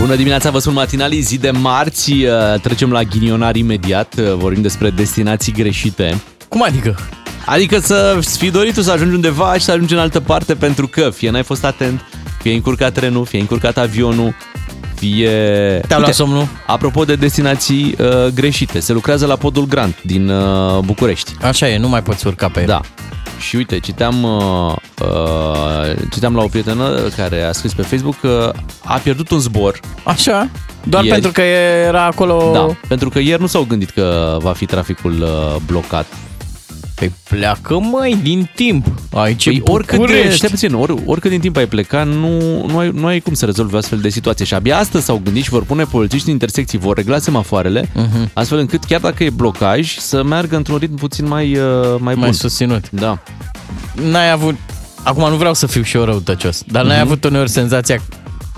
Bună 0.00 0.14
dimineața, 0.14 0.50
vă 0.50 0.58
sunt 0.58 0.74
matinalii, 0.74 1.20
zi 1.20 1.38
de 1.38 1.50
marți, 1.50 2.12
uh, 2.12 2.60
trecem 2.62 2.92
la 2.92 3.02
ghinionar 3.02 3.56
imediat, 3.56 4.14
uh, 4.18 4.32
vorbim 4.34 4.62
despre 4.62 4.90
destinații 4.90 5.52
greșite. 5.52 6.20
Cum 6.48 6.62
adică? 6.62 6.98
Adică 7.46 7.78
să 7.78 8.18
fi 8.38 8.50
dorit 8.50 8.74
tu 8.74 8.80
să 8.82 8.90
ajungi 8.90 9.14
undeva 9.14 9.54
și 9.54 9.64
să 9.64 9.70
ajungi 9.70 9.92
în 9.92 9.98
altă 9.98 10.20
parte 10.20 10.54
pentru 10.54 10.86
că 10.86 11.10
fie 11.10 11.30
n-ai 11.30 11.42
fost 11.42 11.64
atent, 11.64 12.00
fie 12.42 12.52
încurcat 12.52 12.92
trenul, 12.92 13.24
fie 13.24 13.40
încurcat 13.40 13.78
avionul, 13.78 14.34
fie... 15.00 15.80
Te-a 15.88 15.98
luat 15.98 16.14
somnul? 16.14 16.48
Apropo 16.66 17.04
de 17.04 17.14
destinații 17.14 17.96
uh, 17.98 18.26
greșite, 18.34 18.80
se 18.80 18.92
lucrează 18.92 19.26
la 19.26 19.36
podul 19.36 19.66
Grant 19.66 20.02
din 20.02 20.28
uh, 20.28 20.78
București. 20.84 21.32
Așa 21.42 21.68
e, 21.68 21.78
nu 21.78 21.88
mai 21.88 22.02
poți 22.02 22.26
urca 22.26 22.48
pe 22.48 22.60
el. 22.60 22.66
Da. 22.66 22.80
Și 23.38 23.56
uite, 23.56 23.78
citeam, 23.78 24.22
uh, 24.22 24.74
uh, 25.02 25.96
citeam 26.10 26.34
la 26.34 26.42
o 26.42 26.46
prietenă 26.46 27.08
care 27.16 27.42
a 27.42 27.52
scris 27.52 27.72
pe 27.72 27.82
Facebook 27.82 28.20
că 28.20 28.52
a 28.84 28.96
pierdut 28.98 29.30
un 29.30 29.38
zbor. 29.38 29.80
Așa? 30.04 30.48
Doar 30.84 31.04
Ieri. 31.04 31.14
pentru 31.14 31.32
că 31.32 31.40
era 31.86 32.04
acolo... 32.04 32.50
Da, 32.52 32.66
pentru 32.88 33.08
că 33.08 33.18
ieri 33.18 33.40
nu 33.40 33.46
s-au 33.46 33.62
gândit 33.62 33.90
că 33.90 34.36
va 34.40 34.52
fi 34.52 34.66
traficul 34.66 35.22
uh, 35.22 35.56
blocat. 35.66 36.06
Păi 37.00 37.12
pleacă, 37.28 37.78
măi, 37.78 38.18
din 38.22 38.50
timp. 38.54 38.86
Aici 39.12 39.44
Păi 39.44 39.56
e 39.56 39.70
oricât 39.70 39.90
de, 39.90 39.96
București. 39.96 40.36
stai 40.36 40.48
puțin, 40.50 40.74
or, 40.74 40.94
oricât 41.04 41.30
din 41.30 41.40
timp 41.40 41.56
ai 41.56 41.66
plecat, 41.66 42.06
nu, 42.06 42.64
nu, 42.66 42.78
ai, 42.78 42.90
nu 42.94 43.06
ai 43.06 43.20
cum 43.20 43.34
să 43.34 43.44
rezolvi 43.44 43.74
o 43.74 43.76
astfel 43.76 43.98
de 43.98 44.08
situație. 44.08 44.44
Și 44.44 44.54
abia 44.54 44.78
astăzi 44.78 45.04
s-au 45.04 45.20
gândit 45.24 45.42
și 45.42 45.50
vor 45.50 45.62
pune 45.64 45.84
polițiști 45.84 46.26
în 46.26 46.32
intersecții, 46.32 46.78
vor 46.78 46.96
regla 46.96 47.18
semafoarele, 47.18 47.88
Mhm. 47.94 48.30
astfel 48.32 48.58
încât 48.58 48.84
chiar 48.84 49.00
dacă 49.00 49.24
e 49.24 49.30
blocaj, 49.30 49.96
să 49.98 50.22
meargă 50.22 50.56
într-un 50.56 50.76
ritm 50.76 50.94
puțin 50.94 51.28
mai, 51.28 51.56
uh, 51.56 51.62
mai 51.98 52.14
bun. 52.14 52.22
Mai 52.22 52.34
susținut. 52.34 52.90
Da. 52.90 53.18
N-ai 54.10 54.30
avut... 54.30 54.54
Acum 55.02 55.28
nu 55.30 55.36
vreau 55.36 55.54
să 55.54 55.66
fiu 55.66 55.82
și 55.82 55.96
eu 55.96 56.04
răutăcios, 56.04 56.62
dar 56.66 56.84
n-ai 56.84 56.96
Mhm. 56.96 57.04
avut 57.06 57.24
uneori 57.24 57.50
senzația 57.50 58.02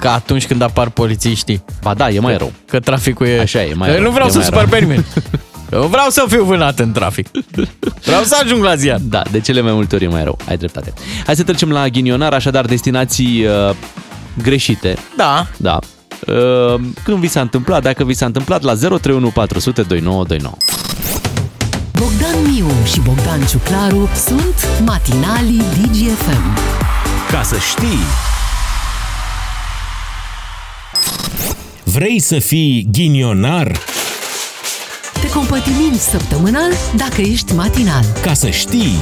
că 0.01 0.09
atunci 0.09 0.47
când 0.47 0.63
apar 0.63 0.91
polițiștii... 0.91 1.65
Ba 1.83 1.95
da, 1.95 2.11
e 2.11 2.19
mai 2.21 2.37
rău. 2.37 2.53
Că 2.67 2.81
traficul 2.81 3.27
e... 3.27 3.41
Așa 3.41 3.63
e, 3.65 3.75
mai 3.75 3.89
că 3.89 3.95
rău, 3.95 4.05
nu 4.05 4.11
vreau 4.11 4.27
e 4.27 4.31
să 4.31 4.37
mai 4.37 4.47
supăr 4.47 4.61
rău. 4.61 4.71
pe 4.71 4.79
nimeni. 4.79 5.05
Eu 5.73 5.87
vreau 5.87 6.09
să 6.09 6.25
fiu 6.29 6.45
vânat 6.45 6.79
în 6.79 6.93
trafic. 6.93 7.29
Vreau 8.05 8.23
să 8.23 8.41
ajung 8.45 8.63
la 8.63 8.75
ziar. 8.75 8.99
Da, 9.03 9.23
de 9.31 9.41
cele 9.41 9.61
mai 9.61 9.73
multe 9.73 9.95
ori 9.95 10.05
e 10.05 10.09
mai 10.09 10.25
rău. 10.25 10.39
Ai 10.49 10.57
dreptate. 10.57 10.93
Hai 11.27 11.37
să 11.37 11.43
trecem 11.43 11.71
la 11.71 11.89
ghinionar, 11.89 12.33
așadar 12.33 12.65
destinații 12.65 13.45
uh, 13.45 13.75
greșite. 14.43 14.97
Da. 15.17 15.47
Da. 15.57 15.79
Uh, 16.27 16.81
când 17.05 17.19
vi 17.19 17.29
s-a 17.29 17.41
întâmplat, 17.41 17.83
dacă 17.83 18.05
vi 18.05 18.15
s-a 18.15 18.27
întâmplat 18.27 18.63
la 18.63 18.75
031 18.75 19.29
400 19.29 19.83
2929. 19.83 20.57
Bogdan 21.93 22.53
Miu 22.53 22.67
și 22.93 23.01
Bogdan 23.01 23.47
Ciuclaru 23.47 24.09
sunt 24.27 24.69
matinalii 24.85 25.63
DGFM. 25.81 26.59
Ca 27.31 27.43
să 27.43 27.57
știi... 27.71 28.03
Vrei 31.85 32.21
să 32.21 32.39
fii 32.39 32.89
ghinionar? 32.91 33.79
Te 35.33 35.39
compătimim 35.39 35.99
săptămânal 35.99 36.71
dacă 36.97 37.21
ești 37.21 37.55
matinal. 37.55 38.05
Ca 38.23 38.33
să 38.33 38.51
știi... 38.51 38.97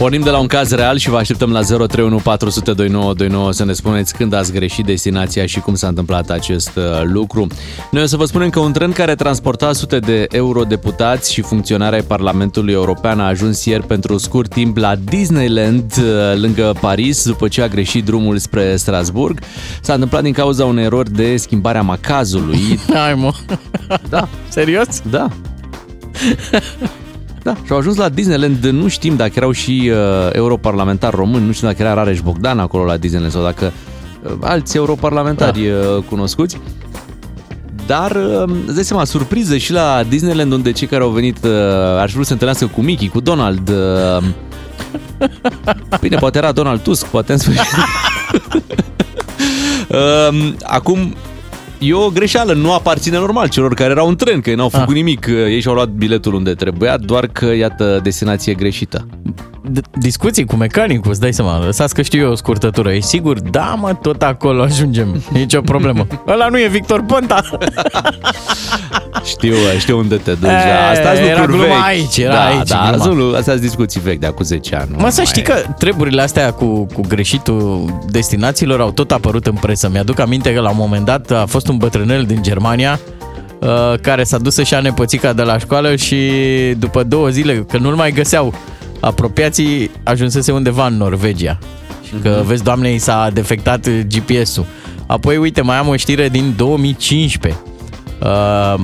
Pornim 0.00 0.20
de 0.20 0.30
la 0.30 0.38
un 0.38 0.46
caz 0.46 0.70
real 0.70 0.96
și 0.96 1.08
vă 1.08 1.16
așteptăm 1.16 1.52
la 1.52 1.60
031 1.60 2.16
400 2.16 2.72
2929 2.72 3.52
să 3.52 3.64
ne 3.64 3.72
spuneți 3.72 4.14
când 4.14 4.32
ați 4.32 4.52
greșit 4.52 4.84
destinația 4.84 5.46
și 5.46 5.60
cum 5.60 5.74
s-a 5.74 5.88
întâmplat 5.88 6.30
acest 6.30 6.76
uh, 6.76 7.02
lucru. 7.02 7.46
Noi 7.90 8.02
o 8.02 8.06
să 8.06 8.16
vă 8.16 8.24
spunem 8.24 8.50
că 8.50 8.60
un 8.60 8.72
tren 8.72 8.92
care 8.92 9.14
transporta 9.14 9.72
sute 9.72 9.98
de 9.98 10.26
eurodeputați 10.30 11.32
și 11.32 11.40
funcționari 11.40 11.94
ai 11.94 12.02
Parlamentului 12.02 12.72
European 12.72 13.20
a 13.20 13.26
ajuns 13.26 13.64
ieri 13.64 13.86
pentru 13.86 14.18
scurt 14.18 14.50
timp 14.50 14.76
la 14.76 14.96
Disneyland 14.96 15.92
uh, 15.98 16.40
lângă 16.40 16.76
Paris 16.80 17.24
după 17.24 17.48
ce 17.48 17.62
a 17.62 17.68
greșit 17.68 18.04
drumul 18.04 18.38
spre 18.38 18.76
Strasburg. 18.76 19.40
S-a 19.80 19.92
întâmplat 19.92 20.22
din 20.22 20.32
cauza 20.32 20.64
unei 20.64 20.84
erori 20.84 21.12
de 21.12 21.36
schimbare 21.36 21.78
a 21.78 21.82
macazului. 21.82 22.78
Hai 22.94 23.14
mă. 23.14 23.32
Da. 24.08 24.28
Serios? 24.48 25.02
Da. 25.10 25.28
Da, 27.42 27.54
și 27.64 27.72
au 27.72 27.78
ajuns 27.78 27.96
la 27.96 28.08
Disneyland, 28.08 28.64
nu 28.64 28.88
știm 28.88 29.16
dacă 29.16 29.32
erau 29.34 29.50
și 29.50 29.90
uh, 29.92 30.32
europarlamentari 30.32 31.16
români, 31.16 31.46
nu 31.46 31.52
știu 31.52 31.66
dacă 31.66 31.82
era 31.82 31.94
Rareș 31.94 32.20
Bogdan 32.20 32.58
acolo 32.58 32.84
la 32.84 32.96
Disneyland 32.96 33.32
sau 33.32 33.42
dacă 33.42 33.72
uh, 34.22 34.32
alți 34.40 34.76
europarlamentari 34.76 35.60
da. 35.60 35.88
uh, 35.96 36.02
cunoscuți. 36.08 36.60
dar 37.86 38.10
uh, 38.10 38.42
îți 38.66 38.74
dai 38.74 38.84
seama, 38.84 39.04
surpriză 39.04 39.56
și 39.56 39.72
la 39.72 40.02
Disneyland 40.08 40.52
unde 40.52 40.72
cei 40.72 40.86
care 40.86 41.02
au 41.02 41.10
venit 41.10 41.44
uh, 41.44 41.50
ar 41.98 42.08
vrea 42.08 42.08
să 42.08 42.22
se 42.22 42.32
întâlnească 42.32 42.66
cu 42.66 42.80
Mickey, 42.80 43.08
cu 43.08 43.20
Donald. 43.20 43.68
Uh, 43.68 44.24
bine, 46.00 46.16
poate 46.16 46.38
era 46.38 46.52
Donald 46.52 46.80
Tusk, 46.80 47.06
poate 47.06 47.32
în 47.32 47.38
sfârșit. 47.38 47.62
uh, 49.88 50.52
acum, 50.62 51.14
E 51.80 51.94
o 51.94 52.08
greșeală, 52.08 52.52
nu 52.52 52.72
aparține 52.72 53.18
normal 53.18 53.48
celor 53.48 53.74
care 53.74 53.90
erau 53.90 54.08
în 54.08 54.16
tren, 54.16 54.40
că 54.40 54.50
ei 54.50 54.56
n-au 54.56 54.68
făcut 54.68 54.88
ah. 54.88 54.94
nimic, 54.94 55.26
ei 55.26 55.60
și-au 55.60 55.74
luat 55.74 55.88
biletul 55.88 56.34
unde 56.34 56.54
trebuia, 56.54 56.96
doar 56.96 57.26
că, 57.26 57.54
iată, 57.54 58.00
destinație 58.02 58.54
greșită. 58.54 59.06
Discuții 59.98 60.44
cu 60.44 60.56
mecanicul, 60.56 61.10
îți 61.10 61.20
dai 61.20 61.32
seama, 61.32 61.64
lăsați 61.64 61.94
că 61.94 62.02
știu 62.02 62.20
eu 62.20 62.30
o 62.30 62.34
scurtătură. 62.34 62.92
E 62.92 63.00
sigur? 63.00 63.40
Da, 63.40 63.74
mă, 63.78 63.94
tot 64.02 64.22
acolo 64.22 64.62
ajungem. 64.62 65.22
Nici 65.32 65.54
o 65.54 65.60
problemă. 65.60 66.06
Ăla 66.32 66.48
nu 66.48 66.60
e 66.60 66.68
Victor 66.68 67.04
Ponta. 67.04 67.40
știu, 69.24 69.54
știu 69.78 69.98
unde 69.98 70.16
te 70.16 70.30
duci, 70.30 70.50
e, 70.50 70.68
da. 70.68 70.88
Asta 70.90 71.12
era 71.12 71.46
gluma 71.46 71.62
vechi. 71.62 71.84
aici, 71.86 72.16
era 72.16 72.32
da, 72.32 72.44
aici. 72.44 72.68
Da, 72.68 72.94
gluma. 72.96 73.36
astea 73.36 73.52
sunt 73.52 73.64
discuții 73.64 74.00
vechi 74.00 74.18
de 74.18 74.26
acum 74.26 74.44
10 74.44 74.76
ani. 74.76 74.90
Mă, 74.96 75.08
să 75.08 75.22
știi 75.22 75.42
că 75.42 75.54
treburile 75.78 76.22
astea 76.22 76.52
cu, 76.52 76.86
cu 76.94 77.00
greșitul 77.08 77.84
destinațiilor 78.10 78.80
au 78.80 78.90
tot 78.90 79.10
apărut 79.10 79.46
în 79.46 79.54
presă. 79.54 79.88
Mi-aduc 79.92 80.18
aminte 80.18 80.54
că 80.54 80.60
la 80.60 80.70
un 80.70 80.76
moment 80.78 81.04
dat 81.04 81.30
a 81.30 81.44
fost 81.46 81.68
un 81.70 81.76
bătrânel 81.76 82.24
din 82.24 82.42
Germania 82.42 83.00
uh, 83.60 83.94
care 84.00 84.24
s-a 84.24 84.38
dus 84.38 84.54
să-și 84.54 84.72
ia 84.72 84.80
nepoțica 84.80 85.32
de 85.32 85.42
la 85.42 85.58
școală 85.58 85.96
și 85.96 86.30
după 86.78 87.02
două 87.02 87.28
zile, 87.28 87.54
că 87.54 87.78
nu-l 87.78 87.94
mai 87.94 88.12
găseau, 88.12 88.54
apropiații 89.00 89.90
ajunsese 90.02 90.52
undeva 90.52 90.86
în 90.86 90.96
Norvegia. 90.96 91.58
Și 92.06 92.12
că, 92.22 92.40
mm-hmm. 92.40 92.46
vezi, 92.46 92.62
doamne, 92.62 92.92
i 92.92 92.98
s-a 92.98 93.30
defectat 93.32 93.88
GPS-ul. 93.88 94.64
Apoi, 95.06 95.36
uite, 95.36 95.60
mai 95.60 95.76
am 95.76 95.88
o 95.88 95.96
știre 95.96 96.28
din 96.28 96.54
2015. 96.56 97.60
Uh, 98.22 98.80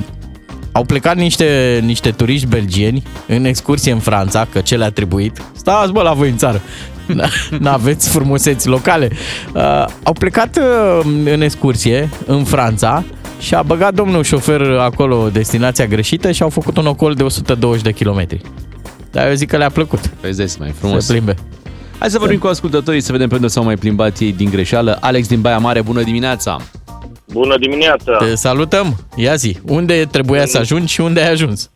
au 0.73 0.85
plecat 0.85 1.17
niște, 1.17 1.81
niște 1.85 2.11
turiști 2.11 2.47
belgieni 2.47 3.03
în 3.27 3.45
excursie 3.45 3.93
în 3.93 3.99
Franța, 3.99 4.47
că 4.53 4.61
ce 4.61 4.77
le-a 4.77 4.91
trebuit. 4.91 5.43
Stați, 5.57 5.93
bă, 5.93 6.03
la 6.03 6.13
voi 6.13 6.29
în 6.29 6.37
țară. 6.37 6.61
N-aveți 7.59 8.09
frumuseți 8.09 8.69
locale. 8.69 9.11
Uh, 9.55 9.85
au 10.03 10.13
plecat 10.13 10.59
uh, 10.59 11.01
în 11.25 11.41
excursie 11.41 12.09
în 12.27 12.45
Franța 12.45 13.05
și 13.39 13.55
a 13.55 13.63
băgat 13.63 13.95
domnul 13.95 14.23
șofer 14.23 14.61
acolo 14.61 15.29
destinația 15.33 15.87
greșită 15.87 16.31
și 16.31 16.43
au 16.43 16.49
făcut 16.49 16.77
un 16.77 16.87
ocol 16.87 17.15
de 17.15 17.23
120 17.23 17.83
de 17.83 17.93
kilometri. 17.93 18.41
Dar 19.11 19.29
eu 19.29 19.35
zic 19.35 19.49
că 19.49 19.57
le-a 19.57 19.71
plăcut. 19.71 20.01
Vezi, 20.21 20.59
mai 20.59 20.75
frumos. 20.79 21.05
Se 21.05 21.13
plimbe. 21.13 21.35
Hai 21.99 22.11
să 22.11 22.19
vorbim 22.19 22.39
cu 22.39 22.47
ascultătorii 22.47 23.01
să 23.01 23.13
vedem 23.13 23.29
pe 23.29 23.35
unde 23.35 23.47
s-au 23.47 23.65
mai 23.65 23.77
plimbat 23.77 24.19
ei 24.19 24.33
din 24.33 24.51
greșeală. 24.51 24.99
Alex 25.01 25.29
din 25.29 25.41
Baia 25.41 25.59
Mare, 25.59 25.83
bună 25.83 26.03
dimineața! 26.03 26.57
Bună 27.33 27.59
dimineața! 27.59 28.17
Te 28.17 28.35
salutăm! 28.35 28.97
Ia 29.15 29.35
zi, 29.35 29.59
unde 29.67 30.07
trebuia 30.11 30.47
să 30.47 30.59
ajungi 30.59 30.93
și 30.93 31.01
unde 31.01 31.21
ai 31.21 31.31
ajuns? 31.31 31.71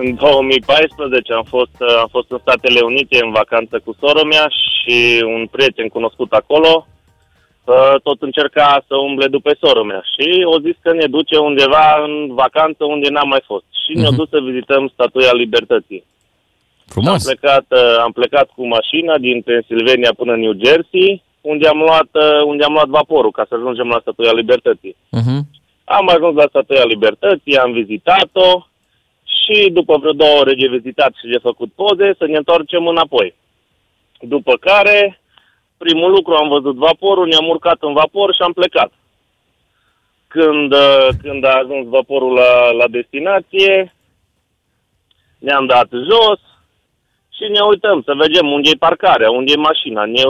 În 0.00 0.14
2014 0.14 1.32
am 1.32 1.46
fost, 1.54 1.76
am 2.02 2.08
fost 2.10 2.30
în 2.30 2.38
Statele 2.38 2.80
Unite 2.80 3.18
în 3.24 3.30
vacanță 3.30 3.80
cu 3.84 3.96
sora 4.00 4.22
mea 4.22 4.46
și 4.48 4.96
un 5.34 5.46
prieten 5.46 5.88
cunoscut 5.88 6.32
acolo 6.32 6.86
tot 8.02 8.22
încerca 8.22 8.84
să 8.86 8.94
umble 8.96 9.26
după 9.26 9.50
sora 9.60 9.82
mea 9.82 10.02
și 10.12 10.26
o 10.54 10.58
zis 10.58 10.76
că 10.80 10.92
ne 10.92 11.06
duce 11.06 11.36
undeva 11.38 11.86
în 12.06 12.34
vacanță 12.34 12.84
unde 12.84 13.08
n-am 13.08 13.28
mai 13.28 13.42
fost. 13.44 13.64
Și 13.84 13.92
uh-huh. 13.92 14.00
ne-a 14.00 14.12
mhm. 14.14 14.16
dus 14.20 14.28
să 14.28 14.38
vizităm 14.50 14.88
Statuia 14.92 15.32
Libertății. 15.32 16.04
Frumos! 16.86 17.12
Am 17.12 17.34
plecat, 17.34 17.66
am 18.06 18.12
plecat 18.12 18.48
cu 18.56 18.66
mașina 18.66 19.18
din 19.18 19.42
Pennsylvania 19.42 20.12
până 20.16 20.32
în 20.32 20.40
New 20.40 20.56
Jersey, 20.64 21.22
unde 21.40 21.68
am 21.68 21.78
luat, 21.78 22.10
unde 22.44 22.64
am 22.64 22.72
luat 22.72 22.88
vaporul 22.88 23.30
ca 23.30 23.44
să 23.48 23.54
ajungem 23.54 23.88
la 23.88 23.98
Statuia 24.00 24.32
Libertății. 24.32 24.96
Uh-huh. 25.18 25.40
Am 25.84 26.08
ajuns 26.08 26.34
la 26.34 26.46
Statuia 26.48 26.84
Libertății, 26.84 27.58
am 27.58 27.72
vizitat-o 27.72 28.66
și 29.46 29.70
după 29.70 29.96
vreo 29.98 30.12
două 30.12 30.38
ore 30.38 30.54
de 30.54 30.66
vizitat 30.66 31.12
și 31.20 31.26
de 31.26 31.38
făcut 31.38 31.72
poze, 31.72 32.14
să 32.18 32.26
ne 32.26 32.36
întoarcem 32.36 32.86
înapoi. 32.86 33.34
După 34.20 34.56
care 34.56 35.20
primul 35.76 36.10
lucru 36.10 36.34
am 36.34 36.48
văzut 36.48 36.76
vaporul, 36.76 37.26
ne-am 37.26 37.48
urcat 37.48 37.76
în 37.80 37.92
vapor 37.92 38.34
și 38.34 38.42
am 38.42 38.52
plecat. 38.52 38.92
Când, 40.28 40.72
uh, 40.72 41.08
când 41.22 41.44
a 41.44 41.52
ajuns 41.62 41.88
vaporul 41.88 42.32
la, 42.32 42.70
la 42.70 42.88
destinație, 42.88 43.94
ne-am 45.38 45.66
dat 45.66 45.88
jos 45.90 46.40
și 47.36 47.50
ne 47.52 47.60
uităm 47.60 48.02
să 48.04 48.14
vedem 48.14 48.52
unde 48.52 48.70
e 48.70 48.76
parcarea, 48.78 49.30
unde 49.30 49.52
e 49.52 49.56
mașina. 49.56 50.04
Ne 50.04 50.22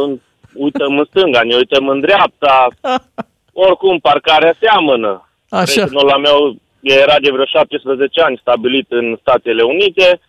uităm 0.54 0.98
în 0.98 1.04
stânga, 1.04 1.42
ne 1.42 1.54
uităm 1.54 1.88
în 1.88 2.00
dreapta. 2.00 2.68
Oricum, 3.66 3.98
parcarea 3.98 4.54
seamănă. 4.60 5.28
Așa. 5.48 5.64
Prietenul 5.64 6.06
la 6.06 6.16
meu 6.16 6.56
era 6.94 7.16
de 7.20 7.30
vreo 7.30 7.44
17 7.44 8.20
ani 8.20 8.38
stabilit 8.40 8.86
în 8.88 9.16
Statele 9.20 9.62
Unite 9.62 10.20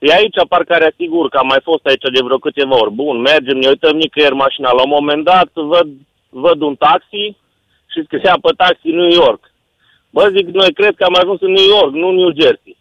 E 0.00 0.12
aici 0.12 0.48
parcarea 0.48 0.92
sigur, 0.96 1.28
că 1.28 1.36
am 1.38 1.46
mai 1.46 1.60
fost 1.62 1.84
aici 1.86 2.14
de 2.16 2.24
vreo 2.26 2.38
câteva 2.38 2.76
ori. 2.82 2.92
Bun, 2.92 3.16
mergem, 3.20 3.56
ne 3.58 3.68
uităm 3.68 3.96
nicăieri 3.96 4.42
mașina. 4.44 4.72
La 4.72 4.82
un 4.82 4.94
moment 4.98 5.24
dat 5.24 5.50
văd, 5.54 5.88
văd 6.28 6.60
un 6.60 6.74
taxi 6.74 7.24
și 7.92 7.98
scria 8.04 8.36
pe 8.42 8.50
taxi 8.56 8.98
New 9.00 9.12
York. 9.22 9.42
Bă, 10.10 10.32
zic, 10.36 10.46
noi 10.60 10.72
cred 10.72 10.94
că 10.94 11.04
am 11.04 11.16
ajuns 11.20 11.40
în 11.40 11.52
New 11.52 11.68
York, 11.76 11.92
nu 11.92 12.10
New 12.10 12.32
Jersey. 12.40 12.76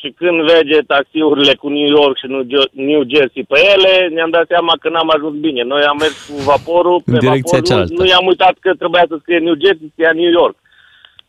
Și 0.00 0.08
când 0.18 0.36
vede 0.50 0.78
taxiurile 0.86 1.54
cu 1.54 1.68
New 1.68 1.88
York 1.98 2.16
și 2.18 2.26
New 2.72 3.02
Jersey 3.14 3.44
pe 3.48 3.58
ele, 3.74 4.08
ne-am 4.14 4.30
dat 4.30 4.46
seama 4.46 4.74
că 4.80 4.88
n-am 4.88 5.10
ajuns 5.16 5.34
bine. 5.46 5.62
Noi 5.62 5.82
am 5.82 5.96
mers 6.00 6.16
cu 6.26 6.34
vaporul, 6.50 7.02
pe 7.04 7.18
vapor, 7.26 7.60
nu, 7.68 7.96
nu 7.98 8.04
i-am 8.06 8.26
uitat 8.26 8.54
că 8.60 8.70
trebuia 8.74 9.04
să 9.08 9.16
scrie 9.20 9.38
New 9.38 9.56
Jersey, 9.64 9.90
scria 9.92 10.12
New 10.12 10.30
York. 10.40 10.56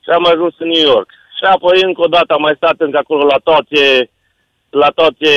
Și 0.04 0.10
am 0.10 0.26
ajuns 0.26 0.54
în 0.58 0.68
New 0.68 0.86
York. 0.93 1.10
Și 1.38 1.43
apoi 1.43 1.78
încă 1.82 2.02
o 2.02 2.14
dată 2.16 2.34
am 2.34 2.41
mai 2.41 2.54
stat 2.56 2.76
încă 2.78 2.97
acolo 2.97 3.24
la 3.26 3.38
toate 3.43 4.10
la 4.70 4.89
toate 4.89 5.30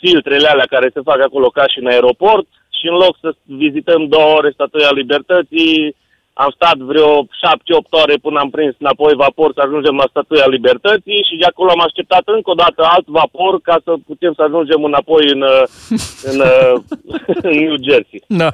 filtrele 0.00 0.48
alea 0.48 0.66
care 0.74 0.90
se 0.94 1.00
fac 1.04 1.20
acolo 1.20 1.48
ca 1.48 1.66
și 1.66 1.78
în 1.78 1.86
aeroport 1.86 2.46
și 2.78 2.86
în 2.88 2.94
loc 2.94 3.16
să 3.20 3.34
vizităm 3.42 4.06
două 4.06 4.36
ore 4.36 4.50
Statuia 4.50 4.90
Libertății, 4.90 5.96
am 6.42 6.50
stat 6.54 6.76
vreo 6.90 7.10
7-8 7.22 7.26
ore 8.02 8.16
până 8.26 8.38
am 8.40 8.50
prins 8.50 8.74
înapoi 8.78 9.14
vapor 9.24 9.50
să 9.54 9.60
ajungem 9.66 9.94
la 10.02 10.06
Statuia 10.10 10.46
Libertății 10.56 11.26
și 11.28 11.38
de 11.40 11.46
acolo 11.48 11.70
am 11.70 11.82
așteptat 11.86 12.22
încă 12.24 12.50
o 12.50 12.60
dată 12.64 12.80
alt 12.94 13.06
vapor 13.06 13.60
ca 13.68 13.76
să 13.84 13.92
putem 14.06 14.32
să 14.36 14.42
ajungem 14.42 14.84
înapoi 14.84 15.24
în, 15.34 15.42
în, 16.30 16.38
în 17.46 17.54
New 17.62 17.76
Jersey. 17.88 18.20
Da. 18.26 18.50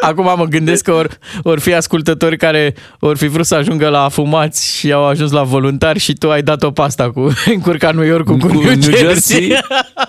Acum 0.00 0.24
mă 0.24 0.46
gândesc 0.56 0.84
că 0.84 0.92
or, 0.92 1.08
or 1.42 1.58
fi 1.60 1.74
ascultători 1.74 2.36
care 2.36 2.74
or 3.00 3.16
fi 3.16 3.26
vrut 3.26 3.46
să 3.46 3.54
ajungă 3.54 3.88
la 3.88 4.02
afumați 4.04 4.78
și 4.78 4.92
au 4.92 5.04
ajuns 5.04 5.32
la 5.32 5.42
voluntari 5.42 5.98
și 5.98 6.12
tu 6.12 6.30
ai 6.30 6.42
dat-o 6.42 6.70
pasta 6.70 7.10
cu 7.10 7.28
încurcat 7.56 7.94
New 7.94 8.04
York 8.04 8.24
cu, 8.24 8.36
cu 8.36 8.46
New, 8.46 8.62
New 8.62 8.80
Jersey. 8.80 8.98
Jersey. 8.98 9.58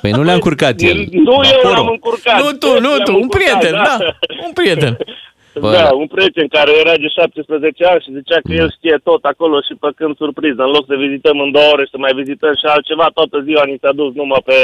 Păi 0.02 0.12
nu 0.12 0.24
le-a 0.24 0.34
încurcat 0.34 0.82
el. 0.82 1.08
Nu 1.12 1.42
eu 1.64 1.72
l-am 1.72 1.88
încurcat. 1.88 2.42
Nu 2.42 2.52
tu, 2.52 2.80
nu 2.80 2.90
tu, 3.04 3.16
un 3.16 3.28
prieten, 3.28 3.72
da. 3.72 3.96
da, 4.00 4.18
un 4.46 4.52
prieten. 4.54 4.98
Bă. 5.54 5.72
Da, 5.72 5.90
un 6.02 6.08
prieten 6.16 6.48
care 6.48 6.72
era 6.84 6.96
de 7.04 7.08
17 7.08 7.86
ani 7.86 8.04
și 8.06 8.16
zicea 8.20 8.40
că 8.46 8.54
el 8.62 8.70
știe 8.78 8.98
tot 9.04 9.24
acolo 9.32 9.58
și 9.68 9.74
pe 9.82 9.90
când 10.00 10.14
surpriză. 10.22 10.62
În 10.64 10.72
loc 10.76 10.84
să 10.92 10.96
vizităm 11.06 11.38
în 11.46 11.52
două 11.52 11.70
ore 11.74 11.84
și 11.86 11.94
să 11.96 11.98
mai 11.98 12.14
vizităm 12.22 12.54
și 12.62 12.66
altceva, 12.74 13.08
toată 13.14 13.38
ziua 13.48 13.64
ni 13.66 13.82
s-a 13.82 13.92
dus 14.00 14.12
numai 14.14 14.42
pe, 14.50 14.60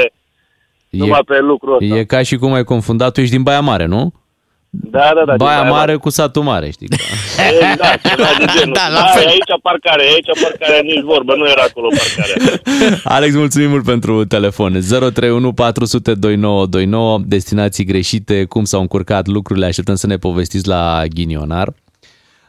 e, 0.90 0.98
numai 1.02 1.22
pe 1.30 1.38
lucrul 1.50 1.76
ăsta. 1.76 1.96
E 1.96 2.04
ca 2.14 2.22
și 2.22 2.36
cum 2.36 2.52
ai 2.52 2.64
confundat, 2.72 3.12
tu 3.12 3.20
ești 3.20 3.34
din 3.36 3.42
Baia 3.42 3.60
Mare, 3.70 3.86
nu? 3.94 4.02
Da, 4.80 5.12
da, 5.14 5.24
da. 5.26 5.34
Baia 5.36 5.58
Mare, 5.58 5.70
Mare 5.70 5.96
cu 5.96 6.10
satul 6.10 6.42
mare, 6.42 6.70
știi? 6.70 6.88
Exact, 7.72 8.02
de 8.38 8.44
genul. 8.58 8.74
Da, 8.80 8.88
la 8.88 8.98
da, 8.98 9.06
fel. 9.06 9.26
aici 9.26 9.60
parcare, 9.62 10.02
aici 10.02 10.40
parcare, 10.42 10.80
nici 10.80 11.02
vorbă, 11.02 11.34
nu 11.34 11.48
era 11.48 11.62
acolo 11.68 11.88
parcare. 11.88 12.60
Alex, 13.16 13.34
mulțumim 13.34 13.70
mult 13.70 13.84
pentru 13.84 14.24
telefon. 14.24 14.72
031 14.72 15.52
400 15.52 16.14
2929, 16.14 17.20
destinații 17.24 17.84
greșite, 17.84 18.44
cum 18.44 18.64
s-au 18.64 18.80
încurcat 18.80 19.26
lucrurile, 19.26 19.66
așteptăm 19.66 19.94
să 19.94 20.06
ne 20.06 20.16
povestiți 20.16 20.68
la 20.68 21.02
ghinionar. 21.08 21.72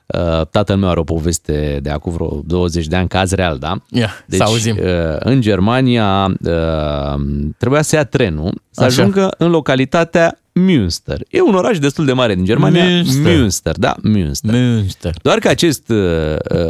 Uh, 0.07 0.45
tatăl 0.51 0.77
meu 0.77 0.89
are 0.89 0.99
o 0.99 1.03
poveste 1.03 1.79
de 1.81 1.89
acum 1.89 2.13
vreo 2.13 2.41
20 2.45 2.87
de 2.87 2.95
ani, 2.95 3.07
caz 3.07 3.31
real, 3.31 3.57
da? 3.57 3.75
Yeah, 3.89 4.09
deci, 4.25 4.39
să 4.39 4.45
auzim. 4.45 4.77
Uh, 4.81 5.15
în 5.19 5.41
Germania 5.41 6.25
uh, 6.25 7.21
trebuia 7.57 7.81
să 7.81 7.95
ia 7.95 8.03
trenul, 8.03 8.61
să 8.69 8.83
Așa. 8.83 9.01
ajungă 9.01 9.29
în 9.37 9.49
localitatea 9.49 10.39
Münster. 10.57 11.21
E 11.29 11.41
un 11.41 11.53
oraș 11.53 11.79
destul 11.79 12.05
de 12.05 12.13
mare 12.13 12.35
din 12.35 12.45
Germania. 12.45 12.83
Münster. 12.83 13.37
Münster, 13.37 13.75
da, 13.77 13.95
Münster. 14.03 14.53
Münster. 14.53 15.13
Doar 15.21 15.39
că 15.39 15.47
acest, 15.47 15.87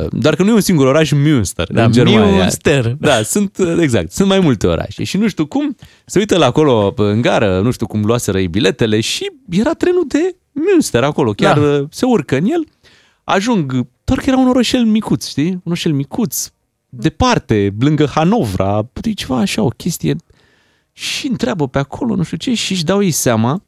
doar 0.09 0.35
că 0.35 0.43
nu 0.43 0.49
e 0.49 0.53
un 0.53 0.61
singur 0.61 0.85
oraș 0.85 1.11
Münster 1.11 1.67
da, 1.71 1.83
în 1.83 1.91
Germania. 1.91 2.41
Münster. 2.41 2.95
Da, 2.99 3.21
sunt, 3.21 3.57
exact, 3.79 4.11
sunt 4.11 4.27
mai 4.27 4.39
multe 4.39 4.67
orașe. 4.67 5.03
Și 5.03 5.17
nu 5.17 5.27
știu 5.27 5.45
cum, 5.45 5.75
se 6.05 6.19
uită 6.19 6.38
la 6.38 6.45
acolo 6.45 6.93
în 6.95 7.21
gară, 7.21 7.61
nu 7.61 7.71
știu 7.71 7.88
cum 7.88 8.05
luaseră 8.05 8.39
ei 8.39 8.47
biletele 8.47 8.99
și 8.99 9.31
era 9.49 9.73
trenul 9.73 10.03
de 10.07 10.35
Münster 10.51 11.03
acolo, 11.03 11.31
chiar 11.31 11.59
da. 11.59 11.85
se 11.89 12.05
urcă 12.05 12.38
în 12.38 12.45
el 12.45 12.67
ajung, 13.23 13.88
doar 14.03 14.19
că 14.19 14.25
era 14.27 14.38
un 14.38 14.47
orășel 14.47 14.83
micuț, 14.83 15.27
știi? 15.27 15.49
Un 15.49 15.61
orășel 15.63 15.91
micuț, 15.91 16.49
departe, 16.89 17.75
lângă 17.79 18.05
Hanovra, 18.05 18.89
e 19.01 19.11
ceva 19.11 19.38
așa, 19.38 19.61
o 19.61 19.67
chestie. 19.67 20.15
Și 20.91 21.27
întreabă 21.27 21.67
pe 21.67 21.79
acolo, 21.79 22.15
nu 22.15 22.23
știu 22.23 22.38
ce, 22.38 22.53
și 22.53 22.71
își 22.71 22.83
dau 22.83 23.03
ei 23.03 23.11
seama 23.11 23.63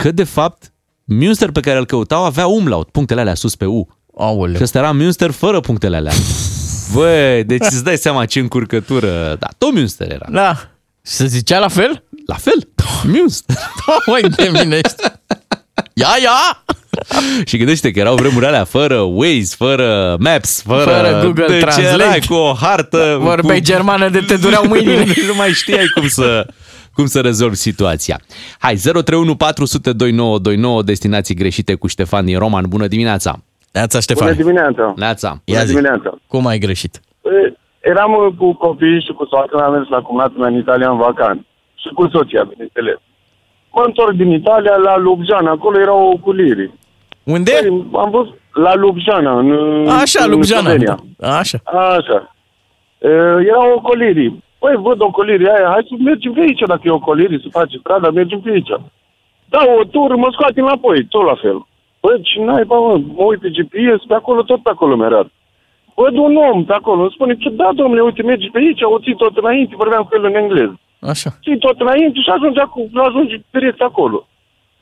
că, 0.00 0.10
de 0.10 0.24
fapt, 0.24 0.72
Münster 1.04 1.50
pe 1.50 1.60
care 1.60 1.78
îl 1.78 1.86
căutau 1.86 2.24
avea 2.24 2.46
umlaut, 2.46 2.88
punctele 2.90 3.20
alea 3.20 3.34
sus 3.34 3.56
pe 3.56 3.64
U. 3.64 3.88
Aoleu. 4.16 4.56
Și 4.56 4.62
ăsta 4.62 4.78
era 4.78 4.92
Münster 4.92 5.30
fără 5.30 5.60
punctele 5.60 5.96
alea. 5.96 6.12
Bă, 6.94 7.42
deci 7.46 7.64
îți 7.64 7.84
dai 7.84 7.96
seama 7.96 8.26
ce 8.26 8.38
încurcătură. 8.38 9.36
Da, 9.38 9.48
Tom 9.58 9.74
Münster 9.74 10.12
era. 10.12 10.26
Da. 10.30 10.54
Și 11.06 11.12
se 11.12 11.26
zicea 11.26 11.58
la 11.58 11.68
fel? 11.68 12.04
La 12.26 12.34
fel, 12.34 12.68
Münster. 13.04 13.56
Mai 14.06 14.20
de 14.36 14.50
minești. 14.52 15.02
Ia, 15.94 16.08
ia! 16.22 16.64
Și 17.44 17.56
gândește 17.56 17.90
că 17.90 17.98
erau 17.98 18.14
vremuri 18.14 18.46
alea 18.46 18.64
fără 18.64 18.98
Waze, 18.98 19.54
fără 19.56 20.16
Maps, 20.18 20.62
fără, 20.62 20.90
Fără 20.90 21.20
Google 21.22 21.46
deci 21.46 21.60
Translate. 21.60 22.02
erai 22.02 22.20
cu 22.28 22.34
o 22.34 22.54
hartă. 22.54 23.18
Vorbeai 23.20 23.58
cu... 23.58 23.64
germană 23.64 24.08
de 24.08 24.20
te 24.20 24.36
dureau 24.36 24.66
mâinile. 24.66 25.04
nu 25.30 25.34
mai 25.34 25.50
știai 25.50 25.86
cum 25.94 26.08
să, 26.08 26.46
cum 27.00 27.08
să 27.08 27.20
rezolvi 27.20 27.56
situația. 27.68 28.16
Hai, 28.58 28.74
031 28.74 29.34
400 29.36 29.92
2929, 29.92 30.82
destinații 30.82 31.34
greșite 31.34 31.74
cu 31.74 31.86
Ștefan 31.86 32.24
din 32.24 32.38
Roman. 32.38 32.64
Bună 32.68 32.86
dimineața! 32.86 33.32
Neața, 33.72 34.00
Ștefan. 34.00 34.26
Bună 34.28 34.36
dimineața! 34.42 34.92
Neața! 34.96 35.40
Ia 35.44 35.60
zi. 35.64 35.66
dimineața! 35.74 36.10
Cum 36.26 36.46
ai 36.46 36.58
greșit? 36.58 37.00
E, 37.22 37.52
Eram 37.90 38.12
uh, 38.12 38.32
cu 38.38 38.52
copii 38.52 39.00
și 39.06 39.12
cu 39.12 39.24
soacra, 39.30 39.64
am 39.64 39.72
mers 39.72 39.88
la 39.88 40.00
cumnatul 40.00 40.38
meu 40.40 40.52
în 40.52 40.58
Italia 40.58 40.90
în 40.90 40.96
vacanță. 40.96 41.44
Și 41.74 41.88
cu 41.94 42.08
soția, 42.12 42.42
bineînțeles. 42.42 42.98
Mă 43.72 43.82
întorc 43.86 44.12
din 44.16 44.30
Italia 44.30 44.76
la 44.76 44.94
Ljubljana, 44.98 45.50
acolo 45.50 45.80
erau 45.80 46.10
oculirii. 46.16 46.78
Unde? 47.22 47.52
Păi, 47.60 47.86
am 48.02 48.10
văzut 48.10 48.38
la 48.52 48.74
Ljubljana, 48.74 49.38
în 49.38 49.50
Așa, 49.88 50.24
în 50.24 50.30
Ljubljana. 50.30 50.62
Slovenia. 50.62 50.96
Așa. 51.20 51.58
Așa. 51.96 52.36
E, 52.98 53.08
erau 53.50 53.72
ocolirii. 53.76 54.44
Păi 54.62 54.74
văd 54.86 55.00
ocolirii 55.00 55.48
aia, 55.48 55.68
hai 55.74 55.86
să 55.88 55.94
mergem 55.98 56.32
pe 56.32 56.40
aici, 56.40 56.62
dacă 56.72 56.82
e 56.84 57.00
ocolirii, 57.02 57.44
să 57.44 57.48
face 57.58 57.76
strada, 57.78 58.10
mergem 58.10 58.40
pe 58.40 58.50
aici. 58.50 58.72
Da, 59.52 59.60
o 59.80 59.84
tur, 59.84 60.14
mă 60.14 60.28
scoate 60.32 60.60
înapoi, 60.60 61.04
tot 61.04 61.24
la 61.24 61.34
fel. 61.42 61.58
Bă, 62.02 62.10
ce 62.22 62.40
naiba, 62.40 62.76
mă, 62.78 63.00
mă 63.16 63.24
uit 63.24 63.40
pe 63.40 63.48
GPS, 63.56 64.00
pe 64.08 64.14
acolo, 64.14 64.42
tot 64.42 64.62
pe 64.62 64.70
acolo 64.70 64.96
mi 64.96 65.04
arată. 65.04 65.32
Văd 65.94 66.16
un 66.16 66.36
om 66.36 66.64
pe 66.64 66.72
acolo, 66.72 67.00
îmi 67.02 67.14
spune, 67.14 67.36
ce 67.36 67.48
da, 67.50 67.68
domnule, 67.74 68.00
uite, 68.02 68.22
mergi 68.22 68.50
pe 68.50 68.58
aici, 68.58 68.82
o 68.82 68.98
ții 68.98 69.14
tot 69.14 69.36
înainte, 69.36 69.74
vorbeam 69.76 70.02
cu 70.02 70.16
el 70.16 70.24
în 70.24 70.34
engleză. 70.34 70.80
Așa. 71.00 71.30
Ții 71.42 71.58
tot 71.58 71.80
înainte 71.80 72.18
și 72.24 72.30
ajungi, 72.30 72.58
acolo, 72.58 73.02
ajungi 73.08 73.40
direct 73.50 73.80
acolo. 73.80 74.26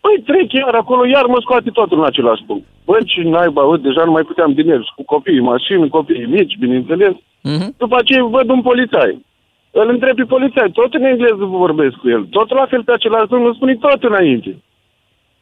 Păi 0.01 0.23
trec 0.27 0.53
iar 0.53 0.75
acolo, 0.75 1.07
iar 1.07 1.25
mă 1.27 1.39
scoate 1.41 1.71
totul 1.71 1.99
în 1.99 2.05
același 2.05 2.43
punct. 2.47 2.67
Bă, 2.85 2.97
ce 3.05 3.23
naiba, 3.23 3.63
bă, 3.65 3.77
deja 3.77 4.05
nu 4.05 4.11
mai 4.11 4.23
puteam 4.23 4.53
din 4.53 4.71
el, 4.71 4.83
și 4.85 4.93
cu 4.97 5.05
copiii, 5.05 5.41
mașini, 5.41 5.89
copiii 5.89 6.27
mici, 6.27 6.59
bineînțeles. 6.59 7.15
Mhm. 7.43 7.75
După 7.79 7.97
aceea 7.99 8.25
văd 8.25 8.49
un 8.51 8.63
polițai. 8.63 9.27
Îl 9.71 9.89
întreb 9.89 10.17
pe 10.17 10.25
polițai, 10.25 10.71
tot 10.71 10.95
în 10.95 11.05
engleză 11.05 11.45
vorbesc 11.45 11.97
cu 11.97 12.09
el, 12.09 12.25
tot 12.25 12.51
la 12.51 12.67
fel 12.67 12.83
pe 12.85 12.93
același 12.93 13.29
drum, 13.29 13.45
îmi 13.45 13.55
spune 13.55 13.75
tot 13.75 14.03
înainte. 14.03 14.63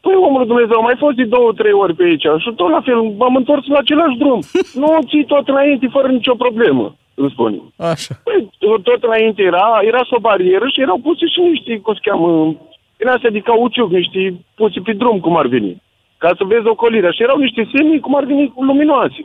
Păi, 0.00 0.14
omul 0.14 0.46
Dumnezeu, 0.46 0.80
mai 0.82 0.96
fost 0.98 1.16
de 1.16 1.24
două, 1.24 1.52
trei 1.52 1.72
ori 1.72 1.94
pe 1.94 2.04
aici 2.04 2.26
și 2.42 2.50
tot 2.56 2.70
la 2.70 2.80
fel, 2.80 2.98
m-am 3.18 3.34
întors 3.36 3.66
la 3.66 3.78
același 3.78 4.16
drum. 4.16 4.40
nu 4.80 4.88
ții 5.08 5.24
tot 5.24 5.48
înainte, 5.48 5.86
fără 5.96 6.08
nicio 6.08 6.34
problemă, 6.34 6.94
îmi 7.14 7.30
spune. 7.30 7.58
Așa. 7.76 8.14
Păi, 8.24 8.50
tot 8.82 9.02
înainte 9.02 9.42
era, 9.42 9.66
era 9.90 9.98
și 10.04 10.14
o 10.16 10.20
barieră 10.20 10.66
și 10.68 10.80
erau 10.80 10.98
puse 10.98 11.26
și 11.26 11.40
niște, 11.40 11.78
cum 11.78 11.94
se 11.94 12.00
cheamă, 12.02 12.56
din 12.98 13.08
astea 13.08 13.30
de 13.30 13.40
cauciuc, 13.40 13.90
niște 13.90 14.20
puse 14.54 14.80
pe 14.80 14.92
drum, 14.92 15.20
cum 15.20 15.36
ar 15.36 15.46
veni. 15.46 15.82
Ca 16.18 16.30
să 16.36 16.44
vezi 16.44 16.66
ocolirea. 16.66 17.10
Și 17.10 17.22
erau 17.22 17.38
niște 17.38 17.68
semne, 17.72 17.98
cum 17.98 18.16
ar 18.16 18.24
veni, 18.24 18.52
luminoase. 18.56 19.20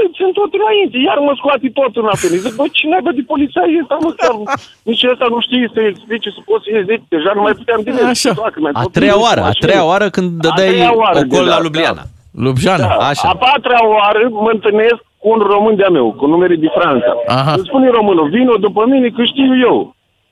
Păi, 0.00 0.10
sunt 0.20 0.34
tot 0.40 0.52
înainte, 0.60 0.96
iar 1.08 1.18
mă 1.28 1.32
scoate 1.40 1.66
tot 1.78 1.92
în 2.00 2.06
apel. 2.14 2.32
Zic, 2.44 2.54
bă, 2.60 2.64
cine 2.78 2.94
ai 2.96 3.04
bă 3.06 3.10
de 3.18 3.22
polițai 3.32 3.70
ăsta, 3.82 3.94
mă, 4.04 4.10
chiar, 4.20 4.32
nici 4.90 5.04
ăsta 5.12 5.26
nu 5.34 5.38
știe 5.46 5.66
să 5.74 5.80
explice, 5.90 6.28
să 6.36 6.40
poți 6.48 6.62
să 6.64 6.68
iezi, 6.70 7.02
deja 7.14 7.30
nu 7.36 7.42
mai 7.46 7.54
puteam 7.60 7.80
din 7.86 7.94
el. 8.00 8.06
Așa. 8.14 8.32
Doar 8.40 8.50
că 8.54 8.58
mai 8.64 8.72
A 8.74 8.80
pot 8.84 8.92
treia 8.98 9.14
merge 9.14 9.20
cu 9.22 9.26
oară, 9.28 9.40
a 9.42 9.46
mașină. 9.48 9.64
treia 9.66 9.84
oară 9.92 10.06
când 10.16 10.28
A 10.30 10.42
dădeai 10.46 10.72
treia 10.74 10.94
oară 11.02 11.18
ocol 11.24 11.44
deja, 11.44 11.52
la 11.54 11.58
Ljubljana. 11.64 12.02
Ljubljana. 12.44 12.86
Da. 12.90 12.96
Așa. 13.12 13.26
A 13.32 13.34
patra 13.46 13.78
oară 13.96 14.20
mă 14.44 14.50
întâlnesc 14.56 15.00
cu 15.22 15.26
un 15.34 15.40
român 15.52 15.74
de-a 15.80 15.92
meu, 15.98 16.06
cu 16.20 16.24
numere 16.32 16.56
de 16.64 16.68
Franța. 16.78 17.12
Aha. 17.38 17.52
Îmi 17.56 17.66
spune 17.70 17.88
românul, 17.98 18.28
vino 18.36 18.54
după 18.66 18.82
mine 18.92 19.08
că 19.16 19.22
știu 19.32 19.50
eu. 19.70 19.76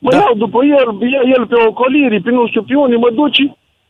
Mă 0.04 0.10
Da. 0.10 0.16
iau 0.16 0.34
după 0.44 0.58
el, 0.64 0.88
el 1.36 1.42
pe 1.50 1.56
ocoliri, 1.70 2.20
pe 2.24 2.30
nu 2.30 2.46
știu 2.50 2.62
pe 2.68 2.74
unii, 2.84 2.98
mă 3.04 3.10
duci, 3.20 3.42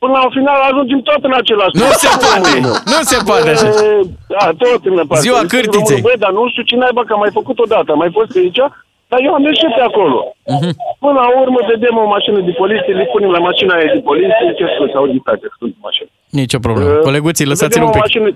până 0.03 0.13
la 0.23 0.27
final 0.37 0.59
ajungem 0.71 1.01
tot 1.09 1.21
în 1.29 1.35
același 1.41 1.75
Nu 1.81 1.87
punct. 1.87 2.01
se 2.05 2.11
poate! 2.25 2.49
Românul. 2.49 2.77
Nu 2.93 2.99
se 3.11 3.19
poate 3.29 3.49
așa. 3.55 3.69
E, 3.69 3.89
Da, 4.35 4.45
tot 4.63 4.83
în 4.91 4.97
parte. 5.09 5.25
Ziua 5.27 5.41
Îmi 5.41 5.49
spune 5.49 5.55
cârtiței. 5.55 5.99
românul, 6.01 6.07
Bă, 6.07 6.23
dar 6.25 6.33
nu 6.39 6.43
știu 6.53 6.65
ce 6.71 6.75
naiba, 6.83 7.03
că 7.07 7.13
am 7.17 7.23
mai 7.25 7.33
făcut 7.39 7.57
odată, 7.65 7.89
am 7.95 8.01
mai 8.05 8.13
fost 8.17 8.29
pe 8.35 8.39
aici, 8.45 8.63
dar 9.11 9.19
eu 9.27 9.33
am 9.37 9.43
mers 9.47 9.57
și 9.63 9.69
pe 9.79 9.83
acolo. 9.91 10.19
Mhm. 10.55 10.71
Până 11.05 11.17
la 11.25 11.29
urmă 11.43 11.59
vedem 11.73 11.95
o 12.05 12.07
mașină 12.17 12.39
de 12.49 12.53
poliție, 12.63 12.93
le 13.01 13.07
punem 13.15 13.31
la 13.37 13.43
mașina 13.49 13.73
aia 13.77 13.91
de 13.97 14.01
poliție, 14.11 14.49
ce 14.59 14.65
scuze, 14.75 14.95
auditate, 15.03 15.47
sunt 15.61 15.75
mașină. 15.87 16.11
Nicio 16.41 16.59
problemă. 16.67 16.91
Uh, 16.97 17.05
Coleguții, 17.09 17.51
lăsați-l 17.53 17.81
vedem 17.83 17.89
un 17.89 17.93
o 17.93 17.95
pic. 17.97 18.03
Mașină, 18.07 18.29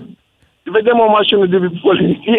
vedem 0.78 0.96
o 1.06 1.08
mașină 1.18 1.44
de 1.54 1.58
poliție 1.86 2.38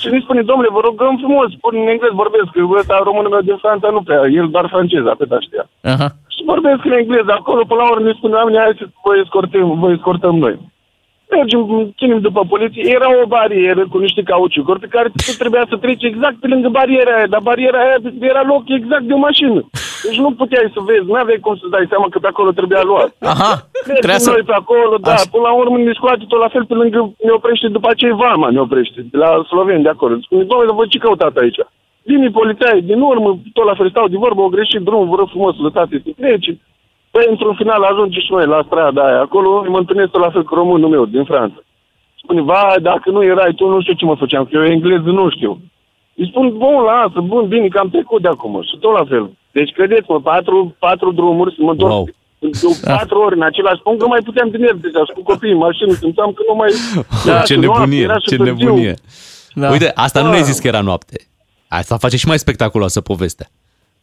și 0.00 0.06
ne 0.12 0.18
spune, 0.24 0.42
domnule, 0.50 0.68
vă 0.76 0.80
rugăm 0.88 1.14
frumos, 1.22 1.46
spun 1.58 1.72
în 1.82 1.88
engleză, 1.92 2.14
vorbesc, 2.24 2.48
că 2.54 2.60
ăsta 2.80 2.94
românul 3.08 3.30
meu 3.34 3.42
din 3.48 3.58
Franța 3.64 3.88
nu 3.96 4.00
prea, 4.06 4.20
el 4.38 4.46
doar 4.54 4.66
francez, 4.74 5.04
atât 5.14 5.30
știa. 5.46 5.64
Aha. 5.92 6.08
Și 6.36 6.42
vorbesc 6.52 6.84
în 6.84 6.92
engleză, 6.92 7.32
acolo 7.32 7.62
până 7.64 7.80
la 7.82 7.90
urmă 7.90 8.06
ne 8.06 8.18
spune, 8.18 8.34
oamenii, 8.34 8.60
hai 8.60 8.80
să 8.80 8.86
vă 9.04 9.12
escortăm, 9.22 9.66
vă 9.82 9.88
escortăm 9.90 10.36
noi. 10.44 10.56
Mergem, 11.30 11.60
ținem 11.98 12.20
după 12.20 12.40
poliție, 12.52 12.82
era 12.96 13.08
o 13.22 13.26
barieră 13.26 13.82
cu 13.92 13.98
niște 13.98 14.22
cauciucuri 14.22 14.80
pe 14.80 14.92
care 14.94 15.08
tu 15.08 15.32
trebuia 15.38 15.64
să 15.68 15.76
treci 15.76 16.08
exact 16.10 16.36
pe 16.40 16.46
lângă 16.52 16.68
bariera 16.68 17.12
aia, 17.16 17.26
dar 17.26 17.40
bariera 17.50 17.78
aia 17.84 17.98
era 18.20 18.42
loc 18.52 18.62
exact 18.78 19.04
de 19.08 19.12
o 19.12 19.24
mașină. 19.28 19.60
Deci 20.04 20.18
nu 20.24 20.30
puteai 20.40 20.74
să 20.74 20.80
vezi, 20.88 21.06
nu 21.10 21.14
aveai 21.14 21.44
cum 21.44 21.54
să 21.56 21.66
dai 21.74 21.86
seama 21.92 22.06
că 22.10 22.18
pe 22.18 22.30
acolo 22.30 22.50
trebuia 22.50 22.82
luat. 22.90 23.10
Aha. 23.32 23.52
Mergem 23.86 24.02
Trebuia 24.04 24.24
să... 24.26 24.30
noi 24.30 24.44
pe 24.50 24.56
acolo, 24.62 24.94
da, 25.08 25.12
Așa. 25.12 25.30
până 25.32 25.44
la 25.48 25.52
urmă 25.62 25.76
ne 25.78 25.92
scoate 25.98 26.24
tot 26.28 26.40
la 26.44 26.52
fel 26.54 26.64
pe 26.70 26.74
lângă, 26.80 26.98
ne 27.26 27.32
oprește 27.38 27.68
după 27.76 27.88
aceea 27.90 28.14
Vama, 28.14 28.48
ne 28.50 28.60
oprește, 28.66 29.00
de 29.12 29.18
la 29.24 29.30
Sloveni 29.50 29.86
de 29.86 29.92
acolo. 29.94 30.14
Spune, 30.26 30.42
domnule, 30.50 30.72
voi 30.72 30.92
ce 30.92 30.98
căutați 30.98 31.38
aici? 31.38 31.60
Vine 32.08 32.28
polițai, 32.38 32.80
din 32.90 33.00
urmă, 33.00 33.28
tot 33.56 33.64
la 33.70 33.74
fel 33.78 33.88
stau 33.90 34.08
de 34.08 34.16
vorbă, 34.24 34.40
au 34.42 34.48
greșit 34.56 34.80
drumul, 34.88 35.08
vă 35.12 35.16
rog 35.18 35.28
frumos, 35.34 35.54
lăsați 35.56 35.90
să 35.92 36.10
trece. 36.20 36.52
Păi, 37.10 37.26
într-un 37.32 37.54
final, 37.60 37.82
ajunge 37.82 38.18
și 38.20 38.32
noi 38.32 38.46
la 38.46 38.62
strada 38.66 39.02
aia. 39.06 39.20
Acolo 39.20 39.48
mă 39.68 39.78
întâlnesc 39.78 40.10
tot 40.10 40.20
la 40.20 40.30
fel 40.34 40.44
cu 40.44 40.54
românul 40.54 40.88
meu, 40.94 41.04
din 41.14 41.24
Franța. 41.24 41.58
Spune, 42.22 42.40
vai, 42.42 42.76
dacă 42.90 43.10
nu 43.10 43.24
erai 43.24 43.52
tu, 43.56 43.68
nu 43.68 43.80
știu 43.80 43.94
ce 43.94 44.04
mă 44.04 44.16
făceam, 44.22 44.44
că 44.44 44.50
eu 44.56 44.64
engleză 44.64 45.10
nu 45.20 45.30
știu. 45.30 45.52
Îi 46.14 46.28
spun, 46.30 46.46
bun, 46.56 46.76
lasă, 46.90 47.20
bun, 47.20 47.48
bine, 47.48 47.68
că 47.68 47.78
am 47.78 47.88
trecut 47.90 48.22
de 48.22 48.28
acum. 48.28 48.62
Și 48.62 48.76
tot 48.80 48.92
la 48.98 49.04
fel. 49.04 49.30
Deci, 49.52 49.70
credeți-mă, 49.72 50.20
patru, 50.20 50.74
patru 50.78 51.12
drumuri, 51.12 51.54
să 51.54 51.60
mă 51.62 51.74
duc 51.74 51.88
Wow. 51.88 52.06
wow. 52.62 52.74
patru 52.98 53.18
ori 53.20 53.34
în 53.36 53.42
același 53.42 53.80
punct, 53.82 54.00
că 54.00 54.06
mai 54.06 54.20
puteam 54.24 54.48
din 54.48 54.62
el 54.62 54.78
deja, 54.80 54.98
și 55.06 55.12
cu 55.14 55.22
copiii 55.22 55.52
în 55.52 55.58
mașină, 55.58 55.92
simțeam 55.92 56.30
că 56.36 56.42
nu 56.48 56.54
mai... 56.54 56.70
Da, 57.26 57.40
ce 57.40 57.54
că 57.54 57.60
noapte, 57.60 57.80
nebunie, 57.80 58.02
era 58.02 58.18
și 58.18 58.28
ce 58.28 58.36
târziu. 58.36 58.54
nebunie. 58.66 58.94
Da. 59.54 59.70
Uite, 59.70 59.90
asta 59.94 60.18
nu 60.18 60.24
Da. 60.24 60.30
ne-ai 60.30 60.42
zis 60.50 60.58
că 60.58 60.66
era 60.66 60.80
noapte. 60.80 61.16
Asta 61.68 61.96
face 61.96 62.16
și 62.16 62.26
mai 62.26 62.38
spectaculoasă 62.38 63.00
povestea. 63.00 63.46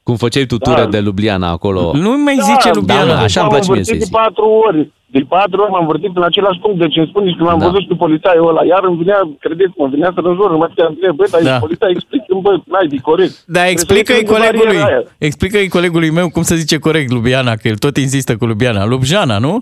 Cum 0.03 0.15
făceai 0.15 0.45
tu 0.45 0.57
ture 0.57 0.81
Da. 0.83 0.87
de 0.95 0.99
Ljubljana 0.99 1.49
acolo. 1.49 1.91
Nu 2.05 2.17
mai 2.17 2.37
zice 2.49 2.69
Da, 2.69 2.75
Ljubljana. 2.75 3.05
da, 3.05 3.19
așa 3.19 3.39
îmi 3.41 3.49
m-am 3.49 3.49
place 3.49 3.71
mie 3.71 3.79
învârtit 3.79 3.85
să-i 3.85 3.97
de 3.97 4.03
zic. 4.03 4.13
patru 4.13 4.45
ori. 4.67 4.91
De 5.15 5.19
patru 5.35 5.61
ori 5.61 5.71
m-am 5.71 5.81
învârtit 5.85 6.11
în 6.19 6.23
același 6.23 6.59
punct. 6.63 6.77
Deci 6.79 6.95
îmi 6.97 7.07
spune 7.11 7.29
și 7.29 7.35
când 7.37 7.47
m-am 7.49 7.59
Da. 7.59 7.65
văzut 7.67 7.81
și 7.81 7.87
pe 7.87 7.95
polițaiul 8.05 8.47
ăla, 8.51 8.63
iar 8.73 8.83
îmi 8.89 8.97
vinea, 9.01 9.19
credeți-mă, 9.39 9.87
vinea 9.93 10.11
să 10.15 10.19
răjur, 10.27 10.49
nu 10.51 10.57
mai 10.57 10.67
puteam 10.67 10.89
întreb, 10.95 11.15
bă, 11.15 11.25
dar 11.31 11.41
Da. 11.41 11.49
da. 11.49 11.59
poliția 11.65 11.87
explică 11.95 12.25
bă, 12.45 12.51
n-ai 12.71 12.87
de 12.93 12.97
corect. 13.09 13.35
Da, 13.55 13.63
explică-i 13.75 14.03
Trebuie 14.23 14.27
să 14.27 14.33
colegului, 14.35 14.65
bariera 14.81 14.87
aia. 14.95 15.03
explică-i 15.29 15.67
colegului 15.77 16.09
meu 16.19 16.27
cum 16.35 16.43
se 16.49 16.55
zice 16.55 16.77
corect 16.87 17.09
Ljubljana, 17.11 17.53
că 17.59 17.65
el 17.71 17.77
tot 17.85 17.95
insistă 18.05 18.31
cu 18.37 18.45
Ljubljana. 18.49 18.81
Ljubljana, 18.91 19.37
nu? 19.47 19.53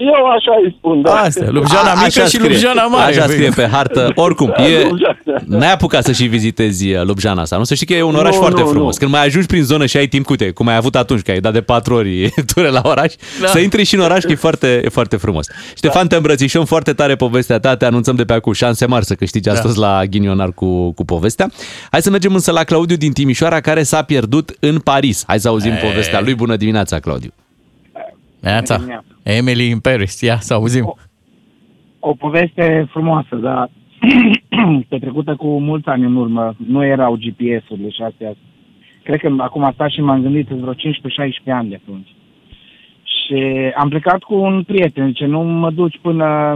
Eu 0.00 0.26
așa 0.26 0.52
îi 0.64 0.74
spun, 0.78 1.02
da. 1.02 1.10
Asta, 1.14 1.44
Ljubljana 1.44 1.90
A- 1.90 2.02
mică 2.04 2.26
și 2.28 2.36
Ljubljana 2.38 2.86
mare. 2.86 3.10
Așa 3.16 3.26
scrie 3.26 3.48
pe 3.54 3.66
hartă. 3.72 4.12
Oricum, 4.14 4.52
e, 4.56 4.62
Ljubljana. 4.82 5.40
n-ai 5.46 5.72
apucat 5.72 6.04
să 6.04 6.12
și 6.12 6.24
vizitezi 6.24 6.92
uh, 6.92 7.02
Ljubljana 7.04 7.40
asta. 7.42 7.56
Nu 7.56 7.64
să 7.64 7.74
știi 7.74 7.86
că 7.86 7.94
e 7.94 8.02
un 8.02 8.14
oraș 8.14 8.34
Nu, 8.34 8.40
foarte 8.40 8.60
nu, 8.60 8.66
frumos. 8.66 8.92
nu. 8.94 8.98
Când 8.98 9.10
mai 9.10 9.24
ajungi 9.26 9.46
prin 9.46 9.62
zonă 9.62 9.86
și 9.86 9.96
ai 9.96 10.06
timp, 10.06 10.28
uite, 10.28 10.50
cum 10.50 10.66
ai 10.68 10.76
avut 10.76 10.96
atunci, 10.96 11.20
că 11.22 11.30
ai 11.30 11.40
dat 11.40 11.52
de 11.52 11.60
patru 11.60 11.94
ori 11.94 12.32
ture 12.54 12.68
la 12.68 12.80
oraș, 12.84 13.12
Da. 13.40 13.46
să 13.46 13.58
intri 13.58 13.84
și 13.84 13.94
în 13.94 14.00
oraș, 14.00 14.22
că 14.24 14.32
e 14.32 14.34
foarte, 14.34 14.80
e 14.84 14.88
foarte 14.88 15.16
frumos. 15.16 15.46
Ștefan, 15.76 16.06
te 16.08 16.16
îmbrățișăm 16.16 16.64
foarte 16.64 16.92
tare 16.92 17.16
povestea 17.16 17.58
ta, 17.58 17.76
te 17.76 17.84
anunțăm 17.84 18.14
de 18.16 18.24
pe 18.24 18.32
acum 18.32 18.52
șanse 18.52 18.86
mari 18.86 19.04
să 19.04 19.14
câștigi 19.14 19.48
Da. 19.48 19.52
astăzi 19.54 19.78
la 19.78 20.02
ghinionar 20.10 20.52
cu, 20.52 20.92
cu 20.92 21.04
povestea. 21.04 21.50
Hai 21.90 22.02
să 22.02 22.10
mergem 22.10 22.34
însă 22.34 22.52
la 22.52 22.64
Claudiu 22.64 22.96
din 22.96 23.12
Timișoara, 23.12 23.60
care 23.60 23.82
s-a 23.82 24.02
pierdut 24.02 24.50
în 24.60 24.78
Paris. 24.78 25.24
Hai 25.26 25.40
să 25.40 25.48
auzim 25.48 25.72
povestea 25.82 26.20
lui. 26.20 26.34
Bună 26.34 26.56
dimineața, 26.56 26.98
Claudiu. 26.98 27.32
Neața. 28.40 29.02
Emily 29.22 29.68
in 29.68 29.78
Paris, 29.78 30.20
ia 30.20 30.38
să 30.38 30.54
auzim. 30.54 30.94
o 31.98 32.14
poveste 32.14 32.86
frumoasă, 32.90 33.36
dar 33.36 33.70
petrecută 34.88 35.34
cu 35.34 35.60
mulți 35.60 35.88
ani 35.88 36.04
în 36.04 36.16
urmă. 36.16 36.54
Nu 36.66 36.84
erau 36.84 37.18
GPS-urile 37.18 37.90
și 37.90 38.02
astea. 38.02 38.34
Cred 39.02 39.20
că 39.20 39.34
acum 39.38 39.64
am 39.64 39.72
stat 39.72 39.90
și 39.90 40.00
m-am 40.00 40.22
gândit 40.22 40.46
sunt 40.46 40.60
vreo 40.60 40.74
15-16 40.74 40.76
ani 41.46 41.68
de 41.68 41.80
atunci. 41.82 42.08
Și 43.02 43.44
am 43.76 43.88
plecat 43.88 44.22
cu 44.22 44.34
un 44.34 44.62
prieten, 44.62 45.06
zice, 45.06 45.26
nu 45.26 45.40
mă 45.40 45.70
duci 45.70 45.98
până 46.02 46.52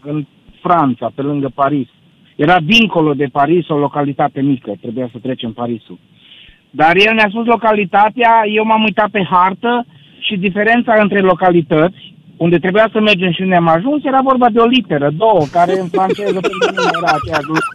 în 0.00 0.26
Franța, 0.60 1.12
pe 1.14 1.22
lângă 1.22 1.50
Paris. 1.54 1.88
Era 2.36 2.60
dincolo 2.60 3.14
de 3.14 3.26
Paris 3.32 3.68
o 3.68 3.78
localitate 3.78 4.40
mică, 4.40 4.72
trebuia 4.80 5.08
să 5.12 5.18
trecem 5.18 5.52
Parisul. 5.52 5.98
Dar 6.70 6.96
el 6.96 7.14
ne-a 7.14 7.28
spus 7.28 7.46
localitatea, 7.46 8.42
eu 8.52 8.64
m-am 8.64 8.82
uitat 8.82 9.10
pe 9.10 9.26
hartă 9.30 9.86
și 10.26 10.36
diferența 10.36 10.92
între 11.04 11.20
localități, 11.20 12.14
unde 12.36 12.58
trebuia 12.58 12.88
să 12.92 13.00
mergem 13.00 13.32
și 13.32 13.42
unde 13.42 13.54
am 13.56 13.68
ajuns, 13.68 14.04
era 14.04 14.20
vorba 14.22 14.48
de 14.52 14.58
o 14.58 14.66
literă, 14.66 15.08
două, 15.16 15.42
care 15.52 15.80
în 15.80 15.88
franceză 15.88 16.38
pentru 16.40 16.68
mine 16.70 16.90
era 17.00 17.10
aceeași 17.18 17.46
lucru. 17.46 17.70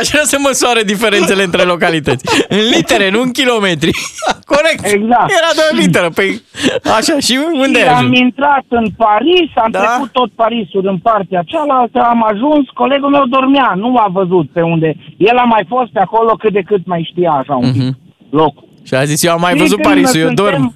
Așa 0.00 0.20
se 0.22 0.36
măsoară 0.46 0.80
diferențele 0.84 1.42
între 1.42 1.62
localități. 1.62 2.24
În 2.48 2.58
litere, 2.74 3.10
nu 3.10 3.20
în 3.20 3.30
kilometri. 3.30 3.90
Corect. 4.54 4.82
Exact. 4.96 5.30
Era 5.40 5.50
doar 5.60 5.70
literă. 5.84 6.08
Păi, 6.18 6.30
așa, 6.98 7.14
și 7.26 7.34
unde 7.64 7.78
Și 7.78 7.86
ai 7.86 7.92
am 7.92 7.96
ajuns? 7.96 8.18
intrat 8.18 8.64
în 8.68 8.86
Paris, 8.96 9.50
am 9.64 9.70
Da? 9.70 9.78
trecut 9.80 10.10
tot 10.12 10.30
Parisul 10.42 10.86
în 10.86 10.98
partea 10.98 11.42
cealaltă, 11.46 11.98
am 12.12 12.24
ajuns, 12.32 12.68
colegul 12.74 13.10
meu 13.10 13.24
dormea, 13.26 13.72
nu 13.76 13.96
a 13.96 14.08
văzut 14.12 14.50
pe 14.52 14.62
unde. 14.62 14.94
El 15.16 15.36
a 15.36 15.44
mai 15.44 15.64
fost 15.68 15.90
pe 15.92 16.00
acolo 16.00 16.30
cât 16.42 16.52
de 16.52 16.62
cât 16.70 16.86
mai 16.86 17.08
știa 17.10 17.30
așa 17.30 17.54
un 17.54 17.72
pic 17.72 17.82
locul. 18.30 18.68
Și 18.82 18.94
a 18.94 19.04
zis, 19.04 19.22
eu 19.22 19.32
am 19.32 19.40
mai 19.40 19.52
Și 19.52 19.58
văzut 19.58 19.80
când 19.80 19.88
Parisul, 19.94 20.20
eu 20.20 20.26
suntem- 20.26 20.44
dorm. 20.44 20.74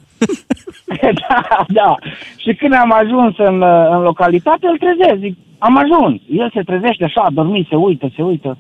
da, 1.29 1.65
da. 1.69 1.95
Și 2.37 2.55
când 2.55 2.73
am 2.75 2.93
ajuns 3.03 3.35
în, 3.39 3.61
uh, 3.61 3.87
în 3.91 4.01
localitate, 4.03 4.67
îl 4.67 4.79
trezesc. 4.79 5.19
Zic, 5.21 5.37
am 5.59 5.77
ajuns. 5.77 6.21
El 6.31 6.51
se 6.55 6.63
trezește 6.63 7.05
așa, 7.05 7.21
a 7.23 7.31
dormit, 7.31 7.67
se 7.69 7.77
uită, 7.77 8.11
se 8.17 8.23
uită. 8.23 8.59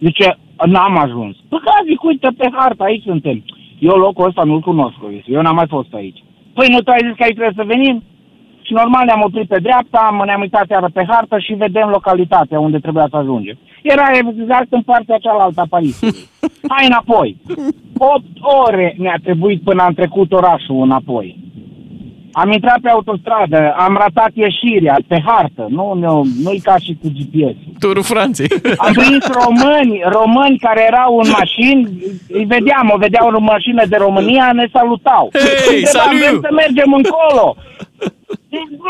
Zice, 0.00 0.38
n-am 0.66 0.96
ajuns. 0.98 1.36
Păi 1.48 1.60
ca 1.64 1.72
zic, 1.88 2.02
uite 2.02 2.28
pe 2.38 2.48
hartă, 2.52 2.82
aici 2.82 3.02
suntem. 3.02 3.44
Eu 3.78 3.94
locul 3.96 4.26
ăsta 4.28 4.42
nu-l 4.44 4.60
cunosc, 4.60 4.94
zic. 5.14 5.24
eu 5.26 5.42
n-am 5.42 5.54
mai 5.54 5.66
fost 5.68 5.92
aici. 5.94 6.18
Păi 6.54 6.66
nu 6.70 6.78
tu 6.80 6.90
ai 6.90 7.04
zis 7.06 7.16
că 7.16 7.22
aici 7.22 7.34
trebuie 7.38 7.60
să 7.60 7.72
venim? 7.74 8.02
Și 8.66 8.72
normal 8.72 9.04
ne-am 9.04 9.22
oprit 9.24 9.48
pe 9.48 9.58
dreapta, 9.62 9.98
am- 10.10 10.22
ne-am 10.24 10.40
uitat 10.40 10.70
iară 10.70 10.88
pe 10.92 11.04
hartă 11.08 11.38
și 11.38 11.52
vedem 11.52 11.88
localitatea 11.88 12.60
unde 12.60 12.78
trebuia 12.78 13.06
să 13.10 13.16
ajungem. 13.16 13.58
Era 13.82 14.06
exact 14.14 14.66
în 14.70 14.82
partea 14.82 15.18
cealaltă 15.18 15.60
a 15.60 15.66
Parisului. 15.68 16.14
Hai 16.74 16.86
înapoi. 16.86 17.36
8 17.98 18.22
ore 18.66 18.94
ne-a 18.98 19.18
trebuit 19.22 19.62
până 19.62 19.82
am 19.82 19.92
trecut 19.92 20.32
orașul 20.32 20.82
înapoi. 20.82 21.42
Am 22.32 22.52
intrat 22.52 22.78
pe 22.80 22.88
autostradă, 22.90 23.74
am 23.78 23.94
ratat 24.00 24.30
ieșirea 24.34 24.96
pe 25.06 25.22
hartă, 25.26 25.66
nu, 25.70 25.92
nu, 25.94 26.22
nu-i 26.42 26.60
ca 26.60 26.76
și 26.78 26.98
cu 27.02 27.08
GPS. 27.18 27.56
Turul 27.78 28.02
Franței. 28.02 28.46
Am 28.76 28.92
prins 28.92 29.26
români, 29.42 30.00
români 30.18 30.58
care 30.58 30.84
erau 30.86 31.18
în 31.22 31.28
mașini, 31.38 31.82
îi 32.28 32.44
vedeam, 32.44 32.90
o 32.94 32.96
vedeau 32.96 33.28
în 33.28 33.42
mașină 33.44 33.82
de 33.86 33.96
România, 33.96 34.50
ne 34.52 34.66
salutau. 34.72 35.30
Hei, 35.68 35.76
Întrebam, 35.82 36.04
salut! 36.06 36.20
vrem 36.20 36.38
să 36.42 36.50
mergem 36.62 36.92
încolo. 37.00 37.56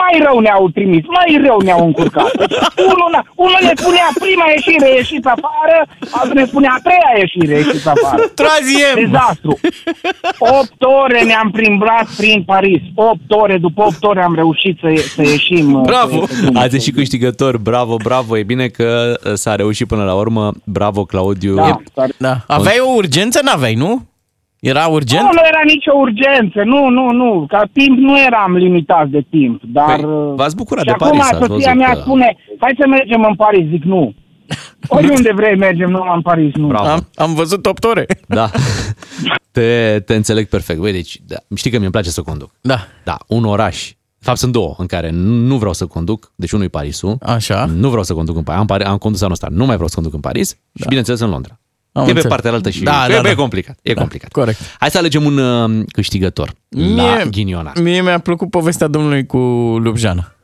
Mai 0.03 0.15
rău 0.27 0.39
ne-au 0.39 0.69
trimis, 0.69 1.05
mai 1.19 1.41
rău 1.47 1.59
ne-au 1.61 1.85
încurcat. 1.87 2.31
Deci, 2.37 2.57
unul, 2.93 3.11
na- 3.17 3.27
unul 3.35 3.59
ne 3.63 3.73
spunea 3.77 4.09
prima 4.25 4.47
ieșire, 4.55 4.89
ieșiți 4.95 5.27
afară, 5.37 5.77
altul 6.11 6.35
ne 6.41 6.45
spunea 6.45 6.73
a 6.79 6.81
treia 6.87 7.13
ieșire, 7.23 7.55
ieșiți 7.59 7.89
afară. 7.89 8.23
Traziem! 8.41 8.97
Dezastru. 9.05 9.59
8 10.39 10.73
ore 11.03 11.23
ne-am 11.25 11.51
plimblat 11.51 12.07
prin 12.17 12.43
Paris. 12.47 12.81
8 12.95 13.19
ore, 13.29 13.59
după 13.59 13.83
8 13.85 14.05
ore 14.05 14.23
am 14.23 14.35
reușit 14.35 14.79
să, 14.81 15.03
să 15.15 15.23
ieșim. 15.23 15.83
Bravo! 15.83 16.19
Pe, 16.19 16.27
pe 16.35 16.41
drum. 16.41 16.57
Ați 16.57 16.75
ieșit 16.75 16.95
câștigător, 16.95 17.57
bravo, 17.57 17.97
bravo. 17.97 18.39
E 18.39 18.43
bine 18.43 18.67
că 18.67 19.15
uh, 19.25 19.33
s-a 19.35 19.55
reușit 19.55 19.87
până 19.87 20.05
la 20.05 20.15
urmă. 20.15 20.53
Bravo, 20.65 21.05
Claudiu. 21.05 21.55
Da, 21.55 21.81
dar- 21.95 22.11
Da. 22.19 22.37
Aveai 22.47 22.79
o 22.81 22.93
urgență? 22.97 23.41
N-aveai, 23.45 23.75
nu? 23.75 24.07
Era 24.73 24.87
urgent? 24.87 25.23
Nu, 25.23 25.29
nu 25.33 25.41
era 25.53 25.61
nicio 25.75 25.93
urgență, 26.05 26.59
nu, 26.73 26.89
nu, 26.89 27.11
nu, 27.11 27.45
ca 27.49 27.63
timp 27.73 27.99
nu 27.99 28.19
eram 28.29 28.57
limitat 28.57 29.09
de 29.09 29.23
timp, 29.31 29.63
dar... 29.65 29.97
Păi, 30.01 30.33
v-ați 30.37 30.57
bucurat 30.57 30.85
și 30.85 30.91
de 30.91 30.97
acum 30.97 31.07
Paris, 31.19 31.23
ați 31.23 31.39
soția 31.39 31.55
văzut 31.73 31.75
mea 31.75 31.93
că- 31.93 32.01
spune, 32.01 32.37
hai 32.59 32.75
să 32.81 32.87
mergem 32.89 33.25
în 33.29 33.35
Paris, 33.35 33.69
zic 33.69 33.83
nu. 33.83 34.15
Oriunde 34.99 35.31
vrei 35.35 35.57
mergem, 35.57 35.91
nu 35.91 36.01
în 36.15 36.23
Paris, 36.23 36.55
nu. 36.55 36.67
Bravo. 36.67 36.89
Am, 36.89 37.09
am 37.15 37.35
văzut 37.35 37.67
8 37.67 37.85
ore. 37.85 38.07
Da. 38.29 38.51
Te, 39.53 40.01
te 40.07 40.15
înțeleg 40.15 40.49
perfect. 40.49 40.79
Băi, 40.81 40.93
deci, 40.93 41.21
da, 41.27 41.37
știi 41.57 41.71
că 41.71 41.79
mi-e 41.79 41.91
place 41.91 42.11
să 42.11 42.23
conduc. 42.23 42.51
Da. 42.61 42.79
Da, 43.05 43.17
un 43.29 43.45
oraș. 43.45 43.89
De 44.19 44.31
fapt, 44.31 44.39
sunt 44.39 44.53
două 44.53 44.75
în 44.79 44.87
care 44.87 45.11
nu 45.13 45.57
vreau 45.57 45.73
să 45.73 45.87
conduc, 45.87 46.33
deci 46.37 46.53
unul 46.53 46.65
e 46.65 46.69
Parisul. 46.69 47.17
Așa. 47.23 47.65
Nu 47.65 47.89
vreau 47.89 48.03
să 48.03 48.15
conduc 48.15 48.37
în 48.37 48.43
Paris. 48.43 48.61
Am, 48.61 48.67
Pari- 48.67 48.85
am 48.87 48.97
condus 48.97 49.21
anul 49.21 49.33
ăsta, 49.33 49.47
nu 49.51 49.65
mai 49.65 49.75
vreau 49.75 49.89
să 49.89 49.95
conduc 49.95 50.15
în 50.15 50.21
Paris 50.21 50.49
și, 50.75 50.85
bineînțeles, 50.89 51.21
în 51.21 51.31
Londra. 51.31 51.59
Am 51.97 52.03
e 52.03 52.05
pe 52.07 52.11
înțeles. 52.11 52.33
partea 52.33 52.53
altă 52.53 52.71
și 52.71 52.83
Da, 52.83 53.05
e, 53.09 53.13
da, 53.13 53.19
e 53.19 53.21
da. 53.23 53.35
complicat. 53.35 53.79
E 53.83 53.93
Da, 53.93 54.01
complicat. 54.01 54.31
corect. 54.33 54.59
Hai 54.79 54.91
să 54.91 54.99
alegem 54.99 55.25
un 55.25 55.39
uh, 55.39 55.85
câștigător 55.93 56.53
la 56.97 57.23
ghinionar. 57.31 57.79
Mie 57.79 58.03
mi-a 58.03 58.19
plăcut 58.19 58.51
povestea 58.51 58.87
domnului 58.87 59.27
cu 59.27 59.37
Lubjana. 59.83 60.35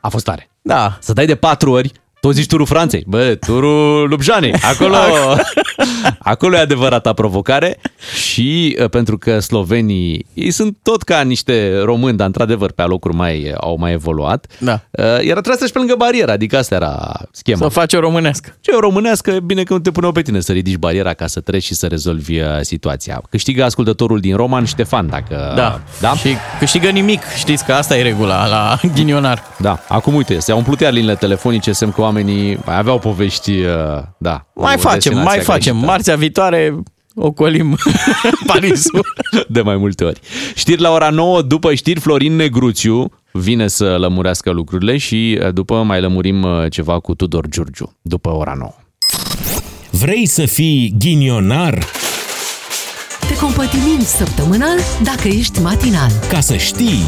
A 0.00 0.08
fost 0.08 0.24
tare. 0.24 0.50
Da. 0.62 0.96
Să 1.00 1.12
dai 1.12 1.26
de 1.26 1.34
patru 1.34 1.70
ori, 1.70 1.92
tu 2.20 2.30
zici 2.30 2.46
turul 2.46 2.66
Franței. 2.66 3.04
Bă, 3.06 3.38
turul 3.46 4.08
Lubjanei. 4.08 4.52
Acolo, 4.52 4.96
acolo 6.18 6.56
e 6.56 6.58
adevărata 6.58 7.12
provocare 7.12 7.80
și 8.14 8.76
uh, 8.80 8.88
pentru 8.88 9.18
că 9.18 9.38
slovenii, 9.38 10.26
ei 10.34 10.50
sunt 10.50 10.76
tot 10.82 11.02
ca 11.02 11.20
niște 11.20 11.80
români, 11.84 12.16
dar 12.16 12.26
într-adevăr 12.26 12.72
pe 12.72 12.82
alocuri 12.82 13.14
mai, 13.14 13.54
au 13.60 13.76
mai 13.78 13.92
evoluat. 13.92 14.46
Da. 14.58 14.80
Uh, 14.90 15.04
Era 15.04 15.40
trebuie 15.40 15.42
să 15.52 15.58
treci 15.58 15.72
pe 15.72 15.78
lângă 15.78 15.94
barieră, 15.94 16.32
adică 16.32 16.58
asta 16.58 16.74
era 16.74 17.20
schema. 17.30 17.58
Să 17.58 17.68
faci 17.68 17.92
o 17.92 18.00
românească. 18.00 18.56
Ce 18.60 18.70
o 18.70 18.80
românească, 18.80 19.30
e 19.30 19.40
bine 19.40 19.62
că 19.62 19.72
nu 19.72 19.78
te 19.78 19.90
puneau 19.90 20.12
pe 20.12 20.22
tine 20.22 20.40
să 20.40 20.52
ridici 20.52 20.76
bariera 20.76 21.14
ca 21.14 21.26
să 21.26 21.40
treci 21.40 21.64
și 21.64 21.74
să 21.74 21.86
rezolvi 21.86 22.40
uh, 22.40 22.46
situația. 22.60 23.22
Câștigă 23.30 23.64
ascultătorul 23.64 24.20
din 24.20 24.36
Roman, 24.36 24.64
Ștefan, 24.64 25.08
dacă... 25.08 25.52
Da. 25.56 25.80
da? 26.00 26.14
Și 26.14 26.34
câștigă 26.58 26.88
nimic. 26.88 27.22
Știți 27.36 27.64
că 27.64 27.72
asta 27.72 27.96
e 27.96 28.02
regula 28.02 28.46
la 28.46 28.78
ghinionar. 28.94 29.42
Da, 29.58 29.84
acum 29.88 30.14
uite, 30.14 30.38
se-au 30.38 30.58
umplut 30.58 30.80
iar 30.80 30.92
liniile 30.92 31.14
telefonice, 31.14 31.72
semn 31.72 31.92
că 31.92 32.00
oamenii 32.08 32.58
mai 32.64 32.78
aveau 32.78 32.98
povești, 32.98 33.50
uh, 33.50 34.02
da. 34.18 34.46
Mai 34.54 34.74
cu 34.74 34.80
facem, 34.80 34.98
destinația 34.98 35.22
mai 35.24 35.40
facem. 35.40 35.72
greșită. 35.72 35.90
Marțea 35.90 36.16
viitoare 36.16 36.74
ocolim 37.14 37.76
Parisul. 38.46 39.06
De 39.48 39.60
mai 39.60 39.76
multe 39.76 40.04
ori. 40.04 40.20
Știri 40.54 40.80
la 40.80 40.90
ora 40.90 41.10
9, 41.10 41.42
după 41.42 41.74
știri, 41.74 42.00
Florin 42.00 42.36
Negruțiu 42.36 43.10
vine 43.32 43.68
să 43.68 43.96
lămurească 43.98 44.50
lucrurile 44.50 44.96
și 44.96 45.38
uh, 45.42 45.52
după 45.52 45.82
mai 45.82 46.00
lămurim 46.00 46.42
uh, 46.42 46.70
ceva 46.70 47.00
cu 47.00 47.14
Tudor 47.14 47.48
Giurgiu, 47.48 47.96
după 48.02 48.28
ora 48.30 48.54
9. 48.58 48.74
Vrei 49.90 50.26
să 50.26 50.46
fii 50.46 50.94
ghinionar? 50.98 51.84
Te 53.28 53.36
compătimim 53.36 54.00
săptămânal 54.00 54.78
dacă 55.02 55.28
ești 55.28 55.60
matinal. 55.60 56.10
Ca 56.28 56.40
să 56.40 56.56
știi! 56.56 57.02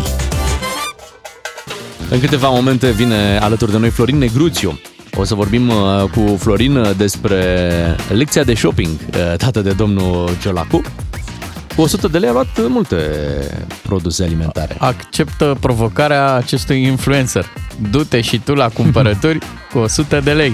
În 2.11 2.21
câteva 2.21 2.49
momente 2.49 2.91
vine 2.91 3.39
alături 3.39 3.71
de 3.71 3.79
noi 3.79 3.91
Florin 3.91 4.19
Negruțiu. 4.19 4.79
O 5.17 5.25
să 5.25 5.35
vorbim 5.35 5.69
uh, 5.69 6.03
cu 6.15 6.37
Florin 6.37 6.77
uh, 6.77 6.91
despre 6.97 7.67
lecția 8.09 8.45
de 8.45 8.55
shopping 8.55 8.89
uh, 8.89 9.37
dată 9.37 9.61
de 9.61 9.73
domnul 9.73 10.31
Ciolacu. 10.41 10.83
Cu 11.77 11.81
100 11.81 12.09
de 12.09 12.19
lei 12.19 12.29
a 12.29 12.33
luat 12.33 12.59
uh, 12.59 12.65
multe 12.69 12.97
produse 13.83 14.23
alimentare. 14.23 14.77
Acceptă 14.79 15.57
provocarea 15.61 16.33
acestui 16.35 16.83
influencer. 16.83 17.47
Du-te 17.91 18.21
și 18.21 18.39
tu 18.39 18.55
la 18.55 18.69
cumpărături 18.69 19.39
cu 19.73 19.79
100 19.79 20.21
de 20.21 20.33
lei. 20.33 20.53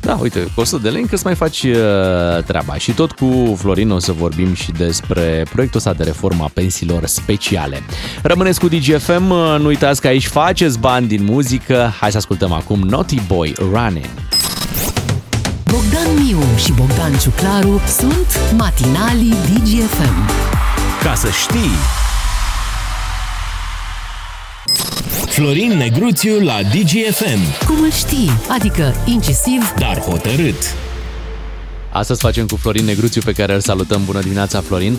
Da, 0.00 0.18
uite, 0.20 0.40
cu 0.54 0.60
100 0.60 0.82
de 0.82 0.88
lei 0.88 1.00
încă 1.00 1.16
să 1.16 1.22
mai 1.24 1.34
faci 1.34 1.62
uh, 1.62 2.42
treaba. 2.46 2.74
Și 2.74 2.92
tot 2.92 3.12
cu 3.12 3.56
Florin 3.58 3.90
o 3.90 3.98
să 3.98 4.12
vorbim 4.12 4.54
și 4.54 4.72
despre 4.72 5.44
proiectul 5.52 5.78
ăsta 5.78 5.92
de 5.92 6.04
reformă 6.04 6.44
a 6.44 6.50
pensiilor 6.54 7.06
speciale. 7.06 7.82
Rămâneți 8.22 8.60
cu 8.60 8.68
DGFM, 8.68 9.30
uh, 9.30 9.56
nu 9.58 9.66
uitați 9.66 10.00
că 10.00 10.06
aici 10.06 10.26
faceți 10.26 10.78
bani 10.78 11.06
din 11.06 11.24
muzică. 11.24 11.92
Hai 12.00 12.10
să 12.10 12.16
ascultăm 12.16 12.52
acum 12.52 12.80
Naughty 12.80 13.20
Boy 13.26 13.54
Running. 13.58 14.10
Bogdan 15.64 16.24
Miu 16.24 16.38
și 16.56 16.72
Bogdan 16.72 17.18
Ciuclaru 17.18 17.80
sunt 17.86 18.54
matinalii 18.56 19.34
DGFM. 19.52 20.30
Ca 21.02 21.14
să 21.14 21.28
știi! 21.30 21.99
Florin 25.30 25.76
Negruțiu 25.76 26.40
la 26.40 26.62
DGFM, 26.62 27.66
Cum 27.66 27.82
îl 27.82 27.90
știi? 27.90 28.30
Adică 28.48 28.94
incisiv, 29.04 29.74
dar 29.78 29.98
hotărât. 29.98 30.74
Astăzi 31.92 32.20
facem 32.20 32.46
cu 32.46 32.56
Florin 32.56 32.84
Negruțiu 32.84 33.20
pe 33.24 33.32
care 33.32 33.54
îl 33.54 33.60
salutăm. 33.60 34.04
Bună 34.04 34.20
dimineața, 34.20 34.60
Florin! 34.60 34.96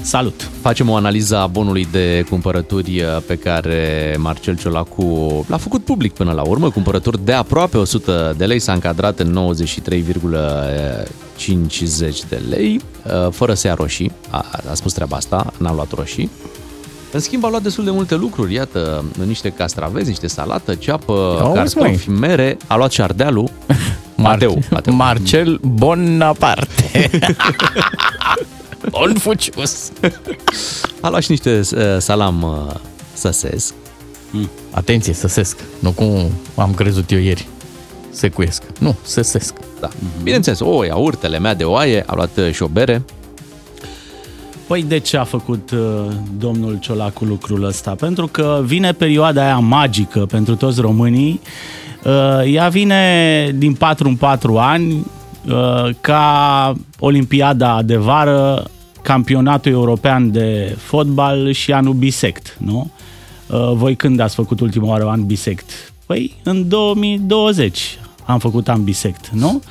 Salut! 0.00 0.50
Facem 0.60 0.88
o 0.88 0.94
analiză 0.94 1.36
a 1.36 1.46
bonului 1.46 1.88
de 1.90 2.24
cumpărături 2.28 3.00
uh, 3.00 3.06
pe 3.26 3.36
care 3.36 4.14
Marcel 4.18 4.56
Ciolacu 4.56 5.44
l-a 5.48 5.56
făcut 5.56 5.84
public 5.84 6.12
până 6.12 6.32
la 6.32 6.42
urmă. 6.42 6.70
Cumpărături 6.70 7.24
de 7.24 7.32
aproape 7.32 7.76
100 7.76 8.34
de 8.36 8.44
lei, 8.44 8.58
s-a 8.58 8.72
încadrat 8.72 9.18
în 9.18 9.32
93,50 9.32 12.28
de 12.28 12.40
lei, 12.48 12.80
uh, 13.04 13.28
fără 13.30 13.54
să 13.54 13.66
ia 13.66 13.74
roșii. 13.74 14.12
A, 14.30 14.46
a 14.70 14.74
spus 14.74 14.92
treaba 14.92 15.16
asta, 15.16 15.52
n-a 15.56 15.72
luat 15.74 15.92
roșii. 15.92 16.30
În 17.14 17.20
schimb, 17.20 17.44
a 17.44 17.48
luat 17.48 17.62
destul 17.62 17.84
de 17.84 17.90
multe 17.90 18.14
lucruri. 18.14 18.54
Iată, 18.54 19.04
niște 19.26 19.48
castravezi, 19.50 20.08
niște 20.08 20.26
salată, 20.26 20.74
ceapă, 20.74 21.38
Auzi, 21.40 21.74
cartofi, 21.74 22.10
mere. 22.10 22.56
A 22.66 22.76
luat 22.76 22.90
și 22.90 23.00
ardealul. 23.00 23.50
Mateu. 24.16 24.62
Mateu. 24.70 24.94
Marcel 24.94 25.60
Bonaparte. 25.62 27.10
Bon 28.90 29.14
fucius. 29.14 29.90
A 31.00 31.08
luat 31.08 31.22
și 31.22 31.30
niște 31.30 31.60
uh, 31.74 31.82
salam 31.98 32.42
uh, 32.42 32.74
săsesc. 33.12 33.74
Atenție, 34.70 35.12
săsesc. 35.12 35.58
Nu 35.78 35.90
cum 35.90 36.30
am 36.54 36.74
crezut 36.74 37.10
eu 37.10 37.18
ieri. 37.18 37.46
Secuiesc. 38.10 38.62
Nu, 38.78 38.96
săsesc. 39.02 39.54
Da. 39.80 39.88
Bineînțeles, 40.22 40.60
o 40.60 40.84
iaurtele 40.84 41.38
mea 41.38 41.54
de 41.54 41.64
oaie, 41.64 42.04
a 42.06 42.14
luat 42.14 42.36
uh, 42.36 42.52
și 42.52 42.62
o 42.62 42.66
bere. 42.66 43.02
Păi 44.66 44.82
de 44.82 44.98
ce 44.98 45.16
a 45.16 45.24
făcut 45.24 45.70
uh, 45.70 46.06
domnul 46.38 46.78
Ciolacu 46.78 47.24
lucrul 47.24 47.64
ăsta? 47.64 47.94
Pentru 47.94 48.26
că 48.26 48.62
vine 48.64 48.92
perioada 48.92 49.42
aia 49.42 49.58
magică 49.58 50.26
pentru 50.26 50.56
toți 50.56 50.80
românii. 50.80 51.40
Uh, 52.04 52.52
ea 52.52 52.68
vine 52.68 53.50
din 53.54 53.74
4 53.74 54.08
în 54.08 54.16
4 54.16 54.58
ani, 54.58 54.92
uh, 55.48 55.90
ca 56.00 56.72
Olimpiada 56.98 57.82
de 57.82 57.96
vară, 57.96 58.64
campionatul 59.02 59.72
european 59.72 60.32
de 60.32 60.76
fotbal 60.78 61.52
și 61.52 61.72
anul 61.72 61.94
bisect, 61.94 62.56
nu? 62.60 62.90
Uh, 63.46 63.72
voi 63.72 63.96
când 63.96 64.20
ați 64.20 64.34
făcut 64.34 64.60
ultima 64.60 64.86
oară 64.86 65.04
an 65.08 65.26
bisect? 65.26 65.92
Păi 66.06 66.34
în 66.42 66.68
2020 66.68 67.98
am 68.24 68.38
făcut 68.38 68.68
an 68.68 68.84
bisect, 68.84 69.28
nu? 69.28 69.62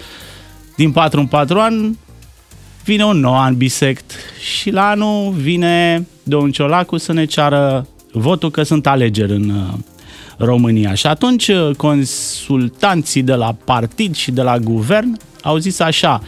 Din 0.76 0.92
4 0.92 1.20
în 1.20 1.26
4 1.26 1.60
ani 1.60 1.98
vine 2.84 3.06
un 3.06 3.20
nou 3.20 3.38
an 3.38 3.58
bisect 3.58 4.12
și 4.56 4.70
la 4.70 4.90
anul 4.90 5.32
vine 5.32 6.08
domnul 6.24 6.52
Ciolacu 6.52 6.98
să 6.98 7.14
ne 7.14 7.26
ceară 7.26 7.88
votul 8.12 8.52
că 8.52 8.64
sunt 8.64 8.88
alegeri 8.88 9.32
în 9.32 9.50
uh, 9.50 9.74
România. 10.38 10.94
Și 10.94 11.08
atunci 11.08 11.48
uh, 11.48 11.70
consultanții 11.78 13.22
de 13.22 13.34
la 13.34 13.56
partid 13.66 14.16
și 14.16 14.32
de 14.32 14.42
la 14.42 14.58
guvern 14.58 15.18
au 15.42 15.58
zis 15.58 15.80
așa, 15.80 16.22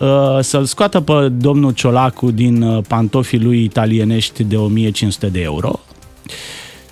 uh, 0.00 0.38
să-l 0.40 0.64
scoată 0.64 1.00
pe 1.00 1.28
domnul 1.28 1.72
Ciolacu 1.72 2.30
din 2.30 2.84
pantofii 2.88 3.40
lui 3.40 3.64
italienești 3.64 4.44
de 4.44 4.56
1500 4.56 5.26
de 5.26 5.40
euro, 5.40 5.80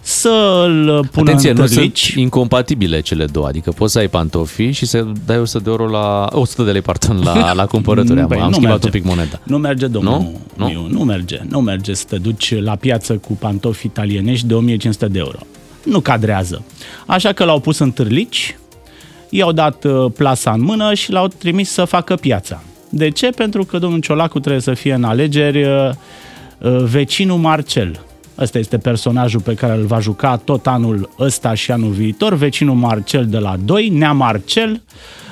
să-l 0.07 1.09
pună 1.13 1.31
Atenție, 1.31 1.51
în 1.51 1.57
nu 1.57 1.63
sunt 1.67 1.75
târlici. 1.79 2.09
incompatibile 2.17 3.01
cele 3.01 3.25
două, 3.25 3.47
adică 3.47 3.71
poți 3.71 3.93
să 3.93 3.99
ai 3.99 4.09
pantofi 4.09 4.71
și 4.71 4.87
să 4.87 5.05
dai 5.27 5.39
100 5.39 5.63
de 5.65 5.71
euro 5.71 5.87
la 5.89 6.29
100 6.31 6.63
de 6.63 6.71
lei, 6.71 6.81
pardon, 6.81 7.21
la, 7.25 7.53
la 7.61 7.67
cumpărături. 7.67 8.21
Am, 8.21 8.27
Păi, 8.29 8.39
am 8.39 8.47
nu 8.47 8.53
schimbat 8.53 8.71
merge. 8.83 8.87
un 8.87 8.93
pic 9.03 9.05
moneda. 9.05 9.41
Nu 9.43 9.59
merge, 9.59 9.87
domnul. 9.87 10.13
Nu? 10.19 10.41
Nu? 10.57 10.73
Nu, 10.73 10.87
nu 10.91 11.05
merge. 11.05 11.41
Nu 11.49 11.61
merge 11.61 11.95
să 11.95 12.05
te 12.09 12.17
duci 12.17 12.61
la 12.61 12.75
piață 12.77 13.13
cu 13.15 13.33
pantofi 13.33 13.87
italienești 13.87 14.47
de 14.47 14.55
1500 14.55 15.07
de 15.07 15.19
euro. 15.19 15.39
Nu 15.85 16.01
cadrează. 16.01 16.65
Așa 17.07 17.33
că 17.33 17.45
l-au 17.45 17.61
pus 17.61 17.79
în 17.79 17.91
târlici, 17.91 18.57
i-au 19.31 19.53
dat 19.53 19.85
uh, 19.85 20.13
plasa 20.17 20.51
în 20.51 20.61
mână 20.63 20.95
și 20.95 21.13
l-au 21.13 21.29
trimis 21.29 21.71
să 21.71 21.85
facă 21.85 22.15
piața. 22.17 22.63
De 22.89 23.11
ce? 23.11 23.29
Pentru 23.31 23.65
că 23.65 23.79
domnul 23.79 24.01
Ciolacu 24.01 24.41
trebuie 24.41 24.61
să 24.63 24.75
fie 24.75 24.93
în 24.95 25.05
alegeri 25.05 25.63
uh, 25.65 25.91
uh, 26.59 26.77
vecinul 26.83 27.39
Marcel. 27.39 28.01
Ăsta 28.39 28.59
este 28.59 28.78
personajul 28.78 29.41
pe 29.41 29.55
care 29.55 29.72
îl 29.72 29.87
va 29.87 30.01
juca 30.01 30.37
tot 30.37 30.66
anul 30.66 31.11
ăsta 31.18 31.55
și 31.55 31.70
anul 31.70 31.91
viitor, 31.91 32.35
vecinul 32.35 32.74
Marcel 32.74 33.26
de 33.26 33.39
la 33.39 33.57
2, 33.64 33.89
Nea 33.89 34.12
Marcel, 34.12 34.82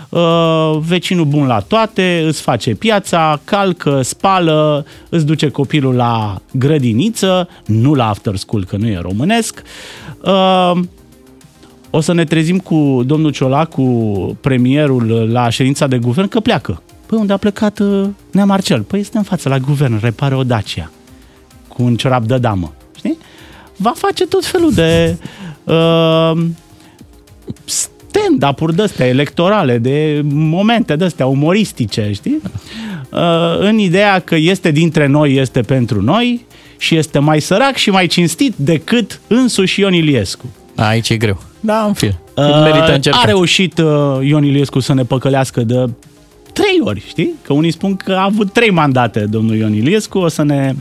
uh, 0.09 0.79
vecinul 0.79 1.25
bun 1.25 1.47
la 1.47 1.61
toate, 1.61 2.25
îți 2.27 2.41
face 2.41 2.75
piața, 2.75 3.41
calcă, 3.45 4.03
spală, 4.03 4.87
îți 5.09 5.27
duce 5.27 5.49
copilul 5.49 5.95
la 5.95 6.41
grădiniță, 6.53 7.49
nu 7.67 7.95
la 7.95 8.09
after 8.09 8.37
school, 8.37 8.65
că 8.65 8.77
nu 8.77 8.87
e 8.87 8.99
românesc. 8.99 9.63
Uh, 10.21 10.81
o 11.91 12.01
să 12.01 12.13
ne 12.13 12.25
trezim 12.25 12.59
cu 12.59 13.03
domnul 13.07 13.33
Ciolacu, 13.33 13.83
premierul, 14.41 15.29
la 15.33 15.49
ședința 15.49 15.87
de 15.87 15.99
guvern, 15.99 16.29
că 16.29 16.41
pleacă. 16.41 16.83
Păi 17.07 17.19
unde 17.19 17.33
a 17.33 17.37
plecat 17.37 17.79
uh, 17.79 18.09
Nea 18.31 18.45
Marcel? 18.45 18.83
Păi 18.83 19.01
este 19.01 19.17
în 19.17 19.23
față 19.23 19.49
la 19.49 19.59
guvern, 19.59 20.01
repare 20.01 20.35
o 20.35 20.45
Dacia 20.45 20.91
cu 21.69 21.83
un 21.83 21.97
ciorap 21.97 22.25
de 22.25 22.39
damă. 22.39 22.73
Știi? 23.83 24.01
Va 24.01 24.09
face 24.09 24.27
tot 24.27 24.45
felul 24.45 24.73
de 24.73 25.17
uh, 25.65 26.33
stand-up-uri 27.65 28.77
de-astea 28.77 29.07
electorale, 29.07 29.79
de 29.79 30.21
momente 30.33 30.97
de-astea 30.97 31.27
umoristice, 31.27 32.11
știi? 32.13 32.41
Uh, 33.11 33.59
în 33.59 33.79
ideea 33.79 34.19
că 34.19 34.37
este 34.37 34.71
dintre 34.71 35.07
noi, 35.07 35.35
este 35.35 35.61
pentru 35.61 36.03
noi 36.03 36.47
și 36.79 36.97
este 36.97 37.19
mai 37.19 37.41
sărac 37.41 37.77
și 37.77 37.91
mai 37.91 38.07
cinstit 38.07 38.55
decât 38.57 39.21
însuși 39.27 39.81
Ion 39.81 39.93
Iliescu. 39.93 40.45
Aici 40.77 41.09
e 41.09 41.17
greu. 41.17 41.43
Da, 41.61 41.85
în 41.87 41.93
fine. 41.93 42.19
Uh, 42.37 42.61
Merită 42.63 42.95
încercat. 42.95 43.23
a 43.23 43.27
reușit 43.27 43.79
uh, 43.79 44.19
Ion 44.23 44.45
Iliescu 44.45 44.81
să 44.81 44.95
ne 44.95 45.03
păcălească 45.03 45.61
de 45.61 45.91
trei 46.53 46.81
ori, 46.81 47.03
știi? 47.07 47.35
Că 47.43 47.53
unii 47.53 47.71
spun 47.71 47.97
că 47.97 48.13
a 48.13 48.25
avut 48.25 48.53
trei 48.53 48.71
mandate 48.71 49.21
domnul 49.21 49.57
Ion 49.57 49.75
Iliescu, 49.75 50.19
o 50.19 50.29
să 50.29 50.43
ne 50.43 50.75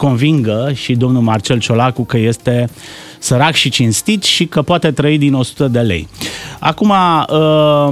convingă 0.00 0.70
și 0.74 0.94
domnul 0.94 1.22
Marcel 1.22 1.58
Ciolacu 1.58 2.04
că 2.04 2.18
este 2.18 2.70
sărac 3.18 3.52
și 3.52 3.70
cinstit 3.70 4.22
și 4.22 4.46
că 4.46 4.62
poate 4.62 4.90
trăi 4.90 5.18
din 5.18 5.34
100 5.34 5.68
de 5.68 5.80
lei. 5.80 6.08
Acum, 6.58 6.90
uh, 6.90 7.88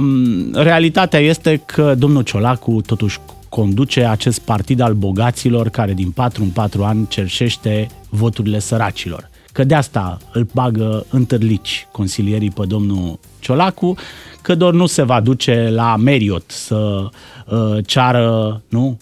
realitatea 0.53 1.19
este 1.19 1.61
că 1.65 1.95
domnul 1.97 2.23
Ciolacu 2.23 2.81
totuși 2.85 3.19
conduce 3.49 4.05
acest 4.05 4.39
partid 4.39 4.79
al 4.79 4.93
bogaților 4.93 5.69
care 5.69 5.93
din 5.93 6.11
4 6.11 6.43
în 6.43 6.49
4 6.49 6.83
ani 6.83 7.07
cerșește 7.07 7.87
voturile 8.09 8.59
săracilor. 8.59 9.29
Că 9.51 9.63
de 9.63 9.75
asta 9.75 10.17
îl 10.33 10.47
bagă 10.53 11.05
în 11.09 11.25
târlici 11.25 11.87
consilierii 11.91 12.51
pe 12.51 12.65
domnul 12.65 13.19
Ciolacu, 13.39 13.95
că 14.41 14.55
doar 14.55 14.73
nu 14.73 14.85
se 14.85 15.03
va 15.03 15.19
duce 15.19 15.69
la 15.71 15.95
Marriott 15.95 16.51
să 16.51 17.09
uh, 17.45 17.85
ceară 17.85 18.61
nu, 18.69 18.97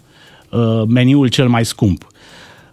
uh, 0.49 0.83
meniul 0.87 1.27
cel 1.27 1.47
mai 1.47 1.65
scump. 1.65 2.07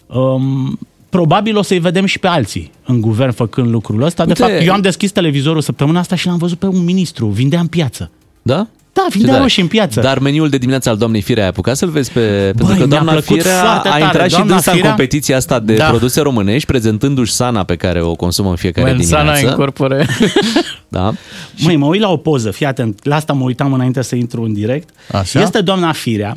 Um, 0.07 0.79
probabil 1.09 1.57
o 1.57 1.63
să-i 1.63 1.79
vedem 1.79 2.05
și 2.05 2.19
pe 2.19 2.27
alții 2.27 2.71
în 2.87 3.01
guvern 3.01 3.33
făcând 3.33 3.69
lucrul 3.71 4.03
ăsta. 4.03 4.25
De 4.25 4.29
Uite- 4.39 4.53
fapt, 4.53 4.67
eu 4.67 4.73
am 4.73 4.81
deschis 4.81 5.11
televizorul 5.13 5.61
săptămâna 5.61 5.99
asta 5.99 6.15
și 6.17 6.27
l-am 6.27 6.37
văzut 6.39 6.59
pe 6.59 6.67
un 6.67 6.85
ministru, 6.85 7.27
vindea 7.27 7.61
în 7.61 7.67
piață. 7.67 8.11
Da? 8.43 8.67
Da, 8.93 9.03
Ce 9.03 9.09
vindea 9.13 9.31
tare. 9.31 9.43
roșii 9.43 9.63
în 9.63 9.69
piață. 9.69 10.01
Dar 10.01 10.19
meniul 10.19 10.49
de 10.49 10.57
dimineață 10.59 10.89
al 10.89 10.97
doamnei 10.97 11.21
Firea 11.21 11.43
ai 11.43 11.49
apucat 11.49 11.77
să-l 11.77 11.89
vezi 11.89 12.11
pe... 12.13 12.21
pentru 12.57 12.67
că 12.67 12.73
mi-a 12.75 12.87
doamna 12.87 13.11
plăcut 13.13 13.37
Firea 13.37 13.61
foarte 13.61 13.89
a 13.89 13.91
tare. 13.91 14.03
intrat 14.03 14.29
și 14.29 14.35
Doamna 14.35 14.53
dânsa 14.53 14.71
în 14.71 14.77
Firea- 14.77 14.91
competiția 14.91 15.37
asta 15.37 15.61
de 15.61 15.75
Da. 15.75 15.89
produse 15.89 16.21
românești, 16.21 16.67
prezentându-și 16.67 17.33
sana 17.33 17.63
pe 17.65 17.77
care 17.77 18.03
o 18.03 18.15
consumă 18.15 18.51
în 18.51 18.57
fiecare 18.57 18.91
When 18.91 19.03
sana 19.03 19.21
dimineață. 19.23 19.47
incorpore. 19.51 20.07
Da. 20.89 21.13
Măi, 21.59 21.77
mă 21.77 21.87
uit 21.87 22.01
la 22.01 22.09
o 22.11 22.17
poză, 22.17 22.51
fii 22.51 22.67
atent, 22.67 23.05
la 23.05 23.15
asta 23.15 23.33
mă 23.33 23.45
uitam 23.45 23.73
înainte 23.73 24.03
să 24.03 24.15
intru 24.17 24.43
în 24.43 24.53
direct. 24.53 24.89
Așa? 25.13 25.41
Este 25.41 25.61
doamna 25.61 25.93
Firea, 25.93 26.37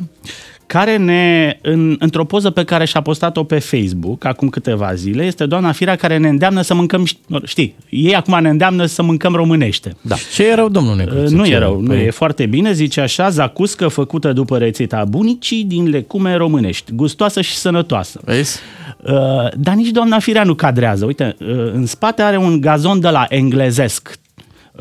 care 0.68 0.96
ne, 0.96 1.58
în, 1.62 1.96
într-o 1.98 2.24
poză 2.24 2.50
pe 2.50 2.64
care 2.64 2.84
și-a 2.84 3.00
postat-o 3.00 3.44
pe 3.44 3.58
Facebook 3.58 4.24
acum 4.24 4.48
câteva 4.48 4.94
zile, 4.94 5.24
este 5.24 5.46
doamna 5.46 5.72
Firea 5.72 5.96
care 5.96 6.16
ne 6.16 6.28
îndeamnă 6.28 6.60
să 6.60 6.74
mâncăm, 6.74 7.06
știi, 7.44 7.74
ei 7.88 8.14
acum 8.14 8.38
ne 8.40 8.48
îndeamnă 8.48 8.84
să 8.86 9.02
mâncăm 9.02 9.34
românești. 9.34 9.88
Da. 10.00 10.14
Ce 10.34 10.46
e 10.48 10.54
rău, 10.54 10.68
domnul 10.68 10.96
Necuțu? 10.96 11.36
Nu 11.36 11.44
Ce 11.44 11.52
e 11.52 11.58
rău, 11.58 11.80
nu 11.80 11.94
Păi- 11.94 12.06
e 12.06 12.10
foarte 12.10 12.46
bine, 12.46 12.72
zice 12.72 13.00
așa, 13.00 13.28
zacuscă 13.28 13.88
făcută 13.88 14.32
după 14.32 14.58
rețeta 14.58 15.04
bunicii 15.08 15.64
din 15.64 15.88
lecume 15.88 16.34
românești, 16.34 16.92
gustoasă 16.94 17.40
și 17.40 17.54
sănătoasă. 17.54 18.20
Vezi? 18.24 18.58
Uh, 19.02 19.12
dar 19.56 19.74
nici 19.74 19.90
doamna 19.90 20.18
Firea 20.18 20.44
nu 20.44 20.54
cadrează. 20.54 21.04
Uite, 21.04 21.36
uh, 21.40 21.46
în 21.72 21.86
spate 21.86 22.22
are 22.22 22.36
un 22.36 22.60
gazon 22.60 23.00
de 23.00 23.08
la 23.08 23.26
englezesc. 23.28 24.18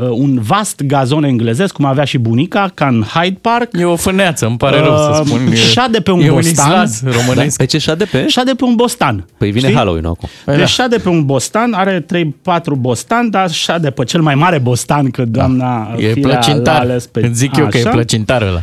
Uh, 0.01 0.07
un 0.11 0.39
vast 0.41 0.81
gazon 0.83 1.23
englezesc, 1.23 1.73
cum 1.73 1.85
avea 1.85 2.03
și 2.03 2.17
bunica, 2.17 2.71
ca 2.73 2.87
în 2.87 3.01
Hyde 3.03 3.37
Park. 3.41 3.69
E 3.79 3.83
o 3.83 3.95
fâneață, 3.95 4.45
îmi 4.45 4.57
pare 4.57 4.79
rău 4.79 4.97
să 4.97 5.17
Uh, 5.21 5.25
spun. 5.27 5.47
E- 5.51 5.55
șade 5.55 5.99
pe 5.99 6.11
un 6.11 6.21
e 6.21 6.29
un 6.29 6.35
bostan. 6.35 6.65
islaz 6.71 7.01
românesc. 7.03 7.57
Pe 7.57 7.65
ce 7.65 7.77
șade 7.77 8.05
pe? 8.05 8.27
Șade 8.27 8.51
pe 8.51 8.63
un 8.63 8.75
bostan. 8.75 9.25
Păi 9.37 9.51
vine 9.51 9.63
Știi? 9.65 9.75
Halloween 9.77 10.05
acum. 10.05 10.29
Păi 10.45 10.53
Deci 10.55 10.63
da. 10.63 10.69
șade 10.83 10.97
pe 10.97 11.09
un 11.09 11.25
bostan, 11.25 11.73
are 11.73 11.99
3-4 11.99 12.75
bostan, 12.77 13.29
dar 13.29 13.51
șade 13.51 13.89
pe 13.89 14.03
cel 14.03 14.21
mai 14.21 14.35
mare 14.35 14.57
bostan, 14.57 15.09
că 15.09 15.25
doamna 15.25 15.95
E 15.97 16.11
Firea 16.13 16.27
l-a 16.29 16.37
plăcintar. 16.37 16.79
ales 16.79 17.05
pe... 17.07 17.25
Îți 17.25 17.37
zic 17.37 17.55
eu 17.57 17.67
că 17.67 17.77
e 17.77 17.81
Așa? 17.81 17.89
plăcintar 17.89 18.41
ăla. 18.41 18.61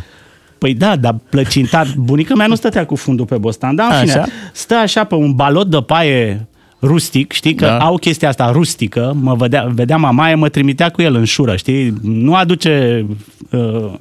Păi 0.57 0.73
da, 0.73 0.95
dar 0.95 1.15
plăcintar. 1.29 1.87
Bunica 1.97 2.35
mea 2.35 2.47
nu 2.47 2.55
stătea 2.55 2.85
cu 2.85 2.95
fundul 2.95 3.25
pe 3.25 3.37
bostan, 3.37 3.75
dar 3.75 3.87
în 3.91 3.99
fine, 3.99 4.11
Așa. 4.11 4.25
stă 4.53 4.73
așa 4.75 5.03
pe 5.03 5.15
un 5.15 5.33
balot 5.33 5.67
de 5.69 5.77
paie 5.77 6.47
rustic, 6.81 7.31
știi, 7.31 7.55
că 7.55 7.65
Da. 7.65 7.77
au 7.77 7.97
chestia 7.97 8.27
asta 8.29 8.51
rustică, 8.51 9.15
mă 9.21 9.35
vedea, 9.35 9.67
vedea 9.73 9.97
mamaie, 9.97 10.35
mă 10.35 10.49
trimitea 10.49 10.89
cu 10.89 11.01
el 11.01 11.15
în 11.15 11.23
șură, 11.23 11.55
știi, 11.55 11.93
nu 12.01 12.35
aduce 12.35 13.05
uh, 13.51 13.91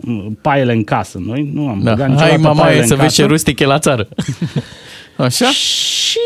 paiele 0.40 0.72
în 0.72 0.84
casă, 0.84 1.18
noi 1.26 1.50
nu 1.54 1.68
am 1.68 1.80
Da. 1.82 1.90
băgat 1.90 2.06
Hai, 2.06 2.14
niciodată 2.14 2.40
mama, 2.40 2.60
paiele 2.60 2.78
e 2.78 2.82
în 2.82 2.86
să 2.88 2.94
vezi 2.94 3.06
casă. 3.06 3.22
ce 3.22 3.28
rustic 3.28 3.58
e 3.60 3.64
la 3.66 3.78
țară. 3.78 4.08
Așa? 5.16 5.46
Și, 5.46 6.18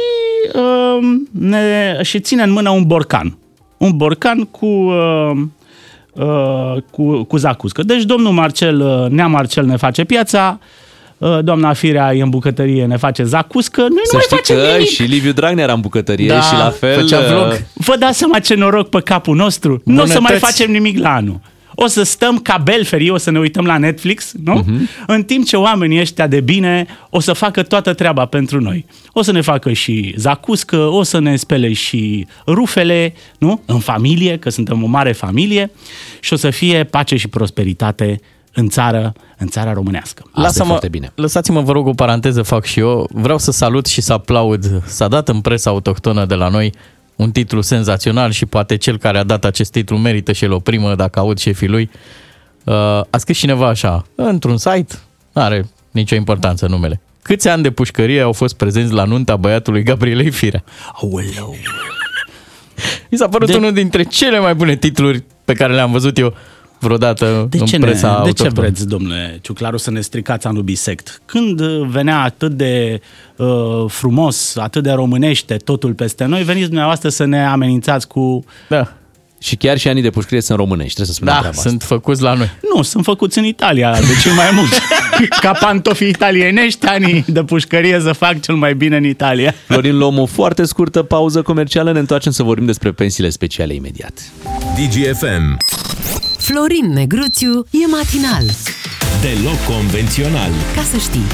uh, 0.54 1.06
ne, 1.30 1.98
și 2.02 2.20
ține 2.20 2.42
în 2.42 2.50
mână 2.50 2.70
un 2.70 2.82
borcan. 2.86 3.38
Un 3.78 3.90
borcan 3.96 4.44
cu, 4.44 4.66
uh, 4.66 5.30
uh, 6.12 6.82
cu, 6.90 7.22
cu 7.24 7.36
zacuscă. 7.36 7.82
Deci 7.82 8.02
domnul 8.02 8.32
Marcel, 8.32 8.80
uh, 8.80 9.10
nea 9.10 9.26
Marcel 9.26 9.66
ne 9.66 9.76
face 9.76 10.04
piața, 10.04 10.58
uh, 10.60 10.66
doamna 11.42 11.72
Firea 11.72 12.14
e 12.14 12.22
în 12.22 12.30
bucătărie, 12.30 12.84
ne 12.86 12.96
face 12.96 13.22
zacuscă, 13.22 13.80
noi 13.80 13.88
nu 13.90 14.00
Să 14.04 14.10
mai 14.12 14.22
știi 14.22 14.36
facem 14.36 14.56
că 14.56 14.72
nimic. 14.72 14.88
și 14.88 15.02
Liviu 15.02 15.32
Dragnea 15.32 15.64
era 15.64 15.72
în 15.72 15.80
bucătărie 15.80 16.28
Da, 16.28 16.40
și 16.40 16.52
la 16.52 16.70
fel... 16.70 17.00
făcea 17.00 17.20
vlog. 17.20 17.52
uh, 17.52 17.58
Vă 17.74 17.96
dați 17.98 18.18
seama 18.18 18.38
ce 18.38 18.54
noroc 18.54 18.88
pe 18.88 19.00
capul 19.00 19.36
nostru? 19.36 19.80
Nu 19.84 20.02
o 20.02 20.04
să 20.04 20.12
mai 20.20 20.20
Bunătăți. 20.20 20.44
facem 20.52 20.70
nimic 20.70 20.98
la 20.98 21.14
anul. 21.14 21.40
O 21.80 21.86
să 21.86 22.02
stăm 22.02 22.38
ca 22.38 22.60
belferii, 22.64 23.10
o 23.10 23.16
să 23.16 23.30
ne 23.30 23.38
uităm 23.38 23.64
la 23.64 23.78
Netflix, 23.78 24.32
nu? 24.44 24.54
Mhm. 24.54 24.88
În 25.06 25.22
timp 25.22 25.44
ce 25.46 25.56
oamenii 25.56 26.00
ăștia 26.00 26.26
de 26.26 26.40
bine 26.40 26.86
o 27.10 27.20
să 27.20 27.32
facă 27.32 27.62
toată 27.62 27.92
treaba 27.94 28.24
pentru 28.24 28.60
noi. 28.60 28.86
O 29.12 29.22
să 29.22 29.32
ne 29.32 29.40
facă 29.40 29.72
și 29.72 30.14
zacuscă, 30.16 30.76
o 30.76 31.02
să 31.02 31.18
ne 31.20 31.36
spele 31.36 31.72
și 31.72 32.26
rufele, 32.46 33.14
nu? 33.38 33.62
În 33.66 33.78
familie, 33.78 34.36
că 34.38 34.50
suntem 34.50 34.82
o 34.82 34.86
mare 34.86 35.12
familie 35.12 35.70
și 36.20 36.32
o 36.32 36.36
să 36.36 36.50
fie 36.50 36.84
pace 36.84 37.16
și 37.16 37.28
prosperitate 37.28 38.20
în 38.52 38.68
țară, 38.68 39.12
în 39.38 39.48
țara 39.48 39.72
românească. 39.72 40.22
Asta 40.24 40.40
e 40.40 40.42
Lasă-mă, 40.42 40.68
foarte 40.68 40.88
bine. 40.88 41.12
Lăsați-mă, 41.14 41.60
vă 41.60 41.72
rog, 41.72 41.86
o 41.86 41.92
paranteză 41.92 42.42
fac 42.42 42.64
și 42.64 42.78
eu. 42.80 43.08
Vreau 43.12 43.38
să 43.38 43.50
salut 43.50 43.86
și 43.86 44.00
să 44.00 44.12
aplaud. 44.12 44.82
S-a 44.86 45.08
dat 45.08 45.28
în 45.28 45.40
presa 45.40 45.70
autohtonă 45.70 46.24
de 46.24 46.34
la 46.34 46.48
noi 46.48 46.72
un 47.16 47.30
titlu 47.30 47.60
senzațional 47.60 48.30
și 48.30 48.46
poate 48.46 48.76
cel 48.76 48.98
care 48.98 49.18
a 49.18 49.24
dat 49.24 49.44
acest 49.44 49.70
titlu 49.70 49.96
merită 49.96 50.32
și 50.32 50.44
el 50.44 50.52
o 50.52 50.58
primă 50.58 50.94
dacă 50.94 51.18
aud 51.18 51.38
șefii 51.38 51.68
lui. 51.68 51.90
Uh, 52.64 52.74
a 53.10 53.16
scris 53.18 53.38
cineva 53.38 53.68
așa, 53.68 54.04
într-un 54.14 54.56
site, 54.56 54.94
are 55.32 55.68
nicio 55.90 56.14
importanță 56.14 56.66
numele. 56.66 57.00
Câți 57.22 57.48
ani 57.48 57.62
de 57.62 57.70
pușcărie 57.70 58.20
au 58.20 58.32
fost 58.32 58.56
prezenți 58.56 58.92
la 58.92 59.04
nunta 59.04 59.36
băiatului 59.36 59.82
Gabrielei 59.82 60.30
Firea? 60.30 60.64
Aoleu. 60.92 61.56
Mi 63.10 63.18
s-a 63.18 63.28
părut 63.28 63.48
de... 63.48 63.56
unul 63.56 63.72
dintre 63.72 64.02
cele 64.02 64.38
mai 64.38 64.54
bune 64.54 64.76
titluri 64.76 65.24
pe 65.44 65.52
care 65.52 65.74
le-am 65.74 65.92
văzut 65.92 66.18
eu 66.18 66.34
vreodată 66.78 67.46
De 67.50 67.58
în 67.58 67.66
ce, 67.66 67.76
ne, 67.76 67.86
presa 67.86 68.22
de 68.24 68.32
ce 68.32 68.42
autohtonă. 68.42 68.66
vreți, 68.66 68.86
domnule 68.86 69.38
Ciuclaru, 69.42 69.76
să 69.76 69.90
ne 69.90 70.00
stricați 70.00 70.46
anul 70.46 70.62
bisect? 70.62 71.20
Când 71.24 71.60
uh, 71.60 71.86
venea 71.88 72.22
atât 72.22 72.52
de 72.52 73.00
uh, 73.36 73.84
frumos, 73.88 74.56
atât 74.56 74.82
de 74.82 74.90
românește 74.90 75.56
totul 75.56 75.94
peste 75.94 76.24
noi, 76.24 76.42
veniți 76.42 76.66
dumneavoastră 76.66 77.08
să 77.08 77.24
ne 77.24 77.46
amenințați 77.46 78.08
cu... 78.08 78.44
Da. 78.68 78.92
Și 79.40 79.56
chiar 79.56 79.78
și 79.78 79.88
anii 79.88 80.02
de 80.02 80.10
pușcărie 80.10 80.40
sunt 80.40 80.58
românești, 80.58 80.94
trebuie 80.94 81.14
să 81.14 81.20
spunem 81.20 81.34
Da, 81.34 81.40
treaba 81.40 81.60
sunt 81.60 81.82
făcuți 81.82 82.22
la 82.22 82.34
noi. 82.34 82.50
Nu, 82.74 82.82
sunt 82.82 83.04
făcuți 83.04 83.38
în 83.38 83.44
Italia, 83.44 83.92
de 83.92 84.20
cel 84.22 84.32
mai 84.32 84.50
mult. 84.54 84.70
Ca 85.42 85.52
pantofii 85.52 86.08
italienești, 86.08 86.86
anii 86.86 87.24
de 87.26 87.44
pușcărie 87.44 88.00
să 88.00 88.12
fac 88.12 88.40
cel 88.40 88.54
mai 88.54 88.74
bine 88.74 88.96
în 88.96 89.04
Italia. 89.04 89.54
Florin, 89.66 89.98
luăm 89.98 90.18
o 90.18 90.26
foarte 90.26 90.64
scurtă 90.64 91.02
pauză 91.02 91.42
comercială, 91.42 91.92
ne 91.92 91.98
întoarcem 91.98 92.32
să 92.32 92.42
vorbim 92.42 92.66
despre 92.66 92.92
pensiile 92.92 93.28
speciale 93.28 93.74
imediat. 93.74 94.12
DGFM. 94.76 95.56
Florin 96.48 96.92
Negruțiu 96.92 97.64
e 97.70 97.86
matinal. 97.90 98.44
Deloc 99.20 99.76
convențional. 99.76 100.50
Ca 100.74 100.82
să 100.82 100.96
știi. 100.96 101.26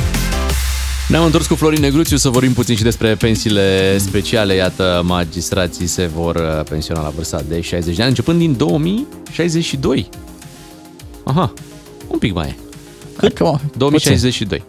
Ne-am 1.08 1.24
întors 1.24 1.46
cu 1.46 1.54
Florin 1.54 1.80
Negruțiu 1.80 2.16
să 2.16 2.28
vorbim 2.28 2.52
puțin 2.52 2.76
și 2.76 2.82
despre 2.82 3.14
pensiile 3.14 3.98
speciale. 3.98 4.54
Iată, 4.54 5.02
magistrații 5.04 5.86
se 5.86 6.06
vor 6.06 6.34
uh, 6.34 6.64
pensiona 6.68 7.02
la 7.02 7.08
vârsta 7.08 7.42
de 7.48 7.60
60 7.60 7.96
de 7.96 8.02
ani, 8.02 8.10
începând 8.10 8.38
din 8.38 8.56
2062. 8.56 10.08
Aha, 11.24 11.52
un 12.08 12.18
pic 12.18 12.34
mai 12.34 12.48
e. 12.48 12.54
Cât? 13.16 13.38
2062. 13.76 14.62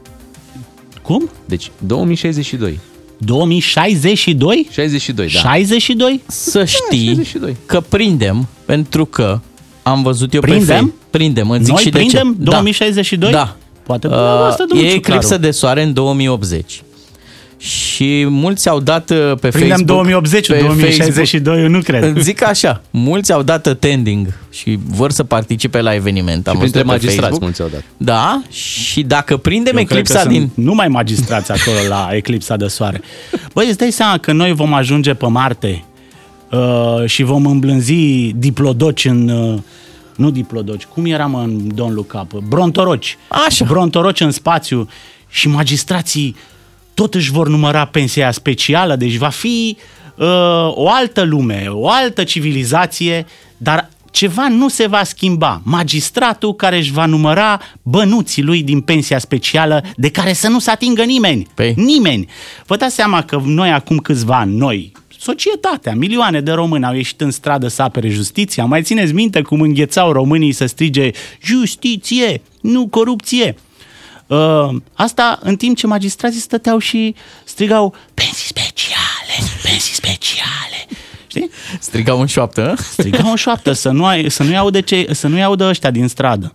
Cum? 1.02 1.30
Deci, 1.46 1.72
2062. 1.86 2.80
2062? 3.18 4.68
62, 4.72 5.28
da. 5.28 5.40
62? 5.40 6.22
Să 6.28 6.66
știi 6.66 7.06
62. 7.08 7.56
că 7.66 7.80
prindem, 7.80 8.48
pentru 8.66 9.06
că 9.06 9.40
am 9.88 10.04
văzut 10.04 10.34
eu 10.34 10.40
pe 10.42 10.46
Prindem? 10.48 10.68
Facebook. 10.68 10.94
Prindem, 11.10 11.50
îți 11.50 11.64
zic 11.64 11.74
Noi 11.74 11.82
și 11.84 11.90
de 11.90 11.98
prindem 11.98 12.36
ce. 12.38 12.44
2062? 12.44 13.32
Da. 13.32 13.56
Poate 13.84 14.08
Uh, 14.08 14.14
dumneavoastră, 14.14 14.66
domnul 14.68 14.86
e 14.88 14.90
Ciuclaru. 14.90 15.14
eclipsă 15.18 15.38
de 15.38 15.52
soare 15.52 15.84
în 15.84 15.94
2080. 15.94 16.82
Și 17.58 18.26
mulți 18.30 18.70
au 18.70 18.80
dat 18.80 19.10
uh, 19.10 19.18
pe 19.42 19.48
Prindem 19.50 19.70
Facebook... 19.70 19.86
2080, 19.86 20.48
pe 20.48 20.58
2062, 20.60 21.62
eu 21.62 21.68
nu 21.70 21.80
cred. 21.80 22.04
Îți 22.04 22.22
Zic 22.22 22.44
așa, 22.48 22.82
mulți 22.90 23.32
au 23.34 23.42
dat 23.42 23.68
attending 23.68 24.28
și 24.52 24.80
vor 24.88 25.12
să 25.12 25.24
participe 25.24 25.82
la 25.82 25.94
eveniment. 25.94 26.48
Am 26.48 26.54
Și 26.54 26.60
văzut 26.60 26.72
printre 26.74 26.82
pe 26.82 26.88
magistrați 26.88 27.20
Facebook. 27.20 27.42
mulți 27.42 27.62
au 27.62 27.68
dat. 27.72 27.84
Da, 27.98 28.42
și 28.52 29.02
dacă 29.02 29.38
prindem 29.38 29.78
Eu 29.78 29.84
cred 29.84 29.98
eclipsa 30.00 30.22
că 30.24 30.28
din... 30.28 30.40
sunt 30.56 30.66
numai 30.66 30.88
magistrați 30.88 31.52
acolo 31.52 31.78
la 31.90 32.10
eclipsa 32.22 32.56
de 32.56 32.68
soare. 32.68 33.02
Băi, 33.54 33.68
îți 33.68 33.78
dai 33.78 33.92
seama 33.92 34.18
că 34.18 34.32
noi 34.32 34.54
vom 34.54 34.74
ajunge 34.74 35.14
pe 35.14 35.28
Marte 35.28 35.84
uh, 36.56 37.10
și 37.10 37.24
vom 37.24 37.46
îmblânzi 37.46 38.32
diplodoci 38.36 39.06
în... 39.06 39.30
Uh, 39.30 39.60
nu 40.16 40.30
diplodoci, 40.30 40.86
cum 40.86 41.06
eram 41.06 41.36
în 41.36 41.76
Don 41.76 41.94
Luca? 41.94 42.28
Brontoroci. 42.48 43.18
Așa. 43.48 43.66
Brontoroci 43.66 44.20
în 44.20 44.32
spațiu 44.32 44.90
și 45.30 45.48
magistrații 45.48 46.36
tot 46.94 47.14
își 47.14 47.32
vor 47.32 47.48
număra 47.48 47.86
pensia 47.86 48.32
specială, 48.32 48.96
deci 48.96 49.16
va 49.16 49.30
fi 49.30 49.78
uh, 50.16 50.26
o 50.70 50.90
altă 50.90 51.24
lume, 51.24 51.66
o 51.70 51.90
altă 51.90 52.24
civilizație, 52.24 53.26
dar 53.58 53.90
ceva 54.12 54.48
nu 54.48 54.70
se 54.70 54.88
va 54.88 55.04
schimba. 55.04 55.62
Magistratul 55.64 56.54
care 56.54 56.78
își 56.78 56.92
va 56.92 57.06
număra 57.06 57.60
bănuții 57.82 58.44
lui 58.44 58.64
din 58.64 58.82
pensia 58.82 59.20
specială 59.20 59.84
de 59.96 60.10
care 60.10 60.34
să 60.34 60.48
nu 60.48 60.60
se 60.60 60.72
atingă 60.72 61.04
nimeni. 61.04 61.48
Păi. 61.54 61.74
Nimeni. 61.78 62.28
Vă 62.66 62.76
dați 62.76 62.96
seama 62.96 63.22
că 63.22 63.42
noi 63.46 63.72
acum 63.72 63.98
câțiva 63.98 64.40
ani, 64.40 64.58
noi, 64.58 64.92
societatea, 65.26 65.96
milioane 65.96 66.42
de 66.42 66.52
români 66.52 66.86
au 66.86 66.94
ieșit 66.94 67.22
în 67.22 67.32
stradă 67.32 67.68
să 67.68 67.82
apere 67.82 68.10
justiția. 68.10 68.66
Mai 68.66 68.84
țineți 68.84 69.14
minte 69.14 69.42
cum 69.42 69.62
înghețau 69.62 70.12
românii 70.12 70.52
să 70.52 70.66
strige 70.66 71.12
justiție, 71.42 72.42
nu 72.62 72.88
corupție. 72.88 73.56
Uh, 74.28 74.70
asta 74.94 75.40
în 75.42 75.56
timp 75.56 75.78
ce 75.78 75.88
magistrații 75.88 76.40
stăteau 76.40 76.78
și 76.78 77.16
strigau 77.44 77.96
pensii 78.14 78.48
speciale, 78.48 79.52
pensii 79.64 79.94
speciale. 79.94 80.80
Știi? 81.28 81.50
Strigau 81.80 82.20
în 82.20 82.26
șoaptă, 82.26 82.62
hă? 82.62 82.82
Strigau 82.82 83.30
în 83.30 83.36
șoaptă 83.36 83.72
să 83.72 83.90
nu, 83.90 84.06
ai, 84.06 84.30
să 84.30 84.44
nu-i 84.44 84.58
audă, 84.58 84.82
ce, 84.82 85.08
să 85.12 85.28
nu-i 85.28 85.44
audă 85.44 85.68
ăștia 85.68 85.92
din 85.92 86.08
stradă. 86.08 86.54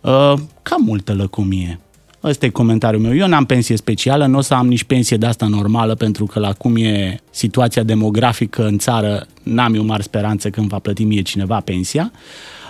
Uh, 0.00 0.34
cam 0.62 0.82
multă 0.84 1.14
lăcomie. 1.14 1.80
Ăsta 2.24 2.46
e 2.46 2.48
comentariul 2.48 3.02
meu. 3.02 3.16
Eu 3.16 3.28
n-am 3.28 3.44
pensie 3.44 3.76
specială, 3.76 4.26
nu 4.26 4.38
o 4.38 4.40
să 4.40 4.54
am 4.54 4.66
nici 4.66 4.84
pensie 4.84 5.16
de 5.16 5.26
asta 5.26 5.46
normală, 5.46 5.94
pentru 5.94 6.24
că 6.26 6.38
la 6.38 6.52
cum 6.52 6.76
e 6.76 7.20
situația 7.30 7.82
demografică 7.82 8.66
în 8.66 8.78
țară, 8.78 9.26
n-am 9.42 9.74
eu 9.74 9.84
mari 9.84 10.02
speranțe 10.02 10.50
când 10.50 10.68
va 10.68 10.78
plăti 10.78 11.04
mie 11.04 11.22
cineva 11.22 11.60
pensia. 11.60 12.12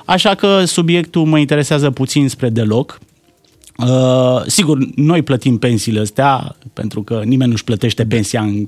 Așa 0.04 0.34
că 0.34 0.64
subiectul 0.64 1.24
mă 1.24 1.38
interesează 1.38 1.90
puțin 1.90 2.28
spre 2.28 2.48
deloc. 2.48 2.98
Uh, 3.76 4.42
sigur, 4.46 4.78
noi 4.94 5.22
plătim 5.22 5.58
pensiile 5.58 6.00
astea, 6.00 6.56
pentru 6.72 7.02
că 7.02 7.22
nimeni 7.24 7.50
nu-și 7.50 7.64
plătește 7.64 8.06
pensia 8.06 8.42
în 8.42 8.64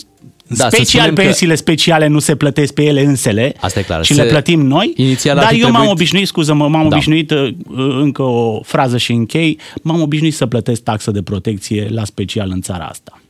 Da, 0.46 0.54
să 0.68 0.68
Special 0.76 0.86
spunem 1.00 1.14
că- 1.14 1.22
pensiile 1.22 1.54
speciale 1.54 2.06
nu 2.06 2.18
se 2.18 2.36
plătesc 2.36 2.72
pe 2.74 2.82
ele 2.82 3.02
însele 3.04 3.54
Asta 3.60 3.78
e 3.78 3.82
clar. 3.82 4.04
și 4.04 4.14
Se- 4.14 4.22
le 4.22 4.28
plătim 4.28 4.60
noi. 4.60 4.92
Inițial 4.96 5.36
ar 5.38 5.42
dar 5.44 5.52
fi 5.52 5.58
eu 5.60 5.62
m-am 5.64 5.72
trebuit- 5.72 5.90
obișnuit, 5.92 6.26
scuză-mă, 6.26 6.68
m-am 6.68 6.88
Da. 6.88 6.94
obișnuit, 6.96 7.30
uh, 7.30 7.54
încă 8.00 8.22
o 8.22 8.60
frază 8.62 8.96
și 8.98 9.12
închei, 9.12 9.58
m-am 9.82 10.00
obișnuit 10.00 10.34
să 10.34 10.46
plătesc 10.46 10.82
taxă 10.82 11.10
de 11.10 11.22
protecție 11.22 11.88
la 11.90 12.04
special 12.04 12.50
în 12.50 12.60
țara 12.60 12.84
asta. 12.84 13.20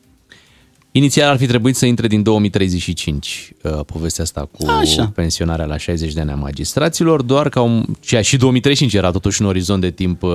Inițial 0.94 1.30
ar 1.30 1.36
fi 1.36 1.46
trebuit 1.46 1.76
să 1.76 1.86
intre 1.86 2.06
din 2.06 2.22
2035 2.22 3.50
uh, 3.62 3.72
povestea 3.86 4.24
asta 4.24 4.48
cu 4.58 4.66
Așa. 4.70 5.12
pensionarea 5.14 5.64
la 5.64 5.76
60 5.76 6.12
de 6.12 6.20
ani 6.20 6.30
a 6.30 6.34
magistraților, 6.34 7.22
doar 7.22 7.48
că 7.48 7.58
au, 7.58 7.84
ceea 8.00 8.22
și 8.22 8.36
2035 8.36 8.94
era 8.94 9.10
totuși 9.10 9.42
un 9.42 9.48
orizont 9.48 9.80
de 9.80 9.90
timp 9.90 10.22
uh, 10.22 10.30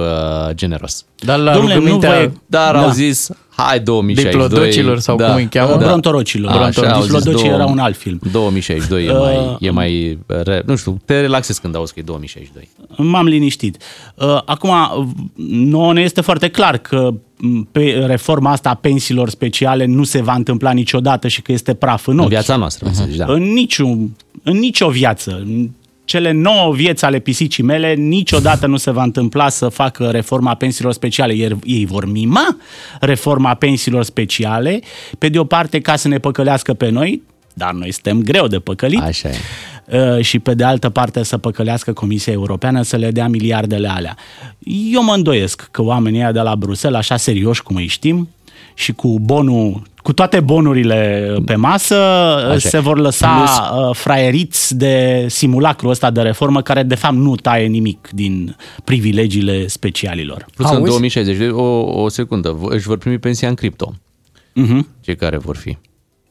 generos. 0.53 1.05
Dar 1.19 1.39
la 1.39 1.53
Domnule, 1.53 1.73
nu 1.73 1.79
rugămintea 1.79 2.09
vă 2.15 2.21
e- 2.21 2.31
Dar 2.45 2.73
Da. 2.75 2.81
au 2.81 2.91
zis, 2.91 3.29
hai 3.57 3.79
2062. 3.79 4.47
Diplodocilor 4.47 4.99
sau 4.99 5.15
cum 5.15 5.35
îi 5.35 5.45
cheamă? 5.47 5.75
Brontorocilor. 5.75 6.51
Așa, 6.51 6.69
Brontor- 6.81 6.91
au 6.93 7.01
zis 7.01 7.11
Diplodocii 7.11 7.47
două- 7.47 7.59
era 7.61 7.65
un 7.65 7.77
alt 7.79 7.95
film. 7.97 8.19
2062 8.31 9.05
e 9.05 9.11
Uh, 9.11 9.17
mai, 9.19 9.57
e 9.59 9.69
mai 9.69 10.17
re, 10.27 10.61
nu 10.65 10.75
știu, 10.75 11.01
te 11.05 11.21
relaxezi 11.21 11.61
când 11.61 11.75
auzi 11.75 11.93
că 11.93 11.99
e 11.99 12.03
2062. 12.03 12.69
M-am 13.11 13.25
liniștit. 13.25 13.77
Uh, 14.15 14.41
Acum, 14.45 14.71
nouă 15.49 15.93
ne 15.93 16.01
este 16.01 16.21
foarte 16.21 16.47
clar 16.49 16.77
că 16.77 17.09
m, 17.37 17.67
pe 17.71 18.03
reforma 18.07 18.51
asta 18.51 18.69
a 18.69 18.73
pensiilor 18.73 19.29
speciale 19.29 19.85
nu 19.85 20.03
se 20.03 20.21
va 20.21 20.33
întâmpla 20.33 20.71
niciodată 20.71 21.27
și 21.27 21.41
că 21.41 21.51
este 21.51 21.73
praf 21.73 22.07
în 22.07 22.13
În 22.13 22.19
ochi. 22.19 22.29
viața 22.29 22.55
noastră, 22.55 22.85
vrei 22.85 22.97
să 22.97 23.05
zici, 23.07 23.17
da. 23.17 23.25
În, 23.27 23.43
niciun, 23.53 24.15
în 24.43 24.57
nicio 24.57 24.89
viață, 24.89 25.31
în 25.45 25.69
cele 26.07 26.31
nouă 26.31 26.73
vieți 26.73 27.05
ale 27.05 27.19
pisicii 27.19 27.63
mele, 27.63 27.93
niciodată 27.93 28.67
nu 28.67 28.77
se 28.77 28.91
va 28.91 29.03
întâmpla 29.03 29.49
să 29.49 29.67
facă 29.67 30.09
reforma 30.09 30.55
pensiilor 30.55 30.93
speciale. 30.93 31.33
Iar 31.33 31.57
ei 31.63 31.85
vor 31.85 32.11
mima 32.11 32.57
reforma 32.99 33.53
pensiilor 33.53 34.03
speciale, 34.03 34.79
pe 35.17 35.29
de 35.29 35.39
o 35.39 35.43
parte 35.43 35.79
ca 35.79 35.95
să 35.95 36.07
ne 36.07 36.17
păcălească 36.17 36.73
pe 36.73 36.89
noi, 36.89 37.21
dar 37.53 37.73
noi 37.73 37.91
suntem 37.91 38.21
greu 38.21 38.47
de 38.47 38.59
păcălit. 38.59 39.01
Așa 39.01 39.29
e. 39.29 39.35
Uh, 40.15 40.23
și 40.23 40.39
pe 40.39 40.53
de 40.53 40.63
altă 40.63 40.89
parte 40.89 41.23
să 41.23 41.37
păcălească 41.37 41.93
Comisia 41.93 42.33
Europeană 42.33 42.81
să 42.81 42.95
le 42.95 43.11
dea 43.11 43.27
miliardele 43.27 43.87
alea. 43.87 44.17
Eu 44.91 45.03
mă 45.03 45.13
îndoiesc 45.13 45.67
că 45.71 45.81
oamenii 45.81 46.19
ăia 46.19 46.31
de 46.31 46.39
la 46.39 46.55
Bruxelles, 46.55 46.99
așa 46.99 47.17
serioși 47.17 47.63
cum 47.63 47.75
îi 47.75 47.87
știm, 47.87 48.29
și 48.77 48.93
cu 48.93 49.19
bonul, 49.19 49.81
cu 50.03 50.13
toate 50.13 50.39
bonurile 50.39 51.33
pe 51.45 51.55
masă, 51.55 51.95
Așa. 51.95 52.57
se 52.69 52.79
vor 52.79 52.99
lăsa 52.99 53.27
Plus... 53.37 53.97
fraieriți 53.97 54.75
de 54.77 55.25
simulacrul 55.29 55.89
ăsta 55.89 56.11
de 56.11 56.21
reformă, 56.21 56.61
care 56.61 56.83
de 56.83 56.95
fapt 56.95 57.13
nu 57.15 57.35
taie 57.35 57.67
nimic 57.67 58.09
din 58.11 58.55
privilegiile 58.83 59.67
specialilor. 59.67 60.45
Plus 60.55 60.67
că 60.67 60.73
în 60.73 60.79
Auzi? 60.79 60.89
2060, 60.89 61.51
o, 61.51 62.01
o 62.01 62.09
secundă, 62.09 62.51
v- 62.51 62.65
își 62.69 62.87
vor 62.87 62.97
primi 62.97 63.17
pensia 63.17 63.47
în 63.47 63.53
cripto. 63.53 63.93
Mhm. 64.53 64.87
Cei 65.01 65.15
care 65.15 65.37
vor 65.37 65.55
fi. 65.57 65.77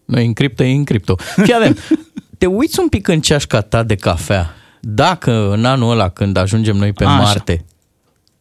Noi 0.05 0.27
în 0.27 0.33
cripto, 0.33 0.65
e 0.65 0.71
în 0.73 0.85
cripto. 0.85 1.17
Fii 1.43 1.53
atent, 1.53 1.89
te 2.39 2.47
uiți 2.47 2.81
un 2.81 2.89
pic 2.89 3.09
în 3.09 3.21
ceașca 3.21 3.61
ta 3.61 3.83
de 3.83 3.95
cafea. 3.95 4.55
Dacă 4.81 5.51
în 5.53 5.65
anul 5.65 5.91
ăla, 5.91 6.09
când 6.09 6.37
ajungem 6.37 6.77
noi 6.77 6.93
pe 6.93 7.05
Așa. 7.05 7.15
Marte, 7.17 7.65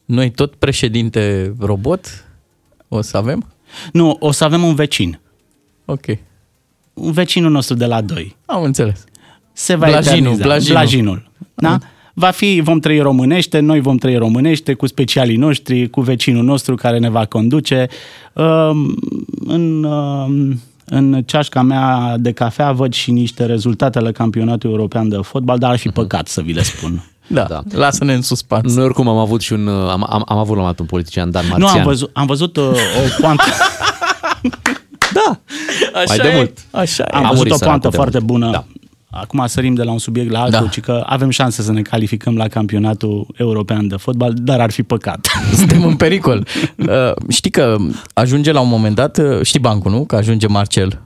noi 0.05 0.31
tot 0.31 0.55
președinte 0.55 1.53
robot 1.59 2.25
o 2.87 3.01
să 3.01 3.17
avem? 3.17 3.49
Nu, 3.91 4.17
o 4.19 4.31
să 4.31 4.43
avem 4.43 4.63
un 4.63 4.75
vecin. 4.75 5.19
Ok, 5.85 6.05
Un 6.93 7.11
vecinul 7.11 7.51
nostru 7.51 7.75
de 7.75 7.85
la 7.85 8.01
2. 8.01 8.35
am 8.45 8.63
înțeles. 8.63 9.03
se 9.53 9.75
va 9.75 9.85
Blajinul, 9.87 10.17
eterniza. 10.17 10.43
blajinul. 10.43 10.73
blajinul. 10.77 11.31
Da? 11.55 11.77
Va 12.13 12.29
fi, 12.31 12.61
vom 12.63 12.79
trăi 12.79 12.99
românește, 12.99 13.59
noi 13.59 13.79
vom 13.79 13.97
trăi 13.97 14.15
românește 14.17 14.73
cu 14.73 14.85
specialii 14.87 15.35
noștri, 15.37 15.89
cu 15.89 16.01
vecinul 16.01 16.43
nostru 16.43 16.75
care 16.75 16.99
ne 16.99 17.09
va 17.09 17.25
conduce. 17.25 17.87
Um, 18.33 18.95
În, 19.47 19.83
um, 19.83 20.61
în 20.85 21.23
ceașca 21.25 21.61
mea 21.61 22.15
de 22.17 22.31
cafea 22.31 22.71
văd 22.71 22.93
și 22.93 23.11
niște 23.11 23.45
rezultate 23.45 23.99
la 23.99 24.11
campionatul 24.11 24.69
european 24.69 25.09
de 25.09 25.17
fotbal, 25.21 25.57
dar 25.57 25.71
ar 25.71 25.77
fi 25.77 25.89
păcat 25.89 26.27
să 26.27 26.41
vi 26.41 26.53
le 26.53 26.61
spun. 26.63 27.03
Da, 27.27 27.43
da. 27.43 27.61
lasă-ne 27.71 28.13
în 28.13 28.21
suspans. 28.21 28.75
Noi 28.75 28.83
oricum 28.83 29.07
am 29.07 29.17
avut 29.17 29.41
și 29.41 29.53
un, 29.53 29.67
am, 29.67 30.05
am, 30.09 30.23
am 30.27 30.37
avut 30.37 30.57
la 30.57 30.63
un, 30.63 30.73
un 30.79 30.85
politician, 30.85 31.31
Dan 31.31 31.45
Marțian. 31.49 31.71
Nu, 31.73 31.79
am 31.79 31.85
văzut, 31.85 32.09
am 32.13 32.25
văzut 32.25 32.57
uh, 32.57 32.63
o 32.65 33.21
poantă. 33.21 33.43
da, 35.13 35.39
Așa 35.93 36.03
mai 36.07 36.17
e, 36.17 36.21
de 36.29 36.31
mult. 36.35 36.57
Așa 36.71 37.03
e. 37.03 37.15
Am 37.15 37.25
A 37.25 37.27
văzut 37.29 37.37
murit 37.37 37.53
o 37.53 37.65
poantă 37.65 37.89
săracul 37.89 37.89
de 37.89 37.95
foarte 37.95 38.19
mult. 38.19 38.31
bună. 38.31 38.51
Da. 38.51 38.65
Acum 39.19 39.43
sărim 39.47 39.73
de 39.73 39.83
la 39.83 39.91
un 39.91 39.97
subiect 39.99 40.31
la 40.31 40.41
altul, 40.41 40.59
Da. 40.63 40.67
ci 40.67 40.79
că 40.79 41.03
avem 41.05 41.29
șanse 41.29 41.61
să 41.61 41.71
ne 41.71 41.81
calificăm 41.81 42.35
la 42.37 42.47
campionatul 42.47 43.27
european 43.37 43.87
de 43.87 43.95
fotbal, 43.95 44.33
dar 44.35 44.59
ar 44.59 44.71
fi 44.71 44.83
păcat. 44.83 45.27
Suntem 45.57 45.83
în 45.85 45.95
pericol. 45.95 46.47
Uh, 46.77 46.87
știi 47.29 47.51
că 47.51 47.75
ajunge 48.13 48.51
la 48.51 48.59
un 48.59 48.69
moment 48.69 48.95
dat, 48.95 49.17
uh, 49.17 49.41
știi 49.41 49.59
bancul, 49.59 49.91
nu? 49.91 50.05
Că 50.05 50.15
ajunge 50.15 50.47
Marcel. 50.47 51.01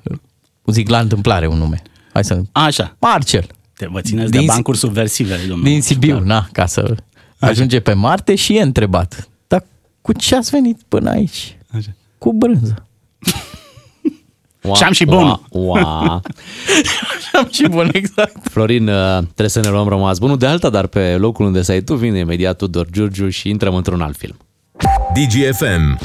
Zic 0.66 0.90
la 0.90 1.00
întâmplare 1.00 1.48
un 1.48 1.58
nume. 1.58 1.82
Hai 2.14 2.24
să... 2.24 2.42
Așa. 2.52 2.96
Marcel. 3.00 3.48
Te 3.80 3.88
vă 3.92 4.02
țineți 4.02 4.32
Din 4.32 4.40
de 4.40 4.46
Si- 4.46 4.52
bancuri 4.54 4.78
subversive, 4.78 5.36
domnule. 5.48 5.70
Din 5.70 5.82
Sibiu, 5.82 6.20
na, 6.20 6.48
ca 6.52 6.66
să 6.66 6.96
ajunge 7.40 7.80
pe 7.80 7.94
Marte 7.94 8.36
și 8.36 8.56
e 8.58 8.62
întrebat. 8.62 9.30
Dar 9.48 9.66
cu 10.02 10.14
ce 10.14 10.36
ați 10.36 10.50
venit 10.50 10.80
până 10.88 11.10
aici? 11.10 11.58
Așa. 11.78 11.90
Cu 12.18 12.34
brânză. 12.34 12.86
Ua, 14.64 14.76
Și 14.76 14.84
am 14.84 14.92
și 14.92 15.06
bunul. 15.06 15.42
Ua, 15.50 15.80
ua. 15.80 16.22
Am 17.40 17.48
și 17.52 17.68
bun, 17.70 17.90
exact. 17.94 18.48
Florin, 18.50 18.88
uh, 18.88 19.18
trebuie 19.18 19.50
să 19.50 19.60
ne 19.60 19.70
luăm 19.70 19.88
rămas 19.88 20.18
bunul 20.20 20.38
de 20.38 20.46
alta, 20.46 20.70
dar 20.70 20.88
pe 20.88 21.16
locul 21.18 21.46
unde 21.46 21.62
stai 21.62 21.82
tu 21.82 21.96
vine 21.96 22.20
imediat 22.20 22.58
Tudor 22.58 22.88
Giurgiu 22.92 23.30
și 23.30 23.50
intrăm 23.50 23.76
într-un 23.76 24.02
alt 24.02 24.18
film. 24.18 24.38
DGFM. 25.14 26.00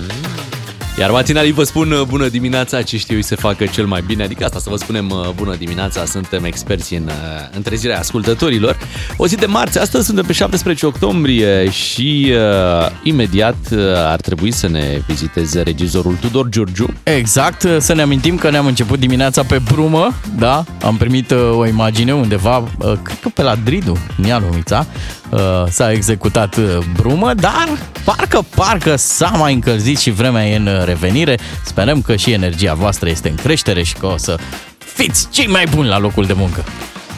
Iar 0.99 1.11
matinalii 1.11 1.53
vă 1.53 1.63
spun 1.63 1.91
uh, 1.91 2.03
bună 2.03 2.29
dimineața, 2.29 2.83
ce 2.83 2.97
știu 2.97 3.21
să 3.21 3.37
facă 3.37 3.67
cel 3.67 3.87
mai 3.87 4.03
bine, 4.07 4.23
adică 4.23 4.45
asta 4.45 4.59
să 4.59 4.71
vă 4.71 4.77
spunem 4.77 5.11
uh, 5.11 5.29
bună 5.35 5.55
dimineața, 5.55 6.05
suntem 6.05 6.45
experți 6.45 6.95
în 6.95 7.05
uh, 7.07 7.13
întrezirea 7.57 7.99
ascultătorilor. 7.99 8.79
O 9.17 9.27
zi 9.27 9.37
de 9.37 9.47
marți, 9.47 9.79
astăzi 9.79 10.07
suntem 10.07 10.25
pe 10.25 10.33
17 10.33 10.87
octombrie 10.87 11.71
și 11.71 12.33
uh, 12.33 12.91
imediat 13.03 13.57
uh, 13.73 13.79
ar 13.95 14.21
trebui 14.21 14.51
să 14.51 14.69
ne 14.69 15.01
viziteze 15.07 15.63
regizorul 15.63 16.17
Tudor 16.21 16.49
Giurgiu. 16.49 16.87
Exact, 17.03 17.67
să 17.79 17.95
ne 17.95 18.03
amintim 18.03 18.37
că 18.37 18.51
ne-am 18.51 18.67
început 18.67 18.99
dimineața 18.99 19.43
pe 19.43 19.61
brumă, 19.73 20.15
da? 20.39 20.65
Am 20.83 20.97
primit 20.97 21.31
uh, 21.31 21.39
o 21.57 21.67
imagine 21.67 22.15
undeva, 22.15 22.59
uh, 22.59 22.93
cred 23.03 23.19
că 23.21 23.29
pe 23.29 23.43
la 23.43 23.55
Dridu, 23.65 23.99
în 24.19 24.25
Ialomița, 24.25 24.87
uh, 24.89 25.24
s-a 25.69 25.93
executat 25.93 26.57
uh, 26.57 26.79
brumă, 26.97 27.35
dar 27.35 27.69
parcă, 28.05 28.45
parcă 28.55 28.97
s-a 28.97 29.29
mai 29.29 29.53
încălzit 29.53 29.99
și 29.99 30.11
vremea 30.11 30.49
e 30.49 30.57
în 30.57 30.67
uh, 30.67 30.85
revenire. 30.85 31.39
Sperăm 31.65 32.03
că 32.03 32.17
și 32.17 32.33
energia 32.33 32.75
voastră 32.75 33.09
este 33.09 33.29
în 33.29 33.35
creștere 33.35 33.83
și 33.83 33.95
că 33.95 34.07
o 34.07 34.17
să 34.17 34.37
fiți 34.79 35.29
cei 35.31 35.47
mai 35.47 35.67
buni 35.75 35.89
la 35.89 35.99
locul 35.99 36.25
de 36.25 36.33
muncă. 36.33 36.65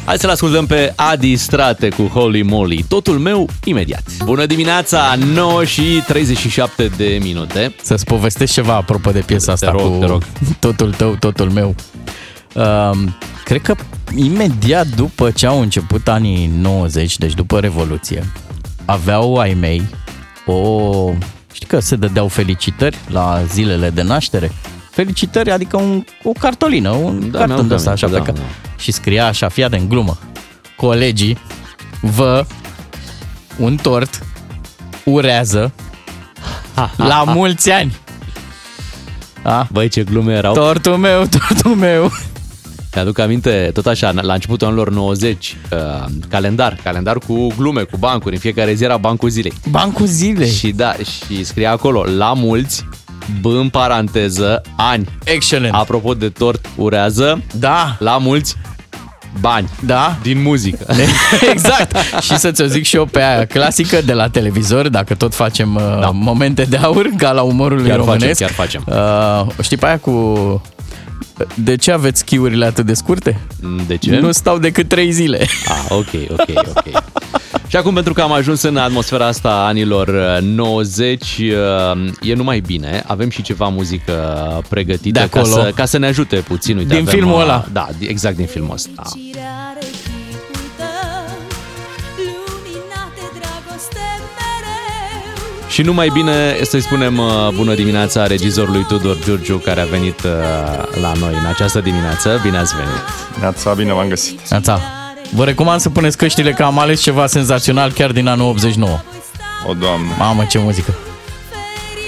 Hai 0.05 0.19
să-l 0.19 0.31
ascultăm 0.31 0.67
pe 0.67 0.93
Adi 0.97 1.37
Strate 1.37 1.89
cu 1.89 2.03
Holy 2.03 2.43
Moly. 2.43 2.85
Totul 2.89 3.19
meu 3.19 3.49
imediat. 3.65 4.03
Bună 4.25 4.47
dimineața, 4.47 5.15
9 5.35 5.65
și 5.65 5.83
37 6.07 6.91
de 6.97 7.19
minute. 7.23 7.75
Să-ți 7.83 8.05
povestesc 8.05 8.53
ceva 8.53 8.75
apropo 8.75 9.11
de 9.11 9.21
piesa 9.21 9.53
asta 9.53 9.71
rog, 9.71 9.93
cu 9.93 9.99
te 9.99 10.07
rog. 10.07 10.23
totul 10.59 10.93
tău, 10.93 11.17
totul 11.19 11.51
meu. 11.51 11.75
Uh, 12.57 12.99
cred 13.45 13.63
că 13.63 13.75
imediat 14.17 14.87
după 14.87 15.31
ce 15.31 15.47
au 15.47 15.61
început 15.61 16.09
anii 16.09 16.47
90, 16.47 17.19
deci 17.19 17.35
după 17.35 17.61
Revoluție, 17.61 18.25
aveau 18.85 19.37
ai 19.37 19.55
mei 19.55 19.83
o... 20.47 21.11
Știi 21.53 21.67
că 21.67 21.81
se 21.81 21.97
dădeau 21.97 22.29
felicitări 22.29 22.99
la 23.09 23.43
zilele 23.53 23.91
de 23.91 24.03
naștere? 24.03 24.53
Felicitări, 24.91 25.51
adică 25.51 25.77
un, 25.77 26.05
o 26.23 26.33
cartolină, 26.39 26.91
un 26.91 27.31
Da, 27.31 27.39
da, 27.39 27.39
mi-am 27.39 27.49
carton 27.49 27.69
de 27.69 27.75
ăsta, 27.75 27.91
așa, 27.91 28.07
aminte, 28.07 28.25
da, 28.31 28.33
da, 28.33 28.41
pleca. 28.43 28.57
Și 28.79 28.93
scria 28.93 29.27
așa, 29.27 29.49
fii 29.49 29.65
atent, 29.65 29.89
glumă. 29.89 30.19
Colegii 30.77 31.39
vă 32.01 32.47
un 33.59 33.77
tort 33.77 34.23
urează 35.05 35.73
la 37.11 37.25
mulți 37.27 37.71
ani. 37.71 37.97
Da? 39.43 39.67
Băi, 39.73 39.89
ce 39.89 40.03
glume 40.05 40.33
erau. 40.33 40.55
Tortul 40.55 40.97
meu, 40.97 41.27
tortul 41.27 41.75
meu. 41.75 42.13
Mi-aduc 42.97 43.19
aminte, 43.19 43.71
tot 43.75 43.87
așa, 43.87 44.13
la 44.21 44.33
începutul 44.33 44.67
anilor 44.67 44.91
90, 44.91 45.57
uh, 45.73 45.79
calendar, 46.29 46.79
calendar 46.83 47.19
cu 47.19 47.47
glume, 47.57 47.83
cu 47.83 47.97
bancuri. 47.97 48.35
În 48.35 48.41
fiecare 48.41 48.75
zi 48.75 48.85
era 48.85 48.97
bancul 48.97 49.29
zilei. 49.29 49.53
Bancul 49.71 50.07
zilei. 50.07 50.51
Și 50.51 50.71
da, 50.71 50.95
și 50.95 51.45
scria 51.45 51.71
acolo, 51.71 52.05
la 52.17 52.33
mulți, 52.33 52.85
B 53.41 53.45
în 53.45 53.69
paranteză, 53.69 54.61
ani. 54.77 55.09
Excelent. 55.25 55.75
Apropo 55.75 56.15
de 56.15 56.29
tort, 56.29 56.69
urează, 56.77 57.43
Da, 57.53 57.97
la 57.99 58.19
mulți, 58.19 58.57
bani. 59.41 59.69
da. 59.87 60.17
Din 60.23 60.43
muzică. 60.43 60.87
exact. 61.53 61.97
și 62.21 62.39
să 62.39 62.51
ți-o 62.51 62.67
zic 62.67 62.85
și 62.85 62.97
eu 62.97 63.05
pe 63.05 63.23
aia 63.23 63.45
clasică 63.47 63.99
de 64.05 64.13
la 64.13 64.29
televizor, 64.29 64.89
dacă 64.89 65.15
tot 65.15 65.35
facem 65.35 65.75
uh, 65.75 65.83
da. 66.01 66.11
momente 66.11 66.63
de 66.63 66.77
aur, 66.77 67.07
ca 67.17 67.33
la 67.33 67.43
umorului 67.43 67.89
Chiar 67.89 67.99
facem, 67.99 68.13
românesc. 68.13 68.41
chiar 68.41 68.51
facem. 68.51 68.85
Uh, 68.87 69.47
știi 69.63 69.77
pe 69.77 69.87
aia 69.87 69.99
cu... 69.99 70.13
De 71.55 71.77
ce 71.77 71.93
aveți 71.93 72.21
schiurile 72.21 72.65
atât 72.65 72.87
de 72.87 72.95
scurte? 72.95 73.41
De 73.87 73.97
ce? 73.97 74.19
Nu 74.19 74.33
stau 74.33 74.59
decât 74.59 74.89
trei 74.89 75.11
zile. 75.13 75.47
Ah, 75.67 75.85
ok, 75.89 76.31
ok, 76.31 76.67
ok. 76.69 77.03
Și 77.69 77.77
acum, 77.77 77.95
pentru 77.95 78.13
că 78.13 78.21
am 78.23 78.33
ajuns 78.33 78.63
în 78.63 78.77
atmosfera 78.77 79.27
asta 79.27 79.49
a 79.49 79.67
anilor 79.67 80.09
uh, 80.09 80.43
90, 80.43 81.23
uh, 81.23 82.13
e 82.21 82.35
numai 82.35 82.61
bine. 82.61 83.03
Avem 83.07 83.31
și 83.31 83.43
ceva 83.43 83.69
muzică 83.69 84.15
pregătită 84.69 85.21
De 85.21 85.29
ca 85.31 85.41
acolo. 85.41 85.55
să, 85.55 85.73
ca 85.75 85.85
să 85.85 85.99
ne 85.99 86.07
ajute 86.07 86.37
puțin. 86.37 86.77
Uite, 86.77 86.95
Din 86.95 87.03
avem, 87.03 87.15
filmul 87.15 87.35
uh, 87.35 87.43
ăla. 87.43 87.65
Da, 87.73 87.89
exact 87.99 88.37
din 88.37 88.47
filmul 88.47 88.73
ăsta. 88.73 89.03
Și 95.77 95.83
nu 95.83 95.93
mai 95.93 96.09
bine 96.09 96.57
să-i 96.63 96.81
spunem 96.81 97.19
uh, 97.19 97.49
bună 97.55 97.75
dimineața 97.75 98.27
regizorului 98.27 98.85
Tudor 98.85 99.19
Giurgiu 99.23 99.57
care 99.57 99.81
a 99.81 99.85
venit 99.85 100.23
uh, 100.23 100.31
la 101.01 101.13
noi 101.13 101.35
în 101.41 101.47
această 101.47 101.81
dimineață. 101.81 102.41
Bine 102.43 102.57
ați 102.57 102.75
venit! 102.75 103.39
Neața, 103.41 103.75
bine 103.75 103.93
v-am 103.93 104.09
găsit. 104.09 104.49
Neața. 104.51 104.81
Vă 105.31 105.45
recomand 105.45 105.81
să 105.81 105.91
puneți 105.91 106.17
căștile 106.17 106.53
că 106.53 106.63
am 106.63 106.79
ales 106.79 107.01
ceva 107.01 107.27
senzațional 107.27 107.93
chiar 107.93 108.13
din 108.13 108.27
anul 108.27 108.49
89. 108.49 108.99
O, 109.67 109.73
Doamne. 109.73 110.15
Mamă, 110.19 110.45
ce 110.45 110.59
muzică. 110.59 110.95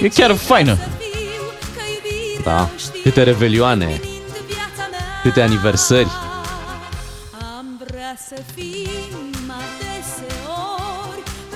E 0.01 0.07
chiar 0.07 0.35
faină. 0.35 0.77
Da. 2.43 2.69
Câte 3.03 3.23
revelioane, 3.23 3.99
câte 5.23 5.41
aniversări. 5.41 6.09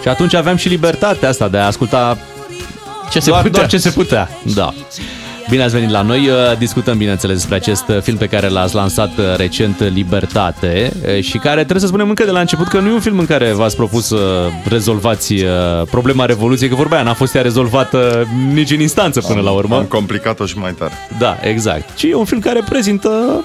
Și 0.03 0.09
atunci 0.09 0.33
aveam 0.33 0.55
și 0.55 0.67
libertatea 0.67 1.29
asta 1.29 1.47
de 1.47 1.57
a 1.57 1.65
asculta 1.65 2.17
Ce 3.11 3.19
se 3.19 3.29
doar, 3.29 3.41
putea. 3.41 3.57
doar 3.57 3.69
ce 3.69 3.77
se 3.77 3.89
putea. 3.89 4.29
Da. 4.55 4.73
Bine 5.49 5.63
ați 5.63 5.73
venit 5.73 5.89
la 5.89 6.01
noi. 6.01 6.27
Uh, 6.27 6.57
Discutăm, 6.57 6.97
bineînțeles, 6.97 7.35
despre 7.35 7.55
acest 7.55 7.87
uh, 7.87 8.01
film 8.01 8.17
pe 8.17 8.27
care 8.27 8.47
l-ați 8.47 8.75
lansat 8.75 9.09
uh, 9.17 9.35
recent, 9.35 9.83
Libertate, 9.93 10.93
uh, 11.17 11.23
și 11.23 11.37
care 11.37 11.55
trebuie 11.59 11.79
să 11.79 11.87
spunem 11.87 12.09
încă 12.09 12.23
de 12.23 12.31
la 12.31 12.39
început 12.39 12.67
că 12.67 12.79
nu 12.79 12.89
e 12.89 12.93
un 12.93 12.99
film 12.99 13.19
în 13.19 13.25
care 13.25 13.51
v-ați 13.51 13.75
propus 13.75 14.05
să 14.05 14.49
rezolvați 14.67 15.33
uh, 15.33 15.47
problema 15.91 16.25
Revoluției, 16.25 16.69
că 16.69 16.75
vorba 16.75 16.95
aia 16.95 17.03
n-a 17.03 17.13
fost 17.13 17.35
ea 17.35 17.41
rezolvată 17.41 18.27
nici 18.53 18.71
în 18.71 18.79
instanță 18.79 19.21
până 19.21 19.41
la 19.41 19.51
urmă. 19.51 19.75
Am 19.75 19.83
complicat-o 19.83 20.45
și 20.45 20.57
mai 20.57 20.73
tare. 20.73 20.93
Da, 21.19 21.37
exact. 21.41 21.95
Ci 21.95 22.03
e 22.03 22.15
un 22.15 22.25
film 22.25 22.39
care 22.39 22.63
prezintă 22.69 23.43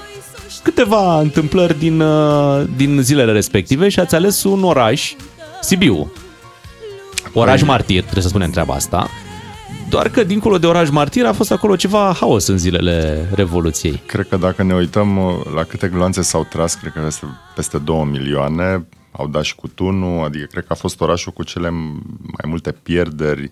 câteva 0.63 1.19
întâmplări 1.19 1.79
din, 1.79 1.99
uh, 1.99 2.63
din 2.75 2.99
zilele 3.01 3.31
respective 3.31 3.89
și 3.89 3.99
ați 3.99 4.15
ales 4.15 4.43
un 4.43 4.63
oraș, 4.63 5.13
Sibiu. 5.61 6.11
Oraș 7.33 7.61
Păi- 7.61 7.65
martir, 7.65 8.01
trebuie 8.01 8.23
să 8.23 8.29
spunem 8.29 8.49
treaba 8.49 8.73
asta. 8.73 9.09
Doar 9.89 10.09
că 10.09 10.23
dincolo 10.23 10.57
de 10.57 10.67
oraș 10.67 10.89
martir 10.89 11.25
a 11.25 11.33
fost 11.33 11.51
acolo 11.51 11.75
ceva 11.75 12.15
haos 12.19 12.47
în 12.47 12.57
zilele 12.57 13.27
Revoluției. 13.33 14.01
Cred 14.05 14.27
că 14.27 14.37
dacă 14.37 14.63
ne 14.63 14.73
uităm 14.73 15.17
uh, 15.17 15.33
la 15.55 15.63
câte 15.63 15.87
gloanțe 15.87 16.21
s-au 16.21 16.43
tras, 16.43 16.75
cred 16.75 16.91
că 16.91 16.99
peste, 16.99 17.25
peste 17.55 17.77
2 17.77 18.07
milioane, 18.11 18.85
au 19.11 19.27
dat 19.27 19.43
și 19.43 19.55
cu 19.55 19.67
tunul, 19.67 20.25
adică 20.25 20.45
cred 20.51 20.63
că 20.63 20.73
a 20.73 20.75
fost 20.75 21.01
orașul 21.01 21.31
cu 21.31 21.43
cele 21.43 21.69
mai 21.69 22.45
multe 22.47 22.71
pierderi, 22.71 23.49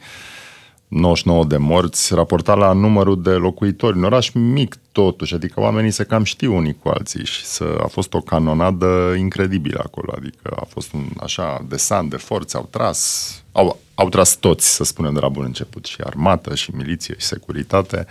99 0.88 1.46
de 1.46 1.58
morți, 1.58 2.14
raportat 2.14 2.58
la 2.58 2.74
numărul 2.74 3.22
de 3.22 3.30
locuitori. 3.30 3.98
Un 3.98 4.04
oraș 4.04 4.30
mic 4.30 4.76
totuși, 4.92 5.34
adică 5.34 5.60
oamenii 5.60 5.92
se 5.92 6.04
cam 6.04 6.24
știu 6.24 6.56
unii 6.56 6.78
cu 6.82 6.90
alții 6.90 7.26
și 7.26 7.46
să, 7.46 7.78
a 7.84 7.88
fost 7.88 8.14
o 8.14 8.20
canonadă 8.22 9.14
incredibilă 9.18 9.82
acolo, 9.84 10.14
adică 10.18 10.58
a 10.60 10.66
fost 10.70 10.94
un 10.94 11.06
așa 11.22 11.66
desant 11.70 12.10
de 12.10 12.16
forțe, 12.18 12.58
au 12.58 12.68
tras, 12.72 13.32
au, 13.52 13.80
au 13.96 14.10
tras 14.10 14.36
toți, 14.36 14.74
să 14.74 14.84
spunem 14.84 15.14
de 15.14 15.20
la 15.20 15.30
bun 15.30 15.44
început, 15.44 15.86
și 15.86 15.98
armată, 16.04 16.56
și 16.56 16.72
miliție, 16.76 17.16
și 17.20 17.26
securitate. 17.26 18.06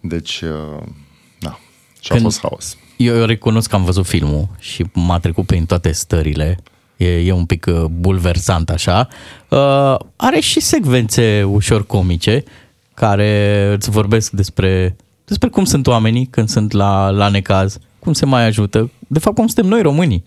Deci, 0.00 0.40
uh, 0.40 0.82
da, 1.38 1.58
și 2.00 2.12
a 2.12 2.14
Când- 2.14 2.22
fost 2.22 2.40
haos. 2.40 2.76
Eu, 2.96 3.16
eu 3.16 3.24
recunosc 3.24 3.68
că 3.68 3.76
am 3.76 3.84
văzut 3.84 4.06
filmul 4.06 4.48
și 4.58 4.84
m-a 4.92 5.18
trecut 5.18 5.46
prin 5.46 5.66
toate 5.66 5.92
stările. 5.92 6.58
E, 6.96 7.26
e 7.26 7.32
un 7.32 7.44
pic 7.44 7.66
uh, 7.68 7.84
bulversant 7.84 8.70
așa. 8.70 9.08
Uh, 9.48 9.96
are 10.16 10.40
și 10.40 10.60
secvențe 10.60 11.42
ușor 11.42 11.86
comice 11.86 12.44
care 12.94 13.72
îți 13.74 13.90
vorbesc 13.90 14.30
despre, 14.30 14.96
despre 15.24 15.48
cum 15.48 15.64
sunt 15.64 15.86
oamenii 15.86 16.26
când 16.26 16.48
sunt 16.48 16.72
la, 16.72 17.10
la 17.10 17.28
necaz, 17.28 17.78
cum 17.98 18.12
se 18.12 18.26
mai 18.26 18.46
ajută. 18.46 18.90
De 19.06 19.18
fapt, 19.18 19.36
cum 19.36 19.46
suntem 19.46 19.70
noi 19.70 19.82
românii. 19.82 20.24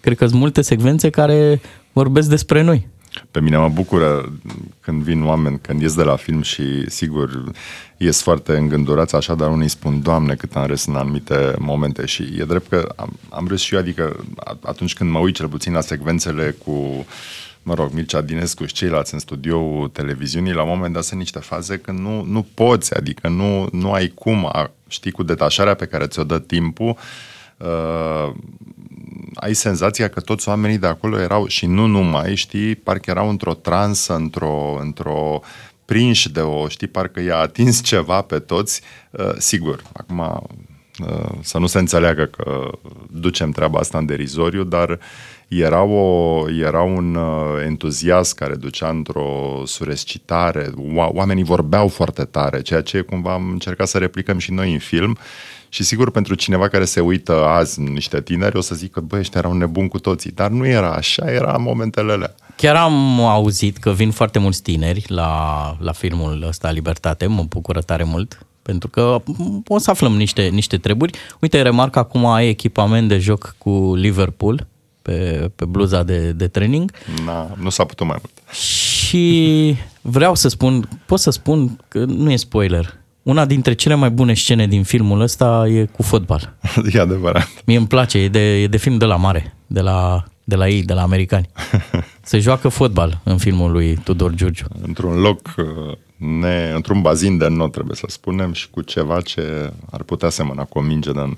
cred 0.00 0.16
că 0.16 0.26
sunt 0.26 0.40
multe 0.40 0.62
secvențe 0.62 1.10
care 1.10 1.60
vorbesc 1.92 2.28
despre 2.28 2.62
noi. 2.62 2.88
Pe 3.30 3.40
mine 3.40 3.56
mă 3.56 3.68
bucură 3.68 4.32
când 4.80 5.02
vin 5.02 5.24
oameni, 5.24 5.58
când 5.60 5.80
ies 5.80 5.94
de 5.94 6.02
la 6.02 6.16
film 6.16 6.42
și, 6.42 6.90
sigur, 6.90 7.50
ies 7.96 8.22
foarte 8.22 8.56
îngândurați 8.56 9.14
așa, 9.14 9.34
dar 9.34 9.50
unii 9.50 9.68
spun, 9.68 10.02
Doamne, 10.02 10.34
cât 10.34 10.56
am 10.56 10.66
râs 10.66 10.84
în 10.84 10.94
anumite 10.94 11.54
momente. 11.58 12.06
Și 12.06 12.22
e 12.38 12.44
drept 12.44 12.68
că 12.68 12.92
am, 12.96 13.12
am 13.28 13.46
râs 13.46 13.60
și 13.60 13.74
eu, 13.74 13.80
adică 13.80 14.24
atunci 14.62 14.94
când 14.94 15.10
mă 15.10 15.18
uit 15.18 15.34
cel 15.34 15.48
puțin 15.48 15.72
la 15.72 15.80
secvențele 15.80 16.56
cu 16.64 17.06
mă 17.62 17.74
rog, 17.74 17.92
Mircea 17.92 18.20
Dinescu 18.20 18.64
și 18.64 18.74
ceilalți 18.74 19.14
în 19.14 19.20
studioul 19.20 19.88
televiziunii, 19.88 20.52
la 20.52 20.62
un 20.62 20.68
moment 20.68 20.94
dat 20.94 21.04
sunt 21.04 21.18
niște 21.18 21.38
faze 21.38 21.76
când 21.76 21.98
nu, 21.98 22.24
nu 22.24 22.46
poți, 22.54 22.94
adică 22.94 23.28
nu, 23.28 23.68
nu 23.72 23.92
ai 23.92 24.08
cum, 24.08 24.46
a, 24.46 24.70
știi, 24.88 25.10
cu 25.10 25.22
detașarea 25.22 25.74
pe 25.74 25.86
care 25.86 26.06
ți-o 26.06 26.24
dă 26.24 26.38
timpul, 26.38 26.88
uh, 26.88 26.96
ai 29.34 29.54
senzația 29.54 30.08
că 30.08 30.20
toți 30.20 30.48
oamenii 30.48 30.78
de 30.78 30.86
acolo 30.86 31.18
erau, 31.18 31.46
și 31.46 31.66
nu 31.66 31.86
numai, 31.86 32.34
știi, 32.34 32.74
parcă 32.74 33.10
erau 33.10 33.28
într-o 33.28 33.54
transă, 33.54 34.14
într-o, 34.14 34.78
într-o 34.80 35.40
prinși 35.84 36.32
de 36.32 36.40
o, 36.40 36.68
știi, 36.68 36.86
parcă 36.86 37.20
i-a 37.20 37.36
atins 37.36 37.82
ceva 37.90 38.20
pe 38.20 38.38
toți. 38.38 38.80
Uh, 39.10 39.32
sigur, 39.38 39.82
acum 39.92 40.18
uh, 40.18 41.38
să 41.40 41.58
nu 41.58 41.66
se 41.66 41.78
înțeleagă 41.78 42.24
că 42.24 42.70
ducem 43.10 43.50
treaba 43.50 43.78
asta 43.78 43.98
în 43.98 44.06
derizoriu, 44.06 44.64
dar 44.64 44.98
era, 45.48 45.82
o, 45.82 46.44
era 46.50 46.82
un 46.82 47.14
uh, 47.14 47.62
entuziasm 47.64 48.36
care 48.36 48.54
ducea 48.54 48.88
într-o 48.88 49.62
surescitare, 49.64 50.70
oamenii 50.94 51.44
vorbeau 51.44 51.88
foarte 51.88 52.24
tare, 52.24 52.62
ceea 52.62 52.82
ce 52.82 53.00
cumva 53.00 53.32
am 53.32 53.50
încercat 53.50 53.88
să 53.88 53.98
replicăm 53.98 54.38
și 54.38 54.52
noi 54.52 54.72
în 54.72 54.78
film 54.78 55.18
și 55.74 55.82
sigur, 55.82 56.10
pentru 56.10 56.34
cineva 56.34 56.68
care 56.68 56.84
se 56.84 57.00
uită 57.00 57.44
azi, 57.44 57.80
niște 57.80 58.20
tineri, 58.20 58.56
o 58.56 58.60
să 58.60 58.74
zică, 58.74 59.00
băi, 59.00 59.18
ăștia 59.18 59.40
erau 59.40 59.52
nebuni 59.52 59.88
cu 59.88 59.98
toții. 59.98 60.30
Dar 60.30 60.50
nu 60.50 60.66
era 60.66 60.92
așa, 60.92 61.30
era 61.30 61.56
momentele 61.56 62.12
alea. 62.12 62.34
Chiar 62.56 62.76
am 62.76 63.20
auzit 63.20 63.76
că 63.76 63.90
vin 63.90 64.10
foarte 64.10 64.38
mulți 64.38 64.62
tineri 64.62 65.04
la, 65.06 65.76
la 65.80 65.92
filmul 65.92 66.44
ăsta 66.48 66.70
Libertate, 66.70 67.26
mă 67.26 67.42
bucură 67.42 67.80
tare 67.80 68.04
mult, 68.04 68.46
pentru 68.62 68.88
că 68.88 69.22
o 69.66 69.78
să 69.78 69.90
aflăm 69.90 70.16
niște, 70.16 70.42
niște 70.42 70.76
treburi. 70.76 71.18
Uite, 71.40 71.62
remarc 71.62 71.96
acum 71.96 72.26
ai 72.26 72.48
echipament 72.48 73.08
de 73.08 73.18
joc 73.18 73.54
cu 73.58 73.94
Liverpool 73.94 74.66
pe, 75.02 75.50
pe 75.56 75.64
bluza 75.64 76.02
de, 76.02 76.32
de 76.32 76.48
training. 76.48 76.90
Na, 77.24 77.50
nu 77.60 77.70
s-a 77.70 77.84
putut 77.84 78.06
mai 78.06 78.16
mult. 78.20 78.54
Și 78.56 79.76
vreau 80.00 80.34
să 80.34 80.48
spun, 80.48 80.88
pot 81.06 81.18
să 81.18 81.30
spun 81.30 81.78
că 81.88 82.04
nu 82.04 82.30
e 82.30 82.36
spoiler, 82.36 83.00
una 83.22 83.44
dintre 83.44 83.72
cele 83.72 83.94
mai 83.94 84.10
bune 84.10 84.34
scene 84.34 84.66
din 84.66 84.82
filmul 84.82 85.20
ăsta 85.20 85.68
e 85.68 85.84
cu 85.84 86.02
fotbal. 86.02 86.56
E 86.92 87.00
adevărat. 87.00 87.48
Mie 87.64 87.76
îmi 87.76 87.86
place, 87.86 88.18
e 88.18 88.28
de, 88.28 88.62
e 88.62 88.66
de 88.66 88.76
film 88.76 88.98
de 88.98 89.04
la 89.04 89.16
mare, 89.16 89.56
de 89.66 89.80
la, 89.80 90.24
de 90.44 90.56
la 90.56 90.68
ei, 90.68 90.82
de 90.82 90.92
la 90.92 91.02
americani. 91.02 91.48
Se 92.22 92.38
joacă 92.38 92.68
fotbal 92.68 93.20
în 93.24 93.38
filmul 93.38 93.70
lui 93.70 93.96
Tudor 93.96 94.34
Giurgiu. 94.34 94.66
Într-un 94.82 95.20
loc, 95.20 95.54
uh, 95.56 95.96
ne, 96.16 96.72
într-un 96.74 97.00
bazin 97.00 97.38
de 97.38 97.48
not, 97.48 97.72
trebuie 97.72 97.96
să 97.96 98.06
spunem, 98.08 98.52
și 98.52 98.70
cu 98.70 98.80
ceva 98.80 99.20
ce 99.20 99.72
ar 99.90 100.02
putea 100.02 100.28
semăna 100.28 100.64
cu 100.64 100.78
o 100.78 100.82
minge 100.82 101.12
de 101.12 101.20
noi. 101.20 101.36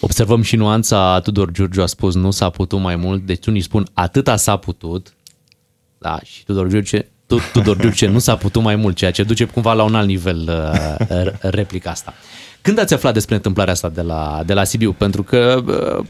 Observăm 0.00 0.42
și 0.42 0.56
nuanța, 0.56 1.20
Tudor 1.20 1.50
Giurgiu 1.50 1.82
a 1.82 1.86
spus 1.86 2.14
nu 2.14 2.30
s-a 2.30 2.50
putut 2.50 2.80
mai 2.80 2.96
mult, 2.96 3.22
deci 3.22 3.46
unii 3.46 3.60
spun 3.60 3.86
atâta 3.92 4.36
s-a 4.36 4.56
putut, 4.56 5.14
da, 5.98 6.20
și 6.24 6.44
Tudor 6.44 6.68
Giurgiu 6.68 6.98
Tudor 7.52 7.76
Giurgiu 7.76 8.10
nu 8.10 8.18
s-a 8.18 8.36
putut 8.36 8.62
mai 8.62 8.76
mult, 8.76 8.96
ceea 8.96 9.10
ce 9.10 9.22
duce 9.22 9.44
cumva 9.44 9.72
la 9.72 9.82
un 9.82 9.94
alt 9.94 10.06
nivel 10.06 10.50
uh, 11.08 11.26
replica 11.40 11.90
asta. 11.90 12.14
Când 12.62 12.78
ați 12.78 12.94
aflat 12.94 13.12
despre 13.12 13.34
întâmplarea 13.34 13.72
asta 13.72 13.88
de 13.88 14.00
la, 14.00 14.42
de 14.46 14.52
la 14.52 14.64
Sibiu? 14.64 14.92
Pentru 14.92 15.22
că 15.22 15.62
uh, 15.66 16.04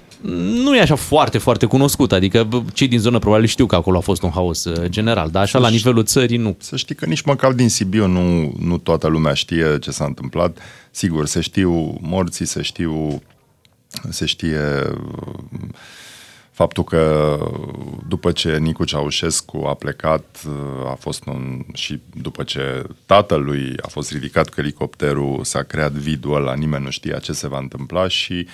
nu 0.64 0.76
e 0.76 0.80
așa 0.80 0.94
foarte, 0.94 1.38
foarte 1.38 1.66
cunoscut, 1.66 2.12
adică 2.12 2.48
cei 2.72 2.88
din 2.88 2.98
zonă 2.98 3.18
probabil 3.18 3.46
știu 3.46 3.66
că 3.66 3.74
acolo 3.74 3.98
a 3.98 4.00
fost 4.00 4.22
un 4.22 4.30
haos 4.30 4.64
uh, 4.64 4.84
general, 4.88 5.30
dar 5.30 5.42
așa 5.42 5.58
să 5.58 5.64
la 5.64 5.70
nivelul 5.70 6.04
țării 6.04 6.36
nu. 6.36 6.56
Să 6.60 6.76
știi 6.76 6.94
că 6.94 7.06
nici 7.06 7.22
măcar 7.22 7.52
din 7.52 7.68
Sibiu 7.68 8.06
nu, 8.06 8.54
nu 8.58 8.78
toată 8.78 9.06
lumea 9.06 9.34
știe 9.34 9.78
ce 9.80 9.90
s-a 9.90 10.04
întâmplat. 10.04 10.58
Sigur, 10.90 11.26
se 11.26 11.40
știu 11.40 11.98
morții, 12.00 12.46
se 12.46 12.62
știu 12.62 13.22
se 14.08 14.26
știe 14.26 14.60
faptul 16.52 16.84
că 16.84 17.36
după 18.08 18.32
ce 18.32 18.58
Nicu 18.58 18.84
Ceaușescu 18.84 19.64
a 19.66 19.74
plecat 19.74 20.44
a 20.90 20.94
fost 20.98 21.26
un, 21.26 21.64
și 21.74 22.00
după 22.14 22.42
ce 22.42 22.84
tatălui 23.06 23.74
a 23.80 23.88
fost 23.88 24.10
ridicat 24.10 24.48
cu 24.48 24.60
elicopterul, 24.60 25.44
s-a 25.44 25.62
creat 25.62 25.92
vidul 25.92 26.34
ăla, 26.34 26.54
nimeni 26.54 26.84
nu 26.84 26.90
știa 26.90 27.18
ce 27.18 27.32
se 27.32 27.48
va 27.48 27.58
întâmpla 27.58 28.08
și 28.08 28.46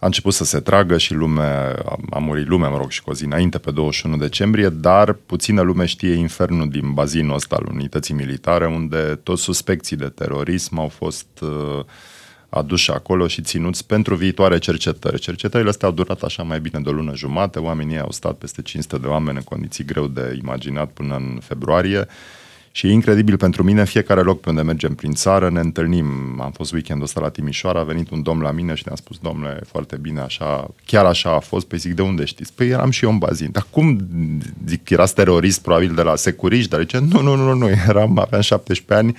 a 0.00 0.06
început 0.06 0.32
să 0.32 0.44
se 0.44 0.60
tragă 0.60 0.98
și 0.98 1.14
lumea, 1.14 1.82
a 2.10 2.18
murit 2.18 2.46
lumea, 2.46 2.68
mă 2.68 2.76
rog, 2.76 2.90
și 2.90 3.02
cu 3.02 3.10
o 3.10 3.14
zi 3.14 3.24
înainte, 3.24 3.58
pe 3.58 3.70
21 3.70 4.16
decembrie, 4.16 4.68
dar 4.68 5.12
puțină 5.12 5.60
lume 5.60 5.84
știe 5.84 6.12
infernul 6.12 6.68
din 6.68 6.92
bazinul 6.92 7.34
ăsta 7.34 7.56
al 7.56 7.66
unității 7.70 8.14
militare, 8.14 8.66
unde 8.66 9.20
toți 9.22 9.42
suspecții 9.42 9.96
de 9.96 10.08
terorism 10.08 10.78
au 10.78 10.88
fost 10.88 11.26
uh, 11.40 11.84
aduși 12.50 12.90
acolo 12.90 13.26
și 13.26 13.42
ținuți 13.42 13.86
pentru 13.86 14.14
viitoare 14.14 14.58
cercetări. 14.58 15.20
Cercetările 15.20 15.68
astea 15.68 15.88
au 15.88 15.94
durat 15.94 16.22
așa 16.22 16.42
mai 16.42 16.60
bine 16.60 16.80
de 16.80 16.88
o 16.88 16.92
lună 16.92 17.12
jumate, 17.14 17.58
oamenii 17.58 17.98
au 17.98 18.10
stat 18.10 18.34
peste 18.34 18.62
500 18.62 18.98
de 18.98 19.06
oameni 19.06 19.36
în 19.36 19.42
condiții 19.42 19.84
greu 19.84 20.06
de 20.06 20.38
imaginat 20.42 20.90
până 20.90 21.14
în 21.14 21.38
februarie 21.42 22.06
și 22.72 22.86
e 22.86 22.90
incredibil 22.90 23.36
pentru 23.36 23.62
mine, 23.62 23.80
în 23.80 23.86
fiecare 23.86 24.20
loc 24.20 24.40
pe 24.40 24.48
unde 24.48 24.62
mergem 24.62 24.94
prin 24.94 25.12
țară, 25.12 25.50
ne 25.50 25.60
întâlnim. 25.60 26.40
Am 26.40 26.50
fost 26.50 26.72
weekendul 26.72 27.04
ăsta 27.04 27.20
la 27.20 27.28
Timișoara, 27.28 27.80
a 27.80 27.84
venit 27.84 28.10
un 28.10 28.22
domn 28.22 28.40
la 28.40 28.50
mine 28.50 28.74
și 28.74 28.82
ne-a 28.86 28.96
spus, 28.96 29.18
domnule, 29.18 29.60
foarte 29.66 29.96
bine, 29.96 30.20
așa, 30.20 30.70
chiar 30.84 31.04
așa 31.04 31.34
a 31.34 31.38
fost. 31.38 31.66
Păi 31.66 31.78
zic, 31.78 31.94
de 31.94 32.02
unde 32.02 32.24
știți? 32.24 32.52
Păi 32.52 32.68
eram 32.68 32.90
și 32.90 33.04
eu 33.04 33.10
în 33.10 33.18
bazin. 33.18 33.48
Dar 33.52 33.66
cum, 33.70 34.08
zic, 34.66 34.90
erați 34.90 35.14
terorist, 35.14 35.62
probabil 35.62 35.94
de 35.94 36.02
la 36.02 36.16
securiști, 36.16 36.70
dar 36.70 36.80
zice, 36.80 36.98
nu, 36.98 37.20
nu, 37.20 37.34
nu, 37.34 37.54
nu, 37.54 37.68
eram, 37.68 38.18
aveam 38.18 38.42
17 38.42 39.06
ani, 39.06 39.16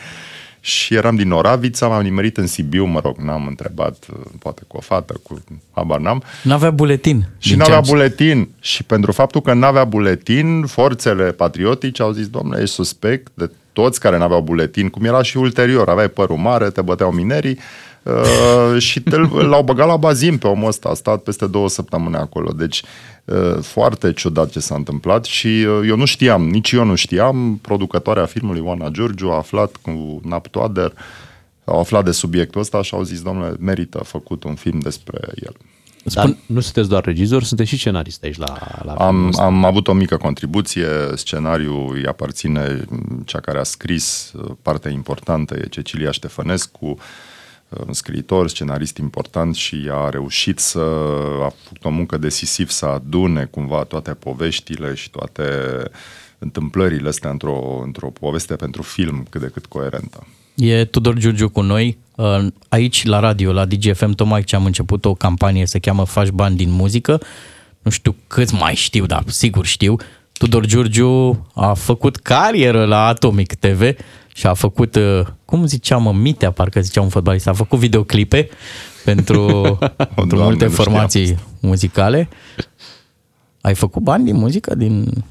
și 0.64 0.96
eram 0.96 1.16
din 1.16 1.32
Oravița, 1.32 1.88
m-am 1.88 2.02
nimerit 2.02 2.38
în 2.38 2.48
Sibiu, 2.48 2.86
mă 2.86 3.00
rog, 3.04 3.18
n-am 3.18 3.48
întrebat, 3.48 4.06
poate 4.40 4.62
cu 4.68 4.78
o 4.78 4.80
fată, 4.80 5.20
cu 5.24 5.42
habar 5.72 6.00
n-am. 6.00 6.24
N-avea 6.44 6.72
buletin. 6.72 7.28
Și 7.38 7.56
n-avea 7.56 7.80
buletin. 7.80 8.50
Și 8.60 8.84
pentru 8.84 9.12
faptul 9.12 9.42
că 9.42 9.54
n-avea 9.54 9.84
buletin, 9.84 10.66
forțele 10.66 11.32
patriotice 11.32 12.02
au 12.02 12.12
zis, 12.12 12.28
domnule, 12.28 12.62
ești 12.62 12.76
suspect 12.76 13.32
de 13.34 13.52
toți 13.74 14.00
care 14.00 14.18
n-aveau 14.18 14.42
buletin, 14.42 14.90
cum 14.90 15.06
era 15.06 15.22
și 15.22 15.38
ulterior, 15.38 15.90
aveai 15.90 16.10
părul 16.10 16.38
mare, 16.38 16.70
te 16.70 16.82
băteau 16.82 17.12
minerii, 17.12 17.58
Uh, 18.04 18.82
și 18.88 19.02
te, 19.02 19.18
l-au 19.18 19.64
băgat 19.64 19.88
la 19.88 19.98
bazin 19.98 20.38
pe 20.38 20.48
omul 20.48 20.68
ăsta, 20.68 20.90
a 20.90 20.94
stat 20.94 21.22
peste 21.22 21.48
două 21.48 21.70
săptămâni 21.70 22.16
acolo. 22.16 22.52
Deci 22.52 22.82
uh, 22.82 22.88
foarte 23.62 24.14
ciudat 24.14 24.50
ce 24.50 24.60
s-a 24.60 24.76
întâmplat 24.76 25.26
și 25.26 25.48
uh, 25.48 25.88
eu 25.88 25.96
nu 25.96 26.06
știam, 26.06 26.50
nici 26.50 26.72
eu 26.72 26.84
nu 26.84 26.96
știam, 26.96 27.60
producătoarea 27.62 28.26
filmului 28.26 28.62
Oana 28.62 28.90
Giurgiu 28.90 29.30
a 29.30 29.38
aflat 29.38 29.76
cu 29.76 30.22
Naptoader, 30.24 30.94
au 31.66 31.80
aflat 31.80 32.04
de 32.04 32.12
subiectul 32.12 32.62
ăsta 32.62 32.82
și 32.82 32.94
au 32.94 33.04
zis, 33.04 33.22
domnule, 33.22 33.56
merită 33.60 34.04
făcut 34.04 34.44
un 34.44 34.56
film 34.56 34.80
despre 34.80 35.20
el. 35.46 35.56
Dar 36.04 36.26
Spun... 36.26 36.38
nu 36.46 36.60
sunteți 36.60 36.90
doar 36.90 37.04
regizor, 37.04 37.44
sunteți 37.44 37.70
și 37.70 37.78
scenarist 37.78 38.24
aici 38.24 38.38
la, 38.38 38.58
la 38.84 38.94
am, 38.94 39.34
am 39.40 39.66
avut 39.66 39.88
o 39.88 39.94
mică 39.94 40.18
contribuție, 40.18 40.88
scenariul 41.16 41.92
îi 41.94 42.06
aparține 42.06 42.86
cea 43.26 43.40
care 43.40 43.60
a 43.60 43.64
scris, 43.64 44.32
partea 44.62 44.92
importantă 44.92 45.56
e 45.56 45.66
Cecilia 45.68 46.12
Ștefănescu, 46.12 46.98
un 47.88 47.94
scriitor, 47.94 48.50
scenarist 48.50 48.98
important 48.98 49.56
și 49.56 49.90
a 49.92 50.10
reușit 50.10 50.60
să 50.60 50.80
a 51.44 51.54
făcut 51.64 51.86
o 51.86 51.90
muncă 51.90 52.18
decisiv 52.18 52.70
să 52.70 52.86
adune 52.86 53.46
cumva 53.46 53.84
toate 53.84 54.12
poveștile 54.12 54.94
și 54.94 55.10
toate 55.10 55.44
întâmplările 56.38 57.08
astea 57.08 57.30
într-o, 57.30 57.82
într-o 57.84 58.10
poveste 58.10 58.56
pentru 58.56 58.82
film 58.82 59.28
cât 59.30 59.42
de 59.42 59.48
cât 59.48 59.66
coerentă. 59.66 60.28
E 60.56 60.86
Tudor 60.86 61.18
Giurgiu 61.18 61.50
cu 61.50 61.62
noi. 61.62 61.98
Uh, 62.16 62.46
aici 62.70 63.06
la 63.06 63.20
radio, 63.20 63.52
la 63.52 63.66
DGFM, 63.66 64.12
tocmai 64.12 64.44
ce 64.44 64.56
am 64.56 64.66
început 64.66 65.06
o 65.06 65.14
campanie, 65.14 65.66
se 65.66 65.80
cheamă 65.80 66.06
Faci 66.06 66.30
bani 66.30 66.56
din 66.56 66.72
muzică. 66.72 67.22
Nu 67.82 67.92
știu 67.92 68.16
câți 68.28 68.54
mai 68.54 68.76
știu, 68.76 69.06
dar 69.06 69.24
sigur 69.28 69.66
știu. 69.66 69.96
Tudor 70.32 70.66
Giurgiu 70.66 71.48
a 71.54 71.74
făcut 71.74 72.16
carieră 72.16 72.86
la 72.86 73.06
Atomic 73.06 73.54
TV 73.54 73.96
și 74.34 74.48
a 74.48 74.54
făcut, 74.54 74.96
uh, 74.96 75.26
cum 75.46 75.66
ziceam, 75.66 76.04
mă, 76.04 76.12
Mitea, 76.12 76.52
parcă 76.52 76.82
zicea 76.82 77.02
un 77.02 77.10
fotbalist, 77.10 77.48
a 77.48 77.54
făcut 77.54 77.80
videoclipe 77.80 78.50
pentru, 79.06 79.78
pentru 80.16 80.38
Doamne, 80.38 80.44
multe 80.44 80.68
formații 80.68 81.38
muzicale. 81.60 82.30
Ai 83.62 83.76
făcut 83.76 84.02
bani 84.02 84.26
din 84.26 84.36
muzică? 84.36 84.76
Din... 84.76 85.24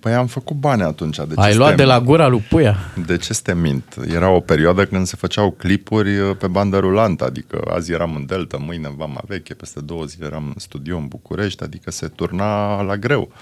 Păi 0.00 0.14
am 0.14 0.26
făcut 0.26 0.56
bani 0.56 0.82
atunci. 0.82 1.16
De 1.16 1.34
Ai 1.34 1.54
luat 1.54 1.76
de 1.76 1.84
la 1.84 2.00
gura 2.00 2.26
lui 2.26 2.44
Puia? 2.48 2.76
De 3.06 3.16
ce 3.16 3.32
te 3.42 3.54
mint? 3.54 3.96
Era 4.08 4.30
o 4.30 4.40
perioadă 4.40 4.84
când 4.84 5.06
se 5.06 5.16
făceau 5.16 5.50
clipuri 5.50 6.18
uh, 6.18 6.36
pe 6.36 6.46
bandă 6.46 6.78
rulantă, 6.78 7.24
adică 7.24 7.60
azi 7.70 7.92
eram 7.92 8.14
în 8.14 8.26
Delta, 8.26 8.56
mâine 8.56 8.86
în 8.86 8.96
Vama 8.96 9.20
Veche, 9.26 9.54
peste 9.54 9.80
două 9.80 10.04
zile 10.04 10.26
eram 10.26 10.44
în 10.44 10.54
studio 10.56 10.96
în 10.96 11.06
București, 11.06 11.62
adică 11.62 11.90
se 11.90 12.06
turna 12.06 12.82
la 12.82 12.96
greu. 12.96 13.32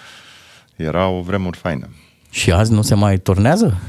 Era 0.77 1.09
o 1.09 1.21
vremuri 1.21 1.59
faină. 1.59 1.89
Și 2.31 2.53
azi 2.53 2.73
nu 2.73 2.83
se 2.83 2.95
mai 2.95 3.19
turnează? 3.19 3.81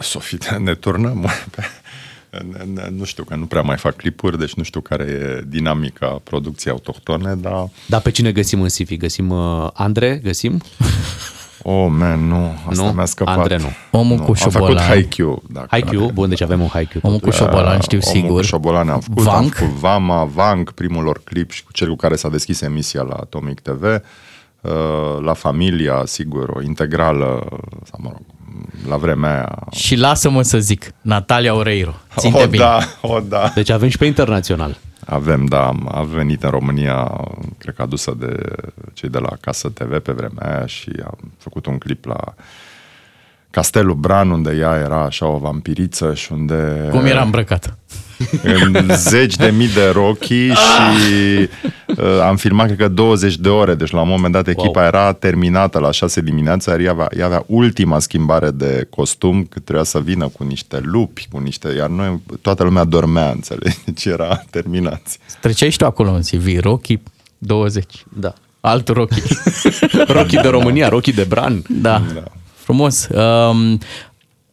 Sofie, 0.00 0.38
ne 0.64 0.74
turnăm. 0.74 1.26
Nu 2.90 3.04
știu, 3.04 3.24
că 3.24 3.34
nu 3.34 3.46
prea 3.46 3.62
mai 3.62 3.76
fac 3.76 3.96
clipuri, 3.96 4.38
deci 4.38 4.54
nu 4.54 4.62
știu 4.62 4.80
care 4.80 5.04
e 5.04 5.42
dinamica 5.46 6.20
producției 6.24 6.72
autohtone, 6.72 7.34
dar... 7.34 7.68
Dar 7.86 8.00
pe 8.00 8.10
cine 8.10 8.32
găsim 8.32 8.60
în 8.62 8.68
CV? 8.68 8.90
Găsim 8.96 9.30
uh, 9.30 9.68
Andre? 9.72 10.20
Găsim? 10.22 10.62
Oh, 11.62 11.86
man, 11.98 12.26
nu. 12.28 12.50
Asta 12.68 12.82
Nu? 12.84 12.92
mi-a 12.92 13.04
scăpat. 13.04 13.38
Andre, 13.38 13.56
nu. 13.58 13.68
Omul 13.90 14.16
cu 14.16 14.22
Am 14.22 14.34
făcut 14.34 14.52
șobolan. 14.52 14.84
Haikyuu. 14.86 15.42
Dacă 15.50 15.66
Haikyuu? 15.70 16.10
Bun, 16.10 16.28
deci 16.28 16.40
avem 16.40 16.60
un 16.60 16.68
Haikyuu. 16.68 17.02
Omul 17.04 17.18
cu 17.18 17.24
totuși. 17.24 17.42
șobolan, 17.42 17.80
știu 17.80 17.98
Omul 18.04 18.20
sigur. 18.22 18.40
cu 18.40 18.46
șobolan 18.46 18.88
am 18.88 19.00
făcut, 19.00 19.26
am 19.26 19.32
Vank? 19.32 19.54
făcut 19.54 19.72
Vama, 19.74 20.24
Vank, 20.24 20.70
primul 20.70 21.02
lor 21.04 21.20
clip 21.24 21.50
și 21.50 21.64
cu 21.64 21.72
cel 21.72 21.88
cu 21.88 21.96
care 21.96 22.16
s-a 22.16 22.28
deschis 22.28 22.60
emisia 22.60 23.02
la 23.02 23.14
Atomic 23.14 23.60
TV. 23.60 23.82
Uh, 23.82 24.70
La 25.24 25.32
Familia, 25.32 26.02
sigur, 26.06 26.48
o 26.48 26.62
integrală, 26.62 27.46
sau 27.84 27.98
mă 28.02 28.08
rog, 28.12 28.22
la 28.88 28.96
vremea 28.96 29.30
aia. 29.34 29.58
Și 29.72 29.96
lasă-mă 29.96 30.42
să 30.42 30.58
zic, 30.58 30.92
Natalia 31.00 31.54
Oreiro. 31.54 31.94
Ținte 32.16 32.42
o, 32.42 32.46
bine. 32.46 32.62
da, 32.64 32.78
o, 33.00 33.20
da. 33.20 33.50
Deci 33.54 33.70
avem 33.70 33.88
și 33.88 33.98
pe 33.98 34.04
internațional. 34.04 34.76
Avem, 35.06 35.44
da, 35.44 35.66
am- 35.66 35.88
a 35.92 36.02
venit 36.02 36.42
în 36.42 36.50
România, 36.50 37.20
cred 37.58 37.74
că 37.74 37.82
adusă 37.82 38.14
de 38.18 38.42
cei 38.92 39.08
de 39.08 39.18
la 39.18 39.30
Casă 39.40 39.68
TV 39.68 39.98
pe 39.98 40.12
vremea 40.12 40.56
aia 40.56 40.66
și 40.66 40.90
am 41.04 41.18
făcut 41.38 41.66
un 41.66 41.78
clip 41.78 42.04
la 42.04 42.34
Castelul 43.50 43.94
Bran, 43.94 44.30
unde 44.30 44.56
ea 44.58 44.74
era 44.76 45.04
așa 45.04 45.26
o 45.26 45.38
vampiriță 45.38 46.14
și 46.14 46.32
unde... 46.32 46.88
Cum 46.90 47.04
era 47.04 47.22
îmbrăcată? 47.22 47.78
În 48.42 48.90
zeci 48.96 49.36
de 49.36 49.52
mii 49.56 49.68
de 49.68 49.90
rochii 49.92 50.50
și 50.50 51.48
uh, 51.86 52.20
am 52.22 52.36
filmat 52.36 52.66
cred 52.66 52.78
că 52.78 52.88
20 52.88 53.36
de 53.36 53.48
ore, 53.48 53.74
deci 53.74 53.90
la 53.90 54.00
un 54.00 54.08
moment 54.08 54.32
dat 54.32 54.48
echipa 54.48 54.78
wow. 54.78 54.86
era 54.86 55.12
terminată 55.12 55.78
la 55.78 55.90
6 55.90 56.20
dimineața, 56.20 56.70
iar 56.70 56.80
ea 56.80 56.90
avea, 56.90 57.08
ea 57.16 57.24
avea 57.24 57.44
ultima 57.46 57.98
schimbare 57.98 58.50
de 58.50 58.86
costum, 58.90 59.44
că 59.44 59.58
trebuia 59.60 59.84
să 59.84 60.00
vină 60.00 60.28
cu 60.28 60.44
niște 60.44 60.80
lupi, 60.82 61.28
cu 61.32 61.38
niște, 61.38 61.74
iar 61.76 61.88
noi, 61.88 62.20
toată 62.40 62.62
lumea 62.62 62.84
dormea, 62.84 63.30
înțelegi, 63.30 63.78
deci 63.86 64.04
era 64.04 64.44
terminați. 64.50 65.18
Treceai 65.40 65.70
și 65.70 65.78
tu 65.78 65.84
acolo 65.84 66.10
în 66.10 66.22
CV, 66.22 66.60
Rocky 66.60 67.00
20. 67.38 68.04
Da. 68.18 68.34
Alt 68.60 68.88
Rocky. 68.88 69.22
Rocky 70.16 70.36
de 70.36 70.48
România, 70.48 70.88
Rocky 70.88 71.12
de 71.12 71.24
Bran. 71.24 71.62
Da. 71.68 72.02
da. 72.14 72.22
Frumos. 72.54 73.08
Um, 73.10 73.78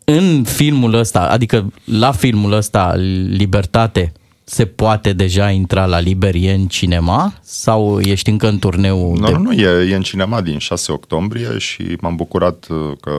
în 0.06 0.44
filmul 0.44 0.94
ăsta, 0.94 1.20
adică 1.20 1.74
la 1.86 2.12
filmul 2.12 2.52
ăsta, 2.52 2.96
Libertate, 3.30 4.14
se 4.44 4.66
poate 4.66 5.14
deja 5.14 5.50
intra 5.50 5.86
la 5.86 6.00
liber, 6.00 6.36
e 6.36 6.54
în 6.54 6.68
cinema 6.68 7.34
sau 7.42 8.00
ești 8.00 8.30
încă 8.30 8.48
în 8.48 8.60
turneu? 8.60 9.16
Nu, 9.16 9.26
de... 9.26 9.32
nu, 9.32 9.40
nu, 9.40 9.52
e, 9.52 9.92
e 9.92 9.96
în 9.96 10.02
cinema 10.02 10.42
din 10.42 10.58
6 10.58 10.92
octombrie 10.92 11.58
și 11.58 11.98
m-am 12.02 12.16
bucurat 12.16 12.68
uh, 12.70 12.78
că 13.02 13.12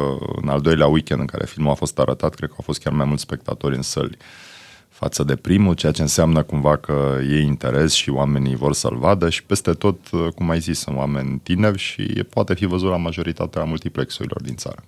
în 0.42 0.48
al 0.48 0.60
doilea 0.60 0.86
weekend 0.86 1.20
în 1.20 1.26
care 1.26 1.44
filmul 1.44 1.70
a 1.70 1.74
fost 1.74 1.98
arătat, 1.98 2.34
cred 2.34 2.48
că 2.48 2.54
au 2.58 2.64
fost 2.64 2.82
chiar 2.82 2.92
mai 2.92 3.06
mulți 3.06 3.22
spectatori 3.22 3.76
în 3.76 3.82
săli 3.82 4.16
față 4.88 5.24
de 5.24 5.36
primul, 5.36 5.74
ceea 5.74 5.92
ce 5.92 6.02
înseamnă 6.02 6.42
cumva 6.42 6.76
că 6.76 7.18
e 7.30 7.40
interes 7.40 7.92
și 7.92 8.10
oamenii 8.10 8.56
vor 8.56 8.74
să-l 8.74 8.96
vadă 8.96 9.28
și 9.30 9.44
peste 9.44 9.72
tot, 9.72 9.98
uh, 10.10 10.26
cum 10.34 10.50
ai 10.50 10.60
zis, 10.60 10.78
sunt 10.78 10.96
oameni 10.96 11.40
tineri 11.42 11.78
și 11.78 12.02
poate 12.30 12.54
fi 12.54 12.66
văzut 12.66 12.90
la 12.90 12.96
majoritatea 12.96 13.64
multiplexurilor 13.64 14.42
din 14.42 14.54
țară. 14.54 14.82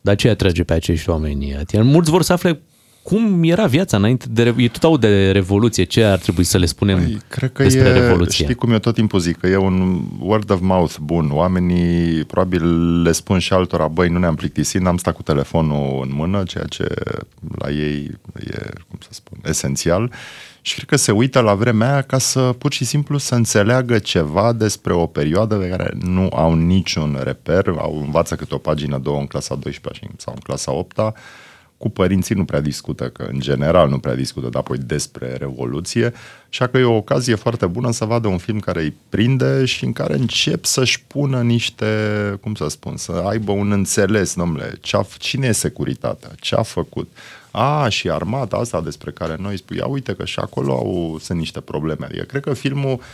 Dar 0.00 0.16
ce 0.16 0.28
atrage 0.28 0.64
pe 0.64 0.72
acești 0.72 1.10
oameni? 1.10 1.56
Atian? 1.56 1.86
Mulți 1.86 2.10
vor 2.10 2.22
să 2.22 2.32
afle 2.32 2.60
cum 3.02 3.42
era 3.42 3.66
viața 3.66 3.96
înainte 3.96 4.26
de... 4.30 4.42
Re- 4.42 4.54
e 4.56 4.68
tot 4.68 4.82
au 4.82 4.96
de 4.96 5.30
revoluție. 5.30 5.84
Ce 5.84 6.04
ar 6.04 6.18
trebui 6.18 6.44
să 6.44 6.58
le 6.58 6.66
spunem 6.66 6.98
Păi, 6.98 7.18
Cred 7.28 7.52
că 7.52 7.62
despre 7.62 7.88
e, 7.88 7.92
revoluție? 7.92 8.44
știi 8.44 8.54
cum 8.56 8.72
eu 8.72 8.78
tot 8.78 8.94
timpul 8.94 9.20
zic, 9.20 9.36
că 9.36 9.46
e 9.46 9.56
un 9.56 10.02
word 10.18 10.50
of 10.50 10.60
mouth 10.60 10.94
bun. 11.00 11.30
Oamenii 11.32 12.24
probabil 12.24 13.02
le 13.02 13.12
spun 13.12 13.38
și 13.38 13.52
altora, 13.52 13.88
băi, 13.88 14.08
nu 14.08 14.18
ne-am 14.18 14.34
plictisit, 14.34 14.80
n-am 14.80 14.96
stat 14.96 15.14
cu 15.14 15.22
telefonul 15.22 16.00
în 16.02 16.14
mână, 16.14 16.42
ceea 16.46 16.64
ce 16.64 16.86
la 17.58 17.70
ei 17.70 18.10
e, 18.50 18.68
cum 18.88 18.98
să 19.00 19.08
spun, 19.10 19.38
esențial. 19.44 20.12
Și 20.62 20.74
cred 20.74 20.88
că 20.88 20.96
se 20.96 21.12
uită 21.12 21.40
la 21.40 21.54
vremea 21.54 21.92
aia 21.92 22.02
ca 22.02 22.18
să 22.18 22.40
pur 22.40 22.72
și 22.72 22.84
simplu 22.84 23.18
să 23.18 23.34
înțeleagă 23.34 23.98
ceva 23.98 24.52
despre 24.52 24.92
o 24.92 25.06
perioadă 25.06 25.56
pe 25.56 25.68
care 25.68 25.92
nu 26.00 26.28
au 26.32 26.54
niciun 26.54 27.20
reper, 27.22 27.74
au 27.78 28.00
învață 28.00 28.36
câte 28.36 28.54
o 28.54 28.58
pagină, 28.58 28.98
două 28.98 29.18
în 29.18 29.26
clasa 29.26 29.54
12 29.54 30.06
sau 30.16 30.32
în 30.34 30.40
clasa 30.40 30.72
8 30.72 30.98
cu 31.80 31.88
părinții 31.88 32.34
nu 32.34 32.44
prea 32.44 32.60
discută, 32.60 33.08
că 33.08 33.28
în 33.32 33.38
general 33.38 33.88
nu 33.88 33.98
prea 33.98 34.14
discută, 34.14 34.48
dar 34.48 34.60
apoi 34.60 34.78
despre 34.78 35.34
Revoluție, 35.34 36.12
așa 36.48 36.66
că 36.66 36.78
e 36.78 36.84
o 36.84 36.96
ocazie 36.96 37.34
foarte 37.34 37.66
bună 37.66 37.90
să 37.90 38.04
vadă 38.04 38.28
un 38.28 38.38
film 38.38 38.58
care 38.58 38.80
îi 38.80 38.94
prinde 39.08 39.64
și 39.64 39.84
în 39.84 39.92
care 39.92 40.14
încep 40.14 40.64
să-și 40.64 41.02
pună 41.02 41.42
niște, 41.42 41.86
cum 42.40 42.54
să 42.54 42.68
spun, 42.68 42.96
să 42.96 43.12
aibă 43.12 43.52
un 43.52 43.72
înțeles, 43.72 44.34
domnule, 44.34 44.78
ce-a, 44.80 45.06
cine 45.18 45.46
e 45.46 45.52
securitatea, 45.52 46.30
ce 46.40 46.54
a 46.54 46.62
făcut. 46.62 47.16
A, 47.50 47.88
și 47.88 48.10
armata 48.10 48.56
asta 48.56 48.80
despre 48.80 49.10
care 49.10 49.36
noi 49.38 49.56
spui, 49.56 49.76
ia 49.76 49.86
uite 49.86 50.14
că 50.14 50.24
și 50.24 50.38
acolo 50.38 50.72
au, 50.72 51.18
sunt 51.20 51.38
niște 51.38 51.60
probleme. 51.60 52.04
Adică 52.04 52.24
cred 52.24 52.42
că 52.42 52.54
filmul 52.54 52.92
uh, 52.92 53.04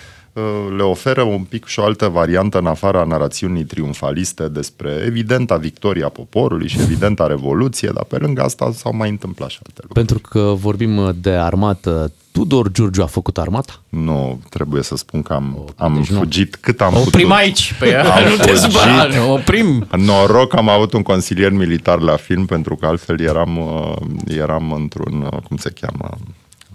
le 0.76 0.82
oferă 0.82 1.22
un 1.22 1.42
pic 1.42 1.64
și 1.66 1.78
o 1.78 1.84
altă 1.84 2.08
variantă 2.08 2.58
în 2.58 2.66
afara 2.66 3.04
narațiunii 3.04 3.64
triumfaliste 3.64 4.48
despre 4.48 5.02
evidenta 5.06 5.56
victoria 5.56 6.08
poporului 6.08 6.68
și 6.68 6.80
evidenta 6.80 7.26
revoluție, 7.26 7.90
dar 7.94 8.04
pe 8.04 8.16
lângă 8.16 8.42
asta 8.42 8.72
s-au 8.74 8.94
mai 8.96 9.08
întâmplat 9.08 9.48
și 9.48 9.58
alte 9.66 9.80
lucruri. 9.82 10.06
Pentru 10.06 10.28
că 10.28 10.52
vorbim 10.54 11.14
de 11.20 11.30
armată, 11.30 12.12
Tudor 12.32 12.70
Giurgiu 12.72 13.02
a 13.02 13.06
făcut 13.06 13.38
armata? 13.38 13.80
Nu, 13.88 14.40
trebuie 14.48 14.82
să 14.82 14.96
spun 14.96 15.22
că 15.22 15.32
am, 15.32 15.64
am 15.76 15.94
deci 15.94 16.10
nu. 16.10 16.18
fugit 16.18 16.56
cât 16.56 16.80
am 16.80 16.94
Oprim 16.94 17.10
putut. 17.10 17.30
aici, 17.30 17.74
pe 17.78 17.88
ea, 17.88 18.14
Am 18.14 18.22
nu 18.28 18.36
te 18.36 18.50
fugit. 18.50 18.70
zbăra, 18.70 19.04
ne 19.04 19.18
oprim. 19.18 19.86
Noroc 19.96 20.48
că 20.48 20.56
am 20.56 20.68
avut 20.68 20.92
un 20.92 21.02
consilier 21.02 21.50
militar 21.50 22.00
la 22.00 22.16
film, 22.16 22.46
pentru 22.46 22.76
că 22.76 22.86
altfel 22.86 23.20
eram, 23.20 23.58
uh, 23.58 23.96
eram 24.36 24.72
într-un, 24.72 25.28
uh, 25.32 25.38
cum 25.48 25.56
se 25.56 25.72
cheamă, 25.80 26.10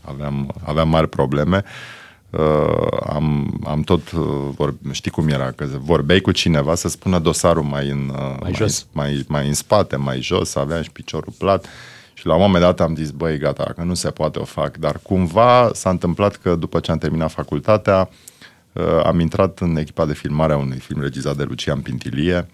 aveam, 0.02 0.54
aveam 0.64 0.90
mari 0.90 1.08
probleme. 1.10 1.64
Uh, 1.66 2.00
am, 3.08 3.60
am 3.64 3.82
tot, 3.82 4.12
uh, 4.12 4.24
vor, 4.56 4.74
știi 4.92 5.12
cum 5.12 5.28
era, 5.28 5.52
că 5.52 5.68
vorbeai 5.80 6.20
cu 6.20 6.32
cineva 6.32 6.76
să 6.76 6.88
spună 6.88 7.20
dosarul 7.20 7.64
mai 7.64 7.90
în, 7.90 8.12
uh, 8.16 8.36
mai, 8.42 8.54
jos. 8.54 8.88
mai, 8.92 9.26
mai 9.28 9.48
în 9.48 9.54
spate, 9.54 9.96
mai 9.96 10.22
jos, 10.22 10.56
aveam 10.56 10.82
și 10.82 10.92
piciorul 10.92 11.34
plat. 11.38 11.66
Și 12.14 12.26
la 12.26 12.34
un 12.34 12.42
moment 12.42 12.64
dat 12.64 12.80
am 12.80 12.96
zis, 12.96 13.12
băi, 13.12 13.38
gata, 13.38 13.74
că 13.76 13.84
nu 13.84 13.94
se 13.94 14.10
poate 14.10 14.40
o 14.40 14.44
fac. 14.44 14.78
Dar 14.78 15.00
cumva 15.04 15.70
s-a 15.74 15.90
întâmplat 15.90 16.36
că 16.36 16.56
după 16.56 16.80
ce 16.80 16.92
am 16.92 16.98
terminat 16.98 17.32
facultatea, 17.32 18.10
uh, 18.74 18.84
am 19.04 19.20
intrat 19.20 19.60
în 19.60 19.78
echipa 19.78 20.06
de 20.06 20.14
filmare 20.14 20.54
a 20.54 20.58
unui 20.58 20.78
film 20.78 21.02
regizat 21.02 21.36
de 21.36 21.44
Lucian 21.44 21.82
Pintilie. 21.82 22.48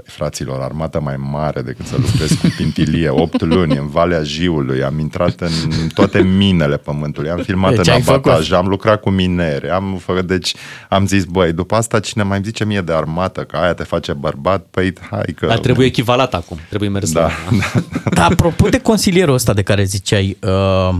Păi, 0.00 0.12
fraților, 0.14 0.60
armata 0.60 0.98
mai 0.98 1.16
mare 1.16 1.62
decât 1.62 1.86
să 1.86 1.96
lucrez 1.98 2.30
cu 2.30 2.46
Pintilie, 2.56 3.08
8 3.24 3.40
luni 3.40 3.76
în 3.76 3.88
Valea 3.88 4.22
Jiului, 4.22 4.82
am 4.82 4.98
intrat 4.98 5.40
în 5.40 5.88
toate 5.94 6.22
minele 6.22 6.76
pământului, 6.76 7.30
am 7.30 7.42
filmat 7.42 7.74
Deci 7.74 7.86
în 7.86 7.92
ai 7.92 8.02
abataj, 8.06 8.34
făcut. 8.34 8.52
am 8.52 8.66
lucrat 8.66 9.00
cu 9.00 9.10
minere, 9.10 9.70
am 9.70 9.96
făcut, 10.04 10.26
deci 10.26 10.54
am 10.88 11.06
zis, 11.06 11.24
băi, 11.24 11.52
după 11.52 11.74
asta 11.74 12.00
cine 12.00 12.22
mai 12.22 12.36
îmi 12.36 12.46
zice 12.46 12.64
mie 12.64 12.80
de 12.80 12.92
armată, 12.92 13.40
că 13.40 13.56
aia 13.56 13.74
te 13.74 13.82
face 13.82 14.12
bărbat, 14.12 14.66
păi 14.70 14.92
hai 15.10 15.34
că... 15.36 15.46
Dar 15.46 15.58
trebuie 15.58 15.86
echivalat 15.86 16.34
acum. 16.34 16.58
Trebuie 16.68 16.88
mers 16.88 17.12
Da, 17.12 17.20
la... 17.20 17.30
Dar 18.14 18.30
apropo 18.30 18.68
de 18.68 18.80
consilierul 18.80 19.34
ăsta 19.34 19.52
de 19.52 19.62
care 19.62 19.84
ziceai, 19.84 20.36
uh, 20.42 20.96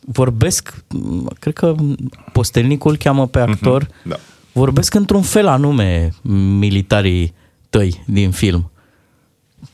vorbesc, 0.00 0.74
m, 0.88 1.30
cred 1.38 1.54
că 1.54 1.74
postelnicul 2.32 2.90
îl 2.90 2.96
cheamă 2.96 3.26
pe 3.26 3.38
actor, 3.38 3.86
da. 4.04 4.16
vorbesc 4.52 4.94
într-un 4.94 5.22
fel 5.22 5.46
anume 5.46 6.08
militarii 6.58 7.38
tăi 7.70 8.02
din 8.06 8.30
film. 8.30 8.70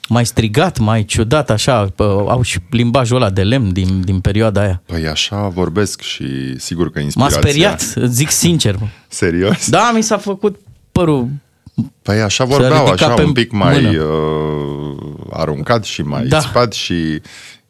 Mai 0.09 0.27
strigat, 0.27 0.79
mai 0.79 1.05
ciudat, 1.05 1.51
așa, 1.51 1.85
pă, 1.85 2.25
au 2.29 2.43
și 2.43 2.59
limbajul 2.71 3.17
ăla 3.17 3.31
de 3.31 3.43
lemn 3.43 3.73
din, 3.73 4.01
din 4.01 4.21
perioada 4.21 4.61
aia. 4.61 4.83
Păi 4.87 5.07
așa 5.07 5.49
vorbesc 5.49 6.01
și 6.01 6.59
sigur 6.59 6.91
că 6.91 6.99
M-a 6.99 7.05
inspirația... 7.05 7.41
speriat, 7.41 7.81
zic 8.11 8.31
sincer. 8.31 8.77
mă. 8.81 8.87
Serios? 9.09 9.71
Da, 9.71 9.91
mi 9.95 10.03
s-a 10.03 10.17
făcut 10.19 10.61
părul 10.93 11.29
Păi 12.03 12.21
așa 12.21 12.45
S-a 12.45 12.51
vorbeau, 12.51 12.85
ridicat 12.85 13.09
așa 13.09 13.15
pe 13.15 13.23
un 13.25 13.33
pic 13.33 13.53
mai 13.53 13.81
mână. 13.81 14.03
uh, 14.03 14.97
aruncat 15.31 15.85
și 15.85 16.03
mai 16.03 16.23
Da. 16.23 16.29
da. 16.29 16.41
spat 16.41 16.73
și 16.73 17.21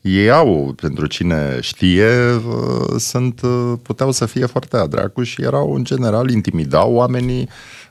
ei 0.01 0.31
au, 0.31 0.73
pentru 0.81 1.07
cine 1.07 1.59
știe, 1.61 2.09
uh, 2.35 2.94
sunt, 2.98 3.40
uh, 3.43 3.73
puteau 3.82 4.12
să 4.12 4.27
fie 4.27 4.47
foarte 4.47 4.77
adracu 4.77 5.23
și 5.23 5.43
erau 5.43 5.74
în 5.74 5.85
general, 5.85 6.31
intimidau 6.31 6.93
oamenii. 6.93 7.48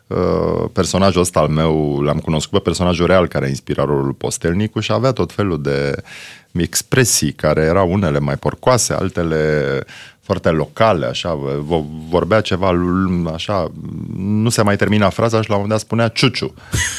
Uh, 0.07 0.65
personajul 0.73 1.21
ăsta 1.21 1.39
al 1.39 1.47
meu, 1.47 2.01
l-am 2.01 2.17
cunoscut 2.19 2.51
pe 2.51 2.59
personajul 2.59 3.05
real 3.05 3.27
care 3.27 3.45
a 3.45 3.49
inspirat 3.49 3.85
rolul 3.85 4.13
Postelnicu 4.13 4.79
și 4.79 4.91
avea 4.91 5.11
tot 5.11 5.31
felul 5.31 5.61
de 5.61 5.95
expresii 6.51 7.31
care 7.33 7.61
erau 7.61 7.91
unele 7.91 8.19
mai 8.19 8.35
porcoase, 8.35 8.93
altele 8.93 9.79
foarte 10.21 10.49
locale, 10.49 11.05
așa, 11.05 11.37
vo- 11.59 12.09
vorbea 12.09 12.41
ceva 12.41 12.71
l- 12.71 13.29
așa, 13.33 13.71
nu 14.17 14.49
se 14.49 14.61
mai 14.61 14.75
termina 14.75 15.09
fraza 15.09 15.41
și 15.41 15.49
la 15.49 15.55
un 15.55 15.61
moment 15.61 15.69
dat 15.79 15.87
spunea 15.87 16.07
ciuciu, 16.07 16.53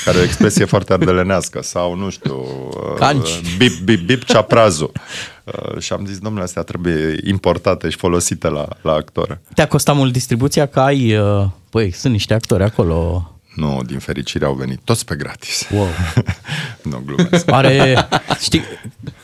care 0.05 0.19
e 0.19 0.21
o 0.21 0.25
expresie 0.25 0.65
foarte 0.75 0.93
ardelenească 0.93 1.63
sau, 1.63 1.95
nu 1.97 2.11
știu, 2.11 2.37
uh, 2.71 2.95
Canci. 2.99 3.57
bip, 3.57 3.79
bip, 3.85 4.07
bip, 4.07 4.25
ceaprazu. 4.25 4.93
Uh, 5.45 5.79
Și 5.81 5.93
am 5.93 6.07
zis, 6.07 6.19
domnule, 6.19 6.45
astea 6.45 6.63
trebuie 6.63 7.21
importate 7.25 7.89
și 7.89 7.97
folosite 7.97 8.49
la, 8.49 8.69
la 8.83 8.93
actor. 8.93 9.39
Te-a 9.55 9.67
costat 9.69 9.95
mult 9.97 10.13
distribuția 10.13 10.67
că 10.67 10.81
ai, 10.81 11.17
uh, 11.17 11.45
păi, 11.77 11.91
sunt 11.91 12.13
niște 12.13 12.35
actori 12.35 12.63
acolo. 12.63 13.31
Nu, 13.55 13.81
din 13.87 13.99
fericire 13.99 14.45
au 14.45 14.55
venit 14.55 14.81
toți 14.85 15.05
pe 15.05 15.15
gratis. 15.15 15.67
Wow. 15.73 15.89
nu 16.91 17.03
glumesc. 17.07 17.51
Are, 17.51 18.09
știi, 18.41 18.63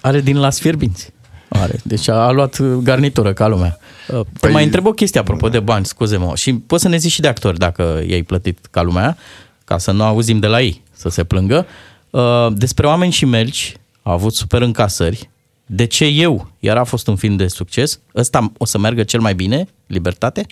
are 0.01 0.21
din 0.21 0.39
Las 0.39 0.59
Fierbinți. 0.61 1.11
Are. 1.49 1.81
Deci 1.85 2.09
a 2.09 2.31
luat 2.31 2.61
garnitură 2.63 3.33
ca 3.33 3.47
lumea. 3.47 3.79
Te 4.07 4.49
Păi- 4.49 4.53
mai 4.53 4.65
întreb 4.65 4.87
o 4.87 4.93
chestie 4.93 5.21
apropo 5.21 5.49
de 5.49 5.61
bani, 5.61 5.87
scuze-mă. 5.87 6.33
Și 6.37 6.55
poți 6.55 6.83
să 6.83 6.89
ne 6.89 6.97
zici 6.97 7.13
și 7.13 7.21
de 7.21 7.29
actori 7.29 7.59
dacă 7.59 8.03
i-ai 8.07 8.23
plătit 8.23 8.67
ca 8.71 8.83
lumea, 8.83 9.17
ca 9.65 9.79
să 9.79 9.91
nu 9.93 10.03
auzim 10.05 10.39
de 10.39 10.47
la 10.47 10.61
ei 10.61 10.83
să 10.93 11.09
se 11.09 11.25
plângă. 11.25 11.67
Uh, 12.11 12.47
Despre 12.55 12.87
oameni 12.87 13.13
și 13.13 13.25
melci 13.25 13.77
a 14.03 14.13
avut 14.13 14.35
super 14.35 14.63
încasări. 14.63 15.31
De 15.67 15.85
ce 15.85 16.05
eu? 16.05 16.51
Iar 16.59 16.77
a 16.77 16.85
fost 16.85 17.07
un 17.07 17.17
film 17.17 17.37
de 17.37 17.49
succes. 17.49 18.01
Ăsta 18.17 18.53
o 18.59 18.65
să 18.65 18.79
meargă 18.79 19.03
cel 19.03 19.21
mai 19.21 19.35
bine? 19.35 19.67
Libertate? 19.87 20.47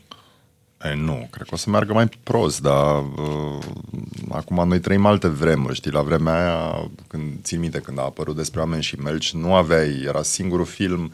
E, 0.82 0.94
nu, 0.94 1.28
cred 1.30 1.46
că 1.46 1.54
o 1.54 1.56
să 1.56 1.70
meargă 1.70 1.92
mai 1.92 2.08
prost, 2.22 2.60
dar 2.60 3.00
uh, 3.00 3.64
acum 4.28 4.68
noi 4.68 4.80
trăim 4.80 5.06
alte 5.06 5.28
vremuri, 5.28 5.74
știi, 5.74 5.90
la 5.90 6.02
vremea 6.02 6.34
aia, 6.34 6.90
când 7.06 7.22
țin 7.42 7.60
minte, 7.60 7.78
când 7.78 7.98
a 7.98 8.02
apărut 8.02 8.36
despre 8.36 8.60
oameni 8.60 8.82
și 8.82 9.00
melci, 9.00 9.32
nu 9.32 9.54
aveai, 9.54 10.02
era 10.06 10.22
singurul 10.22 10.64
film 10.64 11.12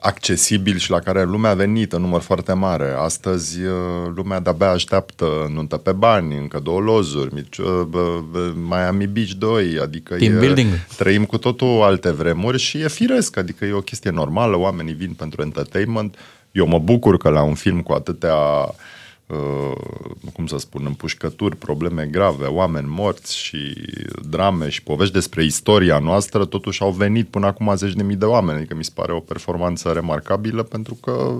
accesibil 0.00 0.76
și 0.76 0.90
la 0.90 0.98
care 0.98 1.24
lumea 1.24 1.50
a 1.50 1.54
venit 1.54 1.92
în 1.92 2.00
număr 2.00 2.20
foarte 2.20 2.52
mare. 2.52 2.94
Astăzi 2.96 3.62
uh, 3.62 4.10
lumea 4.14 4.40
de-abia 4.40 4.70
așteaptă 4.70 5.50
nuntă 5.52 5.76
pe 5.76 5.92
bani, 5.92 6.36
încă 6.36 6.58
două 6.58 6.80
lozuri, 6.80 7.34
mici, 7.34 7.56
uh, 7.56 7.82
bă, 7.88 8.20
bă, 8.30 8.52
Miami 8.68 9.06
Beach 9.06 9.30
2, 9.30 9.78
adică 9.82 10.14
Team 10.14 10.36
e, 10.36 10.38
building. 10.38 10.68
trăim 10.96 11.24
cu 11.24 11.38
totul 11.38 11.82
alte 11.82 12.10
vremuri 12.10 12.58
și 12.58 12.78
e 12.78 12.88
firesc, 12.88 13.36
adică 13.36 13.64
e 13.64 13.72
o 13.72 13.80
chestie 13.80 14.10
normală, 14.10 14.56
oamenii 14.56 14.94
vin 14.94 15.12
pentru 15.12 15.42
entertainment. 15.42 16.16
Eu 16.52 16.66
mă 16.66 16.78
bucur 16.78 17.16
că 17.16 17.28
la 17.28 17.42
un 17.42 17.54
film 17.54 17.80
cu 17.80 17.92
atâtea 17.92 18.36
uh, 19.26 19.72
cum 20.32 20.46
să 20.46 20.58
spun, 20.58 20.84
împușcături, 20.86 21.56
probleme 21.56 22.08
grave, 22.10 22.44
oameni 22.44 22.88
morți 22.88 23.36
și 23.36 23.74
drame 24.28 24.68
și 24.68 24.82
povești 24.82 25.14
despre 25.14 25.44
istoria 25.44 25.98
noastră, 25.98 26.44
totuși 26.44 26.82
au 26.82 26.90
venit 26.90 27.28
până 27.28 27.46
acum 27.46 27.74
zeci 27.76 27.94
de 27.94 28.02
mii 28.02 28.16
de 28.16 28.24
oameni. 28.24 28.58
Adică 28.58 28.74
mi 28.74 28.84
se 28.84 28.90
pare 28.94 29.12
o 29.12 29.20
performanță 29.20 29.92
remarcabilă 29.92 30.62
pentru 30.62 30.94
că 30.94 31.38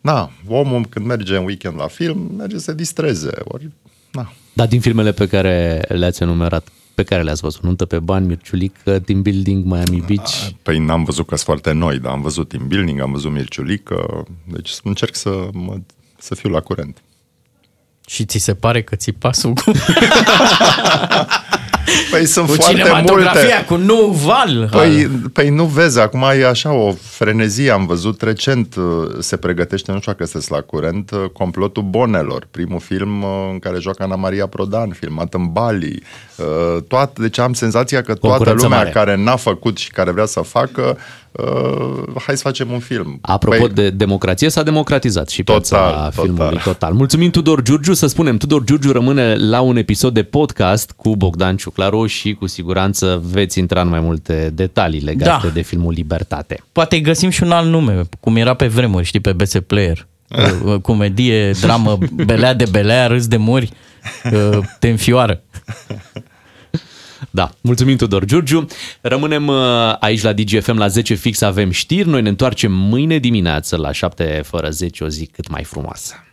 na, 0.00 0.30
omul 0.48 0.86
când 0.88 1.06
merge 1.06 1.36
în 1.36 1.44
weekend 1.44 1.78
la 1.78 1.86
film, 1.86 2.34
merge 2.36 2.56
să 2.56 2.62
se 2.62 2.74
distreze. 2.74 3.30
Ori, 3.44 3.70
na. 4.12 4.32
Dar 4.52 4.66
din 4.66 4.80
filmele 4.80 5.12
pe 5.12 5.28
care 5.28 5.84
le-ați 5.88 6.22
enumerat, 6.22 6.68
pe 6.96 7.02
care 7.02 7.22
le-ați 7.22 7.40
văzut, 7.40 7.62
Nuntă 7.62 7.84
pe 7.84 7.98
bani, 7.98 8.26
Mirciulică, 8.26 8.98
Team 8.98 9.22
Building, 9.22 9.64
Miami 9.64 10.04
Beach, 10.06 10.30
Păi 10.62 10.78
n-am 10.78 11.04
văzut 11.04 11.26
că 11.26 11.34
sunt 11.34 11.46
foarte 11.46 11.72
noi, 11.72 11.98
dar 11.98 12.12
am 12.12 12.22
văzut 12.22 12.48
team 12.48 12.68
building, 12.68 13.00
am 13.00 13.12
văzut 13.12 13.30
Mirciulică, 13.30 14.26
deci 14.44 14.72
încerc 14.82 15.14
să, 15.14 15.48
mă, 15.52 15.76
să 16.18 16.34
fiu 16.34 16.50
la 16.50 16.60
curent. 16.60 17.02
Și 18.06 18.24
ți 18.24 18.38
se 18.38 18.54
pare 18.54 18.82
că 18.82 18.96
ți 18.96 19.12
pasul? 19.12 19.52
cu, 19.52 19.70
Păi 22.10 22.26
sunt 22.26 22.46
cu 22.46 22.54
foarte 22.54 22.74
cinematografia, 22.74 23.40
multe. 23.40 23.64
cu 23.66 23.76
nou 23.76 24.10
val? 24.10 24.68
Păi, 24.70 25.10
păi 25.32 25.48
nu 25.48 25.64
vezi, 25.64 26.00
acum 26.00 26.24
e 26.38 26.46
așa 26.46 26.72
o 26.72 26.92
frenezie. 27.02 27.70
Am 27.70 27.86
văzut 27.86 28.22
recent, 28.22 28.74
uh, 28.74 28.84
se 29.18 29.36
pregătește, 29.36 29.92
nu 29.92 29.98
știu 29.98 30.12
dacă 30.12 30.24
sunteți 30.24 30.52
la 30.52 30.60
curent, 30.60 31.10
uh, 31.10 31.24
Complotul 31.32 31.82
Bonelor, 31.82 32.46
primul 32.50 32.80
film 32.80 33.22
uh, 33.22 33.28
în 33.52 33.58
care 33.58 33.78
joacă 33.78 34.02
Ana 34.02 34.16
Maria 34.16 34.46
Prodan, 34.46 34.90
filmat 34.90 35.34
în 35.34 35.52
Bali. 35.52 36.02
Uh, 36.36 36.82
Toate, 36.88 37.20
deci 37.22 37.38
am 37.38 37.52
senzația 37.52 38.02
că 38.02 38.14
toată 38.14 38.36
Concurență 38.36 38.62
lumea 38.62 38.78
mare. 38.78 38.90
care 38.90 39.16
n-a 39.16 39.36
făcut 39.36 39.78
și 39.78 39.90
care 39.90 40.10
vrea 40.10 40.26
să 40.26 40.40
facă, 40.40 40.98
uh, 41.38 42.22
hai 42.26 42.36
să 42.36 42.42
facem 42.42 42.70
un 42.70 42.78
film. 42.78 43.18
Apropo 43.20 43.68
Păi- 43.68 43.72
de 43.72 43.90
democrație, 43.90 44.48
s-a 44.48 44.62
democratizat 44.62 45.28
și 45.28 45.42
Total, 45.42 45.60
piața 45.60 46.08
total. 46.08 46.24
filmului 46.24 46.58
total. 46.64 46.92
Mulțumim 46.92 47.30
Tudor 47.30 47.62
Giurgiu, 47.62 47.92
să 47.92 48.06
spunem, 48.06 48.36
Tudor 48.36 48.64
Giurgiu 48.64 48.92
rămâne 48.92 49.34
la 49.34 49.60
un 49.60 49.76
episod 49.76 50.14
de 50.14 50.22
podcast 50.22 50.92
cu 50.96 51.16
Bogdan 51.16 51.56
Ciuclaru 51.56 52.06
și 52.06 52.32
cu 52.34 52.46
siguranță 52.46 53.22
veți 53.30 53.58
intra 53.58 53.80
în 53.80 53.88
mai 53.88 54.00
multe 54.00 54.50
detalii 54.54 55.00
legate 55.00 55.46
Da. 55.46 55.52
de 55.52 55.60
filmul 55.62 55.92
Libertate. 55.92 56.60
Poate 56.72 56.94
îi 56.94 57.00
găsim 57.02 57.30
și 57.30 57.42
un 57.42 57.50
alt 57.50 57.68
nume, 57.68 58.00
cum 58.20 58.36
era 58.36 58.54
pe 58.54 58.66
vremuri, 58.66 59.04
știi, 59.04 59.20
pe 59.20 59.32
BS 59.32 59.52
Player. 59.66 60.06
Uh, 60.64 60.80
Comedie, 60.82 61.50
dramă, 61.50 61.98
belea 62.26 62.54
de 62.54 62.64
belea, 62.70 63.06
râs 63.06 63.26
de 63.26 63.36
muri, 63.36 63.70
uh, 64.32 64.58
te 64.78 64.88
înfioară. 64.88 65.42
Da, 67.30 67.50
mulțumim 67.60 67.96
Tudor 67.96 68.24
Giurgiu. 68.24 68.66
Rămânem 69.00 69.46
uh, 69.46 69.56
aici 70.00 70.22
la 70.22 70.32
DGFM 70.32 70.76
la 70.76 70.88
10 70.88 71.14
fix, 71.14 71.40
avem 71.40 71.70
știri. 71.70 72.08
Noi 72.08 72.22
ne 72.22 72.28
întoarcem 72.28 72.72
mâine 72.72 73.18
dimineață 73.18 73.76
la 73.76 73.92
7 73.92 74.42
fără 74.44 74.70
10, 74.70 75.04
o 75.04 75.08
zi 75.08 75.26
cât 75.26 75.48
mai 75.48 75.64
frumoasă. 75.64 76.24